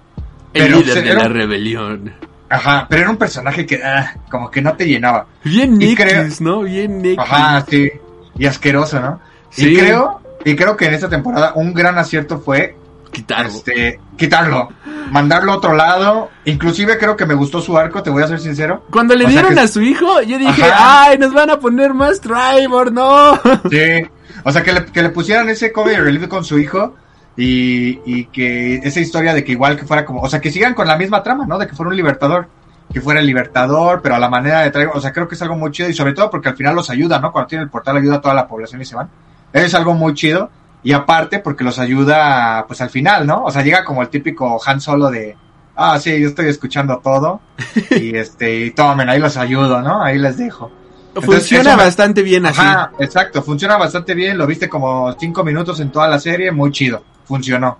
El 0.53 0.71
líder 0.71 0.93
pues, 0.93 1.03
de 1.03 1.13
la 1.13 1.27
rebelión. 1.27 2.13
Ajá, 2.49 2.85
pero 2.89 3.01
era 3.01 3.09
un 3.11 3.17
personaje 3.17 3.65
que 3.65 3.81
ah, 3.83 4.15
como 4.29 4.49
que 4.49 4.61
no 4.61 4.73
te 4.73 4.85
llenaba. 4.87 5.25
Bien 5.43 5.77
creo- 5.95 6.27
¿no? 6.39 6.61
Bien 6.61 7.03
X. 7.05 7.19
Ajá, 7.19 7.65
sí. 7.69 7.91
Y 8.37 8.45
asqueroso, 8.45 8.99
¿no? 9.01 9.19
Sí. 9.49 9.67
Y 9.73 9.77
creo, 9.77 10.21
y 10.45 10.55
creo 10.55 10.75
que 10.77 10.85
en 10.85 10.93
esta 10.93 11.09
temporada 11.09 11.51
un 11.55 11.73
gran 11.73 11.97
acierto 11.97 12.39
fue 12.39 12.75
Quitarlo. 13.15 13.49
este, 13.49 13.99
quitarlo, 14.17 14.69
mandarlo 15.11 15.53
a 15.53 15.55
otro 15.57 15.73
lado. 15.73 16.29
Inclusive 16.45 16.97
creo 16.97 17.15
que 17.15 17.25
me 17.25 17.33
gustó 17.33 17.61
su 17.61 17.77
arco, 17.77 18.03
te 18.03 18.09
voy 18.09 18.23
a 18.23 18.27
ser 18.27 18.39
sincero. 18.39 18.85
Cuando 18.91 19.15
le 19.15 19.25
O 19.25 19.27
dieron 19.29 19.53
que- 19.53 19.59
a 19.61 19.67
su 19.67 19.81
hijo, 19.81 20.21
yo 20.21 20.37
dije, 20.37 20.63
Ajá. 20.63 21.03
ay, 21.09 21.17
nos 21.17 21.33
van 21.33 21.49
a 21.49 21.59
poner 21.59 21.93
más 21.93 22.19
Trevor, 22.19 22.91
no. 22.91 23.39
Sí. 23.69 24.05
O 24.43 24.51
sea, 24.51 24.61
que 24.63 24.73
le, 24.73 24.85
que 24.85 25.01
le 25.01 25.09
pusieran 25.09 25.49
ese 25.49 25.71
comedy 25.71 25.95
relief 25.95 26.27
con 26.27 26.43
su 26.43 26.59
hijo 26.59 26.95
y, 27.37 27.99
y 28.05 28.25
que 28.25 28.75
esa 28.77 28.99
historia 28.99 29.33
de 29.33 29.43
que 29.43 29.53
igual 29.53 29.77
que 29.77 29.85
fuera 29.85 30.05
como, 30.05 30.21
o 30.21 30.29
sea, 30.29 30.39
que 30.41 30.51
sigan 30.51 30.73
con 30.73 30.87
la 30.87 30.97
misma 30.97 31.23
trama, 31.23 31.45
¿no? 31.47 31.57
De 31.57 31.67
que 31.67 31.73
fuera 31.75 31.89
un 31.89 31.95
libertador, 31.97 32.47
que 32.93 33.01
fuera 33.01 33.19
el 33.21 33.25
libertador, 33.27 34.01
pero 34.01 34.15
a 34.15 34.19
la 34.19 34.29
manera 34.29 34.61
de 34.61 34.71
traer, 34.71 34.89
o 34.93 34.99
sea, 35.01 35.11
creo 35.11 35.27
que 35.27 35.35
es 35.35 35.41
algo 35.41 35.55
muy 35.55 35.71
chido 35.71 35.89
y 35.89 35.93
sobre 35.93 36.13
todo 36.13 36.29
porque 36.29 36.49
al 36.49 36.55
final 36.55 36.75
los 36.75 36.89
ayuda, 36.89 37.19
¿no? 37.19 37.31
Cuando 37.31 37.47
tiene 37.47 37.63
el 37.63 37.69
portal 37.69 37.97
ayuda 37.97 38.15
a 38.17 38.21
toda 38.21 38.33
la 38.35 38.47
población 38.47 38.81
y 38.81 38.85
se 38.85 38.95
van. 38.95 39.09
Es 39.51 39.73
algo 39.73 39.93
muy 39.93 40.13
chido 40.13 40.49
y 40.85 40.93
aparte 40.93 41.39
porque 41.39 41.63
los 41.65 41.79
ayuda, 41.79 42.63
pues 42.67 42.79
al 42.79 42.89
final, 42.89 43.25
¿no? 43.27 43.43
O 43.43 43.51
sea, 43.51 43.61
llega 43.63 43.83
como 43.83 44.01
el 44.01 44.07
típico 44.09 44.61
Han 44.65 44.79
Solo 44.79 45.09
de, 45.09 45.35
ah, 45.75 45.99
sí, 45.99 46.17
yo 46.21 46.29
estoy 46.29 46.47
escuchando 46.47 46.99
todo 47.03 47.41
y 47.91 48.15
este, 48.15 48.55
y 48.67 48.71
tomen, 48.71 49.09
ahí 49.09 49.19
los 49.19 49.35
ayudo, 49.35 49.81
¿no? 49.81 50.01
Ahí 50.01 50.17
les 50.17 50.37
dejo. 50.37 50.71
Entonces, 51.09 51.25
Funciona 51.49 51.75
me- 51.75 51.83
bastante 51.83 52.21
bien 52.21 52.45
así. 52.45 52.61
Ajá, 52.61 52.91
exacto, 52.99 53.41
funciona 53.41 53.77
bastante 53.77 54.13
bien, 54.13 54.37
lo 54.37 54.45
viste 54.45 54.69
como 54.69 55.11
cinco 55.19 55.43
minutos 55.43 55.79
en 55.79 55.91
toda 55.91 56.07
la 56.07 56.19
serie, 56.19 56.51
muy 56.51 56.71
chido, 56.71 57.03
funcionó. 57.25 57.77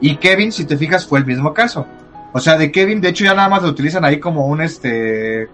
Y 0.00 0.16
Kevin, 0.16 0.52
si 0.52 0.64
te 0.64 0.76
fijas, 0.76 1.06
fue 1.06 1.18
el 1.18 1.26
mismo 1.26 1.52
caso. 1.52 1.86
O 2.32 2.40
sea, 2.40 2.56
de 2.56 2.70
Kevin, 2.70 3.00
de 3.00 3.08
hecho 3.10 3.24
ya 3.24 3.34
nada 3.34 3.48
más 3.48 3.62
lo 3.62 3.68
utilizan 3.68 4.04
ahí 4.04 4.18
como 4.20 4.46
un 4.46 4.60
este, 4.60 5.48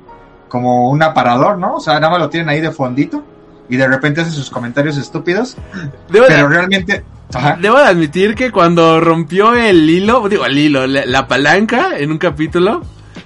como 0.48 0.90
un 0.90 1.02
aparador, 1.02 1.56
¿no? 1.58 1.76
O 1.76 1.80
sea, 1.80 1.94
nada 1.94 2.10
más 2.10 2.18
lo 2.20 2.28
tienen 2.30 2.48
ahí 2.48 2.60
de 2.60 2.72
fondito 2.72 3.22
y 3.70 3.76
de 3.76 3.86
repente 3.88 4.20
hace 4.20 4.32
sus 4.32 4.50
comentarios 4.50 4.96
estúpidos, 4.96 5.56
Debo, 6.10 6.26
de, 6.26 6.34
pero 6.34 6.48
realmente, 6.48 7.04
ajá, 7.32 7.56
debo 7.60 7.78
de 7.78 7.84
admitir 7.84 8.34
que 8.34 8.50
cuando 8.50 9.00
rompió 9.00 9.54
el 9.54 9.88
hilo, 9.88 10.28
digo 10.28 10.44
el 10.44 10.58
hilo, 10.58 10.86
la, 10.86 11.06
la 11.06 11.26
palanca 11.28 11.90
en 11.96 12.10
un 12.10 12.18
capítulo, 12.18 12.82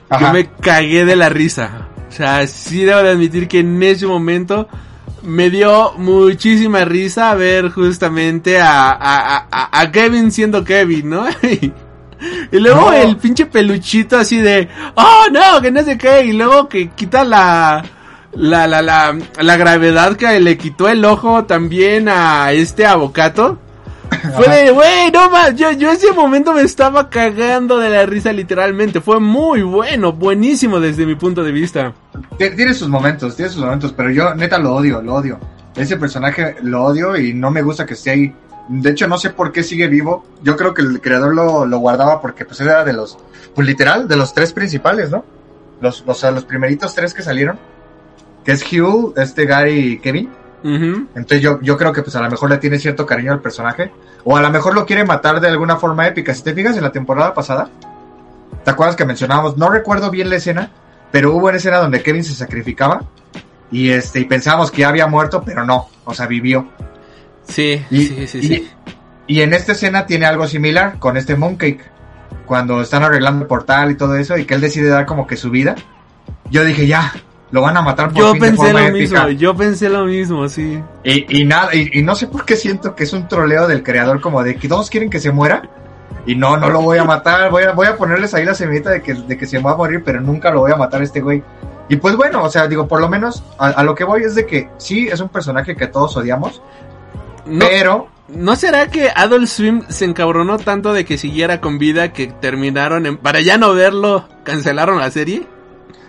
ajá. 0.08 0.26
yo 0.26 0.32
me 0.32 0.46
cagué 0.60 1.04
de 1.04 1.16
la 1.16 1.28
risa. 1.28 1.88
O 2.08 2.12
sea, 2.12 2.46
sí 2.46 2.84
debo 2.84 3.02
de 3.02 3.10
admitir 3.10 3.48
que 3.48 3.60
en 3.60 3.82
ese 3.82 4.06
momento 4.06 4.68
me 5.22 5.48
dio 5.50 5.94
muchísima 5.94 6.84
risa 6.84 7.34
ver 7.34 7.70
justamente 7.70 8.60
a, 8.60 8.90
a, 8.90 9.48
a, 9.50 9.80
a 9.80 9.90
Kevin 9.90 10.30
siendo 10.30 10.62
Kevin, 10.62 11.08
¿no? 11.10 11.26
y 11.42 12.58
luego 12.58 12.90
No. 12.90 12.92
el 12.92 13.16
pinche 13.16 13.46
peluchito 13.46 14.16
así 14.18 14.36
de, 14.38 14.68
oh 14.94 15.24
no, 15.32 15.60
que 15.60 15.70
no 15.70 15.82
sé 15.82 15.96
qué, 15.98 16.24
y 16.26 16.32
luego 16.34 16.68
que 16.68 16.90
quita 16.90 17.24
la, 17.24 17.82
la, 18.36 18.66
la, 18.66 18.82
la, 18.82 19.16
la 19.40 19.56
gravedad 19.56 20.16
que 20.16 20.40
le 20.40 20.56
quitó 20.58 20.88
el 20.88 21.04
ojo 21.04 21.44
también 21.44 22.08
a 22.08 22.52
este 22.52 22.86
abocato. 22.86 23.58
Fue 24.36 24.48
de, 24.48 24.70
güey, 24.70 25.10
no 25.12 25.28
más, 25.30 25.54
yo, 25.56 25.72
yo 25.72 25.90
ese 25.90 26.12
momento 26.12 26.52
me 26.52 26.62
estaba 26.62 27.10
cagando 27.10 27.78
de 27.78 27.90
la 27.90 28.06
risa 28.06 28.32
literalmente. 28.32 29.00
Fue 29.00 29.18
muy 29.20 29.62
bueno, 29.62 30.12
buenísimo 30.12 30.78
desde 30.80 31.04
mi 31.06 31.14
punto 31.16 31.42
de 31.42 31.52
vista. 31.52 31.92
Tien- 32.38 32.54
Tiene 32.54 32.74
sus 32.74 32.88
momentos, 32.88 33.34
tiene 33.36 33.50
sus 33.50 33.62
momentos, 33.62 33.92
pero 33.92 34.10
yo 34.10 34.34
neta 34.34 34.58
lo 34.58 34.74
odio, 34.74 35.02
lo 35.02 35.14
odio. 35.14 35.38
Ese 35.74 35.96
personaje 35.96 36.56
lo 36.62 36.84
odio 36.84 37.16
y 37.16 37.34
no 37.34 37.50
me 37.50 37.62
gusta 37.62 37.84
que 37.86 37.94
esté 37.94 38.10
ahí. 38.10 38.34
De 38.68 38.90
hecho, 38.90 39.08
no 39.08 39.18
sé 39.18 39.30
por 39.30 39.50
qué 39.52 39.62
sigue 39.62 39.88
vivo. 39.88 40.24
Yo 40.42 40.56
creo 40.56 40.72
que 40.72 40.82
el 40.82 41.00
creador 41.00 41.34
lo, 41.34 41.66
lo 41.66 41.78
guardaba 41.78 42.20
porque 42.20 42.44
pues 42.44 42.60
era 42.60 42.84
de 42.84 42.92
los, 42.92 43.18
pues 43.54 43.66
literal, 43.66 44.06
de 44.06 44.16
los 44.16 44.32
tres 44.32 44.52
principales, 44.52 45.10
¿no? 45.10 45.24
Los, 45.80 46.04
o 46.06 46.14
sea, 46.14 46.30
los 46.30 46.44
primeritos 46.44 46.94
tres 46.94 47.12
que 47.12 47.22
salieron. 47.22 47.58
Que 48.44 48.52
es 48.52 48.62
Hugh, 48.72 49.14
este 49.16 49.46
Gary 49.46 49.92
y 49.94 49.98
Kevin. 49.98 50.30
Entonces 50.64 51.42
yo, 51.42 51.60
yo 51.60 51.76
creo 51.76 51.92
que 51.92 52.02
pues 52.02 52.16
a 52.16 52.22
lo 52.22 52.30
mejor 52.30 52.48
le 52.50 52.56
tiene 52.58 52.78
cierto 52.78 53.04
cariño 53.04 53.32
al 53.32 53.40
personaje. 53.40 53.90
O 54.24 54.36
a 54.36 54.40
lo 54.40 54.50
mejor 54.50 54.74
lo 54.74 54.86
quiere 54.86 55.04
matar 55.04 55.40
de 55.40 55.48
alguna 55.48 55.76
forma 55.76 56.06
épica. 56.06 56.34
Si 56.34 56.42
te 56.42 56.54
fijas 56.54 56.76
en 56.76 56.82
la 56.82 56.92
temporada 56.92 57.34
pasada, 57.34 57.68
¿te 58.64 58.70
acuerdas 58.70 58.96
que 58.96 59.04
mencionábamos? 59.04 59.56
No 59.58 59.68
recuerdo 59.68 60.10
bien 60.10 60.30
la 60.30 60.36
escena, 60.36 60.70
pero 61.12 61.34
hubo 61.34 61.48
una 61.48 61.56
escena 61.58 61.78
donde 61.78 62.02
Kevin 62.02 62.24
se 62.24 62.34
sacrificaba. 62.34 63.02
y 63.70 63.90
este 63.90 64.20
y 64.20 64.24
pensamos 64.24 64.70
que 64.70 64.82
ya 64.82 64.88
había 64.88 65.06
muerto, 65.06 65.42
pero 65.44 65.64
no, 65.64 65.88
o 66.04 66.14
sea, 66.14 66.26
vivió. 66.26 66.68
Sí, 67.48 67.84
Y, 67.90 68.06
sí, 68.06 68.26
sí, 68.26 68.38
y- 68.38 68.42
sí. 68.46 68.70
y 69.26 69.40
en 69.40 69.52
esta 69.52 69.72
escena 69.72 70.06
tiene 70.06 70.26
algo 70.26 70.46
similar 70.46 70.98
con 70.98 71.16
este 71.16 71.34
Mooncake. 71.36 71.80
Cuando 72.46 72.80
están 72.82 73.02
arreglando 73.02 73.42
el 73.42 73.48
portal 73.48 73.90
y 73.90 73.96
todo 73.96 74.16
eso, 74.16 74.36
y 74.38 74.44
que 74.44 74.54
él 74.54 74.60
decide 74.60 74.88
dar 74.88 75.06
como 75.06 75.26
que 75.26 75.36
su 75.36 75.50
vida. 75.50 75.74
Yo 76.50 76.62
dije, 76.64 76.86
ya, 76.86 77.12
lo 77.54 77.60
van 77.62 77.76
a 77.76 77.82
matar 77.82 78.08
por 78.08 78.18
Yo 78.18 78.32
fin 78.32 78.40
de 78.40 78.46
pensé 78.48 78.56
forma 78.56 78.80
lo 78.80 78.86
épica. 78.88 79.26
mismo, 79.26 79.40
yo 79.40 79.54
pensé 79.56 79.88
lo 79.88 80.04
mismo, 80.06 80.48
sí. 80.48 80.82
Y, 81.04 81.40
y 81.40 81.44
nada, 81.44 81.72
y, 81.72 82.00
y 82.00 82.02
no 82.02 82.16
sé 82.16 82.26
por 82.26 82.44
qué 82.44 82.56
siento 82.56 82.96
que 82.96 83.04
es 83.04 83.12
un 83.12 83.28
troleo 83.28 83.68
del 83.68 83.84
creador, 83.84 84.20
como 84.20 84.42
de 84.42 84.56
que 84.56 84.66
todos 84.66 84.90
quieren 84.90 85.08
que 85.08 85.20
se 85.20 85.30
muera. 85.30 85.62
Y 86.26 86.34
no, 86.34 86.56
no 86.56 86.68
lo 86.68 86.80
voy 86.80 86.98
a 86.98 87.04
matar, 87.04 87.52
voy 87.52 87.62
a, 87.62 87.70
voy 87.70 87.86
a 87.86 87.96
ponerles 87.96 88.34
ahí 88.34 88.44
la 88.44 88.54
semillita 88.56 88.90
de 88.90 89.02
que, 89.02 89.14
de 89.14 89.38
que 89.38 89.46
se 89.46 89.60
va 89.60 89.70
a 89.70 89.76
morir, 89.76 90.02
pero 90.04 90.20
nunca 90.20 90.50
lo 90.50 90.60
voy 90.62 90.72
a 90.72 90.76
matar 90.76 91.00
a 91.00 91.04
este 91.04 91.20
güey. 91.20 91.44
Y 91.88 91.94
pues 91.94 92.16
bueno, 92.16 92.42
o 92.42 92.50
sea, 92.50 92.66
digo, 92.66 92.88
por 92.88 93.00
lo 93.00 93.08
menos 93.08 93.44
a, 93.56 93.66
a 93.68 93.84
lo 93.84 93.94
que 93.94 94.02
voy 94.02 94.24
es 94.24 94.34
de 94.34 94.46
que 94.46 94.68
sí, 94.76 95.06
es 95.06 95.20
un 95.20 95.28
personaje 95.28 95.76
que 95.76 95.86
todos 95.86 96.16
odiamos, 96.16 96.60
No, 97.46 97.66
pero 97.68 98.08
¿No 98.26 98.56
será 98.56 98.88
que 98.88 99.10
Adult 99.14 99.46
Swim 99.46 99.82
se 99.90 100.06
encabronó 100.06 100.58
tanto 100.58 100.92
de 100.92 101.04
que 101.04 101.18
siguiera 101.18 101.60
con 101.60 101.78
vida 101.78 102.12
que 102.12 102.26
terminaron 102.26 103.06
en... 103.06 103.16
Para 103.18 103.40
ya 103.42 103.58
no 103.58 103.74
verlo, 103.74 104.26
cancelaron 104.42 104.98
la 104.98 105.10
serie? 105.12 105.46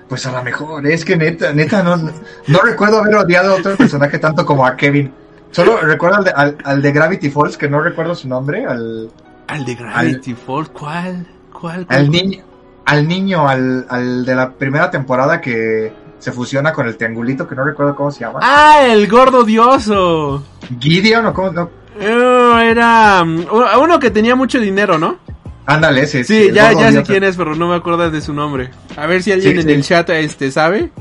Pues 0.08 0.26
a 0.28 0.32
lo 0.32 0.44
mejor, 0.44 0.86
es 0.86 1.04
que 1.04 1.18
neta, 1.18 1.52
neta, 1.52 1.82
no, 1.82 1.98
no 1.98 2.60
recuerdo 2.64 3.00
haber 3.00 3.16
odiado 3.16 3.54
a 3.54 3.56
otro 3.58 3.76
personaje 3.76 4.20
tanto 4.20 4.46
como 4.46 4.66
a 4.66 4.76
Kevin. 4.76 5.12
Solo 5.52 5.78
recuerdo 5.82 6.18
al 6.18 6.24
de, 6.26 6.32
al, 6.32 6.58
al 6.64 6.82
de 6.82 6.92
Gravity 6.92 7.30
Falls, 7.30 7.58
que 7.58 7.68
no 7.70 7.82
recuerdo 7.82 8.14
su 8.14 8.28
nombre, 8.28 8.66
al, 8.66 9.10
Al 9.48 9.66
de 9.66 9.76
Gravity 9.76 10.34
Falls, 10.36 10.70
¿cuál? 10.70 11.26
¿Cuál? 11.52 11.86
al 11.90 12.12
niño, 12.12 12.44
al 12.86 13.08
niño, 13.08 13.48
al, 13.48 13.86
al 13.90 14.26
de 14.26 14.36
la 14.36 14.52
primera 14.52 14.92
temporada 14.92 15.42
que 15.42 15.92
se 16.20 16.32
fusiona 16.32 16.72
con 16.74 16.88
el 16.88 16.98
triangulito, 16.98 17.48
que 17.48 17.56
no 17.56 17.64
recuerdo 17.64 17.96
cómo 17.96 18.12
se 18.12 18.20
llama. 18.22 18.40
¡Ah, 18.44 18.82
el 18.86 19.08
gordo 19.08 19.44
dioso! 19.44 20.44
Gideon 20.80 21.26
o 21.28 21.34
cómo, 21.34 21.52
no, 21.52 21.70
Eh, 22.00 22.70
era 22.70 23.22
um, 23.24 23.46
uno 23.82 24.00
que 24.00 24.12
tenía 24.12 24.36
mucho 24.36 24.60
dinero, 24.60 24.98
¿no? 24.98 25.18
Ándale 25.66 26.04
ese. 26.04 26.24
Sí, 26.24 26.48
el 26.48 26.56
ya, 26.56 26.74
ya 26.74 26.92
sé 26.92 27.04
quién 27.04 27.24
es, 27.24 27.36
pero 27.38 27.56
no 27.56 27.68
me 27.68 27.76
acuerdo 27.76 28.10
de 28.10 28.22
su 28.22 28.34
nombre. 28.34 28.70
A 28.98 29.06
ver 29.06 29.24
si 29.24 29.32
alguien 29.32 29.54
Sí, 29.54 29.60
en 29.62 29.68
sí. 29.68 29.74
el 29.74 29.84
chat 29.84 30.10
este 30.12 30.52
sabe. 30.52 30.92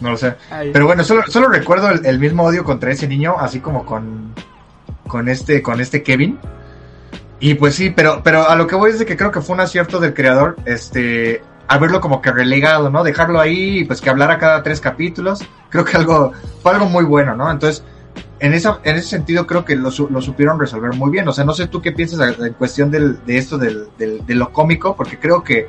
No 0.00 0.10
lo 0.10 0.16
sé. 0.16 0.34
Ay. 0.50 0.70
Pero 0.72 0.86
bueno, 0.86 1.04
solo, 1.04 1.22
solo 1.28 1.48
recuerdo 1.48 1.90
el, 1.90 2.04
el 2.04 2.18
mismo 2.18 2.42
odio 2.44 2.64
contra 2.64 2.90
ese 2.90 3.06
niño, 3.06 3.36
así 3.38 3.60
como 3.60 3.86
con, 3.86 4.34
con 5.06 5.28
este, 5.28 5.62
con 5.62 5.80
este 5.80 6.02
Kevin. 6.02 6.38
Y 7.38 7.54
pues 7.54 7.74
sí, 7.74 7.90
pero, 7.90 8.20
pero 8.22 8.48
a 8.48 8.54
lo 8.56 8.66
que 8.66 8.74
voy 8.76 8.90
es 8.90 8.98
de 8.98 9.06
que 9.06 9.16
creo 9.16 9.30
que 9.30 9.40
fue 9.40 9.54
un 9.54 9.60
acierto 9.60 9.98
del 9.98 10.14
creador, 10.14 10.56
este, 10.64 11.42
haberlo 11.68 12.00
como 12.00 12.22
que 12.22 12.30
relegado, 12.30 12.88
¿no? 12.90 13.02
Dejarlo 13.02 13.40
ahí, 13.40 13.78
y 13.80 13.84
pues 13.84 14.00
que 14.00 14.10
hablara 14.10 14.38
cada 14.38 14.62
tres 14.62 14.80
capítulos. 14.80 15.40
Creo 15.68 15.84
que 15.84 15.96
algo, 15.96 16.32
fue 16.62 16.72
algo 16.72 16.86
muy 16.86 17.04
bueno, 17.04 17.34
¿no? 17.36 17.50
Entonces, 17.50 17.84
en 18.42 18.52
esa, 18.52 18.80
en 18.84 18.96
ese 18.96 19.08
sentido 19.08 19.46
creo 19.46 19.64
que 19.64 19.76
lo, 19.76 19.90
lo 20.10 20.20
supieron 20.20 20.58
resolver 20.60 20.92
muy 20.94 21.10
bien. 21.10 21.26
O 21.28 21.32
sea, 21.32 21.44
no 21.44 21.54
sé 21.54 21.68
tú 21.68 21.80
qué 21.80 21.92
piensas 21.92 22.38
en 22.38 22.52
cuestión 22.54 22.90
del, 22.90 23.24
de 23.24 23.38
esto 23.38 23.56
del, 23.56 23.86
del, 23.98 24.26
de 24.26 24.34
lo 24.34 24.52
cómico, 24.52 24.94
porque 24.96 25.18
creo 25.18 25.42
que 25.42 25.68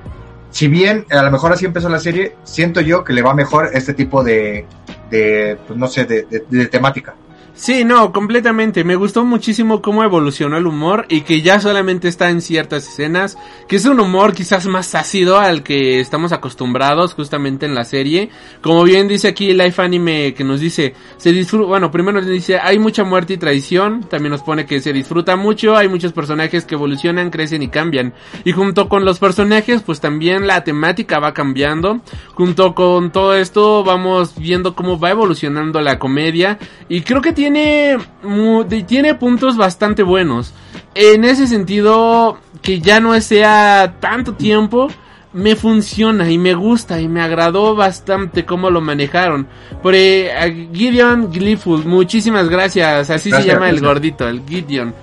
si 0.49 0.67
bien 0.67 1.05
a 1.11 1.21
lo 1.23 1.31
mejor 1.31 1.51
así 1.53 1.65
empezó 1.65 1.87
la 1.89 1.99
serie, 1.99 2.35
siento 2.43 2.81
yo 2.81 3.03
que 3.03 3.13
le 3.13 3.21
va 3.21 3.33
mejor 3.33 3.69
este 3.73 3.93
tipo 3.93 4.23
de, 4.23 4.65
de 5.09 5.57
pues 5.67 5.79
no 5.79 5.87
sé, 5.87 6.05
de, 6.05 6.23
de- 6.23 6.45
de 6.49 6.65
temática. 6.67 7.15
Sí, 7.55 7.83
no, 7.83 8.11
completamente. 8.11 8.83
Me 8.83 8.95
gustó 8.95 9.23
muchísimo 9.23 9.79
cómo 9.79 10.03
evolucionó 10.03 10.57
el 10.57 10.65
humor 10.65 11.05
y 11.07 11.21
que 11.21 11.43
ya 11.43 11.59
solamente 11.59 12.07
está 12.07 12.31
en 12.31 12.41
ciertas 12.41 12.87
escenas, 12.87 13.37
que 13.67 13.75
es 13.75 13.85
un 13.85 13.99
humor 13.99 14.33
quizás 14.33 14.65
más 14.65 14.95
ácido 14.95 15.37
al 15.37 15.61
que 15.61 15.99
estamos 15.99 16.31
acostumbrados 16.31 17.13
justamente 17.13 17.67
en 17.67 17.75
la 17.75 17.85
serie. 17.85 18.29
Como 18.61 18.83
bien 18.83 19.07
dice 19.07 19.27
aquí 19.27 19.53
Life 19.53 19.79
Anime 19.79 20.33
que 20.33 20.43
nos 20.43 20.61
dice, 20.61 20.95
se 21.17 21.31
disfruta, 21.31 21.67
bueno, 21.67 21.91
primero 21.91 22.19
nos 22.19 22.27
dice, 22.27 22.57
hay 22.57 22.79
mucha 22.79 23.03
muerte 23.03 23.33
y 23.33 23.37
traición, 23.37 24.01
también 24.09 24.31
nos 24.31 24.41
pone 24.41 24.65
que 24.65 24.81
se 24.81 24.91
disfruta 24.91 25.35
mucho, 25.35 25.77
hay 25.77 25.87
muchos 25.87 26.11
personajes 26.11 26.65
que 26.65 26.73
evolucionan, 26.73 27.29
crecen 27.29 27.61
y 27.61 27.67
cambian. 27.67 28.15
Y 28.45 28.51
junto 28.53 28.89
con 28.89 29.05
los 29.05 29.19
personajes, 29.19 29.83
pues 29.83 30.01
también 30.01 30.47
la 30.47 30.63
temática 30.63 31.19
va 31.19 31.35
cambiando. 31.35 32.01
Junto 32.33 32.73
con 32.73 33.11
todo 33.11 33.35
esto 33.35 33.83
vamos 33.83 34.33
viendo 34.39 34.73
cómo 34.73 34.99
va 34.99 35.11
evolucionando 35.11 35.81
la 35.81 35.99
comedia 35.99 36.57
y 36.89 37.01
creo 37.01 37.21
que 37.21 37.42
de- 37.51 38.83
tiene 38.83 39.15
puntos 39.15 39.57
bastante 39.57 40.03
buenos. 40.03 40.53
En 40.95 41.23
ese 41.25 41.47
sentido 41.47 42.37
que 42.61 42.79
ya 42.79 42.99
no 42.99 43.19
sea 43.21 43.95
tanto 43.99 44.33
tiempo 44.35 44.87
me 45.33 45.55
funciona 45.55 46.29
y 46.29 46.37
me 46.37 46.53
gusta 46.53 47.01
y 47.01 47.07
me 47.07 47.19
agradó 47.21 47.75
bastante 47.75 48.45
cómo 48.45 48.69
lo 48.69 48.81
manejaron. 48.81 49.47
Por 49.81 49.95
eh, 49.95 50.31
a 50.31 50.43
Gideon 50.47 51.31
Gleeful, 51.31 51.85
muchísimas 51.85 52.49
gracias. 52.49 53.09
Así 53.09 53.29
se 53.29 53.37
Gracias, 53.37 53.53
llama 53.55 53.69
el 53.69 53.81
gordito, 53.81 54.27
el 54.27 54.43
Gideon. 54.47 54.93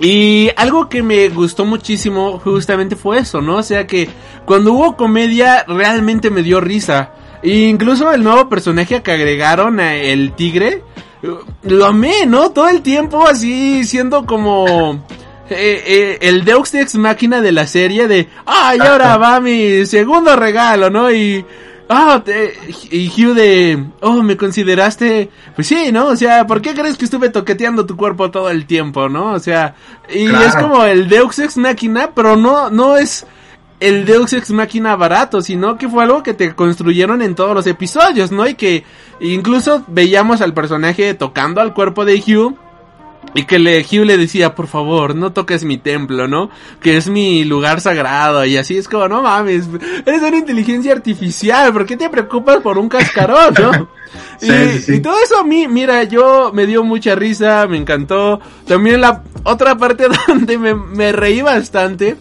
Y 0.00 0.50
algo 0.56 0.88
que 0.88 1.02
me 1.02 1.28
gustó 1.28 1.64
muchísimo 1.64 2.38
justamente 2.38 2.96
fue 2.96 3.18
eso, 3.18 3.40
¿no? 3.40 3.56
O 3.56 3.62
sea 3.62 3.86
que 3.86 4.08
cuando 4.44 4.72
hubo 4.72 4.96
comedia 4.96 5.64
realmente 5.66 6.30
me 6.30 6.42
dio 6.42 6.60
risa. 6.60 7.10
Incluso 7.44 8.10
el 8.12 8.22
nuevo 8.24 8.48
personaje 8.48 9.02
que 9.02 9.12
agregaron, 9.12 9.78
a 9.80 9.94
el 9.94 10.32
tigre, 10.32 10.82
lo 11.62 11.84
amé, 11.86 12.26
¿no? 12.26 12.50
Todo 12.50 12.68
el 12.68 12.80
tiempo 12.82 13.26
así 13.26 13.84
siendo 13.84 14.24
como... 14.26 15.04
eh, 15.50 15.82
eh, 15.86 16.18
el 16.22 16.44
Deus 16.44 16.72
Ex 16.74 16.94
Máquina 16.96 17.40
de 17.40 17.52
la 17.52 17.66
serie 17.66 18.08
de, 18.08 18.28
ay, 18.46 18.78
ahora 18.80 19.16
va 19.18 19.40
mi 19.40 19.84
segundo 19.86 20.34
regalo, 20.36 20.88
¿no? 20.88 21.10
Y, 21.12 21.44
ah, 21.90 22.22
te- 22.24 22.54
y 22.90 23.08
Hugh 23.08 23.34
de, 23.34 23.84
oh, 24.00 24.22
me 24.22 24.38
consideraste, 24.38 25.28
pues 25.54 25.66
sí, 25.66 25.92
¿no? 25.92 26.06
O 26.06 26.16
sea, 26.16 26.46
¿por 26.46 26.62
qué 26.62 26.72
crees 26.74 26.96
que 26.96 27.04
estuve 27.04 27.28
toqueteando 27.28 27.84
tu 27.84 27.94
cuerpo 27.96 28.30
todo 28.30 28.48
el 28.50 28.64
tiempo, 28.66 29.08
no? 29.10 29.32
O 29.32 29.38
sea, 29.38 29.74
y 30.08 30.28
Claro. 30.28 30.46
es 30.46 30.56
como 30.56 30.84
el 30.84 31.08
Deus 31.10 31.38
Ex 31.38 31.58
Máquina, 31.58 32.10
pero 32.14 32.36
no, 32.36 32.70
no 32.70 32.96
es 32.96 33.26
el 33.84 34.06
Deus 34.06 34.32
Ex 34.32 34.50
Máquina 34.50 34.96
barato, 34.96 35.42
sino 35.42 35.76
que 35.76 35.90
fue 35.90 36.04
algo 36.04 36.22
que 36.22 36.32
te 36.32 36.54
construyeron 36.54 37.20
en 37.20 37.34
todos 37.34 37.54
los 37.54 37.66
episodios, 37.66 38.32
¿no? 38.32 38.48
Y 38.48 38.54
que 38.54 38.82
incluso 39.20 39.84
veíamos 39.88 40.40
al 40.40 40.54
personaje 40.54 41.12
tocando 41.12 41.60
al 41.60 41.74
cuerpo 41.74 42.06
de 42.06 42.14
Hugh. 42.14 42.56
Y 43.34 43.44
que 43.44 43.58
le, 43.58 43.80
Hugh 43.80 44.04
le 44.06 44.16
decía, 44.16 44.54
por 44.54 44.68
favor, 44.68 45.14
no 45.14 45.32
toques 45.32 45.64
mi 45.64 45.76
templo, 45.76 46.28
¿no? 46.28 46.50
Que 46.80 46.96
es 46.96 47.08
mi 47.08 47.44
lugar 47.44 47.80
sagrado. 47.82 48.44
Y 48.46 48.56
así 48.56 48.78
es 48.78 48.88
como, 48.88 49.06
no 49.08 49.22
mames, 49.22 49.68
eres 50.06 50.22
una 50.22 50.38
inteligencia 50.38 50.92
artificial, 50.92 51.72
¿por 51.72 51.84
qué 51.84 51.96
te 51.96 52.08
preocupas 52.08 52.58
por 52.58 52.78
un 52.78 52.88
cascarón, 52.88 53.54
no? 53.60 53.88
Sí, 54.38 54.52
y, 54.52 54.78
sí, 54.78 54.94
y 54.94 55.00
todo 55.00 55.16
eso 55.18 55.40
a 55.40 55.44
mí, 55.44 55.66
mira, 55.66 56.04
yo 56.04 56.52
me 56.54 56.66
dio 56.66 56.84
mucha 56.84 57.16
risa, 57.16 57.66
me 57.66 57.76
encantó. 57.76 58.40
También 58.64 59.00
la 59.00 59.24
otra 59.42 59.76
parte 59.76 60.06
donde 60.28 60.56
me, 60.56 60.74
me 60.74 61.10
reí 61.10 61.42
bastante 61.42 62.16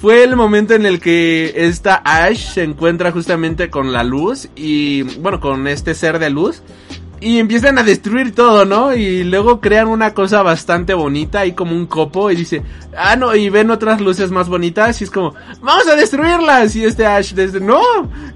fue 0.00 0.22
el 0.22 0.36
momento 0.36 0.74
en 0.74 0.84
el 0.84 1.00
que 1.00 1.52
esta 1.56 2.02
Ash 2.04 2.52
se 2.52 2.62
encuentra 2.62 3.12
justamente 3.12 3.70
con 3.70 3.92
la 3.92 4.04
luz 4.04 4.48
y, 4.54 5.02
bueno, 5.20 5.40
con 5.40 5.66
este 5.66 5.94
ser 5.94 6.18
de 6.18 6.30
luz. 6.30 6.62
Y 7.18 7.38
empiezan 7.38 7.78
a 7.78 7.82
destruir 7.82 8.34
todo, 8.34 8.66
¿no? 8.66 8.94
Y 8.94 9.24
luego 9.24 9.58
crean 9.58 9.88
una 9.88 10.12
cosa 10.12 10.42
bastante 10.42 10.92
bonita, 10.92 11.40
ahí 11.40 11.52
como 11.52 11.74
un 11.74 11.86
copo, 11.86 12.30
y 12.30 12.36
dice, 12.36 12.62
ah, 12.94 13.16
no, 13.16 13.34
y 13.34 13.48
ven 13.48 13.70
otras 13.70 14.02
luces 14.02 14.30
más 14.30 14.50
bonitas, 14.50 15.00
y 15.00 15.04
es 15.04 15.10
como, 15.10 15.34
vamos 15.62 15.88
a 15.88 15.96
destruirlas, 15.96 16.76
y 16.76 16.84
este 16.84 17.06
Ash 17.06 17.32
desde, 17.32 17.58
no, 17.58 17.80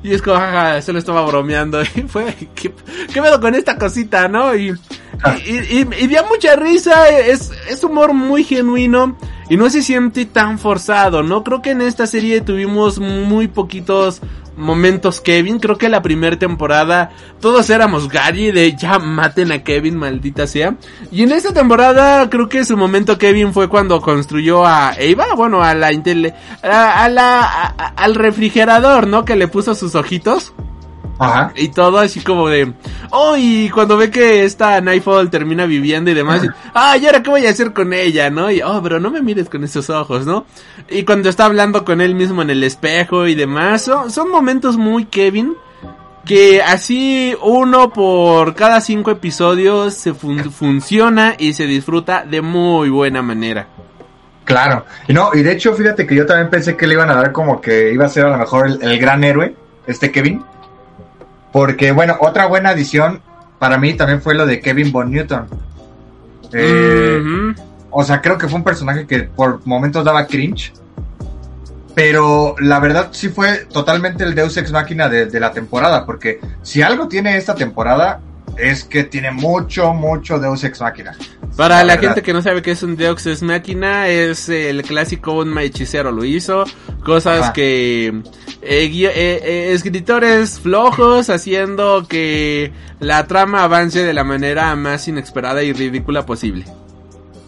y 0.03 0.15
es 0.15 0.23
como, 0.23 0.39
jaja, 0.39 0.81
se 0.81 0.95
lo 0.95 0.99
estaba 0.99 1.27
bromeando, 1.27 1.83
y 1.95 2.03
fue, 2.09 2.35
¿qué, 2.55 2.73
qué 3.13 3.21
pedo 3.21 3.39
con 3.39 3.55
esta 3.55 3.77
cosita, 3.77 4.29
no? 4.29 4.57
Y, 4.57 4.71
y, 5.47 5.51
y, 5.51 5.87
y 5.99 6.07
dio 6.07 6.25
mucha 6.27 6.57
risa, 6.57 7.11
es, 7.11 7.53
es 7.69 7.85
humor 7.85 8.15
muy 8.15 8.45
genuino, 8.45 9.15
y 9.51 9.57
no 9.59 9.69
se 9.69 9.83
siente 9.83 10.25
tan 10.25 10.59
forzado, 10.59 11.23
¿no? 11.23 11.45
Creo 11.45 11.61
que 11.61 11.73
en 11.73 11.83
esta 11.83 12.07
serie 12.07 12.41
tuvimos 12.41 12.99
muy 12.99 13.49
poquitos 13.49 14.23
momentos 14.57 15.21
Kevin. 15.21 15.59
Creo 15.59 15.77
que 15.79 15.89
la 15.89 16.03
primera 16.03 16.39
temporada 16.39 17.11
todos 17.41 17.69
éramos 17.71 18.09
Gary 18.09 18.53
de 18.53 18.75
ya 18.77 18.99
maten 18.99 19.53
a 19.53 19.63
Kevin, 19.65 19.97
maldita 19.97 20.47
sea. 20.47 20.77
Y 21.11 21.23
en 21.23 21.33
esta 21.33 21.53
temporada 21.53 22.29
creo 22.31 22.49
que 22.49 22.65
su 22.65 22.77
momento 22.77 23.19
Kevin 23.19 23.53
fue 23.53 23.69
cuando 23.69 24.01
construyó 24.01 24.65
a 24.67 24.93
Eva, 24.99 25.27
bueno, 25.37 25.63
a 25.63 25.75
la 25.75 25.93
intele 25.93 26.35
a, 26.63 27.05
a 27.05 27.09
la 27.09 27.41
a- 27.43 27.93
al 27.97 28.15
refrigerador, 28.15 29.07
¿no? 29.07 29.25
Que 29.25 29.37
le 29.37 29.49
puso 29.49 29.75
sus 29.75 29.95
ojitos 29.95 30.53
Ajá. 31.23 31.53
y 31.55 31.69
todo 31.69 31.99
así 31.99 32.21
como 32.21 32.49
de, 32.49 32.73
oh, 33.11 33.37
y 33.37 33.69
cuando 33.71 33.97
ve 33.97 34.11
que 34.11 34.45
esta 34.45 34.81
Nightfall 34.81 35.29
termina 35.31 35.67
viviendo 35.67 36.11
y 36.11 36.15
demás, 36.15 36.43
y, 36.45 36.49
ah, 36.75 36.97
¿y 36.97 37.05
ahora 37.07 37.23
qué 37.23 37.29
voy 37.31 37.47
a 37.47 37.51
hacer 37.51 37.73
con 37.75 37.93
ella, 37.93 38.31
no? 38.31 38.51
Y, 38.51 38.63
oh, 38.63 38.81
pero 38.83 38.99
no 39.01 39.11
me 39.11 39.21
mires 39.21 39.49
con 39.51 39.63
esos 39.63 39.91
ojos, 39.91 40.25
¿no? 40.27 40.47
Y 40.89 41.05
cuando 41.05 41.29
está 41.29 41.45
hablando 41.45 41.85
con 41.85 42.01
él 42.01 42.15
mismo 42.15 42.41
en 42.43 42.51
el 42.51 42.65
espejo 42.65 43.27
y 43.27 43.35
demás, 43.35 43.83
son, 43.83 44.11
son 44.11 44.31
momentos 44.31 44.77
muy 44.79 45.05
Kevin, 45.05 45.55
que 46.25 46.63
así 46.63 47.35
uno 47.43 47.91
por 47.91 48.55
cada 48.55 48.81
cinco 48.81 49.11
episodios 49.11 49.95
se 49.95 50.13
fun- 50.15 50.51
funciona 50.51 51.35
y 51.39 51.53
se 51.55 51.67
disfruta 51.67 52.25
de 52.25 52.41
muy 52.41 52.89
buena 52.89 53.21
manera. 53.23 53.67
Claro. 54.45 54.85
Y 55.07 55.13
no, 55.13 55.31
y 55.35 55.43
de 55.43 55.53
hecho, 55.53 55.75
fíjate 55.75 56.07
que 56.07 56.15
yo 56.15 56.27
también 56.27 56.51
pensé 56.51 56.77
que 56.77 56.87
le 56.87 56.95
iban 56.95 57.11
a 57.11 57.15
dar 57.15 57.31
como 57.31 57.61
que 57.61 57.93
iba 57.93 58.07
a 58.07 58.09
ser 58.09 58.27
a 58.27 58.31
lo 58.31 58.39
mejor 58.39 58.67
el, 58.67 58.83
el 58.83 58.99
gran 58.99 59.23
héroe, 59.23 59.55
este 59.87 60.11
Kevin. 60.11 60.43
Porque, 61.53 61.93
bueno, 61.93 62.17
otra 62.21 62.47
buena 62.47 62.71
adición 62.71 63.21
para 63.59 63.79
mí 63.79 63.95
también 63.95 64.23
fue 64.23 64.35
lo 64.35 64.47
de 64.47 64.61
Kevin 64.61 64.93
Von 64.93 65.11
Newton. 65.11 65.47
Eh. 66.53 67.55
O 67.91 68.05
sea, 68.05 68.21
creo 68.21 68.39
que 68.39 68.49
fue 68.49 68.59
un 68.59 68.65
personaje 68.65 69.07
que 69.07 69.25
por 69.25 69.67
momentos 69.67 70.05
daba 70.05 70.27
cringe. 70.27 70.73
Pero 71.95 72.55
la 72.61 72.79
verdad 72.79 73.09
sí 73.11 73.29
fue 73.29 73.67
totalmente 73.67 74.23
el 74.23 74.35
Deus 74.35 74.57
Ex 74.57 74.71
Máquina 74.71 75.09
de, 75.09 75.27
de 75.27 75.41
la 75.41 75.53
temporada. 75.53 76.07
Porque 76.07 76.41
si 76.63 76.83
algo 76.83 77.09
tiene 77.09 77.37
esta 77.37 77.55
temporada 77.55 78.21
es 78.57 78.85
que 78.85 79.05
tiene 79.05 79.31
mucho, 79.31 79.93
mucho 79.93 80.39
Deus 80.39 80.63
Ex 80.65 80.81
Máquina. 80.81 81.17
Para 81.57 81.85
la, 81.85 81.99
gente 81.99 82.23
que 82.23 82.33
no 82.33 82.43
sabe 82.43 82.63
qué 82.63 82.71
es 82.71 82.83
un 82.83 82.97
Deus 82.97 83.27
Ex 83.27 83.43
Máquina, 83.43 84.09
es 84.09 84.49
el 84.49 84.83
clásico 84.83 85.35
un 85.35 85.57
hechicero 85.59 86.11
lo 86.11 86.25
hizo. 86.25 86.65
Cosas 87.05 87.43
Ajá. 87.43 87.53
que 87.53 88.07
eh, 88.09 88.23
eh, 88.63 89.11
eh, 89.15 89.73
escritores 89.73 90.61
flojos 90.61 91.29
haciendo 91.31 92.07
que 92.09 92.73
la 92.99 93.27
trama 93.27 93.65
avance 93.65 94.03
de 94.03 94.15
la 94.15 94.25
manera 94.25 94.75
más 94.77 95.07
inesperada 95.09 95.63
y 95.63 95.73
ridícula 95.73 96.25
posible. 96.25 96.65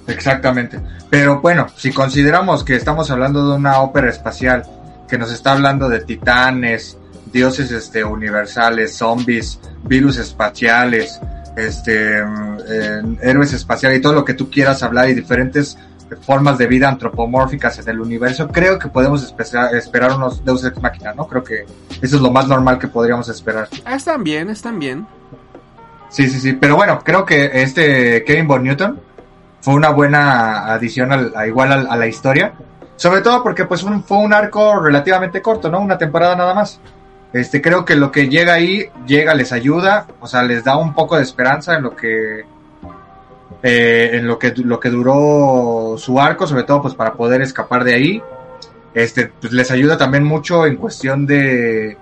Exactamente. 0.06 0.80
Pero 1.08 1.40
bueno, 1.40 1.68
si 1.76 1.92
consideramos 1.92 2.64
que 2.64 2.76
estamos 2.76 3.10
hablando 3.10 3.48
de 3.48 3.56
una 3.56 3.80
ópera 3.80 4.08
espacial 4.08 4.64
que 5.08 5.18
nos 5.18 5.32
está 5.32 5.52
hablando 5.52 5.88
de 5.88 6.00
titanes, 6.00 6.96
dioses 7.32 7.70
este 7.70 8.04
universales, 8.04 8.96
zombies, 8.96 9.60
virus 9.84 10.18
espaciales, 10.18 11.20
este 11.56 12.24
mm, 12.24 12.58
eh, 12.68 13.02
héroes 13.22 13.52
espaciales 13.52 13.98
y 13.98 14.02
todo 14.02 14.12
lo 14.14 14.24
que 14.24 14.34
tú 14.34 14.50
quieras 14.50 14.82
hablar 14.82 15.08
y 15.08 15.14
diferentes 15.14 15.76
formas 16.22 16.58
de 16.58 16.66
vida 16.66 16.88
antropomórficas 16.88 17.78
en 17.78 17.88
el 17.88 18.00
universo, 18.00 18.46
creo 18.48 18.78
que 18.78 18.88
podemos 18.88 19.34
espe- 19.34 19.72
esperar 19.74 20.12
unos 20.12 20.44
Deus 20.44 20.62
Ex 20.64 20.80
Machina, 20.82 21.14
¿no? 21.14 21.26
Creo 21.26 21.42
que 21.42 21.64
eso 22.02 22.16
es 22.16 22.22
lo 22.22 22.30
más 22.30 22.46
normal 22.48 22.78
que 22.78 22.86
podríamos 22.88 23.28
esperar. 23.30 23.66
Ah, 23.86 23.94
están 23.94 24.22
bien, 24.22 24.50
están 24.50 24.78
bien. 24.78 25.06
Sí, 26.10 26.28
sí, 26.28 26.38
sí. 26.38 26.52
Pero 26.52 26.76
bueno, 26.76 27.00
creo 27.02 27.24
que 27.24 27.62
este 27.62 28.24
Kevin 28.24 28.46
Von 28.46 28.62
Newton 28.64 29.00
fue 29.62 29.72
una 29.74 29.88
buena 29.88 30.66
adición 30.74 31.12
al, 31.12 31.32
a 31.34 31.46
igual 31.46 31.72
al- 31.72 31.86
a, 31.90 31.96
la 31.96 32.06
historia. 32.06 32.52
Sobre 32.96 33.22
todo 33.22 33.42
porque 33.42 33.64
pues 33.64 33.82
un- 33.82 34.04
fue 34.04 34.18
un 34.18 34.34
arco 34.34 34.78
relativamente 34.80 35.40
corto, 35.40 35.70
¿no? 35.70 35.80
Una 35.80 35.96
temporada 35.96 36.36
nada 36.36 36.52
más. 36.52 36.78
Este, 37.32 37.62
creo 37.62 37.84
que 37.84 37.96
lo 37.96 38.12
que 38.12 38.28
llega 38.28 38.54
ahí, 38.54 38.90
llega, 39.06 39.34
les 39.34 39.52
ayuda, 39.52 40.06
o 40.20 40.26
sea, 40.26 40.42
les 40.42 40.64
da 40.64 40.76
un 40.76 40.94
poco 40.94 41.16
de 41.16 41.22
esperanza 41.22 41.76
en 41.76 41.82
lo 41.82 41.96
que, 41.96 42.44
eh, 43.62 44.10
en 44.12 44.26
lo 44.26 44.38
que, 44.38 44.52
lo 44.56 44.78
que 44.78 44.90
duró 44.90 45.96
su 45.96 46.20
arco, 46.20 46.46
sobre 46.46 46.64
todo 46.64 46.82
pues 46.82 46.94
para 46.94 47.14
poder 47.14 47.40
escapar 47.40 47.84
de 47.84 47.94
ahí. 47.94 48.22
Este, 48.92 49.32
pues 49.40 49.52
les 49.54 49.70
ayuda 49.70 49.96
también 49.96 50.24
mucho 50.24 50.66
en 50.66 50.76
cuestión 50.76 51.26
de, 51.26 51.96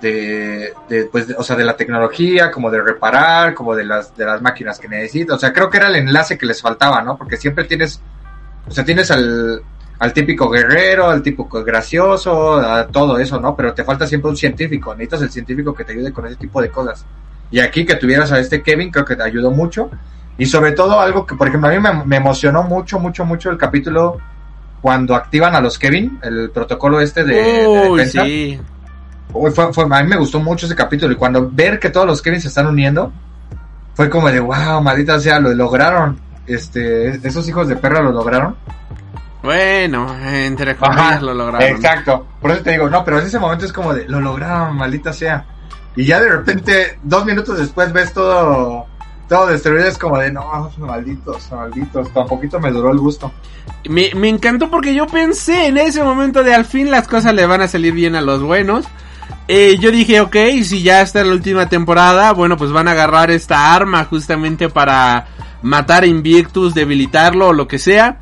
de, 0.00 0.74
pues, 1.12 1.32
o 1.36 1.42
sea, 1.44 1.54
de 1.54 1.64
la 1.64 1.76
tecnología, 1.76 2.50
como 2.50 2.70
de 2.70 2.82
reparar, 2.82 3.54
como 3.54 3.76
de 3.76 3.84
las, 3.84 4.16
de 4.16 4.24
las 4.24 4.42
máquinas 4.42 4.80
que 4.80 4.88
necesitan. 4.88 5.36
O 5.36 5.38
sea, 5.38 5.52
creo 5.52 5.70
que 5.70 5.76
era 5.76 5.88
el 5.88 5.96
enlace 5.96 6.36
que 6.36 6.46
les 6.46 6.60
faltaba, 6.60 7.02
¿no? 7.02 7.16
Porque 7.16 7.36
siempre 7.36 7.64
tienes, 7.64 8.00
o 8.66 8.70
sea, 8.72 8.84
tienes 8.84 9.10
al, 9.12 9.62
al 9.98 10.12
típico 10.12 10.48
guerrero, 10.48 11.08
al 11.08 11.22
típico 11.22 11.62
gracioso, 11.64 12.56
a 12.58 12.86
todo 12.86 13.18
eso, 13.18 13.40
¿no? 13.40 13.56
Pero 13.56 13.74
te 13.74 13.84
falta 13.84 14.06
siempre 14.06 14.30
un 14.30 14.36
científico. 14.36 14.92
Necesitas 14.94 15.22
el 15.22 15.30
científico 15.30 15.74
que 15.74 15.84
te 15.84 15.92
ayude 15.92 16.12
con 16.12 16.26
ese 16.26 16.36
tipo 16.36 16.62
de 16.62 16.70
cosas. 16.70 17.04
Y 17.50 17.60
aquí 17.60 17.84
que 17.84 17.96
tuvieras 17.96 18.30
a 18.32 18.38
este 18.38 18.62
Kevin, 18.62 18.90
creo 18.90 19.04
que 19.04 19.16
te 19.16 19.22
ayudó 19.22 19.50
mucho. 19.50 19.90
Y 20.36 20.46
sobre 20.46 20.72
todo 20.72 21.00
algo 21.00 21.26
que, 21.26 21.34
por 21.34 21.48
ejemplo, 21.48 21.68
a 21.68 21.72
mí 21.72 21.80
me, 21.80 22.04
me 22.04 22.16
emocionó 22.16 22.62
mucho, 22.62 22.98
mucho, 23.00 23.24
mucho 23.24 23.50
el 23.50 23.58
capítulo 23.58 24.18
cuando 24.80 25.16
activan 25.16 25.56
a 25.56 25.60
los 25.60 25.76
Kevin, 25.78 26.20
el 26.22 26.50
protocolo 26.50 27.00
este 27.00 27.24
de, 27.24 27.34
Uy, 27.90 28.00
sí. 28.24 28.60
Uy, 29.32 29.50
fue, 29.50 29.72
fue- 29.72 29.84
a 29.90 30.02
mí 30.02 30.08
me 30.08 30.16
gustó 30.16 30.38
mucho 30.38 30.66
ese 30.66 30.76
capítulo 30.76 31.12
y 31.12 31.16
cuando 31.16 31.50
ver 31.50 31.80
que 31.80 31.90
todos 31.90 32.06
los 32.06 32.22
Kevin 32.22 32.40
se 32.40 32.46
están 32.48 32.68
uniendo, 32.68 33.12
fue 33.94 34.08
como 34.08 34.30
de 34.30 34.38
wow, 34.38 34.80
maldita 34.80 35.18
sea, 35.18 35.40
lo 35.40 35.52
lograron. 35.52 36.20
Este, 36.46 37.08
esos 37.26 37.46
hijos 37.48 37.66
de 37.68 37.74
perra 37.76 38.00
lo 38.00 38.12
lograron. 38.12 38.54
Bueno, 39.42 40.16
entre 40.26 40.76
comillas 40.76 41.00
Ajá, 41.00 41.20
lo 41.20 41.34
lograron. 41.34 41.68
Exacto. 41.68 42.26
Por 42.40 42.50
eso 42.50 42.62
te 42.62 42.72
digo, 42.72 42.90
no, 42.90 43.04
pero 43.04 43.20
en 43.20 43.26
ese 43.26 43.38
momento 43.38 43.64
es 43.64 43.72
como 43.72 43.94
de 43.94 44.08
lo 44.08 44.20
lograron, 44.20 44.76
maldita 44.76 45.12
sea. 45.12 45.44
Y 45.94 46.04
ya 46.04 46.20
de 46.20 46.28
repente, 46.28 46.98
dos 47.02 47.24
minutos 47.24 47.58
después 47.58 47.92
ves 47.92 48.12
todo, 48.12 48.86
todo 49.28 49.46
destruido, 49.46 49.86
es 49.86 49.98
como 49.98 50.18
de 50.18 50.32
no, 50.32 50.70
malditos, 50.78 51.50
malditos. 51.52 52.12
Tampoco 52.12 52.60
me 52.60 52.70
duró 52.70 52.90
el 52.90 52.98
gusto. 52.98 53.32
Me, 53.88 54.10
me 54.14 54.28
encantó 54.28 54.70
porque 54.70 54.94
yo 54.94 55.06
pensé 55.06 55.66
en 55.66 55.78
ese 55.78 56.02
momento 56.02 56.42
de 56.42 56.54
al 56.54 56.64
fin 56.64 56.90
las 56.90 57.06
cosas 57.06 57.34
le 57.34 57.46
van 57.46 57.60
a 57.60 57.68
salir 57.68 57.92
bien 57.92 58.16
a 58.16 58.20
los 58.20 58.42
buenos. 58.42 58.86
Eh, 59.46 59.78
yo 59.80 59.90
dije, 59.90 60.20
ok, 60.20 60.36
si 60.62 60.82
ya 60.82 61.00
está 61.00 61.24
la 61.24 61.32
última 61.32 61.68
temporada, 61.68 62.32
bueno, 62.32 62.56
pues 62.56 62.70
van 62.70 62.86
a 62.86 62.92
agarrar 62.92 63.30
esta 63.30 63.74
arma 63.74 64.04
justamente 64.04 64.68
para 64.68 65.26
matar 65.62 66.02
a 66.02 66.06
Invictus, 66.06 66.74
debilitarlo 66.74 67.48
o 67.48 67.52
lo 67.52 67.66
que 67.66 67.78
sea. 67.78 68.18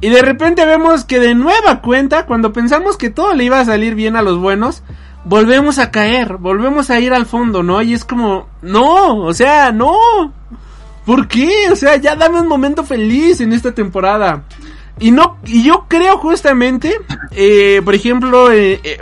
Y 0.00 0.10
de 0.10 0.22
repente 0.22 0.64
vemos 0.64 1.04
que 1.04 1.18
de 1.18 1.34
nueva 1.34 1.80
cuenta, 1.80 2.26
cuando 2.26 2.52
pensamos 2.52 2.96
que 2.96 3.10
todo 3.10 3.34
le 3.34 3.44
iba 3.44 3.60
a 3.60 3.64
salir 3.64 3.94
bien 3.94 4.16
a 4.16 4.22
los 4.22 4.38
buenos, 4.38 4.82
volvemos 5.24 5.78
a 5.78 5.90
caer, 5.90 6.36
volvemos 6.36 6.90
a 6.90 7.00
ir 7.00 7.12
al 7.12 7.26
fondo, 7.26 7.62
¿no? 7.62 7.82
Y 7.82 7.94
es 7.94 8.04
como, 8.04 8.48
no, 8.62 9.16
o 9.18 9.34
sea, 9.34 9.72
no. 9.72 9.96
¿Por 11.04 11.26
qué? 11.26 11.70
O 11.72 11.76
sea, 11.76 11.96
ya 11.96 12.14
dame 12.14 12.40
un 12.40 12.48
momento 12.48 12.84
feliz 12.84 13.40
en 13.40 13.52
esta 13.52 13.72
temporada. 13.72 14.44
Y 15.00 15.10
no, 15.10 15.38
y 15.44 15.62
yo 15.62 15.86
creo 15.88 16.18
justamente, 16.18 16.98
eh, 17.32 17.80
por 17.84 17.94
ejemplo, 17.94 18.50
eh, 18.50 18.80
eh, 18.82 18.98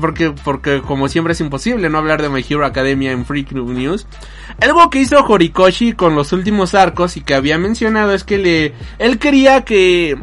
porque, 0.00 0.32
porque 0.44 0.82
como 0.82 1.08
siempre 1.08 1.32
es 1.32 1.40
imposible 1.40 1.88
no 1.88 1.98
hablar 1.98 2.22
de 2.22 2.28
My 2.28 2.44
Hero 2.48 2.66
Academia 2.66 3.12
en 3.12 3.24
Freak 3.24 3.52
News. 3.52 4.06
Algo 4.60 4.90
que 4.90 5.00
hizo 5.00 5.24
Horikoshi 5.24 5.92
con 5.92 6.14
los 6.14 6.32
últimos 6.32 6.74
arcos 6.74 7.16
y 7.16 7.20
que 7.20 7.34
había 7.34 7.58
mencionado 7.58 8.12
es 8.12 8.24
que 8.24 8.38
le, 8.38 8.74
él 8.98 9.18
quería 9.18 9.64
que, 9.64 10.18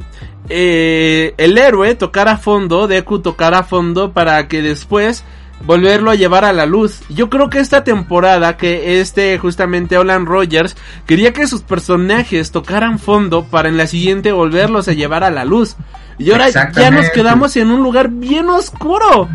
eh, 0.50 1.36
el 1.38 1.58
héroe 1.58 1.94
tocara 1.94 2.38
fondo, 2.38 2.88
Deku 2.88 3.20
tocara 3.20 3.64
fondo 3.64 4.14
para 4.14 4.48
que 4.48 4.64
después 4.64 5.24
volverlo 5.66 6.12
a 6.12 6.16
llevar 6.16 6.46
a 6.46 6.54
la 6.54 6.66
luz. 6.66 7.02
Yo 7.10 7.30
creo 7.30 7.50
que 7.50 7.60
esta 7.60 7.84
temporada 7.84 8.58
que 8.58 9.02
este 9.02 9.38
justamente 9.38 9.98
Olan 9.98 10.26
Rogers 10.26 10.76
quería 11.06 11.34
que 11.34 11.48
sus 11.48 11.62
personajes 11.62 12.52
tocaran 12.52 13.00
fondo 13.00 13.46
para 13.46 13.70
en 13.70 13.78
la 13.78 13.88
siguiente 13.88 14.32
volverlos 14.32 14.88
a 14.88 14.94
llevar 14.94 15.24
a 15.24 15.32
la 15.32 15.46
luz. 15.46 15.76
Y 16.18 16.32
ahora 16.32 16.50
ya 16.50 16.92
nos 16.92 17.10
quedamos 17.12 17.56
en 17.58 17.72
un 17.72 17.82
lugar 17.82 18.10
bien 18.10 18.50
oscuro. 18.50 19.30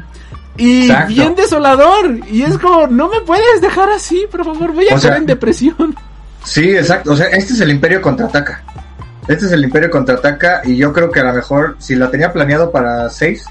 Y 0.56 0.84
Exacto. 0.84 1.08
bien 1.08 1.34
desolador. 1.34 2.18
Y 2.30 2.42
es 2.42 2.58
como, 2.58 2.86
no 2.86 3.08
me 3.08 3.20
puedes 3.22 3.60
dejar 3.60 3.90
así, 3.90 4.26
por 4.30 4.44
favor, 4.44 4.72
voy 4.72 4.88
a 4.88 4.94
O 4.94 5.00
caer 5.00 5.16
en 5.16 5.26
depresión. 5.26 5.96
Sí, 6.44 6.70
exacto. 6.70 7.12
O 7.12 7.16
sea, 7.16 7.26
este 7.28 7.54
es 7.54 7.60
el 7.60 7.70
Imperio 7.70 8.00
contraataca. 8.00 8.62
Este 9.26 9.46
es 9.46 9.52
el 9.52 9.64
Imperio 9.64 9.90
contraataca 9.90 10.60
y 10.64 10.76
yo 10.76 10.92
creo 10.92 11.10
que 11.10 11.20
a 11.20 11.24
lo 11.24 11.32
mejor 11.32 11.76
si 11.78 11.94
la 11.96 12.10
tenía 12.10 12.32
planeado 12.32 12.70
para 12.70 13.08
seis, 13.08 13.46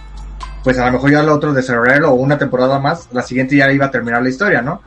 pues 0.63 0.79
a 0.79 0.85
lo 0.85 0.93
mejor 0.93 1.11
ya 1.11 1.23
lo 1.23 1.33
otro 1.35 1.53
desarrollarlo 1.53 2.11
o 2.11 2.15
una 2.15 2.37
temporada 2.37 2.79
más, 2.79 3.09
la 3.11 3.23
siguiente 3.23 3.55
ya 3.57 3.71
iba 3.71 3.87
a 3.87 3.91
terminar 3.91 4.23
la 4.23 4.29
historia, 4.29 4.61
¿no? 4.61 4.81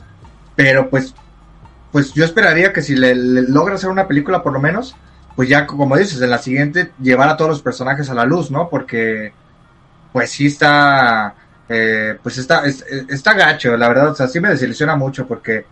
Pero 0.57 0.91
pues, 0.91 1.17
pues 1.93 2.13
yo 2.15 2.25
esperaría 2.25 2.73
que 2.73 2.83
si 2.83 2.97
le, 2.97 3.15
le 3.15 3.43
logra 3.43 3.77
hacer 3.77 3.91
una 3.91 4.09
película 4.09 4.43
por 4.43 4.53
lo 4.53 4.61
menos, 4.61 4.99
pues 5.35 5.49
ya 5.49 5.67
como 5.67 5.97
dices, 5.97 6.21
en 6.23 6.31
la 6.31 6.39
siguiente 6.39 6.95
llevar 7.01 7.29
a 7.29 7.37
todos 7.37 7.51
los 7.51 7.63
personajes 7.63 8.11
a 8.11 8.15
la 8.15 8.25
luz, 8.25 8.51
¿no? 8.51 8.69
Porque 8.71 9.37
pues 10.13 10.31
sí 10.33 10.47
está, 10.47 11.37
eh, 11.69 12.19
pues 12.23 12.39
está, 12.39 12.67
es- 12.67 12.85
está 13.09 13.35
gacho, 13.35 13.77
la 13.77 13.89
verdad, 13.89 14.11
o 14.11 14.15
sea, 14.15 14.29
sí 14.29 14.41
me 14.41 14.51
desilusiona 14.51 14.97
mucho 14.97 15.27
porque 15.29 15.67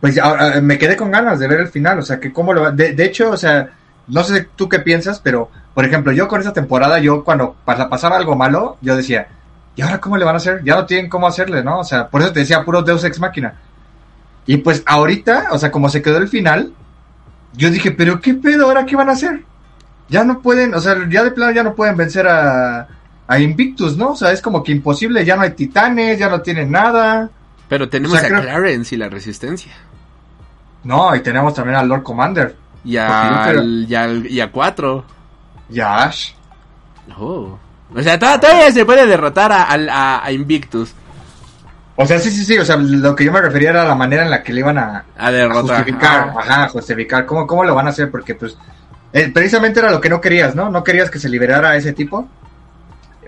pues 0.00 0.16
eh, 0.18 0.60
me 0.62 0.78
quedé 0.78 0.96
con 0.96 1.10
ganas 1.10 1.38
de 1.38 1.48
ver 1.48 1.60
el 1.60 1.68
final, 1.68 1.98
o 1.98 2.02
sea, 2.02 2.20
que 2.20 2.32
cómo 2.32 2.52
lo 2.52 2.62
va. 2.62 2.70
De, 2.70 2.92
de 2.92 3.04
hecho, 3.04 3.30
o 3.30 3.36
sea, 3.36 3.75
no 4.08 4.22
sé 4.24 4.48
tú 4.56 4.68
qué 4.68 4.78
piensas, 4.80 5.20
pero 5.20 5.50
por 5.74 5.84
ejemplo, 5.84 6.12
yo 6.12 6.26
con 6.28 6.40
esta 6.40 6.52
temporada, 6.52 6.98
yo 6.98 7.24
cuando 7.24 7.56
pas- 7.66 7.88
pasaba 7.88 8.16
algo 8.16 8.34
malo, 8.36 8.78
yo 8.80 8.96
decía, 8.96 9.28
¿y 9.74 9.82
ahora 9.82 10.00
cómo 10.00 10.16
le 10.16 10.24
van 10.24 10.34
a 10.34 10.38
hacer? 10.38 10.62
Ya 10.64 10.74
no 10.74 10.86
tienen 10.86 11.08
cómo 11.10 11.26
hacerle, 11.26 11.62
¿no? 11.62 11.80
O 11.80 11.84
sea, 11.84 12.08
por 12.08 12.22
eso 12.22 12.32
te 12.32 12.40
decía 12.40 12.64
puro 12.64 12.82
Deus 12.82 13.04
Ex 13.04 13.18
Máquina. 13.20 13.54
Y 14.46 14.58
pues 14.58 14.82
ahorita, 14.86 15.48
o 15.50 15.58
sea, 15.58 15.70
como 15.70 15.88
se 15.88 16.00
quedó 16.02 16.18
el 16.18 16.28
final, 16.28 16.72
yo 17.54 17.70
dije, 17.70 17.90
¿pero 17.90 18.20
qué 18.20 18.34
pedo 18.34 18.66
ahora 18.66 18.86
qué 18.86 18.96
van 18.96 19.08
a 19.08 19.12
hacer? 19.12 19.42
Ya 20.08 20.22
no 20.24 20.40
pueden, 20.40 20.72
o 20.74 20.80
sea, 20.80 20.96
ya 21.10 21.24
de 21.24 21.32
plano 21.32 21.52
ya 21.52 21.62
no 21.64 21.74
pueden 21.74 21.96
vencer 21.96 22.28
a, 22.28 22.86
a 23.26 23.38
Invictus, 23.40 23.96
¿no? 23.96 24.10
O 24.10 24.16
sea, 24.16 24.30
es 24.30 24.40
como 24.40 24.62
que 24.62 24.70
imposible, 24.72 25.24
ya 25.24 25.34
no 25.36 25.42
hay 25.42 25.50
titanes, 25.50 26.18
ya 26.18 26.28
no 26.28 26.40
tienen 26.42 26.70
nada. 26.70 27.28
Pero 27.68 27.88
tenemos 27.88 28.16
O 28.16 28.20
sea, 28.20 28.26
a 28.28 28.30
creo- 28.30 28.42
Clarence 28.42 28.94
y 28.94 28.98
la 28.98 29.08
resistencia. 29.08 29.72
No, 30.84 31.14
y 31.16 31.20
tenemos 31.20 31.52
también 31.54 31.76
al 31.76 31.88
Lord 31.88 32.04
Commander. 32.04 32.54
Y 32.86 32.96
a, 32.96 33.46
creo- 33.50 33.62
y 33.64 33.94
al- 33.94 34.26
y 34.26 34.40
a 34.40 34.50
cuatro. 34.50 35.04
Y 35.68 35.80
a 35.80 36.04
Ash. 36.04 36.30
Oh. 37.18 37.58
O 37.94 38.02
sea, 38.02 38.18
to- 38.18 38.40
todavía 38.40 38.70
se 38.72 38.84
puede 38.86 39.06
derrotar 39.06 39.50
a, 39.52 39.64
al- 39.64 39.88
a- 39.88 40.24
a 40.24 40.32
Invictus. 40.32 40.94
O 41.96 42.06
sea, 42.06 42.18
sí, 42.18 42.30
sí, 42.30 42.44
sí, 42.44 42.58
o 42.58 42.64
sea, 42.64 42.76
lo 42.76 43.14
que 43.16 43.24
yo 43.24 43.32
me 43.32 43.40
refería 43.40 43.70
era 43.70 43.84
la 43.84 43.94
manera 43.94 44.22
en 44.24 44.30
la 44.30 44.42
que 44.42 44.52
le 44.52 44.60
iban 44.60 44.76
a, 44.78 45.04
A 45.16 45.26
a 45.28 45.32
derrotar. 45.32 45.62
justificar, 45.78 46.32
Ah. 46.36 46.40
ajá, 46.40 46.68
justificar, 46.68 47.26
¿cómo, 47.26 47.46
cómo 47.46 47.64
lo 47.64 47.74
van 47.74 47.86
a 47.86 47.90
hacer, 47.90 48.10
porque 48.10 48.34
pues, 48.34 48.56
eh, 49.12 49.30
precisamente 49.32 49.80
era 49.80 49.90
lo 49.90 50.00
que 50.00 50.10
no 50.10 50.20
querías, 50.20 50.54
¿no? 50.54 50.68
No 50.70 50.84
querías 50.84 51.10
que 51.10 51.18
se 51.18 51.28
liberara 51.30 51.70
a 51.70 51.76
ese 51.76 51.92
tipo, 51.94 52.28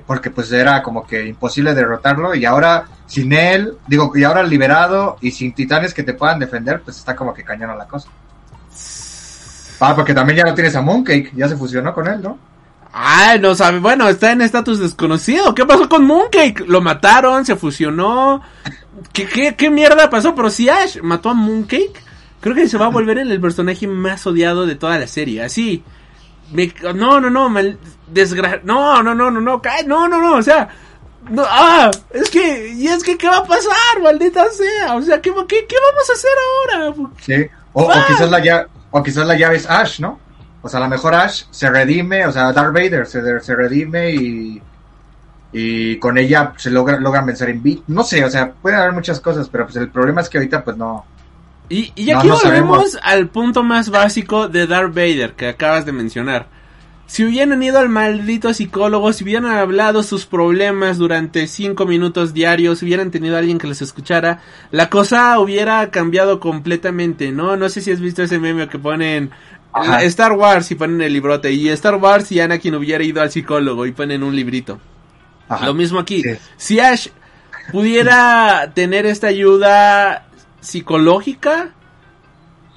porque 0.07 0.31
pues 0.31 0.53
era 0.53 0.83
como 0.83 1.07
que 1.07 1.27
imposible 1.27 1.75
derrotarlo, 1.75 2.35
y 2.35 2.45
ahora, 2.45 2.85
sin 3.07 3.33
él, 3.33 3.75
digo, 3.87 4.13
y 4.15 4.25
ahora 4.25 4.43
liberado 4.43 5.17
y 5.23 5.31
sin 5.31 5.55
titanes 5.55 5.95
que 5.95 6.03
te 6.03 6.13
puedan 6.15 6.39
defender, 6.39 6.83
pues 6.83 6.99
está 6.99 7.17
como 7.17 7.33
que 7.33 7.43
cañona 7.45 7.75
la 7.75 7.87
cosa. 7.87 8.09
Ah, 9.81 9.95
porque 9.95 10.15
también 10.15 10.39
ya 10.39 10.45
no 10.45 10.55
tienes 10.55 10.75
a 10.77 10.83
Mooncake, 10.83 11.33
ya 11.37 11.49
se 11.49 11.57
fusionó 11.57 11.93
con 11.95 12.07
él, 12.09 12.21
¿no? 12.23 12.39
Ah, 12.93 13.37
no 13.41 13.55
sabe, 13.55 13.79
bueno, 13.81 14.09
está 14.09 14.33
en 14.33 14.41
estatus 14.43 14.79
desconocido. 14.81 15.55
¿Qué 15.55 15.65
pasó 15.67 15.89
con 15.89 16.05
Mooncake? 16.05 16.65
Lo 16.67 16.81
mataron, 16.81 17.45
se 17.45 17.55
fusionó. 17.55 18.41
¿Qué, 19.13 19.27
qué, 19.27 19.55
qué 19.55 19.71
mierda 19.71 20.11
pasó? 20.11 20.35
Pero 20.35 20.51
si 20.51 20.69
Ash 20.69 20.99
mató 21.03 21.29
a 21.31 21.35
Mooncake, 21.35 21.93
creo 22.41 22.55
que 22.55 22.67
se 22.69 22.79
va 22.79 22.87
a 22.87 22.91
volver 22.91 23.19
en 23.19 23.31
el 23.31 23.41
personaje 23.41 23.87
más 23.87 24.27
odiado 24.27 24.67
de 24.67 24.75
toda 24.75 24.99
la 24.99 25.07
serie. 25.07 25.43
Así. 25.45 25.85
Me- 26.51 26.73
no, 26.95 27.21
no, 27.21 27.29
no, 27.31 27.49
mal, 27.51 27.79
desgra- 28.13 28.63
no, 28.65 29.03
no, 29.03 29.15
no, 29.15 29.31
no, 29.31 29.41
no, 29.41 29.61
no, 29.87 30.09
no, 30.09 30.21
no, 30.23 30.35
o 30.37 30.43
sea, 30.43 30.69
no, 31.29 31.43
ah, 31.47 31.91
es 32.11 32.31
que, 32.31 32.71
y 32.75 32.87
es 32.89 33.05
que, 33.05 33.19
¿qué 33.19 33.29
va 33.29 33.37
a 33.39 33.45
pasar, 33.45 34.01
maldita 34.03 34.47
sea? 34.51 34.95
O 34.95 35.03
sea, 35.03 35.21
¿qué, 35.21 35.31
qué, 35.47 35.67
qué 35.69 35.77
vamos 35.77 36.09
a 36.09 36.13
hacer 36.15 36.31
ahora? 36.81 37.11
Sí. 37.21 37.35
O, 37.75 37.83
o 37.85 37.93
Ah. 37.93 38.05
quizás 38.09 38.31
la 38.31 38.39
llave, 38.43 38.67
o 38.91 39.03
quizás 39.03 39.27
la 39.27 39.37
llave 39.37 39.57
es 39.57 39.69
Ash, 39.69 40.01
¿no? 40.01 40.19
O 40.63 40.69
sea, 40.69 40.81
a 40.81 40.83
lo 40.83 40.89
mejor 40.89 41.15
Ash 41.15 41.45
se 41.51 41.71
redime, 41.71 42.27
o 42.27 42.33
sea, 42.33 42.53
Darth 42.53 42.73
Vader 42.73 43.07
se, 43.07 43.41
se 43.41 43.55
redime 43.55 44.11
y, 44.11 44.63
y 45.53 45.97
con 45.99 46.19
ella 46.19 46.53
se 46.57 46.71
logra, 46.71 46.99
logran 46.99 47.27
vencer 47.27 47.51
en 47.51 47.63
beat. 47.63 47.81
No 47.87 48.03
sé, 48.03 48.25
o 48.25 48.31
sea, 48.31 48.53
pueden 48.53 48.79
haber 48.81 48.93
muchas 48.93 49.21
cosas, 49.21 49.49
pero 49.49 49.65
pues 49.67 49.77
el 49.77 49.91
problema 49.91 50.21
es 50.21 50.29
que 50.29 50.39
ahorita 50.39 50.65
pues 50.65 50.77
no. 50.77 51.05
Y, 51.69 51.93
y 51.97 52.13
No, 52.13 52.19
aquí 52.19 52.29
no 52.29 52.35
volvemos 52.37 52.93
sabemos. 52.93 52.99
al 53.03 53.29
punto 53.29 53.63
más 53.63 53.91
básico 53.91 54.49
de 54.49 54.67
Darth 54.67 54.95
Vader 54.95 55.35
que 55.35 55.49
acabas 55.49 55.85
de 55.87 55.93
mencionar. 55.93 56.47
Si 57.09 57.25
hubieran 57.25 57.63
ido 57.63 57.79
al 57.79 57.89
maldito 57.89 58.53
psicólogo, 58.53 59.15
si 59.15 59.25
hubieran 59.25 59.47
hablado 59.47 60.03
sus 60.03 60.27
problemas 60.27 60.99
durante 60.99 61.47
cinco 61.47 61.87
minutos 61.87 62.35
diarios, 62.35 62.79
si 62.79 62.85
hubieran 62.85 63.11
tenido 63.11 63.35
a 63.35 63.39
alguien 63.39 63.57
que 63.57 63.67
les 63.67 63.81
escuchara, 63.81 64.43
la 64.73 64.91
cosa 64.91 65.41
hubiera 65.41 65.91
cambiado 65.91 66.39
completamente, 66.39 67.33
¿no? 67.33 67.57
No 67.57 67.71
sé 67.71 67.81
si 67.81 67.91
has 67.91 68.01
visto 68.01 68.23
ese 68.23 68.39
meme 68.39 68.69
que 68.69 68.79
ponen 68.79 69.31
Ajá. 69.73 70.03
Star 70.03 70.33
Wars 70.33 70.71
y 70.71 70.75
ponen 70.75 71.01
el 71.01 71.15
librote, 71.15 71.51
y 71.51 71.71
Star 71.71 71.95
Wars 71.95 72.31
y 72.31 72.41
Anakin 72.41 72.75
hubiera 72.75 73.03
ido 73.03 73.23
al 73.23 73.31
psicólogo 73.31 73.87
y 73.87 73.93
ponen 73.93 74.23
un 74.23 74.37
librito. 74.37 74.79
Ajá. 75.49 75.65
Lo 75.65 75.73
mismo 75.73 75.99
aquí. 75.99 76.23
Sí. 76.23 76.37
Si 76.59 76.81
Ash 76.81 77.09
pudiera 77.73 78.73
tener 78.75 79.07
esta 79.07 79.29
ayuda 79.29 80.27
psicológica, 80.61 81.73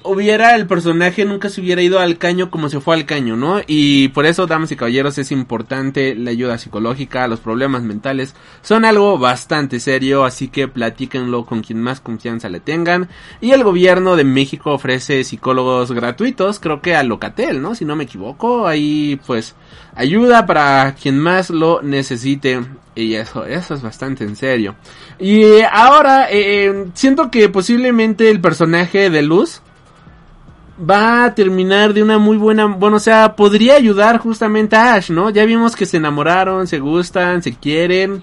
hubiera 0.04 0.54
el 0.54 0.66
personaje 0.66 1.24
nunca 1.24 1.48
se 1.48 1.60
hubiera 1.60 1.82
ido 1.82 1.98
al 1.98 2.18
caño 2.18 2.50
como 2.50 2.68
se 2.68 2.80
fue 2.80 2.94
al 2.94 3.06
caño, 3.06 3.36
¿no? 3.36 3.60
Y 3.66 4.08
por 4.08 4.26
eso, 4.26 4.46
damas 4.46 4.72
y 4.72 4.76
caballeros, 4.76 5.18
es 5.18 5.32
importante 5.32 6.14
la 6.14 6.30
ayuda 6.30 6.58
psicológica, 6.58 7.28
los 7.28 7.40
problemas 7.40 7.82
mentales 7.82 8.34
son 8.62 8.84
algo 8.84 9.18
bastante 9.18 9.80
serio, 9.80 10.24
así 10.24 10.48
que 10.48 10.68
platíquenlo 10.68 11.44
con 11.44 11.62
quien 11.62 11.80
más 11.80 12.00
confianza 12.00 12.48
le 12.48 12.60
tengan. 12.60 13.08
Y 13.40 13.52
el 13.52 13.64
gobierno 13.64 14.16
de 14.16 14.24
México 14.24 14.72
ofrece 14.72 15.24
psicólogos 15.24 15.92
gratuitos, 15.92 16.60
creo 16.60 16.80
que 16.80 16.94
a 16.94 17.02
Locatel, 17.02 17.60
¿no? 17.60 17.74
Si 17.74 17.84
no 17.84 17.96
me 17.96 18.04
equivoco, 18.04 18.66
ahí 18.66 19.20
pues 19.26 19.54
ayuda 19.94 20.46
para 20.46 20.94
quien 20.94 21.18
más 21.18 21.50
lo 21.50 21.82
necesite. 21.82 22.60
Y 22.94 23.14
eso, 23.14 23.46
eso 23.46 23.74
es 23.74 23.82
bastante 23.82 24.24
en 24.24 24.36
serio. 24.36 24.74
Y 25.18 25.42
eh, 25.44 25.66
ahora, 25.70 26.26
eh, 26.30 26.88
siento 26.94 27.30
que 27.30 27.48
posiblemente 27.48 28.28
el 28.28 28.40
personaje 28.40 29.08
de 29.08 29.22
Luz 29.22 29.62
va 30.82 31.24
a 31.24 31.34
terminar 31.34 31.94
de 31.94 32.02
una 32.02 32.18
muy 32.18 32.36
buena, 32.36 32.66
bueno, 32.66 32.96
o 32.96 33.00
sea, 33.00 33.36
podría 33.36 33.76
ayudar 33.76 34.18
justamente 34.18 34.76
a 34.76 34.94
Ash, 34.94 35.10
¿no? 35.10 35.30
Ya 35.30 35.44
vimos 35.44 35.76
que 35.76 35.86
se 35.86 35.98
enamoraron, 35.98 36.66
se 36.66 36.80
gustan, 36.80 37.42
se 37.42 37.54
quieren. 37.54 38.22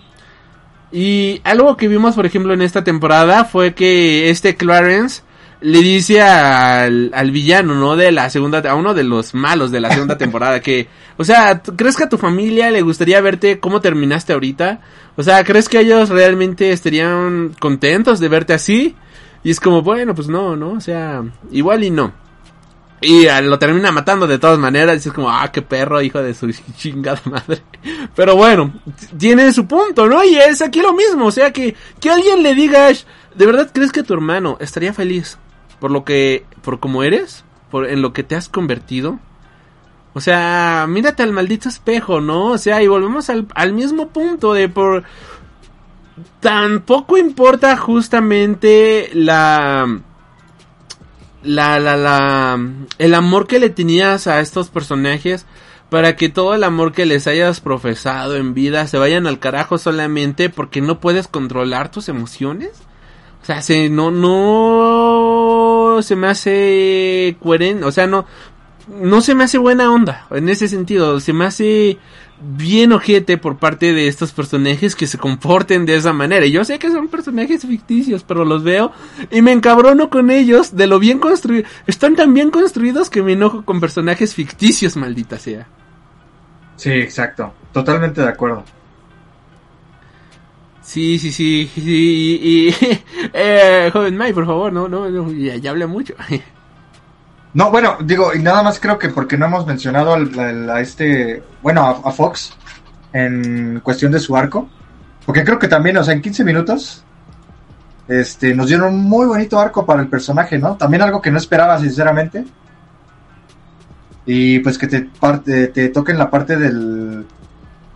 Y 0.91 1.41
algo 1.44 1.77
que 1.77 1.88
vimos, 1.88 2.15
por 2.15 2.26
ejemplo, 2.26 2.53
en 2.53 2.61
esta 2.61 2.84
temporada 2.84 3.45
fue 3.45 3.73
que 3.73 4.30
este 4.30 4.56
Clarence 4.56 5.22
le 5.61 5.80
dice 5.80 6.22
al, 6.22 7.11
al 7.14 7.31
villano, 7.31 7.76
¿no? 7.76 7.95
De 7.95 8.11
la 8.11 8.30
segunda, 8.30 8.60
a 8.60 8.76
uno 8.76 8.94
de 8.94 9.03
los 9.03 9.34
malos 9.34 9.72
de 9.72 9.80
la 9.80 9.91
segunda 9.91 10.18
temporada 10.18 10.61
que, 10.61 10.88
o 11.18 11.23
sea, 11.23 11.61
¿tú 11.61 11.76
¿crees 11.76 11.95
que 11.95 12.03
a 12.03 12.10
tu 12.10 12.18
familia 12.18 12.72
le 12.72 12.81
gustaría 12.81 13.22
verte 13.22 13.60
cómo 13.60 13.81
terminaste 13.81 14.34
ahorita? 14.34 14.81
O 15.15 15.23
sea, 15.23 15.44
¿crees 15.44 15.69
que 15.69 15.80
ellos 15.80 16.10
realmente 16.10 16.72
estarían 16.72 17.53
contentos 17.60 18.19
de 18.19 18.30
verte 18.30 18.53
así? 18.53 18.95
Y 19.44 19.52
es 19.52 19.60
como, 19.60 19.81
bueno, 19.81 20.15
pues 20.15 20.27
no, 20.27 20.56
¿no? 20.56 20.72
O 20.72 20.81
sea, 20.81 21.23
igual 21.52 21.84
y 21.84 21.91
no. 21.91 22.14
Y 23.01 23.27
lo 23.43 23.57
termina 23.57 23.91
matando 23.91 24.27
de 24.27 24.39
todas 24.39 24.59
maneras. 24.59 25.05
Y 25.05 25.09
es 25.09 25.15
como, 25.15 25.30
ah, 25.30 25.49
qué 25.51 25.61
perro, 25.61 26.01
hijo 26.01 26.21
de 26.21 26.34
su 26.34 26.51
chingada 26.77 27.21
madre. 27.26 27.63
Pero 28.15 28.35
bueno, 28.35 28.73
tiene 29.17 29.51
su 29.53 29.67
punto, 29.67 30.07
¿no? 30.07 30.23
Y 30.23 30.35
es 30.35 30.61
aquí 30.61 30.81
lo 30.81 30.93
mismo. 30.93 31.27
O 31.27 31.31
sea, 31.31 31.51
que, 31.51 31.76
que 31.99 32.09
alguien 32.09 32.43
le 32.43 32.55
diga, 32.55 32.88
¿de 32.88 33.45
verdad 33.45 33.71
crees 33.73 33.91
que 33.91 34.03
tu 34.03 34.13
hermano 34.13 34.57
estaría 34.59 34.93
feliz 34.93 35.38
por 35.80 35.91
lo 35.91 36.03
que, 36.03 36.45
por 36.61 36.80
como 36.80 37.03
eres? 37.03 37.45
Por 37.71 37.88
en 37.88 38.01
lo 38.01 38.13
que 38.13 38.23
te 38.23 38.35
has 38.35 38.49
convertido. 38.49 39.19
O 40.13 40.21
sea, 40.21 40.85
mírate 40.89 41.23
al 41.23 41.31
maldito 41.31 41.69
espejo, 41.69 42.19
¿no? 42.19 42.47
O 42.47 42.57
sea, 42.57 42.81
y 42.81 42.88
volvemos 42.88 43.30
al, 43.30 43.47
al 43.55 43.73
mismo 43.73 44.09
punto 44.09 44.53
de 44.53 44.67
por... 44.67 45.03
Tampoco 46.41 47.17
importa 47.17 47.77
justamente 47.77 49.09
la 49.13 50.01
la, 51.44 51.80
la, 51.80 51.98
la, 51.98 52.60
el 52.98 53.14
amor 53.14 53.48
que 53.48 53.60
le 53.60 53.70
tenías 53.70 54.28
a 54.28 54.40
estos 54.40 54.70
personajes 54.70 55.45
para 55.90 56.16
que 56.16 56.30
todo 56.30 56.53
el 56.53 56.64
amor 56.64 56.91
que 56.94 57.06
les 57.06 57.28
hayas 57.28 57.61
profesado 57.61 58.36
en 58.36 58.53
vida 58.53 58.86
se 58.88 58.98
vayan 58.98 59.26
al 59.26 59.40
carajo 59.40 59.78
solamente 59.78 60.49
porque 60.49 60.82
no 60.82 60.99
puedes 60.99 61.28
controlar 61.28 61.91
tus 61.91 62.10
emociones. 62.10 62.72
O 63.41 63.45
sea, 63.45 63.61
se, 63.61 63.90
no, 63.90 64.11
no 64.11 66.02
se 66.03 66.16
me 66.16 66.28
hace 66.28 67.38
coherente, 67.41 67.86
o 67.86 67.91
sea, 67.91 68.06
no, 68.06 68.26
no 68.88 69.22
se 69.22 69.34
me 69.34 69.45
hace 69.45 69.57
buena 69.57 69.91
onda 69.91 70.28
en 70.32 70.49
ese 70.49 70.68
sentido, 70.68 71.20
se 71.20 71.34
me 71.34 71.45
hace 71.45 71.98
bien 72.41 72.91
ojete 72.94 73.38
por 73.38 73.57
parte 73.57 73.94
de 73.94 74.07
estos 74.07 74.32
personajes 74.32 74.95
que 74.95 75.07
se 75.07 75.18
comporten 75.18 75.86
de 75.86 75.95
esa 75.95 76.14
manera. 76.14 76.45
Y 76.45 76.52
yo 76.52 76.64
sé 76.64 76.80
que 76.80 76.90
son 76.91 77.07
personajes 77.07 77.66
ficticios, 77.66 78.24
pero 78.24 78.45
los 78.45 78.64
veo 78.64 78.91
y 79.32 79.41
me 79.41 79.52
encabrono 79.52 80.10
con 80.10 80.32
ellos 80.32 80.76
de 80.76 80.88
lo 80.88 80.99
bien 80.99 81.20
construidos. 81.20 81.70
Están 81.88 82.16
tan 82.16 82.34
bien 82.34 82.49
construidos 82.52 83.10
que 83.10 83.22
me 83.24 83.34
enojo 83.34 83.66
con 83.66 83.80
personajes 83.80 84.34
ficticios, 84.34 84.95
maldita 84.95 85.38
sea. 85.38 85.68
Sí, 86.76 86.91
exacto. 86.91 87.53
Totalmente 87.74 88.22
de 88.22 88.28
acuerdo. 88.30 88.64
Sí, 90.82 91.20
sí, 91.20 91.32
sí, 91.32 91.70
sí, 91.76 91.82
y, 92.41 92.70
y- 92.70 92.76
eh, 93.34 93.90
joven 93.94 94.18
May, 94.18 94.34
por 94.34 94.45
favor, 94.45 94.74
no, 94.74 94.88
no, 94.88 95.10
no, 95.10 95.32
ya, 95.32 95.56
ya 95.57 95.72
hablé 95.72 95.86
mucho. 95.88 96.14
No, 97.53 97.71
bueno, 97.71 97.97
digo, 98.03 98.34
y 98.35 98.39
nada 98.39 98.61
más 98.61 98.80
creo 98.80 98.99
que 98.99 99.09
porque 99.09 99.38
no 99.38 99.47
hemos 99.47 99.65
mencionado 99.65 100.13
al, 100.13 100.69
a 100.69 100.81
este, 100.81 101.41
bueno, 101.61 101.84
a, 101.84 102.09
a 102.09 102.11
Fox 102.11 102.53
en 103.13 103.80
cuestión 103.84 104.11
de 104.11 104.19
su 104.19 104.35
arco. 104.35 104.69
Porque 105.26 105.43
creo 105.43 105.59
que 105.59 105.67
también, 105.67 105.97
o 105.97 106.03
sea, 106.03 106.13
en 106.13 106.21
15 106.21 106.43
minutos, 106.43 107.03
este, 108.07 108.55
nos 108.55 108.67
dieron 108.67 108.93
un 108.93 109.03
muy 109.03 109.27
bonito 109.27 109.59
arco 109.59 109.85
para 109.85 110.01
el 110.01 110.07
personaje, 110.07 110.57
¿no? 110.57 110.76
También 110.76 111.03
algo 111.03 111.21
que 111.21 111.31
no 111.31 111.38
esperaba, 111.38 111.80
sinceramente. 111.80 112.45
Y 114.26 114.59
pues 114.59 114.77
que 114.77 114.88
te, 114.88 115.01
parte, 115.01 115.67
te 115.67 115.89
toquen 115.89 116.17
la 116.17 116.30
parte 116.30 116.57
del, 116.57 117.26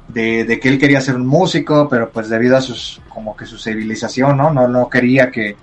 de, 0.07 0.45
de 0.45 0.59
que 0.59 0.69
él 0.69 0.77
quería 0.80 1.01
ser 1.01 1.15
un 1.15 1.25
músico, 1.25 1.88
pero 1.89 2.09
pues 2.11 2.30
debido 2.30 2.57
a 2.57 2.61
sus, 2.61 3.01
como 3.09 3.35
que 3.35 3.45
su 3.45 3.57
civilización, 3.57 4.38
¿no? 4.38 4.51
No, 4.51 4.67
no 4.67 4.89
quería 4.89 5.31
que, 5.31 5.57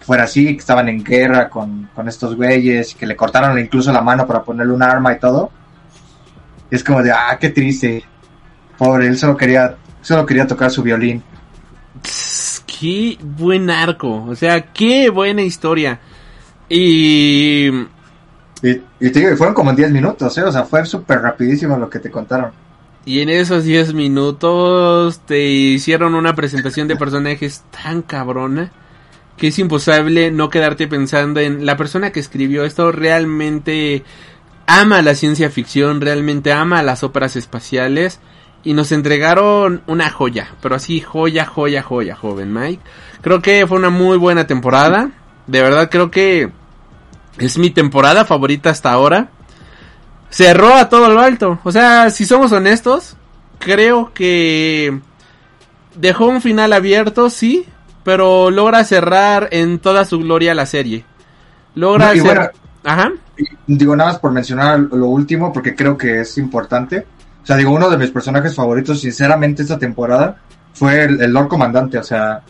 fuera 0.00 0.24
así, 0.24 0.46
que 0.46 0.58
estaban 0.58 0.88
en 0.88 1.04
guerra 1.04 1.48
con, 1.48 1.88
con 1.94 2.08
estos 2.08 2.34
güeyes, 2.34 2.94
que 2.94 3.06
le 3.06 3.16
cortaron 3.16 3.58
incluso 3.58 3.92
la 3.92 4.00
mano 4.00 4.26
para 4.26 4.42
ponerle 4.42 4.72
un 4.72 4.82
arma 4.82 5.12
y 5.12 5.18
todo. 5.18 5.50
Y 6.70 6.74
es 6.74 6.84
como 6.84 7.02
de, 7.02 7.12
ah, 7.12 7.36
qué 7.38 7.50
triste. 7.50 8.04
Pobre, 8.78 9.06
él 9.06 9.18
solo 9.18 9.36
quería, 9.36 9.76
solo 10.00 10.24
quería 10.24 10.46
tocar 10.46 10.70
su 10.70 10.82
violín. 10.82 11.22
Qué 12.66 13.18
buen 13.20 13.68
arco, 13.68 14.24
o 14.24 14.34
sea, 14.34 14.72
qué 14.72 15.10
buena 15.10 15.42
historia. 15.42 16.00
Y 16.68 17.68
Y, 18.62 18.70
y 19.00 19.10
te 19.10 19.20
digo, 19.20 19.32
y 19.32 19.36
fueron 19.36 19.54
como 19.54 19.70
en 19.70 19.76
10 19.76 19.90
minutos, 19.90 20.36
¿eh? 20.38 20.42
O 20.44 20.52
sea, 20.52 20.64
fue 20.64 20.84
súper 20.86 21.20
rapidísimo 21.20 21.76
lo 21.76 21.90
que 21.90 21.98
te 21.98 22.10
contaron. 22.10 22.52
Y 23.04 23.20
en 23.20 23.28
esos 23.28 23.64
10 23.64 23.94
minutos 23.94 25.20
te 25.20 25.46
hicieron 25.46 26.14
una 26.14 26.34
presentación 26.34 26.86
de 26.86 26.96
personajes 26.96 27.64
tan 27.70 28.02
cabrona 28.02 28.72
que 29.40 29.46
es 29.46 29.58
imposible 29.58 30.30
no 30.30 30.50
quedarte 30.50 30.86
pensando 30.86 31.40
en 31.40 31.64
la 31.64 31.78
persona 31.78 32.12
que 32.12 32.20
escribió 32.20 32.62
esto 32.62 32.92
realmente 32.92 34.04
ama 34.66 35.00
la 35.00 35.14
ciencia 35.14 35.48
ficción, 35.48 36.02
realmente 36.02 36.52
ama 36.52 36.82
las 36.82 37.02
óperas 37.02 37.36
espaciales 37.36 38.20
y 38.64 38.74
nos 38.74 38.92
entregaron 38.92 39.82
una 39.86 40.10
joya, 40.10 40.54
pero 40.60 40.74
así 40.74 41.00
joya, 41.00 41.46
joya, 41.46 41.82
joya, 41.82 42.14
joven 42.14 42.52
Mike. 42.52 42.82
Creo 43.22 43.40
que 43.40 43.66
fue 43.66 43.78
una 43.78 43.88
muy 43.88 44.18
buena 44.18 44.46
temporada, 44.46 45.10
de 45.46 45.62
verdad 45.62 45.88
creo 45.90 46.10
que 46.10 46.50
es 47.38 47.56
mi 47.56 47.70
temporada 47.70 48.26
favorita 48.26 48.68
hasta 48.68 48.92
ahora 48.92 49.30
cerró 50.28 50.74
a 50.74 50.90
todo 50.90 51.08
lo 51.08 51.20
alto. 51.20 51.58
O 51.64 51.72
sea, 51.72 52.10
si 52.10 52.26
somos 52.26 52.52
honestos, 52.52 53.16
creo 53.58 54.12
que 54.12 55.00
dejó 55.94 56.26
un 56.26 56.42
final 56.42 56.74
abierto, 56.74 57.30
sí, 57.30 57.66
pero 58.04 58.50
logra 58.50 58.84
cerrar 58.84 59.48
en 59.52 59.78
toda 59.78 60.04
su 60.04 60.18
gloria 60.20 60.54
la 60.54 60.66
serie. 60.66 61.04
Logra 61.74 62.14
No, 62.14 62.22
cer- 62.24 62.50
Ajá. 62.84 63.12
Digo, 63.66 63.94
nada 63.94 64.10
más 64.12 64.18
por 64.20 64.32
mencionar 64.32 64.80
lo 64.80 65.06
último, 65.06 65.52
porque 65.52 65.74
creo 65.74 65.96
que 65.96 66.20
es 66.20 66.38
importante. 66.38 67.06
O 67.42 67.46
sea, 67.46 67.56
digo, 67.56 67.72
uno 67.72 67.88
de 67.90 67.98
mis 67.98 68.10
personajes 68.10 68.54
favoritos, 68.54 69.00
sinceramente, 69.00 69.62
esta 69.62 69.78
temporada 69.78 70.36
fue 70.72 71.04
el, 71.04 71.20
el 71.20 71.32
Lord 71.32 71.48
Comandante. 71.48 71.98
O 71.98 72.02
sea, 72.02 72.40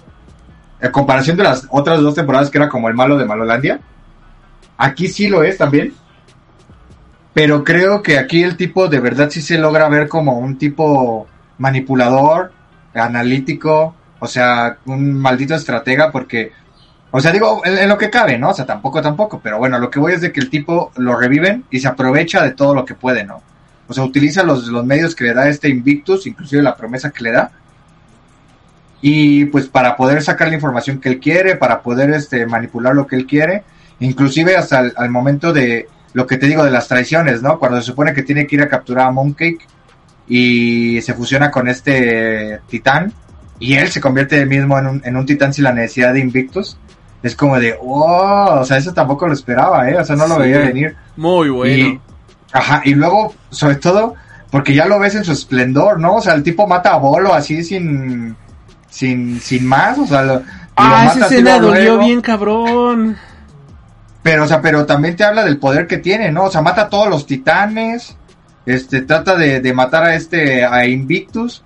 en 0.81 0.93
comparación 0.93 1.37
de 1.37 1.45
las 1.45 1.67
otras 1.71 2.01
dos 2.01 2.15
temporadas 2.15 2.51
que 2.51 2.59
era 2.59 2.69
como 2.69 2.89
el 2.89 2.95
malo 2.95 3.19
de 3.19 3.25
Malolandia, 3.25 3.81
aquí 4.79 5.09
sí 5.09 5.29
lo 5.29 5.43
es 5.43 5.59
también. 5.59 5.95
Pero 7.33 7.63
creo 7.63 8.03
que 8.03 8.19
aquí 8.19 8.43
el 8.43 8.57
tipo 8.57 8.89
de 8.89 8.99
verdad 9.01 9.31
sí 9.31 9.41
se 9.41 9.59
logra 9.59 9.89
ver 9.89 10.09
como 10.09 10.39
un 10.39 10.59
tipo 10.59 11.27
manipulador, 11.59 12.53
analítico, 12.95 13.95
o 14.21 14.27
sea, 14.27 14.79
un 14.87 15.15
maldito 15.15 15.55
estratega, 15.55 16.13
porque 16.13 16.53
o 17.13 17.21
sea, 17.21 17.33
digo, 17.33 17.63
en, 17.65 17.89
lo 17.89 17.99
que 17.99 18.09
cabe, 18.09 18.39
¿no? 18.39 18.51
O 18.51 18.55
sea, 18.55 18.65
tampoco, 18.65 19.03
tampoco. 19.03 19.41
Pero 19.43 19.59
bueno, 19.59 19.79
lo 19.79 19.91
que 19.91 19.99
voy 19.99 20.13
es 20.13 20.21
de 20.21 20.33
que 20.33 20.41
el 20.41 20.51
tipo 20.51 20.93
lo 20.97 21.17
reviven 21.17 21.65
y 21.71 21.81
se 21.81 21.89
aprovecha 21.89 22.43
de 22.43 22.53
todo 22.53 22.75
lo 22.75 22.85
que 22.85 22.95
puede, 22.95 23.25
¿no? 23.25 23.43
O 23.89 23.93
sea, 23.93 24.05
utiliza 24.05 24.45
los, 24.45 24.69
los 24.69 24.85
medios 24.85 25.17
que 25.17 25.25
le 25.25 25.35
da 25.35 25.49
este 25.49 25.69
Invictus, 25.69 26.27
inclusive 26.29 26.63
la 26.63 26.77
promesa 26.77 27.11
que 27.11 27.25
le 27.25 27.33
da. 27.33 27.51
Y 29.03 29.47
pues 29.47 29.67
para 29.67 29.97
poder 29.97 30.23
sacar 30.23 30.49
la 30.49 30.55
información 30.55 31.01
que 31.01 31.09
él 31.09 31.19
quiere, 31.19 31.57
para 31.57 31.83
poder 31.83 32.11
este, 32.11 32.47
manipular 32.47 32.95
lo 32.95 33.07
que 33.07 33.17
él 33.17 33.27
quiere, 33.27 33.65
inclusive 33.99 34.57
hasta 34.57 34.81
el, 34.81 34.93
al 34.97 35.11
momento 35.11 35.53
de 35.53 35.89
lo 36.13 36.27
que 36.27 36.37
te 36.37 36.47
digo 36.47 36.63
de 36.65 36.71
las 36.71 36.87
traiciones, 36.87 37.43
¿no? 37.43 37.59
Cuando 37.59 37.81
se 37.81 37.87
supone 37.87 38.15
que 38.15 38.23
tiene 38.23 38.47
que 38.47 38.57
ir 38.57 38.63
a 38.63 38.69
capturar 38.69 39.09
a 39.09 39.11
Mooncake 39.11 39.67
y 40.29 41.01
se 41.03 41.15
fusiona 41.15 41.51
con 41.51 41.67
este 41.67 42.61
titán 42.69 43.13
y 43.61 43.75
él 43.75 43.89
se 43.91 44.01
convierte 44.01 44.41
él 44.41 44.49
mismo 44.49 44.77
en 44.79 44.87
un, 44.89 45.03
en 45.05 45.17
un 45.17 45.27
titán 45.27 45.53
sin 45.55 45.65
la 45.65 45.73
necesidad 45.73 46.13
de 46.15 46.21
Invictus 46.21 46.77
es 47.23 47.37
como 47.37 47.61
de, 47.61 47.75
wow, 47.75 48.61
o 48.61 48.65
sea, 48.65 48.79
eso 48.79 48.95
tampoco 48.95 49.27
lo 49.27 49.35
esperaba, 49.35 49.89
¿eh? 49.91 49.99
O 49.99 50.05
sea, 50.05 50.17
no 50.17 50.27
lo 50.27 50.37
Sí. 50.37 50.41
veía 50.41 50.59
venir. 50.61 50.97
Muy 51.17 51.51
bueno. 51.51 51.77
Y, 51.89 52.01
ajá, 52.53 52.81
y 52.85 52.95
luego, 52.95 53.35
sobre 53.51 53.77
todo, 53.77 54.15
porque 54.51 54.75
ya 54.75 54.87
lo 54.87 54.99
ves 54.99 55.15
en 55.17 55.25
su 55.25 55.33
esplendor, 55.33 56.01
¿no? 56.01 56.17
O 56.17 56.21
sea, 56.23 56.33
el 56.33 56.43
tipo 56.43 56.67
mata 56.67 56.95
a 56.95 56.97
Bolo 56.97 57.35
así 57.35 57.63
sin, 57.63 58.35
sin, 58.89 59.39
sin 59.39 59.67
más, 59.67 59.99
o 59.99 60.07
sea, 60.07 60.23
lo, 60.23 60.43
ah, 60.77 61.13
esa 61.15 61.27
escena 61.27 61.59
dolió 61.59 61.99
bien 61.99 62.23
cabrón. 62.23 63.19
Pero, 64.23 64.45
o 64.45 64.47
sea, 64.47 64.63
pero 64.63 64.87
también 64.87 65.15
te 65.17 65.25
habla 65.25 65.45
del 65.45 65.59
poder 65.59 65.87
que 65.87 65.99
tiene, 65.99 66.31
¿no? 66.33 66.45
O 66.45 66.51
sea, 66.51 66.63
mata 66.63 66.83
a 66.83 66.89
todos 66.89 67.09
los 67.09 67.27
titanes, 67.27 68.17
este, 68.65 69.03
trata 69.03 69.35
de, 69.37 69.61
de 69.61 69.73
matar 69.75 70.05
a 70.05 70.15
este, 70.15 70.65
a 70.65 70.87
Invictus. 70.87 71.63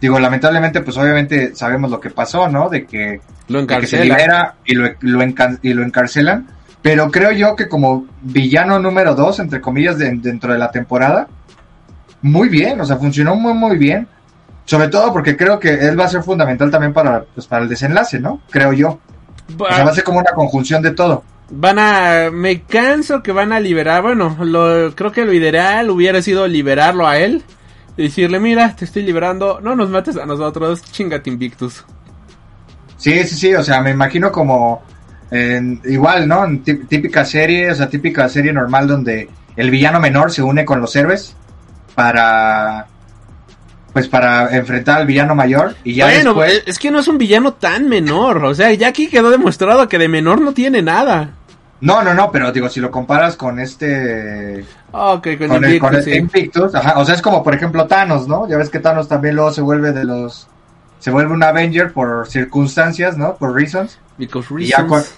Digo, 0.00 0.18
lamentablemente, 0.18 0.80
pues 0.80 0.96
obviamente 0.96 1.54
sabemos 1.54 1.90
lo 1.90 2.00
que 2.00 2.10
pasó, 2.10 2.48
¿no? 2.48 2.68
De 2.68 2.86
que 2.86 3.20
Lo 3.48 3.60
de 3.60 3.66
que 3.66 3.86
se 3.86 4.04
libera 4.04 4.54
y 4.64 4.74
lo, 4.74 4.86
y 5.62 5.72
lo 5.74 5.82
encarcelan. 5.84 6.46
Pero 6.82 7.10
creo 7.10 7.32
yo 7.32 7.54
que 7.54 7.68
como 7.68 8.06
villano 8.22 8.78
número 8.78 9.14
dos, 9.14 9.38
entre 9.40 9.60
comillas, 9.60 9.98
de- 9.98 10.12
dentro 10.16 10.52
de 10.52 10.58
la 10.58 10.70
temporada, 10.70 11.28
muy 12.22 12.48
bien, 12.48 12.80
o 12.80 12.84
sea, 12.84 12.96
funcionó 12.96 13.34
muy, 13.36 13.52
muy 13.54 13.76
bien. 13.76 14.06
Sobre 14.64 14.88
todo 14.88 15.12
porque 15.12 15.36
creo 15.36 15.58
que 15.58 15.74
él 15.74 15.98
va 15.98 16.04
a 16.04 16.08
ser 16.08 16.22
fundamental 16.22 16.70
también 16.70 16.92
para, 16.92 17.24
pues, 17.34 17.46
para 17.46 17.62
el 17.64 17.68
desenlace, 17.68 18.20
¿no? 18.20 18.40
Creo 18.50 18.72
yo. 18.72 19.00
O 19.58 19.66
sea, 19.74 19.84
va 19.84 19.90
a 19.90 19.94
ser 19.94 20.04
como 20.04 20.20
una 20.20 20.30
conjunción 20.32 20.80
de 20.80 20.92
todo. 20.92 21.24
Van 21.50 21.78
a, 21.80 22.30
me 22.32 22.60
canso 22.62 23.22
que 23.22 23.32
van 23.32 23.52
a 23.52 23.58
liberar, 23.58 24.02
bueno, 24.02 24.36
lo, 24.40 24.94
creo 24.94 25.10
que 25.10 25.24
lo 25.24 25.32
ideal 25.32 25.90
hubiera 25.90 26.22
sido 26.22 26.46
liberarlo 26.46 27.08
a 27.08 27.18
él. 27.18 27.42
Y 27.96 28.04
decirle, 28.04 28.40
mira, 28.40 28.74
te 28.74 28.84
estoy 28.84 29.02
liberando, 29.02 29.60
no 29.60 29.74
nos 29.76 29.90
mates 29.90 30.16
a 30.16 30.24
nosotros, 30.26 30.82
chingate 30.92 31.28
Invictus. 31.30 31.84
Sí, 32.96 33.24
sí, 33.24 33.34
sí, 33.34 33.54
o 33.54 33.62
sea, 33.62 33.80
me 33.82 33.90
imagino 33.90 34.30
como 34.32 34.82
igual, 35.84 36.26
¿no? 36.26 36.44
En 36.44 36.62
tí- 36.64 36.84
típica 36.88 37.24
serie, 37.24 37.70
o 37.70 37.74
sea, 37.74 37.88
típica 37.88 38.28
serie 38.28 38.52
normal 38.52 38.88
donde 38.88 39.28
el 39.56 39.70
villano 39.70 40.00
menor 40.00 40.32
se 40.32 40.42
une 40.42 40.64
con 40.64 40.80
los 40.80 40.94
héroes 40.96 41.36
para 41.94 42.86
pues 43.92 44.06
para 44.06 44.56
enfrentar 44.56 45.00
al 45.00 45.06
villano 45.06 45.34
mayor 45.34 45.74
y 45.82 45.94
ya 45.94 46.04
bueno, 46.06 46.30
después 46.34 46.52
es- 46.58 46.62
es 46.66 46.78
que 46.78 46.92
no 46.92 47.00
es 47.00 47.08
un 47.08 47.18
villano 47.18 47.54
tan 47.54 47.88
menor, 47.88 48.44
o 48.44 48.54
sea, 48.54 48.72
ya 48.72 48.86
aquí 48.88 49.08
quedó 49.08 49.30
demostrado 49.30 49.88
que 49.88 49.98
de 49.98 50.06
menor 50.08 50.40
no 50.40 50.52
tiene 50.52 50.80
nada. 50.80 51.30
No, 51.80 52.02
no, 52.02 52.12
no, 52.14 52.30
pero 52.30 52.52
digo, 52.52 52.68
si 52.68 52.78
lo 52.80 52.90
comparas 52.90 53.36
con 53.36 53.58
este 53.58 54.64
Ok, 54.92 55.28
con, 55.38 55.48
con, 55.48 55.64
el, 55.64 55.74
Invictus, 55.74 55.80
con 55.88 55.94
este 55.98 56.10
sí. 56.12 56.16
Invictus, 56.18 56.74
ajá, 56.74 56.98
o 56.98 57.04
sea, 57.04 57.14
es 57.14 57.22
como 57.22 57.42
por 57.42 57.54
ejemplo 57.54 57.86
Thanos, 57.86 58.28
¿no? 58.28 58.46
Ya 58.48 58.56
ves 58.58 58.68
que 58.70 58.80
Thanos 58.80 59.08
también 59.08 59.34
luego 59.36 59.52
se 59.52 59.62
vuelve 59.62 59.92
de 59.92 60.04
los 60.04 60.46
se 60.98 61.10
vuelve 61.10 61.32
un 61.32 61.42
Avenger 61.42 61.92
por 61.92 62.28
circunstancias, 62.28 63.16
¿no? 63.16 63.36
Por 63.36 63.54
reasons. 63.54 63.98
Because 64.18 64.46
Y 64.58 64.66
ya 64.66 64.86
con, 64.86 64.98
reasons. 64.98 65.14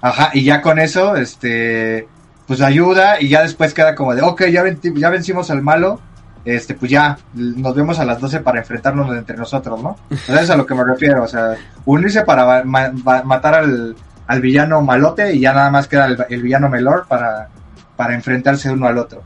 ajá, 0.00 0.30
y 0.32 0.44
ya 0.44 0.62
con 0.62 0.78
eso, 0.78 1.16
este, 1.16 2.08
pues 2.46 2.62
ayuda 2.62 3.20
y 3.20 3.28
ya 3.28 3.42
después 3.42 3.74
queda 3.74 3.94
como 3.94 4.14
de, 4.14 4.22
ok, 4.22 4.44
ya, 4.46 4.62
ven- 4.62 4.80
ya 4.82 5.10
vencimos 5.10 5.50
al 5.50 5.60
malo, 5.60 6.00
este, 6.46 6.72
pues 6.72 6.90
ya, 6.90 7.18
nos 7.34 7.74
vemos 7.74 7.98
a 7.98 8.06
las 8.06 8.18
12 8.22 8.40
para 8.40 8.60
enfrentarnos 8.60 9.14
entre 9.14 9.36
nosotros, 9.36 9.82
¿no? 9.82 9.90
O 10.10 10.16
sea, 10.16 10.36
eso 10.36 10.44
es 10.44 10.50
a 10.50 10.56
lo 10.56 10.64
que 10.64 10.74
me 10.74 10.84
refiero, 10.84 11.22
o 11.24 11.28
sea, 11.28 11.56
unirse 11.84 12.22
para 12.22 12.64
ma- 12.64 12.90
ma- 13.04 13.22
matar 13.24 13.54
al, 13.56 13.96
al 14.28 14.40
villano 14.40 14.80
malote 14.82 15.34
y 15.34 15.40
ya 15.40 15.52
nada 15.52 15.70
más 15.70 15.88
queda 15.88 16.06
el, 16.06 16.16
el 16.30 16.42
villano 16.42 16.68
melor 16.68 17.06
para, 17.08 17.48
para 17.96 18.14
enfrentarse 18.14 18.70
uno 18.70 18.86
al 18.86 18.98
otro. 18.98 19.24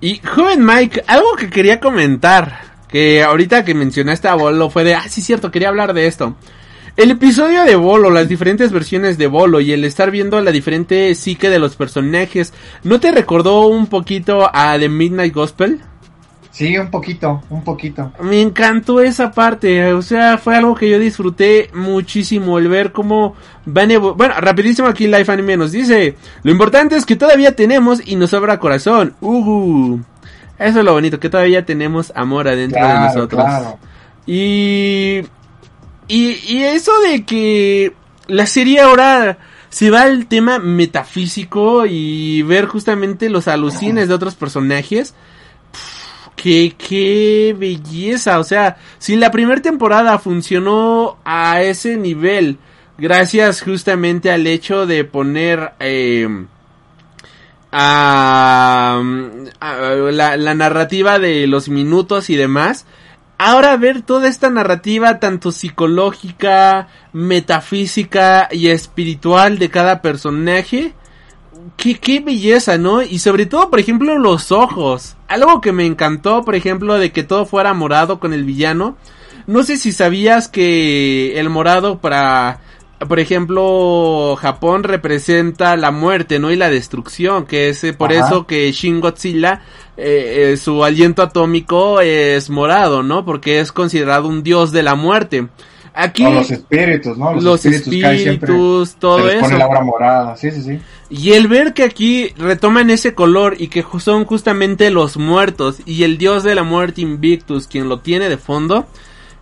Y 0.00 0.18
joven 0.18 0.66
Mike, 0.66 1.04
algo 1.06 1.34
que 1.38 1.48
quería 1.48 1.80
comentar, 1.80 2.58
que 2.88 3.22
ahorita 3.22 3.64
que 3.64 3.74
mencionaste 3.74 4.28
a 4.28 4.34
Bolo 4.34 4.68
fue 4.68 4.84
de, 4.84 4.94
ah, 4.94 5.08
sí 5.08 5.22
cierto, 5.22 5.50
quería 5.50 5.68
hablar 5.68 5.94
de 5.94 6.06
esto. 6.06 6.36
El 6.96 7.10
episodio 7.10 7.64
de 7.64 7.74
Bolo, 7.74 8.10
las 8.10 8.28
diferentes 8.28 8.70
versiones 8.70 9.18
de 9.18 9.26
Bolo 9.26 9.60
y 9.60 9.72
el 9.72 9.84
estar 9.84 10.10
viendo 10.10 10.40
la 10.40 10.52
diferente 10.52 11.14
psique 11.14 11.48
de 11.48 11.58
los 11.58 11.74
personajes, 11.74 12.52
¿no 12.82 13.00
te 13.00 13.10
recordó 13.10 13.66
un 13.66 13.86
poquito 13.86 14.48
a 14.52 14.78
The 14.78 14.88
Midnight 14.88 15.34
Gospel? 15.34 15.80
Sí, 16.54 16.78
un 16.78 16.88
poquito, 16.88 17.42
un 17.50 17.64
poquito. 17.64 18.12
Me 18.20 18.40
encantó 18.40 19.00
esa 19.00 19.32
parte, 19.32 19.92
o 19.92 20.02
sea, 20.02 20.38
fue 20.38 20.54
algo 20.56 20.76
que 20.76 20.88
yo 20.88 21.00
disfruté 21.00 21.68
muchísimo, 21.74 22.60
el 22.60 22.68
ver 22.68 22.92
cómo 22.92 23.34
van 23.66 23.88
Bueno, 24.16 24.34
rapidísimo 24.38 24.86
aquí 24.86 25.08
Life 25.08 25.32
Anime 25.32 25.56
nos 25.56 25.72
dice, 25.72 26.14
lo 26.44 26.52
importante 26.52 26.94
es 26.94 27.04
que 27.04 27.16
todavía 27.16 27.56
tenemos 27.56 28.06
y 28.06 28.14
nos 28.14 28.30
sobra 28.30 28.60
corazón, 28.60 29.16
uh, 29.20 29.98
eso 30.56 30.78
es 30.78 30.84
lo 30.84 30.92
bonito, 30.92 31.18
que 31.18 31.28
todavía 31.28 31.66
tenemos 31.66 32.12
amor 32.14 32.46
adentro 32.46 32.86
de 32.86 33.00
nosotros. 33.00 33.42
claro. 33.42 33.78
Y, 34.24 35.22
y, 36.06 36.38
y 36.46 36.62
eso 36.62 36.92
de 37.00 37.24
que 37.24 37.94
la 38.28 38.46
serie 38.46 38.80
ahora 38.80 39.38
se 39.70 39.90
va 39.90 40.02
al 40.02 40.26
tema 40.26 40.60
metafísico 40.60 41.84
y 41.84 42.42
ver 42.42 42.66
justamente 42.66 43.28
los 43.28 43.48
alucines 43.48 44.06
de 44.06 44.14
otros 44.14 44.36
personajes. 44.36 45.16
Pff, 46.36 46.74
Qué, 46.76 47.56
belleza, 47.58 48.38
o 48.38 48.44
sea, 48.44 48.76
si 48.98 49.16
la 49.16 49.30
primera 49.30 49.62
temporada 49.62 50.18
funcionó 50.18 51.16
a 51.24 51.62
ese 51.62 51.96
nivel, 51.96 52.58
gracias 52.98 53.62
justamente 53.62 54.30
al 54.30 54.46
hecho 54.46 54.86
de 54.86 55.04
poner 55.04 55.72
eh, 55.80 56.28
a, 57.72 59.00
la 59.60 60.54
narrativa 60.54 61.18
de 61.18 61.46
los 61.46 61.68
minutos 61.70 62.28
y 62.28 62.36
demás, 62.36 62.84
ahora 63.38 63.76
ver 63.76 64.02
toda 64.02 64.28
esta 64.28 64.50
narrativa 64.50 65.18
tanto 65.20 65.50
psicológica, 65.50 66.88
metafísica 67.12 68.48
y 68.50 68.68
espiritual 68.68 69.58
de 69.58 69.70
cada 69.70 70.02
personaje, 70.02 70.92
qué, 71.76 71.98
qué 71.98 72.20
belleza, 72.20 72.78
¿no? 72.78 73.02
Y 73.02 73.18
sobre 73.18 73.46
todo, 73.46 73.70
por 73.70 73.80
ejemplo, 73.80 74.18
los 74.18 74.52
ojos. 74.52 75.16
Algo 75.28 75.60
que 75.60 75.72
me 75.72 75.86
encantó, 75.86 76.44
por 76.44 76.54
ejemplo, 76.54 76.94
de 76.94 77.12
que 77.12 77.22
todo 77.22 77.46
fuera 77.46 77.74
morado 77.74 78.20
con 78.20 78.32
el 78.32 78.44
villano. 78.44 78.96
No 79.46 79.62
sé 79.62 79.76
si 79.76 79.92
sabías 79.92 80.48
que 80.48 81.38
el 81.38 81.50
morado 81.50 81.98
para, 81.98 82.60
por 83.06 83.20
ejemplo, 83.20 84.36
Japón 84.40 84.84
representa 84.84 85.76
la 85.76 85.90
muerte, 85.90 86.38
¿no? 86.38 86.50
Y 86.50 86.56
la 86.56 86.70
destrucción, 86.70 87.44
que 87.44 87.68
es 87.68 87.84
eh, 87.84 87.92
por 87.92 88.12
Ajá. 88.12 88.26
eso 88.26 88.46
que 88.46 88.72
Shin 88.72 89.00
Godzilla, 89.00 89.62
eh, 89.96 90.52
eh, 90.52 90.56
su 90.56 90.82
aliento 90.84 91.22
atómico 91.22 92.00
es 92.00 92.48
morado, 92.48 93.02
¿no? 93.02 93.24
Porque 93.24 93.60
es 93.60 93.72
considerado 93.72 94.28
un 94.28 94.42
dios 94.42 94.72
de 94.72 94.82
la 94.82 94.94
muerte. 94.94 95.48
Aquí 95.96 96.24
O 96.24 96.30
los 96.30 96.50
espíritus, 96.50 97.16
¿no? 97.16 97.34
los 97.34 97.64
espíritus 97.64 98.02
caen 98.02 98.18
siempre, 98.18 98.52
espíritus, 98.52 98.96
todo 98.96 99.18
se 99.18 99.24
les 99.26 99.34
pone 99.36 99.46
eso. 99.46 99.58
la 99.58 99.68
obra 99.68 99.80
morada, 99.80 100.36
sí, 100.36 100.50
sí, 100.50 100.62
sí. 100.62 100.80
Y 101.08 101.32
el 101.34 101.46
ver 101.46 101.72
que 101.72 101.84
aquí 101.84 102.30
retoman 102.36 102.90
ese 102.90 103.14
color 103.14 103.54
y 103.60 103.68
que 103.68 103.84
son 104.00 104.24
justamente 104.24 104.90
los 104.90 105.16
muertos 105.16 105.78
y 105.86 106.02
el 106.02 106.18
dios 106.18 106.42
de 106.42 106.56
la 106.56 106.64
muerte 106.64 107.02
Invictus 107.02 107.68
quien 107.68 107.88
lo 107.88 108.00
tiene 108.00 108.28
de 108.28 108.38
fondo, 108.38 108.86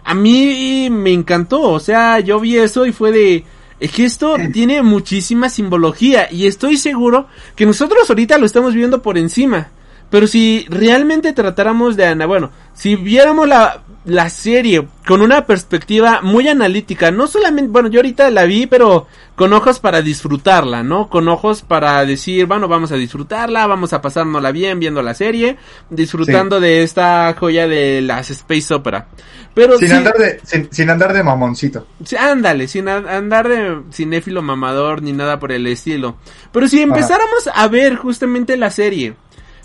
a 0.04 0.14
mí 0.14 0.88
me 0.90 1.12
encantó. 1.12 1.62
O 1.62 1.80
sea, 1.80 2.20
yo 2.20 2.38
vi 2.38 2.58
eso 2.58 2.84
y 2.84 2.92
fue 2.92 3.12
de... 3.12 3.44
Es 3.80 3.90
que 3.90 4.04
esto 4.04 4.36
tiene 4.52 4.82
muchísima 4.82 5.48
simbología 5.48 6.30
y 6.30 6.46
estoy 6.46 6.76
seguro 6.76 7.26
que 7.56 7.66
nosotros 7.66 8.08
ahorita 8.10 8.36
lo 8.38 8.46
estamos 8.46 8.74
viendo 8.74 9.00
por 9.00 9.16
encima. 9.16 9.70
Pero 10.10 10.26
si 10.26 10.66
realmente 10.68 11.32
tratáramos 11.32 11.96
de 11.96 12.04
ana, 12.04 12.26
bueno, 12.26 12.50
si 12.74 12.94
viéramos 12.94 13.48
la 13.48 13.82
la 14.04 14.28
serie 14.30 14.86
con 15.06 15.22
una 15.22 15.46
perspectiva 15.46 16.20
muy 16.22 16.48
analítica. 16.48 17.10
No 17.12 17.26
solamente, 17.28 17.70
bueno, 17.70 17.88
yo 17.88 18.00
ahorita 18.00 18.30
la 18.30 18.44
vi, 18.44 18.66
pero 18.66 19.06
con 19.36 19.52
ojos 19.52 19.78
para 19.78 20.02
disfrutarla, 20.02 20.82
¿no? 20.82 21.08
Con 21.08 21.28
ojos 21.28 21.62
para 21.62 22.04
decir, 22.04 22.46
bueno, 22.46 22.66
vamos 22.66 22.90
a 22.90 22.96
disfrutarla, 22.96 23.66
vamos 23.66 23.92
a 23.92 24.00
pasárnosla 24.02 24.50
bien 24.50 24.80
viendo 24.80 25.02
la 25.02 25.14
serie, 25.14 25.56
disfrutando 25.88 26.58
de 26.60 26.82
esta 26.82 27.34
joya 27.38 27.68
de 27.68 28.02
las 28.02 28.30
Space 28.30 28.74
Opera. 28.74 29.06
Pero 29.54 29.78
sin 29.78 29.88
sí- 29.88 29.94
andar 29.94 30.14
de 30.14 30.40
sin, 30.42 30.68
sin 30.72 30.90
andar 30.90 31.12
de 31.12 31.22
mamoncito. 31.22 31.86
Sí, 32.04 32.16
ándale, 32.16 32.66
sin 32.68 32.88
a- 32.88 33.16
andar 33.16 33.48
de 33.48 33.82
cinéfilo 33.92 34.42
mamador 34.42 35.02
ni 35.02 35.12
nada 35.12 35.38
por 35.38 35.52
el 35.52 35.66
estilo. 35.66 36.16
Pero 36.52 36.66
si 36.68 36.80
empezáramos 36.80 37.48
a 37.54 37.68
ver 37.68 37.96
justamente 37.96 38.56
la 38.56 38.70
serie 38.70 39.14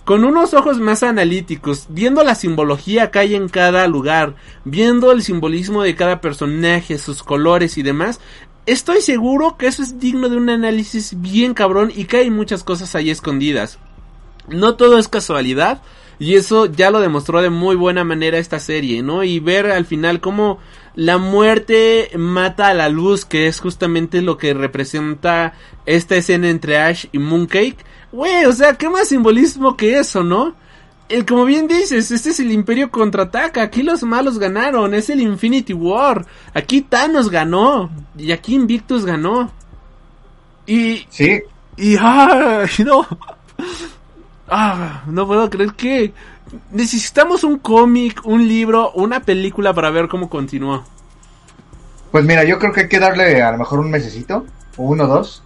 con 0.07 0.23
unos 0.23 0.53
ojos 0.53 0.79
más 0.79 1.03
analíticos, 1.03 1.87
viendo 1.89 2.23
la 2.23 2.33
simbología 2.33 3.11
que 3.11 3.19
hay 3.19 3.35
en 3.35 3.49
cada 3.49 3.85
lugar, 3.87 4.35
viendo 4.63 5.11
el 5.11 5.21
simbolismo 5.21 5.83
de 5.83 5.95
cada 5.95 6.21
personaje, 6.21 6.97
sus 6.97 7.23
colores 7.23 7.77
y 7.77 7.83
demás, 7.83 8.21
estoy 8.65 9.01
seguro 9.01 9.57
que 9.57 9.67
eso 9.67 9.83
es 9.83 9.99
digno 9.99 10.29
de 10.29 10.37
un 10.37 10.49
análisis 10.49 11.19
bien 11.19 11.53
cabrón 11.53 11.91
y 11.93 12.05
que 12.05 12.19
hay 12.19 12.31
muchas 12.31 12.63
cosas 12.63 12.95
ahí 12.95 13.09
escondidas. 13.09 13.79
No 14.47 14.75
todo 14.75 14.97
es 14.97 15.09
casualidad. 15.09 15.81
Y 16.19 16.35
eso 16.35 16.67
ya 16.67 16.89
lo 16.89 17.01
demostró 17.01 17.41
de 17.41 17.49
muy 17.49 17.75
buena 17.75 18.03
manera 18.05 18.37
esta 18.37 18.59
serie, 18.59 19.03
¿no? 19.03 19.23
Y 19.23 19.39
ver 19.39 19.69
al 19.69 19.85
final 19.85 20.19
cómo 20.21 20.57
la 20.95 21.17
muerte 21.17 22.09
mata 22.17 22.69
a 22.69 22.73
la 22.73 22.89
luz, 22.89 23.25
que 23.25 23.47
es 23.47 23.59
justamente 23.59 24.21
lo 24.21 24.37
que 24.37 24.53
representa 24.53 25.53
esta 25.85 26.15
escena 26.15 26.49
entre 26.49 26.77
Ash 26.77 27.05
y 27.11 27.19
Mooncake. 27.19 27.85
Güey, 28.11 28.45
o 28.45 28.51
sea, 28.51 28.73
¿qué 28.73 28.89
más 28.89 29.09
simbolismo 29.09 29.75
que 29.75 29.99
eso, 29.99 30.23
no? 30.23 30.55
El, 31.09 31.25
como 31.25 31.45
bien 31.45 31.67
dices, 31.67 32.11
este 32.11 32.29
es 32.31 32.39
el 32.39 32.51
Imperio 32.51 32.91
contraataca. 32.91 33.61
Aquí 33.61 33.81
los 33.81 34.03
malos 34.03 34.39
ganaron. 34.39 34.93
Es 34.93 35.09
el 35.09 35.21
Infinity 35.21 35.73
War. 35.73 36.25
Aquí 36.53 36.81
Thanos 36.81 37.29
ganó. 37.29 37.89
Y 38.17 38.31
aquí 38.31 38.55
Invictus 38.55 39.05
ganó. 39.05 39.51
Y, 40.65 41.05
Sí, 41.09 41.41
y 41.77 41.95
ah, 41.97 42.65
no. 42.85 43.07
Ah, 44.49 45.03
no 45.07 45.27
puedo 45.27 45.49
creer 45.49 45.73
que 45.73 46.13
necesitamos 46.71 47.43
un 47.43 47.59
cómic, 47.59 48.21
un 48.25 48.47
libro, 48.47 48.91
una 48.91 49.21
película 49.21 49.73
para 49.73 49.89
ver 49.89 50.07
cómo 50.07 50.29
continuó. 50.29 50.83
pues 52.11 52.25
mira, 52.25 52.43
yo 52.43 52.57
creo 52.57 52.71
que 52.71 52.81
hay 52.81 52.89
que 52.89 52.99
darle 52.99 53.41
a 53.41 53.51
lo 53.51 53.57
mejor 53.57 53.79
un 53.79 53.91
mesecito, 53.91 54.45
o 54.77 54.83
uno 54.83 55.03
o 55.05 55.07
dos, 55.07 55.43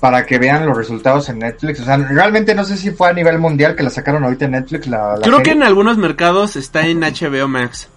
para 0.00 0.26
que 0.26 0.38
vean 0.38 0.66
los 0.66 0.76
resultados 0.76 1.28
en 1.28 1.40
Netflix. 1.40 1.80
O 1.80 1.84
sea, 1.84 1.96
realmente 1.96 2.54
no 2.54 2.64
sé 2.64 2.76
si 2.76 2.90
fue 2.90 3.08
a 3.08 3.12
nivel 3.12 3.38
mundial 3.38 3.74
que 3.74 3.82
la 3.82 3.90
sacaron 3.90 4.24
ahorita 4.24 4.44
en 4.44 4.52
Netflix 4.52 4.86
la, 4.86 5.16
la 5.16 5.22
Creo 5.22 5.42
que 5.42 5.50
en 5.50 5.62
algunos 5.62 5.98
mercados 5.98 6.56
está 6.56 6.86
en 6.86 7.00
HBO 7.00 7.48
Max. 7.48 7.88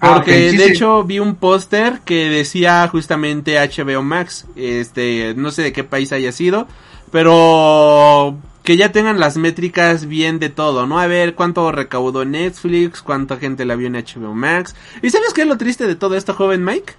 Ah, 0.00 0.14
Porque 0.14 0.50
sí, 0.50 0.56
de 0.56 0.64
sí. 0.64 0.72
hecho 0.72 1.02
vi 1.02 1.18
un 1.18 1.34
póster 1.34 2.00
que 2.04 2.28
decía 2.28 2.86
justamente 2.88 3.58
HBO 3.58 4.02
Max. 4.02 4.46
Este, 4.54 5.34
no 5.36 5.50
sé 5.50 5.62
de 5.62 5.72
qué 5.72 5.82
país 5.82 6.12
haya 6.12 6.30
sido, 6.30 6.68
pero 7.10 8.38
que 8.62 8.76
ya 8.76 8.92
tengan 8.92 9.18
las 9.18 9.36
métricas 9.36 10.06
bien 10.06 10.38
de 10.38 10.50
todo, 10.50 10.86
¿no? 10.86 11.00
A 11.00 11.06
ver 11.06 11.34
cuánto 11.34 11.72
recaudó 11.72 12.24
Netflix, 12.24 13.02
cuánta 13.02 13.38
gente 13.38 13.64
la 13.64 13.74
vio 13.74 13.88
en 13.88 13.94
HBO 13.94 14.34
Max. 14.34 14.76
¿Y 15.02 15.10
sabes 15.10 15.32
qué 15.32 15.42
es 15.42 15.48
lo 15.48 15.56
triste 15.56 15.86
de 15.86 15.96
todo 15.96 16.14
esto, 16.14 16.34
joven 16.34 16.64
Mike? 16.64 16.94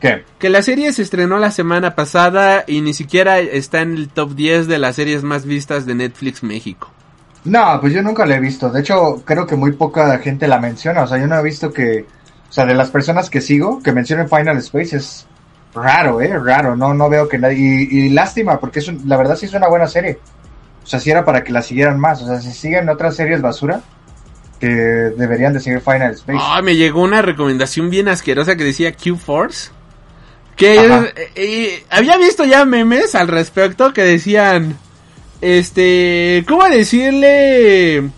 ¿Qué? 0.00 0.24
Que 0.38 0.48
la 0.48 0.62
serie 0.62 0.92
se 0.92 1.02
estrenó 1.02 1.38
la 1.38 1.50
semana 1.50 1.94
pasada 1.94 2.64
y 2.66 2.80
ni 2.80 2.94
siquiera 2.94 3.38
está 3.38 3.82
en 3.82 3.94
el 3.96 4.08
top 4.08 4.34
10 4.34 4.66
de 4.66 4.78
las 4.78 4.96
series 4.96 5.22
más 5.22 5.44
vistas 5.44 5.84
de 5.84 5.94
Netflix 5.94 6.42
México. 6.42 6.90
No, 7.44 7.78
pues 7.80 7.92
yo 7.92 8.02
nunca 8.02 8.24
la 8.26 8.36
he 8.36 8.40
visto. 8.40 8.70
De 8.70 8.80
hecho, 8.80 9.22
creo 9.24 9.46
que 9.46 9.56
muy 9.56 9.72
poca 9.72 10.18
gente 10.18 10.48
la 10.48 10.58
menciona. 10.58 11.02
O 11.02 11.06
sea, 11.06 11.18
yo 11.18 11.26
no 11.26 11.38
he 11.38 11.42
visto 11.42 11.72
que... 11.72 12.06
O 12.48 12.52
sea, 12.52 12.64
de 12.66 12.74
las 12.74 12.90
personas 12.90 13.30
que 13.30 13.40
sigo, 13.40 13.82
que 13.82 13.92
mencionen 13.92 14.28
Final 14.28 14.56
Space 14.58 14.96
es 14.96 15.26
raro, 15.74 16.20
¿eh? 16.20 16.36
Raro. 16.38 16.76
No, 16.76 16.94
no 16.94 17.08
veo 17.08 17.28
que 17.28 17.38
nadie... 17.38 17.56
Y, 17.90 17.98
y 18.06 18.08
lástima, 18.10 18.58
porque 18.58 18.80
es 18.80 18.88
un- 18.88 19.02
la 19.06 19.16
verdad 19.16 19.36
sí 19.36 19.46
es 19.46 19.54
una 19.54 19.68
buena 19.68 19.86
serie. 19.86 20.18
O 20.82 20.86
sea, 20.86 20.98
si 20.98 21.10
era 21.10 21.24
para 21.24 21.44
que 21.44 21.52
la 21.52 21.62
siguieran 21.62 22.00
más. 22.00 22.22
O 22.22 22.26
sea, 22.26 22.40
si 22.40 22.52
siguen 22.52 22.88
otras 22.88 23.16
series 23.16 23.40
basura, 23.40 23.80
que 24.58 24.66
deberían 24.68 25.52
de 25.52 25.60
seguir 25.60 25.80
Final 25.80 26.12
Space. 26.12 26.38
Ay, 26.42 26.62
me 26.62 26.76
llegó 26.76 27.02
una 27.02 27.22
recomendación 27.22 27.88
bien 27.90 28.08
asquerosa 28.08 28.56
que 28.56 28.64
decía 28.64 28.94
Q-Force. 28.94 29.70
Que 30.60 30.74
eh, 30.74 31.30
eh, 31.36 31.84
había 31.88 32.18
visto 32.18 32.44
ya 32.44 32.66
memes 32.66 33.14
al 33.14 33.28
respecto 33.28 33.94
que 33.94 34.02
decían, 34.02 34.76
este, 35.40 36.44
¿cómo 36.46 36.68
decirle 36.68 38.10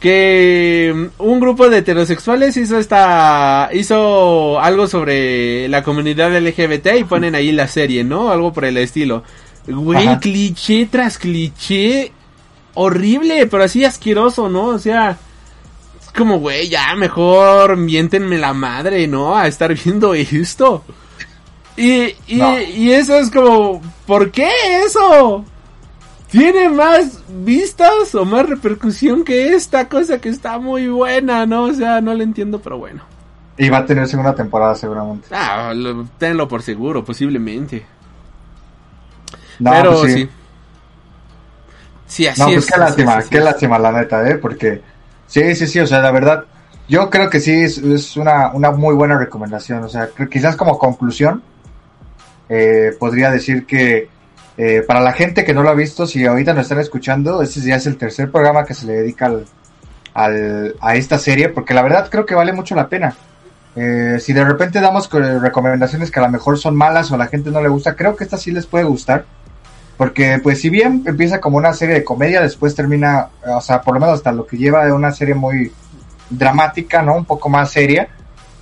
que 0.00 1.10
un 1.18 1.40
grupo 1.40 1.68
de 1.68 1.78
heterosexuales 1.78 2.56
hizo 2.56 2.78
esta, 2.78 3.68
hizo 3.74 4.58
algo 4.58 4.86
sobre 4.86 5.68
la 5.68 5.82
comunidad 5.82 6.34
LGBT 6.34 6.86
y 7.00 7.04
ponen 7.04 7.34
ahí 7.34 7.52
la 7.52 7.68
serie, 7.68 8.04
¿no? 8.04 8.30
Algo 8.30 8.50
por 8.50 8.64
el 8.64 8.78
estilo. 8.78 9.22
Güey, 9.66 10.06
Ajá. 10.06 10.20
cliché 10.20 10.88
tras 10.90 11.18
cliché, 11.18 12.10
horrible, 12.72 13.46
pero 13.48 13.64
así 13.64 13.84
asqueroso, 13.84 14.48
¿no? 14.48 14.68
O 14.68 14.78
sea, 14.78 15.18
es 16.00 16.10
como, 16.10 16.38
güey, 16.38 16.70
ya 16.70 16.94
mejor 16.96 17.76
miéntenme 17.76 18.38
la 18.38 18.54
madre, 18.54 19.06
¿no? 19.06 19.36
A 19.36 19.46
estar 19.46 19.74
viendo 19.84 20.14
esto. 20.14 20.84
Y, 21.76 22.14
y, 22.28 22.36
No. 22.36 22.60
y 22.60 22.92
eso 22.92 23.16
es 23.16 23.30
como, 23.30 23.80
¿por 24.06 24.30
qué 24.30 24.48
eso? 24.84 25.44
Tiene 26.30 26.68
más 26.68 27.22
vistas 27.28 28.14
o 28.14 28.24
más 28.24 28.48
repercusión 28.48 29.24
que 29.24 29.54
esta 29.54 29.88
cosa 29.88 30.20
que 30.20 30.28
está 30.28 30.58
muy 30.58 30.88
buena, 30.88 31.46
¿no? 31.46 31.64
O 31.64 31.72
sea, 31.72 32.00
no 32.00 32.14
lo 32.14 32.22
entiendo, 32.22 32.60
pero 32.60 32.78
bueno. 32.78 33.02
Y 33.56 33.68
va 33.68 33.78
a 33.78 33.86
tener 33.86 34.08
segunda 34.08 34.34
temporada 34.34 34.74
seguramente. 34.74 35.28
Ah, 35.30 35.72
lo- 35.74 36.04
tenlo 36.18 36.48
por 36.48 36.62
seguro, 36.62 37.04
posiblemente. 37.04 37.84
No, 39.60 39.70
pero 39.70 40.00
pues 40.00 40.12
sí. 40.12 40.18
sí. 40.24 40.28
Sí, 42.06 42.26
así 42.26 42.40
No, 42.40 42.48
es. 42.48 42.54
pues 42.54 42.66
qué 42.66 42.72
así 42.74 42.80
lástima, 42.80 43.18
es, 43.18 43.28
qué 43.28 43.38
es. 43.38 43.44
lástima 43.44 43.78
la 43.78 43.92
neta, 43.92 44.28
¿eh? 44.28 44.34
Porque 44.36 44.82
sí, 45.26 45.54
sí, 45.54 45.66
sí, 45.66 45.80
o 45.80 45.86
sea, 45.86 46.00
la 46.00 46.10
verdad, 46.10 46.44
yo 46.88 47.08
creo 47.10 47.30
que 47.30 47.40
sí 47.40 47.52
es, 47.52 47.78
es 47.78 48.16
una, 48.16 48.50
una 48.52 48.70
muy 48.72 48.94
buena 48.94 49.16
recomendación, 49.18 49.84
o 49.84 49.88
sea, 49.88 50.08
quizás 50.30 50.56
como 50.56 50.78
conclusión, 50.78 51.42
eh, 52.48 52.92
podría 52.98 53.30
decir 53.30 53.66
que 53.66 54.08
eh, 54.56 54.82
para 54.86 55.00
la 55.00 55.12
gente 55.12 55.44
que 55.44 55.54
no 55.54 55.62
lo 55.62 55.70
ha 55.70 55.74
visto, 55.74 56.06
si 56.06 56.24
ahorita 56.24 56.54
nos 56.54 56.62
están 56.62 56.78
escuchando, 56.80 57.42
este 57.42 57.60
ya 57.60 57.76
es 57.76 57.86
el 57.86 57.96
tercer 57.96 58.30
programa 58.30 58.64
que 58.64 58.74
se 58.74 58.86
le 58.86 58.92
dedica 58.94 59.30
al, 60.14 60.76
a 60.80 60.94
esta 60.96 61.18
serie, 61.18 61.48
porque 61.48 61.74
la 61.74 61.82
verdad 61.82 62.08
creo 62.10 62.24
que 62.26 62.34
vale 62.34 62.52
mucho 62.52 62.74
la 62.74 62.88
pena. 62.88 63.14
Eh, 63.76 64.18
si 64.20 64.32
de 64.32 64.44
repente 64.44 64.80
damos 64.80 65.08
co- 65.08 65.18
recomendaciones 65.18 66.10
que 66.12 66.20
a 66.20 66.22
lo 66.22 66.28
mejor 66.28 66.58
son 66.58 66.76
malas 66.76 67.10
o 67.10 67.16
a 67.16 67.18
la 67.18 67.26
gente 67.26 67.50
no 67.50 67.60
le 67.60 67.68
gusta, 67.68 67.96
creo 67.96 68.14
que 68.14 68.22
esta 68.24 68.38
sí 68.38 68.52
les 68.52 68.66
puede 68.66 68.84
gustar. 68.84 69.24
Porque, 69.96 70.40
pues, 70.42 70.60
si 70.60 70.70
bien 70.70 71.02
empieza 71.06 71.40
como 71.40 71.56
una 71.56 71.72
serie 71.72 71.94
de 71.94 72.04
comedia, 72.04 72.40
después 72.40 72.74
termina, 72.74 73.28
o 73.46 73.60
sea, 73.60 73.80
por 73.80 73.94
lo 73.94 74.00
menos 74.00 74.16
hasta 74.16 74.32
lo 74.32 74.44
que 74.46 74.56
lleva 74.56 74.84
de 74.84 74.92
una 74.92 75.12
serie 75.12 75.34
muy 75.34 75.72
dramática, 76.30 77.02
¿no? 77.02 77.16
Un 77.16 77.24
poco 77.24 77.48
más 77.48 77.70
seria, 77.70 78.08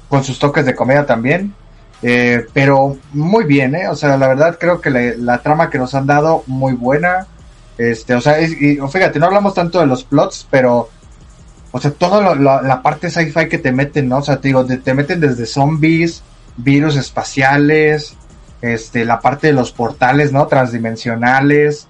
con 0.08 0.22
sus 0.24 0.38
toques 0.38 0.64
de 0.66 0.74
comedia 0.74 1.06
también. 1.06 1.54
Eh, 2.02 2.46
pero 2.52 2.96
muy 3.12 3.44
bien, 3.44 3.74
¿eh? 3.76 3.88
O 3.88 3.94
sea, 3.94 4.16
la 4.16 4.28
verdad 4.28 4.56
creo 4.60 4.80
que 4.80 4.90
la, 4.90 5.00
la 5.16 5.38
trama 5.42 5.70
que 5.70 5.78
nos 5.78 5.94
han 5.94 6.06
dado, 6.06 6.42
muy 6.46 6.72
buena. 6.74 7.26
Este, 7.78 8.14
o 8.14 8.20
sea, 8.20 8.38
es- 8.38 8.60
y, 8.60 8.76
fíjate, 8.90 9.18
no 9.18 9.26
hablamos 9.26 9.54
tanto 9.54 9.78
de 9.80 9.86
los 9.86 10.02
plots, 10.04 10.46
pero, 10.50 10.88
o 11.70 11.80
sea, 11.80 11.90
toda 11.92 12.34
la 12.34 12.82
parte 12.82 13.08
sci-fi 13.08 13.48
que 13.48 13.58
te 13.58 13.72
meten, 13.72 14.08
¿no? 14.08 14.18
O 14.18 14.22
sea, 14.22 14.36
te 14.38 14.48
digo, 14.48 14.64
te, 14.66 14.76
te 14.78 14.94
meten 14.94 15.20
desde 15.20 15.46
zombies, 15.46 16.22
virus 16.56 16.96
espaciales, 16.96 18.14
este, 18.60 19.04
la 19.04 19.20
parte 19.20 19.46
de 19.48 19.52
los 19.52 19.72
portales, 19.72 20.32
¿no? 20.32 20.46
Transdimensionales, 20.48 21.86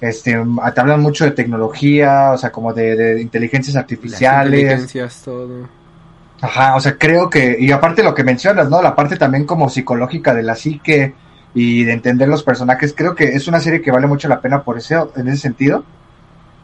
este, 0.00 0.32
te 0.74 0.80
hablan 0.80 1.00
mucho 1.00 1.24
de 1.24 1.30
tecnología, 1.30 2.32
o 2.32 2.38
sea, 2.38 2.50
como 2.50 2.72
de, 2.72 2.96
de 2.96 3.22
inteligencias 3.22 3.74
Las 3.74 3.82
artificiales. 3.82 4.60
inteligencias, 4.60 5.22
todo. 5.24 5.68
Ajá, 6.42 6.74
o 6.74 6.80
sea, 6.80 6.98
creo 6.98 7.30
que, 7.30 7.56
y 7.58 7.70
aparte 7.70 8.02
lo 8.02 8.16
que 8.16 8.24
mencionas, 8.24 8.68
¿no? 8.68 8.82
La 8.82 8.96
parte 8.96 9.16
también 9.16 9.46
como 9.46 9.68
psicológica 9.68 10.34
de 10.34 10.42
la 10.42 10.56
psique 10.56 11.14
y 11.54 11.84
de 11.84 11.92
entender 11.92 12.28
los 12.28 12.42
personajes, 12.42 12.92
creo 12.96 13.14
que 13.14 13.36
es 13.36 13.46
una 13.46 13.60
serie 13.60 13.80
que 13.80 13.92
vale 13.92 14.08
mucho 14.08 14.26
la 14.26 14.40
pena 14.40 14.64
por 14.64 14.76
ese, 14.76 14.96
en 15.14 15.28
ese 15.28 15.38
sentido. 15.38 15.84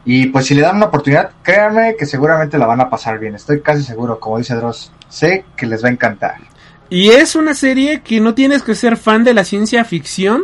Y 0.03 0.27
pues 0.27 0.47
si 0.47 0.53
le 0.53 0.63
dan 0.63 0.75
una 0.75 0.87
oportunidad, 0.87 1.31
créanme 1.41 1.95
que 1.97 2.05
seguramente 2.05 2.57
la 2.57 2.65
van 2.65 2.81
a 2.81 2.89
pasar 2.89 3.19
bien, 3.19 3.35
estoy 3.35 3.61
casi 3.61 3.83
seguro, 3.83 4.19
como 4.19 4.37
dice 4.37 4.53
Dross, 4.55 4.91
sé 5.07 5.45
que 5.55 5.65
les 5.65 5.81
va 5.81 5.87
a 5.87 5.91
encantar. 5.93 6.35
Y 6.89 7.11
es 7.11 7.37
una 7.37 7.53
serie 7.53 8.01
que 8.01 8.19
no 8.19 8.33
tienes 8.33 8.63
que 8.63 8.75
ser 8.75 8.97
fan 8.97 9.23
de 9.23 9.33
la 9.33 9.45
ciencia 9.45 9.85
ficción 9.85 10.43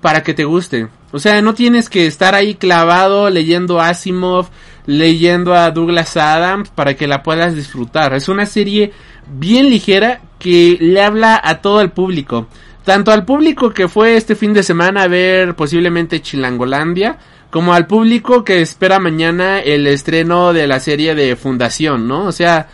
para 0.00 0.22
que 0.22 0.32
te 0.32 0.44
guste. 0.44 0.88
O 1.12 1.18
sea, 1.18 1.42
no 1.42 1.52
tienes 1.52 1.90
que 1.90 2.06
estar 2.06 2.34
ahí 2.34 2.54
clavado 2.54 3.28
leyendo 3.28 3.80
Asimov, 3.80 4.46
leyendo 4.86 5.54
a 5.54 5.70
Douglas 5.70 6.16
Adams 6.16 6.70
para 6.70 6.94
que 6.94 7.06
la 7.06 7.22
puedas 7.22 7.54
disfrutar. 7.54 8.14
Es 8.14 8.28
una 8.28 8.46
serie 8.46 8.92
bien 9.26 9.70
ligera 9.70 10.20
que 10.38 10.76
le 10.80 11.02
habla 11.02 11.40
a 11.42 11.60
todo 11.60 11.80
el 11.80 11.90
público. 11.90 12.48
Tanto 12.84 13.12
al 13.12 13.24
público 13.24 13.70
que 13.70 13.88
fue 13.88 14.16
este 14.16 14.34
fin 14.34 14.52
de 14.52 14.62
semana 14.62 15.04
a 15.04 15.08
ver 15.08 15.56
posiblemente 15.56 16.20
Chilangolandia, 16.20 17.18
como 17.50 17.72
al 17.72 17.86
público 17.86 18.44
que 18.44 18.60
espera 18.60 18.98
mañana 18.98 19.60
el 19.60 19.86
estreno 19.86 20.52
de 20.52 20.66
la 20.66 20.80
serie 20.80 21.14
de 21.14 21.36
Fundación, 21.36 22.06
¿no? 22.06 22.24
O 22.24 22.32
sea, 22.32 22.68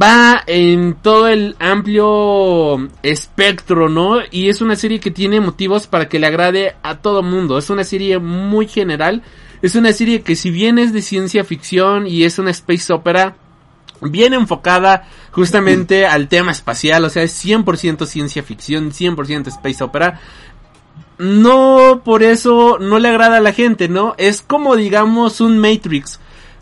va 0.00 0.42
en 0.46 0.94
todo 0.94 1.28
el 1.28 1.56
amplio 1.58 2.88
espectro, 3.02 3.88
¿no? 3.88 4.20
Y 4.30 4.48
es 4.48 4.60
una 4.60 4.76
serie 4.76 5.00
que 5.00 5.10
tiene 5.10 5.40
motivos 5.40 5.86
para 5.86 6.08
que 6.08 6.18
le 6.18 6.26
agrade 6.26 6.76
a 6.82 6.98
todo 6.98 7.22
mundo. 7.22 7.58
Es 7.58 7.70
una 7.70 7.84
serie 7.84 8.18
muy 8.18 8.68
general. 8.68 9.22
Es 9.62 9.74
una 9.74 9.92
serie 9.92 10.22
que 10.22 10.36
si 10.36 10.50
bien 10.50 10.78
es 10.78 10.92
de 10.92 11.02
ciencia 11.02 11.44
ficción 11.44 12.06
y 12.06 12.24
es 12.24 12.38
una 12.38 12.50
space 12.50 12.92
opera, 12.92 13.36
bien 14.00 14.32
enfocada 14.32 15.06
justamente 15.32 16.06
al 16.06 16.28
tema 16.28 16.52
espacial, 16.52 17.04
o 17.04 17.10
sea, 17.10 17.22
es 17.22 17.44
100% 17.44 18.06
ciencia 18.06 18.42
ficción, 18.42 18.90
100% 18.90 19.48
space 19.48 19.84
opera. 19.84 20.20
No 21.18 22.00
por 22.02 22.22
eso 22.22 22.78
no 22.80 22.98
le 22.98 23.08
agrada 23.08 23.36
a 23.36 23.40
la 23.40 23.52
gente, 23.52 23.88
¿no? 23.88 24.14
Es 24.16 24.40
como 24.40 24.76
digamos 24.76 25.40
un 25.42 25.58
Matrix. 25.58 26.18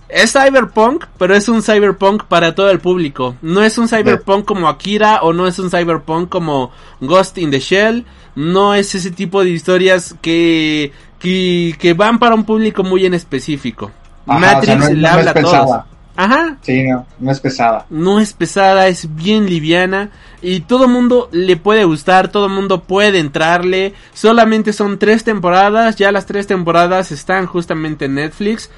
Es 0.09 0.33
cyberpunk, 0.33 1.05
pero 1.19 1.37
es 1.37 1.49
un 1.49 1.63
cyberpunk 1.63 2.25
para 2.25 2.55
todo 2.55 2.71
el 2.71 2.81
público. 2.81 3.37
No 3.43 3.63
es 3.63 3.77
un 3.77 3.89
cyberpunk 3.89 4.47
como 4.47 4.67
Akira 4.67 5.21
o 5.23 5.35
no 5.35 5.47
es 5.47 5.59
un 5.59 5.71
cyberpunk 5.71 6.31
como 6.31 6.73
Ghost 7.01 7.37
in 7.39 7.51
the 7.51 7.61
Shell. 7.61 8.07
No 8.35 8.75
es 8.75 8.95
ese 8.95 9.11
tipo 9.11 9.45
de 9.45 9.51
historias 9.51 10.17
que, 10.23 10.93
que, 11.19 11.75
que 11.79 11.95
van 11.95 12.19
para 12.19 12.35
un 12.35 12.45
público 12.45 12.83
muy 12.85 13.07
en 13.07 13.15
específico. 13.15 13.91
Ajá, 14.27 14.39
Matrix 14.41 14.63
o 14.63 14.67
sea, 14.67 14.77
no- 14.91 14.95
le 14.95 15.01
no 15.03 15.09
habla 15.09 15.31
es 15.31 15.37
a 15.37 15.41
todos. 15.41 15.53
pesada. 15.53 15.87
Ajá, 16.21 16.57
Sí, 16.63 16.83
no, 16.83 17.07
no 17.21 17.31
es 17.31 17.39
pesada. 17.39 17.87
no 17.91 18.19
es 18.19 18.33
pesada, 18.33 18.89
es 18.89 19.15
bien 19.15 19.47
liviana 19.47 20.11
y 20.43 20.61
todo 20.63 20.89
mundo 20.89 21.29
le 21.31 21.57
puede 21.57 21.85
gustar, 21.85 22.27
todo 22.29 22.49
mundo 22.49 22.83
puede 22.83 23.21
entrarle. 23.21 23.95
Solamente 24.15 24.73
son 24.73 24.99
tres 24.99 25.23
temporadas, 25.23 25.95
ya 25.95 26.11
las 26.11 26.27
tres 26.27 26.49
temporadas 26.49 27.13
están 27.13 27.47
justamente 27.47 28.07
en 28.07 28.17
Netflix. 28.17 28.69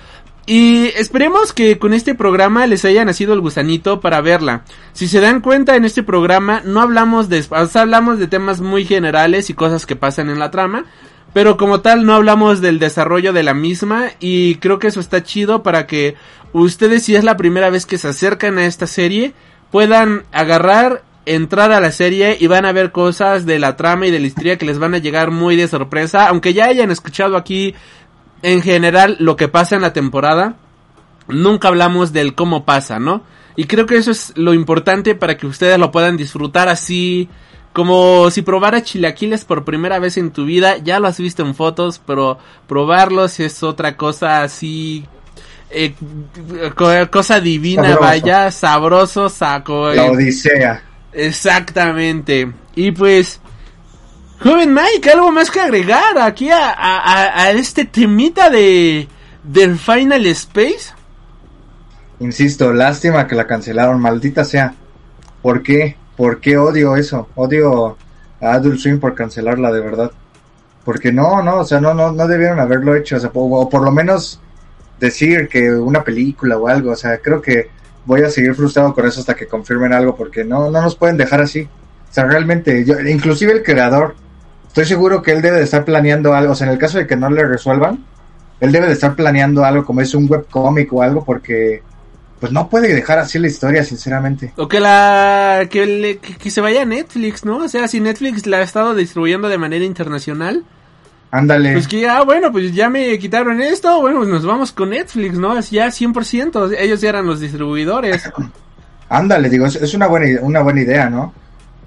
Y 0.47 0.89
esperemos 0.97 1.53
que 1.55 1.79
con 1.79 1.95
este 1.95 2.15
programa 2.15 2.67
les 2.67 2.85
haya 2.85 3.05
nacido 3.07 3.33
el 3.35 3.41
gusanito 3.41 4.01
para 4.01 4.21
verla. 4.21 4.63
Si 4.93 5.07
se 5.09 5.21
dan 5.21 5.41
cuenta 5.41 5.77
en 5.77 5.85
este 5.87 6.03
programa 6.03 6.61
no 6.65 6.81
hablamos 6.83 7.29
de, 7.31 7.43
o 7.49 7.67
sea, 7.67 7.83
hablamos 7.83 8.19
de 8.19 8.27
temas 8.27 8.61
muy 8.61 8.85
generales 8.85 9.49
y 9.49 9.55
cosas 9.55 9.87
que 9.87 9.97
pasan 9.97 10.29
en 10.29 10.39
la 10.39 10.51
trama. 10.51 10.85
Pero 11.33 11.57
como 11.57 11.81
tal 11.81 12.05
no 12.05 12.15
hablamos 12.15 12.61
del 12.61 12.79
desarrollo 12.79 13.33
de 13.33 13.43
la 13.43 13.55
misma 13.55 14.09
y 14.19 14.57
creo 14.57 14.79
que 14.79 14.89
eso 14.89 15.01
está 15.01 15.23
chido 15.23 15.63
para 15.63 15.87
que 15.87 16.17
ustedes 16.53 17.05
si 17.05 17.15
es 17.15 17.23
la 17.23 17.37
primera 17.37 17.71
vez 17.71 17.87
que 17.87 17.99
se 17.99 18.09
acercan 18.09 18.59
a 18.59 18.67
esta 18.67 18.89
serie 18.89 19.33
puedan 19.71 20.25
agarrar, 20.33 21.03
entrar 21.27 21.71
a 21.71 21.81
la 21.81 21.93
serie 21.93 22.37
y 22.41 22.49
van 22.49 22.67
a 22.67 22.73
ver 22.73 22.91
cosas 22.91 23.47
de 23.47 23.61
la 23.61 23.77
trama 23.77 24.07
y 24.07 24.11
de 24.11 24.19
la 24.19 24.27
historia 24.27 24.59
que 24.59 24.67
les 24.67 24.81
van 24.81 24.95
a 24.95 24.99
llegar 24.99 25.31
muy 25.31 25.55
de 25.55 25.69
sorpresa, 25.69 26.27
aunque 26.27 26.53
ya 26.53 26.67
hayan 26.67 26.91
escuchado 26.91 27.37
aquí 27.37 27.75
en 28.43 28.63
general 28.63 29.17
lo 29.21 29.37
que 29.37 29.47
pasa 29.49 29.77
en 29.77 29.83
la 29.83 29.93
temporada, 29.93 30.57
nunca 31.29 31.69
hablamos 31.69 32.13
del 32.13 32.35
cómo 32.35 32.65
pasa, 32.65 32.99
¿no? 32.99 33.23
Y 33.57 33.65
creo 33.65 33.87
que 33.87 33.97
eso 33.97 34.11
es 34.11 34.33
lo 34.37 34.55
importante 34.55 35.15
para 35.15 35.37
que 35.37 35.47
ustedes 35.47 35.79
lo 35.79 35.91
puedan 35.91 36.17
disfrutar 36.17 36.69
así, 36.69 37.29
como 37.73 38.31
si 38.31 38.43
probara 38.43 38.83
chilaquiles 38.83 39.45
por 39.45 39.65
primera 39.65 39.99
vez 39.99 40.17
en 40.17 40.31
tu 40.33 40.45
vida, 40.45 40.79
ya 40.79 40.99
lo 40.99 41.07
has 41.09 41.19
visto 41.19 41.43
en 41.45 41.55
fotos, 41.55 42.01
pero 42.05 42.39
probarlos 42.67 43.39
es 43.41 43.63
otra 43.63 43.97
cosa 43.97 44.43
así, 44.43 45.07
eh, 45.71 45.95
co- 46.75 47.11
cosa 47.11 47.41
divina, 47.41 47.83
Sabroso. 47.85 48.01
vaya, 48.01 48.51
sabroso, 48.51 49.29
saco. 49.29 49.89
La 49.91 50.05
Odisea. 50.11 50.83
Exactamente. 51.13 52.53
Y 52.75 52.91
pues, 52.93 53.41
joven 54.41 54.75
Mike, 54.75 55.11
algo 55.11 55.31
más 55.31 55.51
que 55.51 55.61
agregar 55.61 56.19
aquí 56.19 56.51
a- 56.51 56.75
a 56.77 57.51
este 57.53 57.85
temita 57.85 58.51
de 58.51 59.09
del 59.45 59.79
Final 59.79 60.27
Space. 60.27 60.93
Insisto, 62.21 62.73
lástima 62.73 63.27
que 63.27 63.35
la 63.35 63.47
cancelaron, 63.47 64.01
maldita 64.01 64.45
sea. 64.45 64.75
¿Por 65.41 65.63
qué? 65.63 65.97
¿Por 66.21 66.39
qué 66.39 66.59
odio 66.59 66.97
eso? 66.97 67.29
Odio 67.35 67.97
a 68.43 68.53
Adult 68.53 68.79
Swim 68.79 69.01
por 69.01 69.15
cancelarla, 69.15 69.73
de 69.73 69.81
verdad. 69.81 70.11
Porque 70.85 71.11
no, 71.11 71.43
no, 71.43 71.61
o 71.61 71.65
sea, 71.65 71.81
no, 71.81 71.95
no, 71.95 72.13
no 72.13 72.29
debieron 72.29 72.61
haberlo 72.61 72.95
hecho, 72.95 73.17
o 73.17 73.21
sea, 73.21 73.31
o 73.33 73.71
por 73.71 73.81
lo 73.81 73.91
menos 73.91 74.39
decir 74.99 75.49
que 75.49 75.73
una 75.73 76.05
película 76.05 76.59
o 76.59 76.69
algo, 76.69 76.91
o 76.91 76.95
sea, 76.95 77.17
creo 77.23 77.41
que 77.41 77.71
voy 78.05 78.21
a 78.21 78.29
seguir 78.29 78.55
frustrado 78.55 78.93
con 78.93 79.07
eso 79.07 79.21
hasta 79.21 79.35
que 79.35 79.47
confirmen 79.47 79.95
algo, 79.95 80.15
porque 80.15 80.45
no, 80.45 80.71
no 80.71 80.83
nos 80.83 80.95
pueden 80.95 81.17
dejar 81.17 81.41
así. 81.41 81.63
O 81.63 82.13
sea, 82.13 82.27
realmente, 82.27 82.85
yo, 82.85 83.01
inclusive 83.01 83.53
el 83.53 83.63
creador, 83.63 84.15
estoy 84.69 84.85
seguro 84.85 85.23
que 85.23 85.33
él 85.33 85.41
debe 85.41 85.57
de 85.57 85.65
estar 85.65 85.87
planeando 85.87 86.35
algo, 86.35 86.53
o 86.53 86.55
sea, 86.55 86.67
en 86.67 86.75
el 86.75 86.79
caso 86.79 86.99
de 86.99 87.07
que 87.07 87.17
no 87.17 87.31
le 87.31 87.47
resuelvan, 87.47 88.05
él 88.61 88.73
debe 88.73 88.89
de 88.89 88.93
estar 88.93 89.17
planeando 89.17 89.65
algo 89.65 89.87
como 89.87 90.03
es 90.03 90.15
un 90.15 90.31
webcómic 90.31 90.93
o 90.93 91.01
algo, 91.01 91.25
porque 91.25 91.83
pues 92.41 92.53
no 92.53 92.69
puede 92.69 92.93
dejar 92.95 93.19
así 93.19 93.39
la 93.39 93.47
historia, 93.49 93.85
sinceramente. 93.85 94.53
O 94.57 94.67
que 94.67 94.81
la 94.81 95.67
que, 95.71 95.87
le- 95.87 96.19
que, 96.19 96.37
que 96.37 96.51
se 96.51 96.61
vaya 96.61 96.83
a 96.83 96.85
Netflix, 96.87 97.45
¿no? 97.45 97.59
O 97.59 97.69
sea, 97.69 97.87
si 97.87 98.01
Netflix 98.01 98.47
la 98.47 98.59
ha 98.59 98.63
estado 98.63 98.95
distribuyendo 98.95 99.49
de 99.49 99.59
manera 99.59 99.85
internacional, 99.85 100.65
Ándale. 101.31 101.75
pues 101.75 101.87
que 101.87 102.09
ah, 102.09 102.23
bueno, 102.23 102.51
pues 102.51 102.75
ya 102.75 102.89
me 102.91 103.19
quitaron 103.19 103.61
esto, 103.61 104.01
bueno, 104.01 104.19
pues 104.19 104.31
nos 104.31 104.45
vamos 104.47 104.73
con 104.73 104.91
Netflix, 104.91 105.35
¿no? 105.39 105.57
Es 105.59 105.71
ya 105.71 105.89
100%, 105.89 106.75
ellos 106.79 107.01
ya 107.01 107.11
eran 107.11 107.27
los 107.27 107.41
distribuidores. 107.41 108.29
Ándale, 109.09 109.49
digo, 109.51 109.67
es, 109.67 109.77
es 109.77 109.93
una 109.95 110.07
buena 110.07 110.41
una 110.41 110.61
buena 110.61 110.81
idea, 110.81 111.11
¿no? 111.11 111.33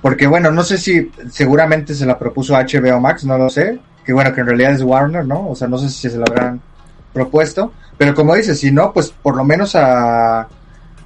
Porque 0.01 0.27
bueno, 0.27 0.51
no 0.51 0.63
sé 0.63 0.77
si 0.77 1.09
seguramente 1.31 1.95
se 1.95 2.05
la 2.05 2.19
propuso 2.19 2.53
HBO 2.55 2.99
Max, 2.99 3.23
no 3.23 3.37
lo 3.37 3.49
sé. 3.49 3.79
Que 4.05 4.11
bueno, 4.11 4.33
que 4.33 4.41
en 4.41 4.47
realidad 4.47 4.73
es 4.73 4.81
Warner, 4.83 5.25
¿no? 5.25 5.47
O 5.49 5.55
sea, 5.55 5.67
no 5.69 5.77
sé 5.77 5.89
si 5.89 6.09
se 6.09 6.17
lo 6.17 6.25
habrán 6.27 6.61
propuesto. 7.13 7.71
Pero 7.97 8.13
como 8.15 8.35
dices, 8.35 8.59
si 8.59 8.71
no, 8.71 8.91
pues 8.91 9.11
por 9.11 9.35
lo 9.37 9.43
menos 9.43 9.75
a, 9.75 10.47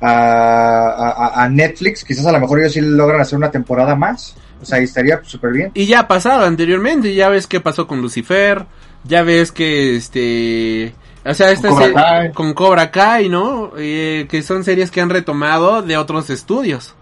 a, 0.02 1.50
Netflix, 1.52 2.04
quizás 2.04 2.26
a 2.26 2.32
lo 2.32 2.40
mejor 2.40 2.60
ellos 2.60 2.74
sí 2.74 2.82
logran 2.82 3.22
hacer 3.22 3.38
una 3.38 3.52
temporada 3.52 3.96
más. 3.96 4.36
O 4.62 4.66
sea, 4.66 4.78
ahí 4.80 4.86
estaría 4.86 5.20
súper 5.24 5.52
bien. 5.52 5.72
Y 5.74 5.86
ya 5.86 6.02
ha 6.02 6.08
pasado 6.08 6.46
anteriormente, 6.46 7.14
ya 7.14 7.30
ves 7.30 7.46
qué 7.48 7.60
pasó 7.60 7.88
con 7.88 8.02
Lucifer, 8.02 8.66
ya 9.04 9.24
ves 9.24 9.52
que 9.52 9.96
este... 9.96 10.96
O 11.26 11.34
sea, 11.34 11.52
esta 11.52 11.68
Cobra 11.68 11.88
se- 11.88 11.94
Kai. 11.94 12.32
con 12.32 12.54
Cobra 12.54 12.90
Kai, 12.90 13.28
¿no? 13.30 13.74
Eh, 13.78 14.28
que 14.30 14.42
son 14.42 14.64
series 14.64 14.92
que 14.92 15.02
han 15.02 15.10
retomado 15.10 15.82
de 15.82 15.98
otros 15.98 16.30
estudios. 16.30 16.96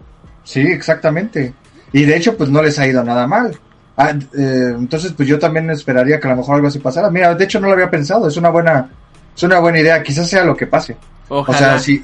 Sí, 0.44 0.61
exactamente. 0.61 1.53
Y 1.94 2.06
de 2.06 2.18
hecho, 2.18 2.36
pues 2.36 2.49
no 2.49 2.61
les 2.61 2.77
ha 2.80 2.88
ido 2.88 3.03
nada 3.03 3.27
mal. 3.27 3.57
Ah, 3.97 4.11
eh, 4.11 4.73
entonces, 4.77 5.13
pues 5.13 5.27
yo 5.27 5.39
también 5.39 5.69
esperaría 5.69 6.19
que 6.19 6.27
a 6.27 6.31
lo 6.31 6.38
mejor 6.38 6.55
algo 6.55 6.67
así 6.67 6.80
pasara. 6.80 7.09
Mira, 7.09 7.34
de 7.34 7.43
hecho 7.43 7.59
no 7.59 7.67
lo 7.67 7.73
había 7.73 7.89
pensado. 7.89 8.27
Es 8.27 8.38
una 8.38 8.49
buena, 8.49 8.89
es 9.35 9.43
una 9.43 9.59
buena 9.59 9.80
idea. 9.80 10.03
Quizás 10.03 10.30
sea 10.30 10.43
lo 10.43 10.55
que 10.55 10.67
pase. 10.67 10.97
Ojalá. 11.30 11.57
O 11.57 11.59
sea, 11.59 11.80
sí, 11.80 12.03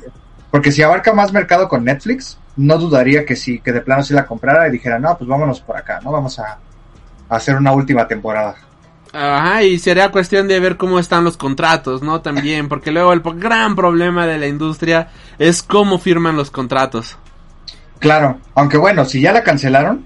porque 0.52 0.72
si 0.72 0.84
abarca 0.84 1.14
más 1.14 1.32
mercado 1.32 1.68
con 1.70 1.86
Netflix, 1.86 2.38
no 2.58 2.78
dudaría 2.78 3.26
que 3.26 3.36
sí, 3.36 3.60
que 3.60 3.72
de 3.72 3.82
plano 3.82 4.04
sí 4.04 4.14
la 4.14 4.26
comprara 4.26 4.68
y 4.68 4.72
dijera, 4.72 5.00
no, 5.00 5.18
pues 5.18 5.30
vámonos 5.30 5.62
por 5.62 5.78
acá, 5.78 6.00
no 6.04 6.12
vamos 6.12 6.38
a, 6.40 6.58
a 7.30 7.36
hacer 7.36 7.56
una 7.56 7.72
última 7.72 8.08
temporada. 8.08 8.56
Ajá, 9.14 9.64
y 9.64 9.80
sería 9.80 10.12
cuestión 10.12 10.48
de 10.48 10.60
ver 10.60 10.78
cómo 10.78 11.00
están 11.00 11.24
los 11.24 11.38
contratos, 11.38 12.02
¿no? 12.02 12.22
También, 12.22 12.70
porque 12.70 12.92
luego 12.92 13.12
el 13.14 13.22
gran 13.22 13.76
problema 13.76 14.26
de 14.26 14.38
la 14.38 14.48
industria 14.48 15.10
es 15.38 15.64
cómo 15.64 16.00
firman 16.00 16.38
los 16.38 16.52
contratos. 16.52 17.18
Claro, 18.00 18.40
aunque 18.56 18.78
bueno, 18.78 19.06
si 19.06 19.22
ya 19.22 19.32
la 19.32 19.44
cancelaron, 19.44 20.06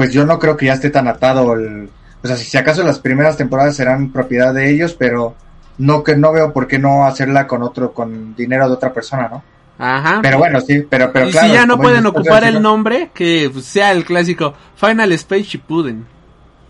pues 0.00 0.14
yo 0.14 0.24
no 0.24 0.38
creo 0.38 0.56
que 0.56 0.64
ya 0.64 0.72
esté 0.72 0.88
tan 0.88 1.08
atado 1.08 1.52
el, 1.52 1.90
o 2.22 2.26
sea, 2.26 2.34
si, 2.38 2.56
acaso 2.56 2.82
las 2.82 2.98
primeras 3.00 3.36
temporadas 3.36 3.76
serán 3.76 4.10
propiedad 4.10 4.54
de 4.54 4.70
ellos, 4.70 4.94
pero 4.98 5.34
no 5.76 6.02
que 6.02 6.16
no 6.16 6.32
veo 6.32 6.54
por 6.54 6.66
qué 6.66 6.78
no 6.78 7.04
hacerla 7.04 7.46
con 7.46 7.62
otro, 7.62 7.92
con 7.92 8.34
dinero 8.34 8.66
de 8.66 8.72
otra 8.72 8.94
persona, 8.94 9.28
¿no? 9.28 9.42
Ajá. 9.78 10.20
Pero 10.22 10.38
bueno, 10.38 10.58
sí, 10.62 10.86
pero, 10.88 11.12
pero 11.12 11.28
y 11.28 11.32
claro. 11.32 11.48
si 11.48 11.52
ya 11.52 11.66
no 11.66 11.76
pueden 11.76 12.02
dices, 12.04 12.16
ocupar 12.18 12.44
el 12.44 12.54
no- 12.54 12.60
nombre, 12.60 13.10
que 13.12 13.50
pues, 13.52 13.66
sea 13.66 13.92
el 13.92 14.06
clásico 14.06 14.54
Final 14.74 15.12
Space 15.12 15.42
Shippuden. 15.42 16.06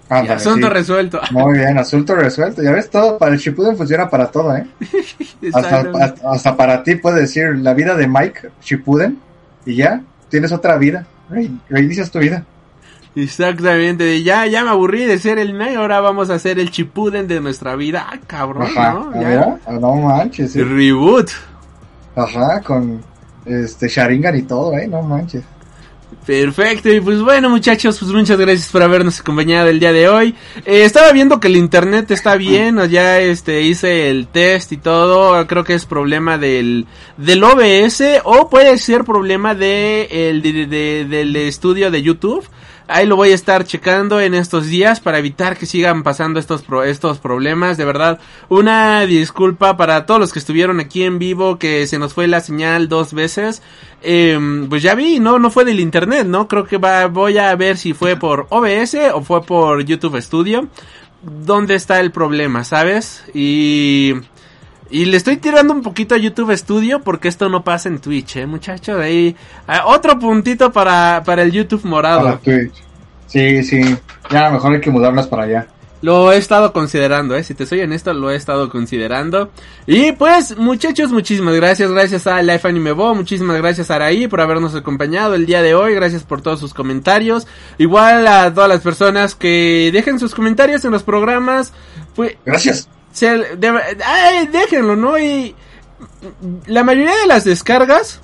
Asunto 0.08 0.66
sí. 0.66 0.72
resuelto. 0.72 1.20
Muy 1.30 1.58
bien, 1.58 1.78
asunto 1.78 2.16
resuelto. 2.16 2.64
Ya 2.64 2.72
ves, 2.72 2.90
todo 2.90 3.16
para 3.16 3.30
el 3.32 3.38
Shippuden 3.38 3.76
funciona 3.76 4.10
para 4.10 4.26
todo, 4.26 4.56
¿eh? 4.56 4.66
Hasta, 5.54 5.84
hasta, 6.00 6.30
hasta 6.32 6.56
para 6.56 6.82
ti 6.82 6.96
puede 6.96 7.20
decir 7.20 7.56
la 7.58 7.74
vida 7.74 7.94
de 7.94 8.08
Mike 8.08 8.50
Shippuden 8.60 9.20
y 9.64 9.76
ya 9.76 10.00
tienes 10.28 10.50
otra 10.50 10.76
vida. 10.78 11.06
Re- 11.28 11.48
Reinicias 11.68 12.10
tu 12.10 12.18
vida. 12.18 12.44
Exactamente, 13.16 14.04
de 14.04 14.22
ya, 14.22 14.46
ya 14.46 14.62
me 14.62 14.70
aburrí 14.70 15.04
de 15.04 15.18
ser 15.18 15.38
el 15.38 15.56
Nai, 15.58 15.74
ahora 15.74 16.00
vamos 16.00 16.30
a 16.30 16.34
hacer 16.34 16.58
el 16.60 16.70
Chipuden 16.70 17.26
de 17.26 17.40
nuestra 17.40 17.74
vida. 17.76 18.06
Ah, 18.08 18.18
cabrón, 18.26 18.62
Ajá. 18.64 18.92
¿no? 18.94 19.10
Ah, 19.14 19.20
Ya. 19.20 19.28
mira, 19.28 19.58
no 19.80 19.94
manches. 19.96 20.52
sí. 20.52 20.62
Reboot. 20.62 21.28
Ajá, 22.14 22.60
con 22.60 23.02
este 23.44 23.88
Sharingan 23.88 24.36
y 24.38 24.42
todo, 24.42 24.76
¿eh? 24.76 24.86
No 24.86 25.02
manches. 25.02 25.42
Perfecto, 26.26 26.88
y 26.92 27.00
pues 27.00 27.22
bueno 27.22 27.48
muchachos, 27.50 27.98
pues 27.98 28.12
muchas 28.12 28.38
gracias 28.38 28.68
por 28.68 28.82
habernos 28.82 29.18
acompañado 29.20 29.68
el 29.68 29.80
día 29.80 29.92
de 29.92 30.08
hoy. 30.08 30.34
Eh, 30.64 30.84
estaba 30.84 31.10
viendo 31.12 31.40
que 31.40 31.48
el 31.48 31.56
internet 31.56 32.10
está 32.10 32.36
bien, 32.36 32.78
o 32.78 32.84
ya 32.84 33.18
este 33.20 33.62
hice 33.62 34.10
el 34.10 34.26
test 34.28 34.70
y 34.72 34.76
todo, 34.76 35.44
creo 35.46 35.64
que 35.64 35.74
es 35.74 35.86
problema 35.86 36.36
del, 36.36 36.86
del 37.16 37.42
OBS 37.42 38.02
o 38.24 38.48
puede 38.50 38.76
ser 38.78 39.04
problema 39.04 39.54
de, 39.54 40.28
el, 40.30 40.42
de- 40.42 40.66
de- 40.66 41.04
del 41.08 41.34
estudio 41.36 41.90
de 41.90 42.02
YouTube. 42.02 42.44
Ahí 42.90 43.06
lo 43.06 43.14
voy 43.14 43.30
a 43.30 43.34
estar 43.34 43.64
checando 43.64 44.20
en 44.20 44.34
estos 44.34 44.66
días 44.66 44.98
para 44.98 45.18
evitar 45.18 45.56
que 45.56 45.64
sigan 45.64 46.02
pasando 46.02 46.40
estos 46.40 46.64
estos 46.84 47.18
problemas. 47.18 47.76
De 47.76 47.84
verdad, 47.84 48.18
una 48.48 49.02
disculpa 49.06 49.76
para 49.76 50.06
todos 50.06 50.18
los 50.18 50.32
que 50.32 50.40
estuvieron 50.40 50.80
aquí 50.80 51.04
en 51.04 51.20
vivo 51.20 51.58
que 51.58 51.86
se 51.86 51.98
nos 52.00 52.14
fue 52.14 52.26
la 52.26 52.40
señal 52.40 52.88
dos 52.88 53.14
veces. 53.14 53.62
Em, 54.02 54.68
pues 54.68 54.82
ya 54.82 54.94
vi, 54.94 55.20
no, 55.20 55.38
no 55.38 55.50
fue 55.50 55.64
del 55.64 55.78
internet, 55.78 56.26
¿no? 56.26 56.48
Creo 56.48 56.64
que 56.64 56.78
va, 56.78 57.06
voy 57.06 57.38
a 57.38 57.54
ver 57.54 57.76
si 57.76 57.92
fue 57.92 58.16
por 58.16 58.48
OBS 58.50 58.96
o 59.14 59.22
fue 59.22 59.42
por 59.42 59.84
YouTube 59.84 60.20
Studio. 60.20 60.66
¿Dónde 61.22 61.76
está 61.76 62.00
el 62.00 62.10
problema, 62.10 62.64
sabes? 62.64 63.24
Y... 63.32 64.14
Y 64.90 65.04
le 65.04 65.16
estoy 65.16 65.36
tirando 65.36 65.72
un 65.72 65.82
poquito 65.82 66.14
a 66.14 66.18
YouTube 66.18 66.56
Studio 66.56 67.00
porque 67.00 67.28
esto 67.28 67.48
no 67.48 67.62
pasa 67.62 67.88
en 67.88 68.00
Twitch, 68.00 68.36
eh, 68.36 68.46
muchachos. 68.46 69.00
Ahí, 69.00 69.36
ah, 69.66 69.84
otro 69.86 70.18
puntito 70.18 70.72
para, 70.72 71.22
para 71.24 71.42
el 71.42 71.52
YouTube 71.52 71.84
morado. 71.84 72.24
Para 72.24 72.38
Twitch. 72.38 72.82
Sí, 73.26 73.62
sí. 73.62 73.96
Ya 74.30 74.46
a 74.46 74.48
lo 74.48 74.54
mejor 74.54 74.74
hay 74.74 74.80
que 74.80 74.90
mudarlas 74.90 75.28
para 75.28 75.44
allá. 75.44 75.68
Lo 76.02 76.32
he 76.32 76.38
estado 76.38 76.72
considerando, 76.72 77.36
eh. 77.36 77.44
Si 77.44 77.54
te 77.54 77.66
soy 77.66 77.82
honesto, 77.82 78.12
lo 78.14 78.30
he 78.30 78.36
estado 78.36 78.70
considerando. 78.70 79.50
Y 79.86 80.12
pues, 80.12 80.56
muchachos, 80.56 81.12
muchísimas 81.12 81.54
gracias. 81.54 81.90
Gracias 81.90 82.26
a 82.26 82.42
Life 82.42 82.66
Anime 82.66 82.92
Bo. 82.92 83.14
Muchísimas 83.14 83.58
gracias 83.58 83.90
a 83.90 83.96
Araí 83.96 84.26
por 84.26 84.40
habernos 84.40 84.74
acompañado 84.74 85.34
el 85.34 85.44
día 85.44 85.62
de 85.62 85.74
hoy. 85.74 85.94
Gracias 85.94 86.24
por 86.24 86.40
todos 86.40 86.58
sus 86.58 86.72
comentarios. 86.72 87.46
Igual 87.76 88.26
a 88.26 88.52
todas 88.52 88.70
las 88.70 88.80
personas 88.80 89.34
que 89.34 89.90
dejen 89.92 90.18
sus 90.18 90.34
comentarios 90.34 90.84
en 90.84 90.90
los 90.90 91.02
programas. 91.02 91.74
Gracias. 92.46 92.88
Se, 93.12 93.56
de- 93.56 93.96
ay, 94.04 94.46
déjenlo, 94.48 94.96
¿no? 94.96 95.18
Y 95.18 95.54
la 96.66 96.84
mayoría 96.84 97.16
de 97.16 97.26
las 97.26 97.44
descargas, 97.44 98.20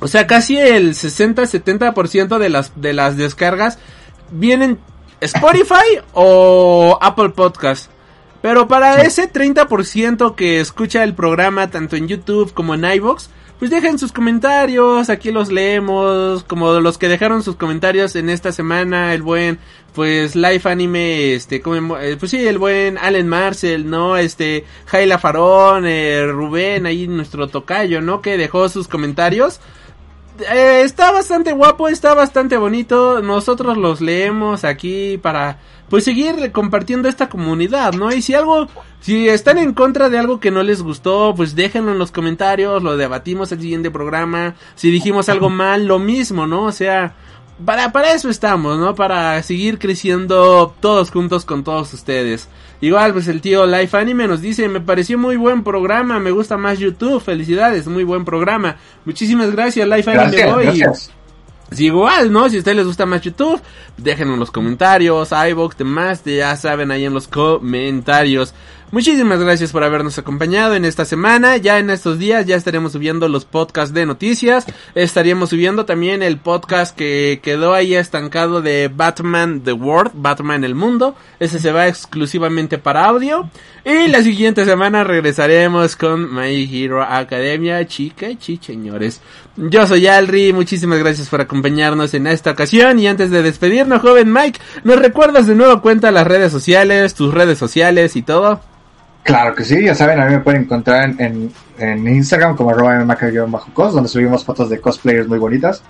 o 0.00 0.08
sea, 0.08 0.26
casi 0.26 0.58
el 0.58 0.94
60-70% 0.94 2.38
de 2.38 2.48
las, 2.48 2.72
de 2.80 2.92
las 2.92 3.16
descargas 3.16 3.78
vienen 4.30 4.78
Spotify 5.20 6.00
o 6.12 6.98
Apple 7.00 7.30
Podcast. 7.30 7.90
Pero 8.42 8.68
para 8.68 9.02
ese 9.02 9.32
30% 9.32 10.34
que 10.36 10.60
escucha 10.60 11.02
el 11.02 11.14
programa 11.14 11.70
tanto 11.70 11.96
en 11.96 12.06
YouTube 12.06 12.52
como 12.52 12.74
en 12.74 12.84
iVoox, 12.84 13.28
pues 13.58 13.70
dejen 13.70 13.98
sus 13.98 14.12
comentarios, 14.12 15.08
aquí 15.08 15.30
los 15.32 15.50
leemos, 15.50 16.44
como 16.44 16.72
los 16.80 16.98
que 16.98 17.08
dejaron 17.08 17.42
sus 17.42 17.56
comentarios 17.56 18.14
en 18.14 18.28
esta 18.28 18.52
semana, 18.52 19.14
el 19.14 19.22
buen, 19.22 19.58
pues, 19.94 20.36
Life 20.36 20.68
Anime, 20.68 21.32
este, 21.34 21.62
como, 21.62 21.96
eh, 21.98 22.16
pues 22.16 22.30
sí, 22.32 22.46
el 22.46 22.58
buen 22.58 22.98
Allen 22.98 23.28
Marcel, 23.28 23.88
¿no? 23.88 24.16
Este, 24.18 24.66
Jaila 24.86 25.18
Farón, 25.18 25.86
eh, 25.86 26.26
Rubén, 26.26 26.84
ahí 26.84 27.08
nuestro 27.08 27.48
tocayo, 27.48 28.02
¿no? 28.02 28.20
Que 28.20 28.36
dejó 28.36 28.68
sus 28.68 28.88
comentarios. 28.88 29.60
Eh, 30.52 30.82
está 30.84 31.12
bastante 31.12 31.52
guapo, 31.52 31.88
está 31.88 32.14
bastante 32.14 32.58
bonito. 32.58 33.22
Nosotros 33.22 33.78
los 33.78 34.02
leemos 34.02 34.64
aquí 34.64 35.16
para 35.16 35.58
pues 35.88 36.04
seguir 36.04 36.50
compartiendo 36.52 37.08
esta 37.08 37.28
comunidad, 37.28 37.92
¿no? 37.92 38.12
Y 38.12 38.22
si 38.22 38.34
algo, 38.34 38.68
si 39.00 39.28
están 39.28 39.58
en 39.58 39.72
contra 39.72 40.08
de 40.08 40.18
algo 40.18 40.40
que 40.40 40.50
no 40.50 40.62
les 40.62 40.82
gustó, 40.82 41.34
pues 41.36 41.54
déjenlo 41.54 41.92
en 41.92 41.98
los 41.98 42.10
comentarios, 42.10 42.82
lo 42.82 42.96
debatimos 42.96 43.52
el 43.52 43.60
siguiente 43.60 43.90
programa. 43.90 44.54
Si 44.74 44.90
dijimos 44.90 45.28
algo 45.28 45.50
mal, 45.50 45.86
lo 45.86 45.98
mismo, 45.98 46.46
¿no? 46.46 46.64
O 46.64 46.72
sea, 46.72 47.14
para, 47.64 47.92
para 47.92 48.12
eso 48.12 48.28
estamos, 48.28 48.78
¿no? 48.78 48.94
Para 48.94 49.42
seguir 49.42 49.78
creciendo 49.78 50.74
todos 50.80 51.10
juntos 51.10 51.44
con 51.44 51.64
todos 51.64 51.92
ustedes. 51.94 52.48
Igual, 52.80 53.12
pues 53.12 53.28
el 53.28 53.40
tío 53.40 53.66
Life 53.66 53.96
Anime 53.96 54.28
nos 54.28 54.42
dice, 54.42 54.68
me 54.68 54.80
pareció 54.80 55.16
muy 55.16 55.36
buen 55.36 55.64
programa, 55.64 56.18
me 56.18 56.30
gusta 56.30 56.58
más 56.58 56.78
YouTube, 56.78 57.22
felicidades, 57.22 57.86
muy 57.86 58.04
buen 58.04 58.24
programa. 58.24 58.76
Muchísimas 59.04 59.50
gracias 59.52 59.88
Life 59.88 60.10
Anime 60.10 60.36
Gracias, 60.36 60.54
Boy. 60.54 60.64
gracias. 60.64 61.25
Si 61.70 61.86
igual, 61.86 62.30
¿no? 62.30 62.48
Si 62.48 62.56
a 62.56 62.58
ustedes 62.60 62.76
les 62.76 62.86
gusta 62.86 63.06
más 63.06 63.22
YouTube, 63.22 63.60
déjenlo 63.96 64.34
en 64.34 64.40
los 64.40 64.50
comentarios, 64.50 65.32
iVoox, 65.32 65.76
demás, 65.76 66.22
ya 66.24 66.54
saben 66.56 66.90
ahí 66.90 67.04
en 67.04 67.14
los 67.14 67.26
comentarios. 67.26 68.54
Muchísimas 68.92 69.40
gracias 69.40 69.72
por 69.72 69.82
habernos 69.82 70.16
acompañado 70.16 70.76
en 70.76 70.84
esta 70.84 71.04
semana. 71.04 71.56
Ya 71.56 71.80
en 71.80 71.90
estos 71.90 72.20
días 72.20 72.46
ya 72.46 72.54
estaremos 72.54 72.92
subiendo 72.92 73.28
los 73.28 73.44
podcasts 73.44 73.92
de 73.92 74.06
noticias. 74.06 74.64
Estaríamos 74.94 75.50
subiendo 75.50 75.84
también 75.86 76.22
el 76.22 76.38
podcast 76.38 76.96
que 76.96 77.40
quedó 77.42 77.74
ahí 77.74 77.96
estancado 77.96 78.62
de 78.62 78.88
Batman 78.94 79.62
The 79.62 79.72
World, 79.72 80.12
Batman 80.14 80.62
el 80.62 80.76
Mundo. 80.76 81.16
Ese 81.40 81.58
se 81.58 81.72
va 81.72 81.88
exclusivamente 81.88 82.78
para 82.78 83.06
audio. 83.06 83.50
Y 83.88 84.08
la 84.08 84.20
siguiente 84.20 84.64
semana 84.64 85.04
regresaremos 85.04 85.94
con 85.94 86.34
My 86.34 86.68
Hero 86.68 87.04
Academia, 87.04 87.86
chica 87.86 88.28
y 88.28 88.34
chicheñores. 88.34 89.20
Yo 89.54 89.86
soy 89.86 90.08
Alri, 90.08 90.52
muchísimas 90.52 90.98
gracias 90.98 91.28
por 91.28 91.40
acompañarnos 91.40 92.12
en 92.14 92.26
esta 92.26 92.50
ocasión. 92.50 92.98
Y 92.98 93.06
antes 93.06 93.30
de 93.30 93.44
despedirnos, 93.44 94.02
joven 94.02 94.32
Mike, 94.32 94.58
¿nos 94.82 94.98
recuerdas 94.98 95.46
de 95.46 95.54
nuevo 95.54 95.80
cuenta 95.82 96.10
las 96.10 96.26
redes 96.26 96.50
sociales, 96.50 97.14
tus 97.14 97.32
redes 97.32 97.58
sociales 97.58 98.16
y 98.16 98.22
todo? 98.22 98.60
Claro 99.22 99.54
que 99.54 99.64
sí, 99.64 99.80
ya 99.84 99.94
saben, 99.94 100.18
a 100.18 100.26
mí 100.26 100.32
me 100.32 100.40
pueden 100.40 100.62
encontrar 100.62 101.08
en, 101.08 101.20
en, 101.20 101.52
en 101.78 102.08
Instagram 102.08 102.56
como 102.56 102.74
cos 103.72 103.94
donde 103.94 104.08
subimos 104.08 104.44
fotos 104.44 104.68
de 104.68 104.80
cosplayers 104.80 105.28
muy 105.28 105.38
bonitas. 105.38 105.84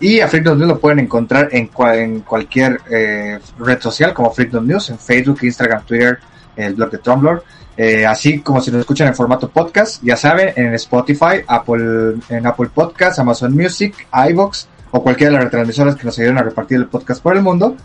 Y 0.00 0.18
a 0.18 0.26
Freak 0.26 0.44
News 0.44 0.58
lo 0.58 0.80
pueden 0.80 0.98
encontrar 0.98 1.50
en, 1.52 1.70
en 1.94 2.20
cualquier 2.22 2.80
eh, 2.90 3.38
red 3.60 3.80
social 3.80 4.12
como 4.12 4.32
Freak 4.32 4.54
News, 4.54 4.90
en 4.90 4.98
Facebook, 4.98 5.38
Instagram, 5.42 5.84
Twitter, 5.84 6.18
el 6.58 6.74
blog 6.74 6.90
de 6.90 6.98
Tumblr. 6.98 7.42
Eh, 7.76 8.04
así 8.04 8.40
como 8.40 8.60
si 8.60 8.70
nos 8.70 8.80
escuchan 8.80 9.08
en 9.08 9.14
formato 9.14 9.48
podcast, 9.48 10.02
ya 10.02 10.16
saben, 10.16 10.52
en 10.56 10.74
Spotify, 10.74 11.42
Apple, 11.46 12.16
en 12.28 12.46
Apple 12.46 12.70
Podcasts, 12.74 13.20
Amazon 13.20 13.54
Music, 13.54 13.94
iVoox 14.30 14.66
o 14.90 15.02
cualquiera 15.02 15.30
de 15.30 15.36
las 15.36 15.44
retransmisoras 15.44 15.94
que 15.94 16.04
nos 16.04 16.18
ayuden 16.18 16.38
a 16.38 16.42
repartir 16.42 16.78
el 16.78 16.86
podcast 16.86 17.22
por 17.22 17.36
el 17.36 17.42
mundo. 17.42 17.76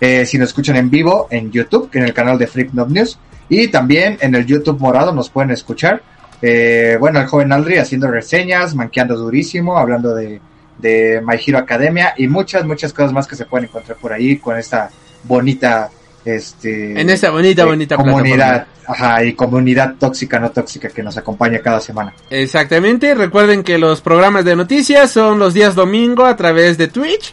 Eh, 0.00 0.26
si 0.26 0.36
nos 0.36 0.48
escuchan 0.48 0.76
en 0.76 0.90
vivo 0.90 1.28
en 1.30 1.50
YouTube, 1.50 1.88
en 1.92 2.04
el 2.04 2.12
canal 2.12 2.38
de 2.38 2.46
Freak 2.46 2.72
Noob 2.72 2.90
News. 2.90 3.18
Y 3.48 3.68
también 3.68 4.18
en 4.20 4.34
el 4.34 4.44
YouTube 4.44 4.80
morado 4.80 5.12
nos 5.12 5.30
pueden 5.30 5.52
escuchar. 5.52 6.02
Eh, 6.42 6.96
bueno, 6.98 7.20
el 7.20 7.26
joven 7.26 7.52
Aldri 7.52 7.78
haciendo 7.78 8.08
reseñas, 8.08 8.74
manqueando 8.74 9.16
durísimo, 9.16 9.78
hablando 9.78 10.14
de, 10.14 10.40
de 10.78 11.22
My 11.24 11.36
Hero 11.44 11.58
Academia 11.58 12.14
y 12.16 12.28
muchas, 12.28 12.64
muchas 12.64 12.92
cosas 12.92 13.12
más 13.12 13.26
que 13.26 13.36
se 13.36 13.46
pueden 13.46 13.68
encontrar 13.68 13.96
por 13.96 14.12
ahí 14.12 14.36
con 14.38 14.58
esta 14.58 14.90
bonita, 15.24 15.88
este, 16.26 17.00
En 17.00 17.08
esa 17.08 17.30
bonita, 17.30 17.62
eh, 17.62 17.66
bonita 17.66 17.96
comunidad, 17.96 18.66
ajá, 18.86 19.24
y 19.24 19.32
comunidad 19.34 19.94
tóxica, 19.98 20.40
no 20.40 20.50
tóxica 20.50 20.88
que 20.88 21.02
nos 21.02 21.16
acompaña 21.16 21.60
cada 21.60 21.80
semana. 21.80 22.12
Exactamente, 22.28 23.14
recuerden 23.14 23.62
que 23.62 23.78
los 23.78 24.00
programas 24.00 24.44
de 24.44 24.56
noticias 24.56 25.10
son 25.10 25.38
los 25.38 25.54
días 25.54 25.74
domingo 25.74 26.24
a 26.24 26.36
través 26.36 26.76
de 26.78 26.88
Twitch. 26.88 27.32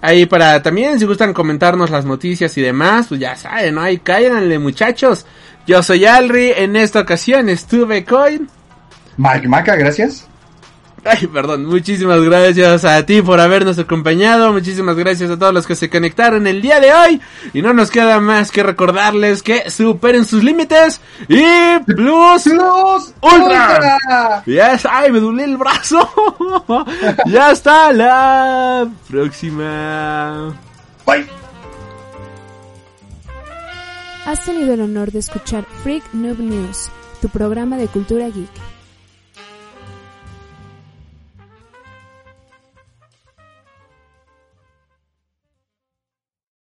Ahí 0.00 0.26
para 0.26 0.60
también, 0.60 0.98
si 0.98 1.04
gustan 1.06 1.32
comentarnos 1.32 1.90
las 1.90 2.04
noticias 2.04 2.58
y 2.58 2.60
demás, 2.60 3.06
pues 3.08 3.20
ya 3.20 3.36
saben, 3.36 3.76
¿no? 3.76 3.82
Ahí 3.82 3.98
cáiganle 3.98 4.58
muchachos. 4.58 5.24
Yo 5.64 5.80
soy 5.84 6.04
Alri, 6.04 6.50
en 6.50 6.74
esta 6.74 7.00
ocasión 7.00 7.48
estuve 7.48 8.04
con... 8.04 8.50
Mike 9.16 9.46
Maca, 9.46 9.76
gracias. 9.76 10.26
Ay, 11.04 11.26
perdón, 11.26 11.66
muchísimas 11.66 12.20
gracias 12.20 12.84
a 12.84 13.04
ti 13.04 13.22
por 13.22 13.40
habernos 13.40 13.76
acompañado, 13.76 14.52
muchísimas 14.52 14.94
gracias 14.94 15.30
a 15.30 15.38
todos 15.38 15.52
los 15.52 15.66
que 15.66 15.74
se 15.74 15.90
conectaron 15.90 16.46
el 16.46 16.62
día 16.62 16.78
de 16.78 16.94
hoy 16.94 17.20
y 17.52 17.60
no 17.60 17.72
nos 17.72 17.90
queda 17.90 18.20
más 18.20 18.52
que 18.52 18.62
recordarles 18.62 19.42
que 19.42 19.68
superen 19.68 20.24
sus 20.24 20.44
límites 20.44 21.00
y 21.28 21.42
plus 21.86 22.44
¡Plus 22.44 23.14
Ultra. 23.20 23.74
Ultra! 23.74 24.42
Ya 24.46 24.74
está, 24.74 24.98
ay, 24.98 25.10
me 25.10 25.18
duele 25.18 25.42
el 25.42 25.56
brazo. 25.56 26.08
ya 27.26 27.50
está 27.50 27.92
la 27.92 28.88
próxima. 29.10 30.54
Bye. 31.04 31.26
Has 34.24 34.44
tenido 34.44 34.74
el 34.74 34.82
honor 34.82 35.10
de 35.10 35.18
escuchar 35.18 35.64
Freak 35.82 36.04
Noob 36.12 36.38
News, 36.38 36.90
tu 37.20 37.28
programa 37.28 37.76
de 37.76 37.88
cultura 37.88 38.28
geek. 38.28 38.71